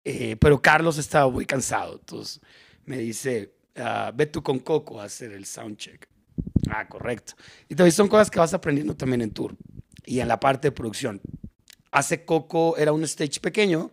eh, 0.04 0.36
pero 0.36 0.60
Carlos 0.60 0.98
estaba 0.98 1.30
muy 1.30 1.46
cansado. 1.46 1.94
Entonces 1.98 2.40
me 2.84 2.98
dice, 2.98 3.54
ah, 3.76 4.12
ve 4.14 4.26
tú 4.26 4.42
con 4.42 4.58
Coco 4.58 5.00
a 5.00 5.04
hacer 5.04 5.32
el 5.32 5.46
soundcheck. 5.46 6.08
Ah, 6.70 6.86
correcto. 6.88 7.34
Y 7.68 7.74
también 7.74 7.92
son 7.92 8.08
cosas 8.08 8.30
que 8.30 8.38
vas 8.38 8.52
aprendiendo 8.52 8.94
también 8.94 9.22
en 9.22 9.30
tour 9.30 9.56
y 10.04 10.20
en 10.20 10.28
la 10.28 10.38
parte 10.38 10.68
de 10.68 10.72
producción. 10.72 11.20
Hace 11.90 12.24
Coco, 12.24 12.76
era 12.76 12.92
un 12.92 13.02
stage 13.04 13.40
pequeño, 13.40 13.90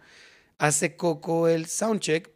hace 0.58 0.98
Coco 0.98 1.48
el 1.48 1.68
soundcheck 1.68 2.30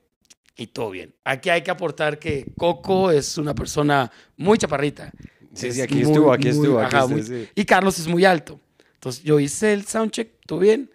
y 0.56 0.68
todo 0.68 0.92
bien. 0.92 1.14
Aquí 1.26 1.50
hay 1.50 1.62
que 1.62 1.72
aportar 1.72 2.20
que 2.20 2.52
Coco 2.58 3.12
es 3.12 3.38
una 3.38 3.54
persona 3.54 4.12
muy 4.38 4.58
chaparrita. 4.58 5.12
Sí, 5.60 5.72
sí, 5.74 5.82
aquí 5.82 5.96
muy, 5.96 6.04
estuvo, 6.04 6.32
aquí 6.34 6.48
muy- 6.48 6.58
estuvo. 6.58 6.80
Aquí 6.80 6.96
ajá, 6.96 7.00
estuvo, 7.06 7.18
muy- 7.18 7.26
sí. 7.46 7.50
Y 7.56 7.66
Carlos 7.66 8.00
es 8.00 8.08
muy 8.08 8.26
alto. 8.26 8.60
Entonces 8.96 9.24
yo 9.24 9.40
hice 9.40 9.74
el 9.74 9.86
soundcheck, 9.86 10.30
todo 10.46 10.60
bien. 10.60 10.92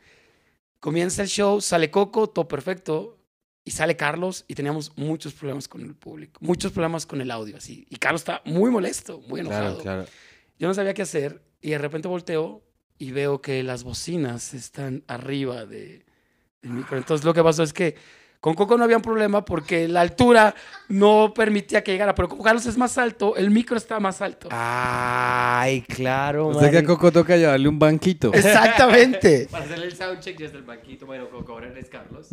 Comienza 0.80 1.22
el 1.22 1.28
show, 1.28 1.60
sale 1.60 1.90
Coco, 1.90 2.28
todo 2.28 2.46
perfecto. 2.46 3.18
Y 3.66 3.70
sale 3.70 3.96
Carlos 3.96 4.44
y 4.46 4.54
teníamos 4.54 4.92
muchos 4.96 5.32
problemas 5.32 5.68
con 5.68 5.80
el 5.80 5.94
público, 5.94 6.38
muchos 6.42 6.70
problemas 6.72 7.06
con 7.06 7.22
el 7.22 7.30
audio, 7.30 7.56
así. 7.56 7.86
Y 7.88 7.96
Carlos 7.96 8.20
está 8.20 8.42
muy 8.44 8.70
molesto, 8.70 9.22
muy 9.26 9.40
enojado. 9.40 9.78
Claro, 9.80 10.04
claro. 10.04 10.10
Yo 10.58 10.68
no 10.68 10.74
sabía 10.74 10.92
qué 10.92 11.00
hacer 11.00 11.40
y 11.62 11.70
de 11.70 11.78
repente 11.78 12.06
volteo 12.06 12.62
y 12.98 13.12
veo 13.12 13.40
que 13.40 13.62
las 13.62 13.82
bocinas 13.82 14.52
están 14.52 15.02
arriba 15.06 15.64
de, 15.64 16.04
del 16.60 16.72
micro. 16.72 16.98
Entonces 16.98 17.24
lo 17.24 17.32
que 17.32 17.42
pasó 17.42 17.62
es 17.62 17.72
que 17.72 17.96
con 18.44 18.52
Coco 18.52 18.76
no 18.76 18.84
había 18.84 18.98
un 18.98 19.02
problema 19.02 19.42
porque 19.42 19.88
la 19.88 20.02
altura 20.02 20.54
no 20.90 21.32
permitía 21.34 21.82
que 21.82 21.92
llegara, 21.92 22.14
pero 22.14 22.28
como 22.28 22.42
Carlos 22.42 22.66
es 22.66 22.76
más 22.76 22.98
alto, 22.98 23.36
el 23.36 23.50
micro 23.50 23.74
está 23.74 23.98
más 24.00 24.20
alto. 24.20 24.48
Ay, 24.50 25.80
claro, 25.80 26.48
O 26.48 26.60
sea 26.60 26.70
que 26.70 26.76
a. 26.76 26.84
Coco 26.84 27.10
toca 27.10 27.38
llevarle 27.38 27.66
un 27.70 27.78
banquito. 27.78 28.34
Exactamente. 28.34 29.48
Para 29.50 29.64
hacerle 29.64 29.86
el 29.86 29.96
soundcheck 29.96 30.38
desde 30.38 30.58
el 30.58 30.62
banquito, 30.64 31.06
bueno, 31.06 31.30
Coco, 31.30 31.52
ahora 31.54 31.68
eres 31.68 31.88
Carlos. 31.88 32.26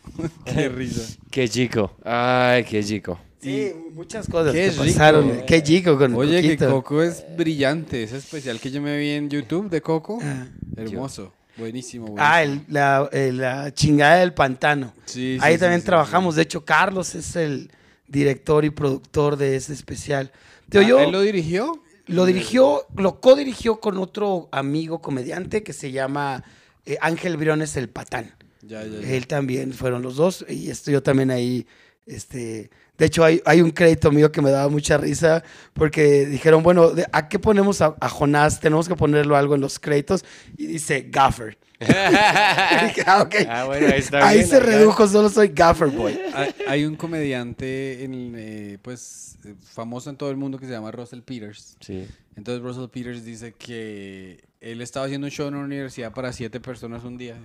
Qué 0.46 0.70
risa. 0.70 1.18
Qué 1.30 1.46
chico. 1.46 1.94
Ay, 2.06 2.64
qué 2.64 2.82
chico. 2.82 3.20
Sí, 3.42 3.70
muchas 3.92 4.28
cosas 4.28 4.54
Qué 4.54 4.62
que 4.62 4.70
rico. 4.70 4.84
pasaron. 4.84 5.42
Qué 5.46 5.62
chico 5.62 5.98
con 5.98 6.14
Oye, 6.14 6.40
que. 6.40 6.56
Coco 6.56 7.02
es 7.02 7.22
brillante. 7.36 8.02
Ese 8.02 8.16
especial 8.16 8.58
que 8.60 8.70
yo 8.70 8.80
me 8.80 8.96
vi 8.96 9.10
en 9.10 9.28
YouTube 9.28 9.68
de 9.68 9.82
Coco. 9.82 10.20
Ah. 10.22 10.46
Hermoso. 10.78 11.34
Buenísimo. 11.60 12.06
buenísimo. 12.08 12.16
Ah, 12.18 12.42
el- 12.42 12.64
la, 12.68 13.08
la 13.12 13.72
chingada 13.74 14.16
del 14.16 14.34
pantano. 14.34 14.92
Sí, 15.04 15.38
Ahí 15.40 15.54
sí, 15.54 15.60
también 15.60 15.80
sí, 15.80 15.86
trabajamos. 15.86 16.34
De 16.34 16.42
hecho, 16.42 16.64
Carlos 16.64 17.14
es 17.14 17.36
el 17.36 17.70
director 18.08 18.64
y 18.64 18.70
productor 18.70 19.36
de 19.36 19.54
ese 19.56 19.72
especial. 19.72 20.32
Tío, 20.68 20.80
Ah, 20.80 20.84
yo 20.88 21.00
¿Él 21.00 21.12
lo 21.12 21.20
dirigió? 21.20 21.82
lo 22.06 22.24
dirigió, 22.26 22.86
lo 22.96 23.20
co-dirigió 23.20 23.78
con 23.78 23.96
otro 23.98 24.48
amigo 24.50 25.00
comediante 25.00 25.62
que 25.62 25.72
se 25.72 25.92
llama 25.92 26.42
eh, 26.86 26.96
Ángel 27.00 27.36
Briones 27.36 27.76
el 27.76 27.88
Patán. 27.88 28.34
Ya, 28.62 28.82
ya, 28.84 29.00
ya. 29.00 29.08
Él 29.10 29.26
también 29.28 29.72
fueron 29.72 30.02
los 30.02 30.16
dos 30.16 30.44
y 30.48 30.70
estoy 30.70 30.94
yo 30.94 31.02
también 31.04 31.30
ahí. 31.30 31.66
Este, 32.06 32.70
de 33.00 33.06
hecho, 33.06 33.24
hay, 33.24 33.40
hay 33.46 33.62
un 33.62 33.70
crédito 33.70 34.12
mío 34.12 34.30
que 34.30 34.42
me 34.42 34.50
daba 34.50 34.68
mucha 34.68 34.98
risa 34.98 35.42
porque 35.72 36.26
dijeron, 36.26 36.62
bueno, 36.62 36.90
¿de- 36.90 37.06
¿a 37.10 37.28
qué 37.28 37.38
ponemos 37.38 37.80
a, 37.80 37.96
a 37.98 38.08
Jonás? 38.10 38.60
Tenemos 38.60 38.86
que 38.88 38.94
ponerlo 38.94 39.36
algo 39.36 39.54
en 39.54 39.62
los 39.62 39.78
créditos 39.80 40.22
y 40.56 40.66
dice 40.66 41.06
Gaffer. 41.10 41.56
Y 41.80 41.84
dije, 41.86 43.02
ah. 43.06 43.26
Ah, 43.48 43.64
bueno, 43.64 43.86
ahí 43.86 43.98
está 44.00 44.28
Ahí 44.28 44.38
bien, 44.38 44.48
se 44.50 44.56
acá. 44.58 44.66
redujo, 44.66 45.08
solo 45.08 45.30
soy 45.30 45.48
Gaffer 45.48 45.88
Boy. 45.88 46.18
Hay, 46.34 46.54
hay 46.68 46.84
un 46.84 46.94
comediante 46.96 48.04
en, 48.04 48.34
eh, 48.36 48.78
pues, 48.82 49.38
eh, 49.44 49.54
famoso 49.64 50.10
en 50.10 50.16
todo 50.16 50.30
el 50.30 50.36
mundo 50.36 50.58
que 50.58 50.66
se 50.66 50.72
llama 50.72 50.90
Russell 50.90 51.22
Peters. 51.22 51.76
Sí. 51.80 52.06
Entonces 52.36 52.62
Russell 52.62 52.88
Peters 52.90 53.24
dice 53.24 53.54
que 53.54 54.44
él 54.60 54.82
estaba 54.82 55.06
haciendo 55.06 55.26
un 55.26 55.30
show 55.30 55.48
en 55.48 55.54
una 55.54 55.64
universidad 55.64 56.12
para 56.12 56.32
siete 56.34 56.60
personas 56.60 57.02
un 57.02 57.16
día. 57.16 57.36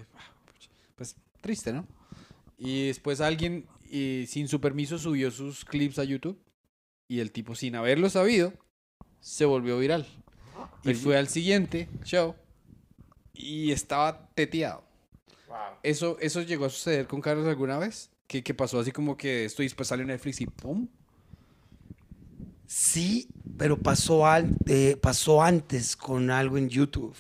Pues 0.98 1.16
triste, 1.40 1.72
¿no? 1.72 1.86
Y 2.58 2.88
después 2.88 3.22
alguien, 3.22 3.66
eh, 3.92 4.26
sin 4.28 4.48
su 4.48 4.60
permiso, 4.62 4.98
subió 4.98 5.32
sus 5.32 5.66
clips 5.66 6.00
a 6.00 6.04
YouTube. 6.04 6.40
Y 7.08 7.20
el 7.20 7.32
tipo, 7.32 7.54
sin 7.56 7.76
haberlo 7.76 8.10
sabido, 8.10 8.54
se 9.20 9.46
volvió 9.46 9.78
viral. 9.78 10.08
Y 10.84 10.94
fue 10.96 11.18
al 11.18 11.28
siguiente 11.28 11.88
show 12.04 12.36
y 13.34 13.72
estaba 13.72 14.30
teteado. 14.34 14.84
¿Eso, 15.84 16.18
¿Eso 16.20 16.42
llegó 16.42 16.66
a 16.66 16.70
suceder 16.70 17.08
con 17.08 17.22
Carlos 17.22 17.48
alguna 17.48 17.78
vez? 17.78 18.10
¿Qué, 18.28 18.44
qué 18.44 18.54
pasó 18.54 18.80
así 18.80 18.92
como 18.92 19.18
que 19.18 19.46
esto 19.46 19.62
y 19.62 19.66
después 19.68 19.88
salió 19.88 20.06
Netflix 20.06 20.42
y 20.42 20.48
¡pum! 20.48 20.88
Sí, 22.68 23.28
pero 23.58 23.78
pasó, 23.78 24.26
an- 24.26 24.58
eh, 24.66 24.98
pasó 25.00 25.44
antes 25.44 25.96
con 25.96 26.32
algo 26.32 26.58
en 26.58 26.70
YouTube. 26.70 27.16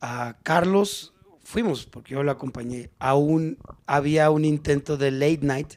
A 0.00 0.38
Carlos, 0.44 1.12
fuimos, 1.42 1.86
porque 1.86 2.14
yo 2.14 2.22
lo 2.22 2.30
acompañé, 2.30 2.90
a 3.00 3.16
un, 3.16 3.58
había 3.86 4.30
un 4.30 4.44
intento 4.44 4.96
de 4.96 5.10
late 5.10 5.40
night 5.42 5.74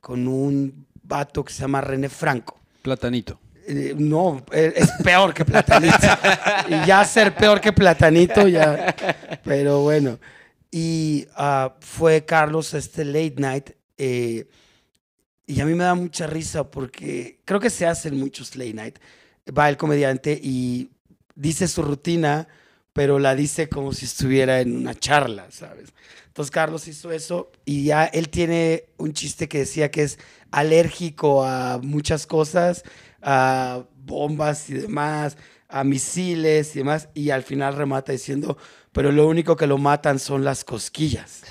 con 0.00 0.26
un 0.28 0.86
vato 1.02 1.44
que 1.44 1.52
se 1.52 1.62
llama 1.62 1.80
René 1.80 2.08
Franco. 2.08 2.58
Platanito. 2.82 3.38
Eh, 3.66 3.94
no, 3.98 4.44
eh, 4.52 4.72
es 4.76 4.90
peor 5.04 5.34
que 5.34 5.44
Platanito. 5.44 5.96
y 6.68 6.86
ya 6.86 7.04
ser 7.04 7.34
peor 7.34 7.60
que 7.60 7.72
Platanito, 7.72 8.48
ya. 8.48 8.94
Pero 9.44 9.82
bueno. 9.82 10.18
Y 10.70 11.26
ah, 11.34 11.74
fue 11.80 12.24
Carlos 12.24 12.74
este 12.74 13.04
late 13.04 13.34
night. 13.36 13.70
eh, 13.96 14.46
y 15.48 15.62
a 15.62 15.64
mí 15.64 15.72
me 15.72 15.84
da 15.84 15.94
mucha 15.94 16.26
risa 16.26 16.70
porque 16.70 17.40
creo 17.46 17.58
que 17.58 17.70
se 17.70 17.86
hacen 17.86 18.18
muchos 18.18 18.54
late 18.54 18.74
night. 18.74 18.98
Va 19.56 19.70
el 19.70 19.78
comediante 19.78 20.38
y 20.40 20.90
dice 21.34 21.66
su 21.68 21.82
rutina, 21.82 22.46
pero 22.98 23.20
la 23.20 23.36
dice 23.36 23.68
como 23.68 23.92
si 23.92 24.06
estuviera 24.06 24.60
en 24.60 24.76
una 24.76 24.92
charla, 24.92 25.46
¿sabes? 25.52 25.90
Entonces 26.26 26.50
Carlos 26.50 26.88
hizo 26.88 27.12
eso 27.12 27.52
y 27.64 27.84
ya 27.84 28.06
él 28.06 28.28
tiene 28.28 28.86
un 28.96 29.12
chiste 29.12 29.48
que 29.48 29.58
decía 29.58 29.88
que 29.92 30.02
es 30.02 30.18
alérgico 30.50 31.44
a 31.44 31.78
muchas 31.80 32.26
cosas, 32.26 32.82
a 33.22 33.84
bombas 33.98 34.68
y 34.68 34.74
demás, 34.74 35.36
a 35.68 35.84
misiles 35.84 36.74
y 36.74 36.80
demás, 36.80 37.08
y 37.14 37.30
al 37.30 37.44
final 37.44 37.76
remata 37.76 38.10
diciendo, 38.10 38.58
pero 38.90 39.12
lo 39.12 39.28
único 39.28 39.54
que 39.54 39.68
lo 39.68 39.78
matan 39.78 40.18
son 40.18 40.42
las 40.42 40.64
cosquillas. 40.64 41.42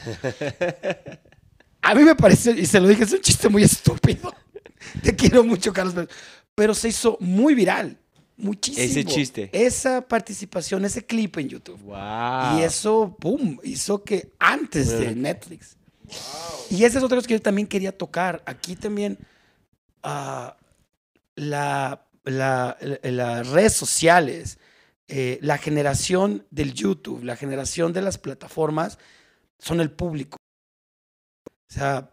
A 1.82 1.96
mí 1.96 2.04
me 2.04 2.16
parece, 2.16 2.52
y 2.52 2.66
se 2.66 2.82
lo 2.82 2.90
dije, 2.90 3.06
es 3.06 3.14
un 3.14 3.22
chiste 3.22 3.48
muy 3.48 3.64
estúpido. 3.64 4.36
Te 5.02 5.16
quiero 5.16 5.46
mucho, 5.46 5.72
Carlos, 5.72 5.94
pero, 5.96 6.10
pero 6.54 6.74
se 6.74 6.90
hizo 6.90 7.18
muy 7.22 7.56
viral. 7.56 7.98
Muchísimo. 8.38 8.86
Ese 8.86 9.04
chiste. 9.04 9.50
Esa 9.52 10.02
participación, 10.08 10.86
ese 10.86 11.04
clip 11.06 11.38
en 11.38 11.50
YouTube. 11.50 11.80
Wow. 11.82 12.60
Y 12.60 12.62
eso, 12.64 13.16
¡pum! 13.20 13.58
Hizo 13.64 14.04
que 14.04 14.32
antes 14.40 14.90
de. 15.00 15.16
Netflix. 15.16 15.76
Y 16.70 16.84
esa 16.84 17.00
es 17.00 17.04
otra 17.04 17.18
cosa 17.18 17.28
que 17.28 17.34
yo 17.34 17.42
también 17.42 17.68
quería 17.68 17.98
tocar. 17.98 18.44
Aquí 18.46 18.76
también 18.76 19.18
ah, 20.04 20.56
la, 21.36 22.06
la- 22.24 22.78
la- 22.80 23.00
las 23.12 23.48
redes 23.50 23.74
sociales, 23.74 24.60
eh, 25.08 25.40
la 25.42 25.58
generación 25.58 26.46
del 26.52 26.74
YouTube, 26.74 27.24
la 27.24 27.36
generación 27.36 27.92
de 27.92 28.02
las 28.04 28.18
plataformas 28.18 29.00
son 29.60 29.82
el 29.82 29.90
público. 29.92 30.38
O 31.70 31.74
sea, 31.74 32.12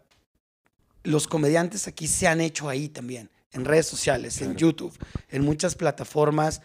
los 1.03 1.27
comediantes 1.27 1.87
aquí 1.87 2.07
se 2.07 2.27
han 2.27 2.41
hecho 2.41 2.67
ahí 2.67 2.89
también, 2.89 3.29
en 3.55 3.65
redes 3.65 3.87
sociales, 3.87 4.39
en 4.41 4.49
Claro. 4.53 4.59
YouTube, 4.59 4.97
en 5.29 5.43
muchas 5.43 5.75
plataformas 5.75 6.61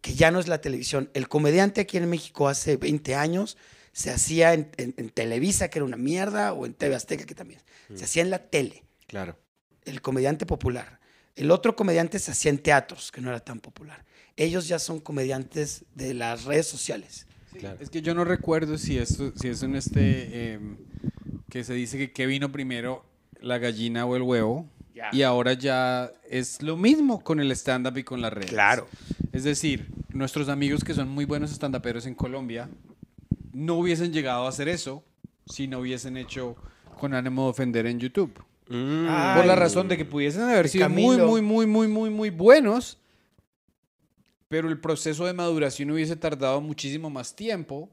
que 0.00 0.14
ya 0.14 0.30
no 0.30 0.38
es 0.38 0.48
la 0.48 0.60
televisión. 0.60 1.10
El 1.14 1.28
comediante 1.28 1.80
aquí 1.80 1.96
en 1.96 2.08
México 2.08 2.48
hace 2.48 2.76
20 2.76 3.14
años 3.14 3.56
se 3.92 4.10
hacía 4.10 4.52
en, 4.54 4.70
en- 4.76 4.94
en 4.96 5.08
Televisa, 5.10 5.68
que 5.68 5.78
era 5.78 5.86
una 5.86 5.96
mierda, 5.96 6.52
o 6.52 6.66
en 6.66 6.74
TV 6.74 6.94
Azteca, 6.94 7.24
que 7.24 7.34
también. 7.34 7.60
Se 7.94 8.04
hacía 8.04 8.22
en 8.22 8.30
la 8.30 8.38
tele, 8.38 8.84
Claro. 9.06 9.38
el 9.84 10.02
comediante 10.02 10.46
popular. 10.46 11.00
El 11.36 11.50
otro 11.50 11.74
comediante 11.76 12.18
se 12.18 12.30
hacía 12.32 12.50
en 12.50 12.58
teatros, 12.58 13.10
que 13.12 13.20
no 13.20 13.28
era 13.30 13.40
tan 13.40 13.60
popular. 13.60 14.04
Ellos 14.36 14.68
ya 14.68 14.78
son 14.78 15.00
comediantes 15.00 15.84
de 15.94 16.12
las 16.14 16.44
redes 16.44 16.66
sociales. 16.66 17.26
Claro. 17.58 17.78
Es 17.80 17.88
que 17.88 18.02
yo 18.02 18.14
no 18.14 18.24
recuerdo 18.24 18.78
si 18.78 18.98
esto, 18.98 19.32
si 19.36 19.48
es 19.48 19.62
en 19.62 19.76
este 19.76 20.54
em, 20.54 20.76
que 21.50 21.62
se 21.62 21.72
dice 21.72 21.96
que 21.98 22.12
qué 22.12 22.26
vino 22.26 22.50
primero, 22.50 23.04
la 23.40 23.58
gallina 23.58 24.06
o 24.06 24.16
el 24.16 24.22
huevo. 24.22 24.68
Ya. 24.94 25.10
Y 25.12 25.22
ahora 25.22 25.54
ya 25.54 26.12
es 26.30 26.62
lo 26.62 26.76
mismo 26.76 27.22
con 27.24 27.40
el 27.40 27.50
stand-up 27.52 27.96
y 27.98 28.04
con 28.04 28.20
las 28.20 28.32
redes. 28.32 28.50
Claro. 28.50 28.86
Es 29.32 29.42
decir, 29.42 29.88
nuestros 30.10 30.48
amigos 30.48 30.84
que 30.84 30.94
son 30.94 31.08
muy 31.08 31.24
buenos 31.24 31.50
stand-uperos 31.52 32.06
en 32.06 32.14
Colombia 32.14 32.68
no 33.52 33.74
hubiesen 33.74 34.12
llegado 34.12 34.46
a 34.46 34.48
hacer 34.48 34.68
eso 34.68 35.02
si 35.46 35.66
no 35.66 35.80
hubiesen 35.80 36.16
hecho 36.16 36.56
con 36.98 37.12
ánimo 37.12 37.44
de 37.44 37.50
ofender 37.50 37.86
en 37.86 37.98
YouTube. 37.98 38.32
Mm. 38.68 39.06
Por 39.36 39.44
la 39.46 39.56
razón 39.56 39.88
de 39.88 39.96
que 39.96 40.04
pudiesen 40.04 40.42
haber 40.42 40.68
sido 40.68 40.88
muy, 40.88 41.16
muy, 41.18 41.42
muy, 41.42 41.66
muy, 41.66 41.88
muy, 41.88 42.10
muy 42.10 42.30
buenos, 42.30 42.98
pero 44.48 44.68
el 44.68 44.78
proceso 44.80 45.26
de 45.26 45.32
maduración 45.32 45.90
hubiese 45.90 46.16
tardado 46.16 46.60
muchísimo 46.60 47.10
más 47.10 47.34
tiempo 47.34 47.90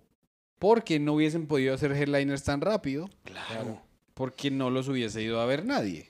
porque 0.59 0.99
no 0.99 1.13
hubiesen 1.13 1.47
podido 1.47 1.73
hacer 1.73 1.91
headliners 1.91 2.43
tan 2.43 2.61
rápido, 2.61 3.09
Claro. 3.23 3.81
porque 4.13 4.51
no 4.51 4.69
los 4.69 4.87
hubiese 4.87 5.21
ido 5.23 5.41
a 5.41 5.45
ver 5.45 5.65
nadie. 5.65 6.09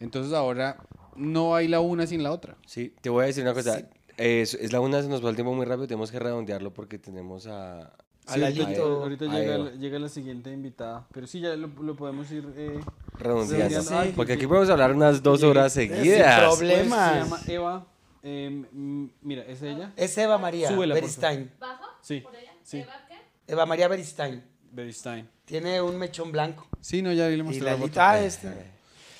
Entonces 0.00 0.32
ahora 0.32 0.78
no 1.16 1.54
hay 1.54 1.68
la 1.68 1.80
una 1.80 2.06
sin 2.06 2.22
la 2.22 2.32
otra. 2.32 2.56
Sí, 2.66 2.94
te 3.00 3.10
voy 3.10 3.24
a 3.24 3.26
decir 3.26 3.44
una 3.44 3.54
cosa. 3.54 3.82
Es, 4.16 4.54
es 4.54 4.72
la 4.72 4.80
una, 4.80 5.00
se 5.02 5.08
nos 5.08 5.24
va 5.24 5.30
el 5.30 5.34
tiempo 5.36 5.54
muy 5.54 5.64
rápido. 5.66 5.86
Tenemos 5.86 6.10
que 6.10 6.18
redondearlo 6.18 6.72
porque 6.74 6.98
tenemos 6.98 7.46
a. 7.46 7.92
A 8.26 8.36
Lalito. 8.36 9.02
ahorita 9.02 9.24
Ahí 9.24 9.30
llega, 9.40 9.58
la- 9.58 9.70
llega 9.72 9.98
la 9.98 10.08
siguiente 10.08 10.52
invitada. 10.52 11.06
Pero 11.12 11.26
sí, 11.26 11.40
ya 11.40 11.56
lo, 11.56 11.66
lo 11.68 11.96
podemos 11.96 12.30
ir. 12.30 12.44
eh, 12.56 12.78
redondeando. 13.18 13.68
Redondeando. 13.68 13.98
Ay, 13.98 14.12
Porque 14.14 14.32
que- 14.32 14.38
aquí 14.38 14.46
podemos 14.46 14.68
hablar 14.70 14.94
unas 14.94 15.22
dos 15.22 15.42
horas 15.42 15.72
Sin 15.72 15.88
seguidas. 15.88 16.40
problema. 16.56 16.96
pues, 17.08 17.18
se 17.18 17.24
llama 17.24 17.40
Eva. 17.48 17.86
eh, 18.22 18.64
mm, 18.72 19.04
mira, 19.22 19.42
¿es 19.44 19.62
ella? 19.62 19.92
Es 19.96 20.16
Eva 20.18 20.38
María 20.38 20.68
Súbela, 20.68 20.94
Beristain. 20.94 21.50
¿Bajo? 21.58 21.84
Sí. 22.02 22.20
¿Por 22.20 22.36
allá? 22.36 22.52
Sí. 22.62 22.78
¿Eva 22.78 22.92
qué? 23.08 23.16
Eva 23.52 23.66
María 23.66 23.88
Beristain. 23.88 24.44
Beristain. 24.70 25.28
Tiene 25.44 25.80
un 25.80 25.98
mechón 25.98 26.30
blanco. 26.30 26.68
Sí, 26.80 27.02
no, 27.02 27.12
ya 27.12 27.26
le 27.26 27.36
Y 27.38 27.42
mostré 27.42 27.64
la 27.64 27.76
foto. 27.76 28.00
Ah, 28.00 28.20
este. 28.20 28.48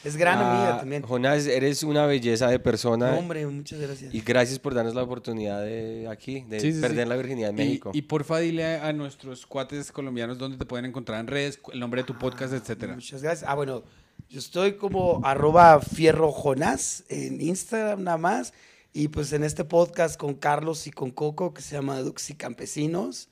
Es 0.02 0.16
gran 0.16 0.38
Ah, 0.38 0.50
amiga 0.62 0.78
también. 0.78 1.02
Jonás, 1.02 1.46
eres 1.46 1.82
una 1.82 2.06
belleza 2.06 2.48
de 2.48 2.58
persona. 2.58 3.10
No, 3.12 3.18
hombre, 3.18 3.46
muchas 3.46 3.78
gracias. 3.80 4.14
Y 4.14 4.20
gracias 4.22 4.58
por 4.58 4.74
darnos 4.74 4.94
la 4.94 5.02
oportunidad 5.02 5.62
de 5.62 6.08
aquí, 6.08 6.40
de 6.48 6.58
Sí, 6.60 6.68
sí, 6.68 6.74
sí. 6.76 6.80
perder 6.80 7.06
la 7.08 7.16
virginidad 7.16 7.50
en 7.50 7.56
México. 7.56 7.90
Y, 7.92 8.02
porfa 8.02 8.38
dile 8.38 8.64
a, 8.76 8.86
a 8.88 8.92
nuestros 8.94 9.44
cuates 9.46 9.92
colombianos 9.92 10.38
dónde 10.38 10.56
te 10.56 10.64
pueden 10.64 10.86
encontrar 10.86 11.20
en 11.20 11.26
redes, 11.26 11.60
el 11.72 11.80
nombre 11.80 12.00
de 12.02 12.06
tu 12.06 12.14
Ah, 12.14 12.18
podcast, 12.18 12.52
etcétera. 12.54 12.94
Muchas 12.94 13.22
gracias. 13.22 13.48
Ah, 13.48 13.54
bueno, 13.54 13.82
yo 14.28 14.38
estoy 14.38 14.74
como 14.76 15.20
arroba 15.24 15.80
fierro 15.80 16.32
jonás 16.32 17.04
en 17.08 17.40
Instagram 17.40 18.02
nada 18.04 18.16
más. 18.18 18.52
Y 18.92 19.08
pues 19.08 19.32
en 19.32 19.44
este 19.44 19.64
podcast 19.64 20.18
con 20.18 20.34
Carlos 20.34 20.86
y 20.86 20.90
con 20.90 21.10
Coco 21.12 21.54
que 21.54 21.62
se 21.62 21.76
llama 21.76 22.00
Dux 22.00 22.30
y 22.30 22.34
Campesinos. 22.34 23.28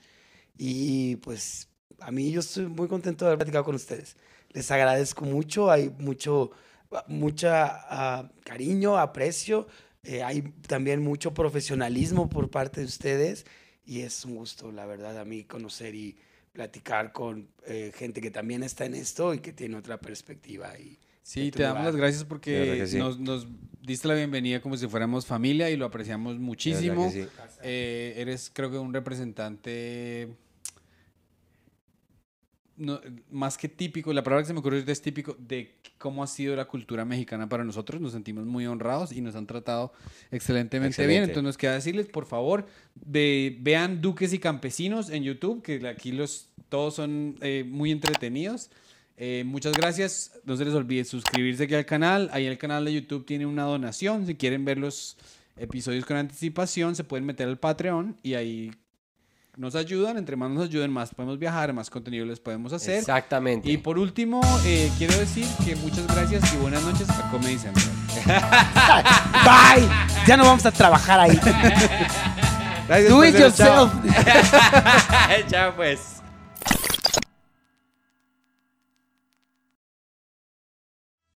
Y 0.57 1.17
pues 1.17 1.69
a 2.01 2.11
mí 2.11 2.31
yo 2.31 2.41
estoy 2.41 2.67
muy 2.67 2.89
contento 2.89 3.25
de 3.25 3.31
haber 3.31 3.39
platicado 3.39 3.65
con 3.65 3.75
ustedes. 3.75 4.17
Les 4.59 4.69
agradezco 4.73 5.25
mucho, 5.25 5.71
hay 5.71 5.89
mucho, 6.01 6.51
mucha 7.07 7.79
ah, 7.89 8.29
cariño, 8.45 8.99
aprecio. 8.99 9.69
eh, 10.03 10.25
hay 10.25 10.43
también 10.67 11.01
mucho 11.01 11.33
profesionalismo 11.33 12.29
por 12.29 12.51
parte 12.51 12.81
de 12.81 12.87
ustedes. 12.87 13.47
Y 13.87 14.01
es 14.01 14.25
un 14.25 14.35
gusto, 14.35 14.73
la 14.73 14.85
verdad, 14.85 15.17
a 15.17 15.25
mí 15.25 15.45
conocer 15.45 15.95
y 15.95 16.17
platicar 16.53 17.13
con 17.13 17.47
eh, 17.69 17.93
gente 17.95 18.21
que 18.21 18.33
también 18.33 18.65
está 18.65 18.85
en 18.85 18.97
esto 18.97 19.33
y 19.33 19.39
que 19.39 19.53
tiene 19.53 19.77
otra 19.77 20.01
perspectiva. 20.01 20.77
Y 20.77 20.99
Sí, 21.23 21.53
te 21.53 21.63
damos 21.63 21.85
las 21.85 21.95
gracias 21.95 22.25
porque 22.25 22.85
sí. 22.89 22.99
nos, 22.99 23.21
nos 23.21 23.47
diste 23.81 24.09
la 24.09 24.15
bienvenida 24.15 24.61
como 24.61 24.77
si 24.77 24.89
fuéramos 24.89 25.25
familia 25.25 25.71
y 25.71 25.77
lo 25.77 25.87
apreciamos 25.87 26.37
muchísimo. 26.41 27.13
sí. 27.13 27.29
Eh, 27.63 28.15
eres, 28.17 28.51
creo 28.53 28.73
que, 28.73 28.79
un 28.79 28.93
representante 28.93 30.35
no, 32.79 33.01
más 33.31 33.59
que 33.59 33.69
típico, 33.69 34.13
la 34.13 34.23
palabra 34.23 34.43
que 34.43 34.47
se 34.47 34.53
me 34.55 34.61
ocurrió 34.61 34.83
es 34.87 35.03
típico 35.03 35.37
de 35.39 35.75
cómo 35.99 36.23
ha 36.23 36.27
sido 36.27 36.55
la 36.57 36.65
cultura 36.67 37.05
mexicana 37.05 37.49
para 37.49 37.65
nosotros. 37.65 38.01
Nos 38.01 38.13
sentimos 38.13 38.47
muy 38.47 38.67
honrados 38.67 39.13
y 39.13 39.21
nos 39.21 39.35
han 39.35 39.47
tratado 39.47 39.93
excelentemente 40.31 40.97
bien. 41.03 41.11
Excelente. 41.11 41.31
Entonces 41.33 41.43
nos 41.45 41.59
queda 41.59 41.75
decirles, 41.75 42.07
por 42.07 42.25
favor, 42.27 42.67
ve- 42.95 43.57
vean 43.61 44.01
Duques 44.01 44.33
y 44.33 44.39
Campesinos 44.39 45.11
en 45.11 45.25
YouTube, 45.25 45.63
que 45.63 45.87
aquí 45.89 46.13
los 46.13 46.49
todos 46.69 46.95
son 46.95 47.37
eh, 47.41 47.65
muy 47.69 47.91
entretenidos. 47.91 48.71
Eh, 49.17 49.43
muchas 49.45 49.73
gracias. 49.73 50.39
No 50.45 50.57
se 50.57 50.65
les 50.65 50.75
olvide 50.75 51.05
suscribirse 51.05 51.65
aquí 51.65 51.75
al 51.75 51.87
canal. 51.87 52.29
Ahí 52.33 52.47
el 52.47 52.57
canal 52.59 52.85
de 52.85 52.95
YouTube 52.95 53.27
tiene 53.27 53.47
una 53.47 53.65
donación. 53.65 54.27
Si 54.27 54.37
quieren 54.37 54.65
ver 54.65 54.79
los 54.79 55.17
episodios 55.57 56.05
con 56.05 56.17
anticipación, 56.17 56.95
se 56.95 57.03
pueden 57.03 57.27
meter 57.27 57.49
al 57.49 57.59
Patreon 57.59 58.17
y 58.23 58.35
ahí 58.35 58.71
nos 59.59 59.75
ayudan. 59.75 60.17
Entre 60.17 60.37
más 60.37 60.51
nos 60.51 60.65
ayuden, 60.65 60.91
más 60.91 61.15
podemos 61.15 61.39
viajar, 61.39 61.73
más 61.73 61.91
contenido 61.91 62.25
les 62.25 62.41
podemos 62.41 62.73
hacer. 62.73 62.99
Exactamente. 62.99 63.71
Y 63.71 63.77
por 63.77 63.99
último, 63.99 64.41
eh, 64.65 64.91
quiero 64.97 65.19
decir 65.19 65.47
que 65.65 65.77
muchas 65.77 66.07
gracias 66.07 66.53
y 66.55 66.57
buenas 66.57 66.83
noches 66.83 67.09
a 67.11 67.31
Comedy 67.31 67.59
Central. 67.59 67.87
Bye. 69.85 69.89
Ya 70.27 70.37
no 70.37 70.45
vamos 70.45 70.65
a 70.65 70.71
trabajar 70.71 71.21
ahí. 71.21 71.39
Gracias 72.89 73.11
Do 73.11 73.23
it 73.23 73.35
chao. 73.35 73.43
yourself. 73.43 73.93
Chao, 75.51 75.73
pues. 75.77 76.18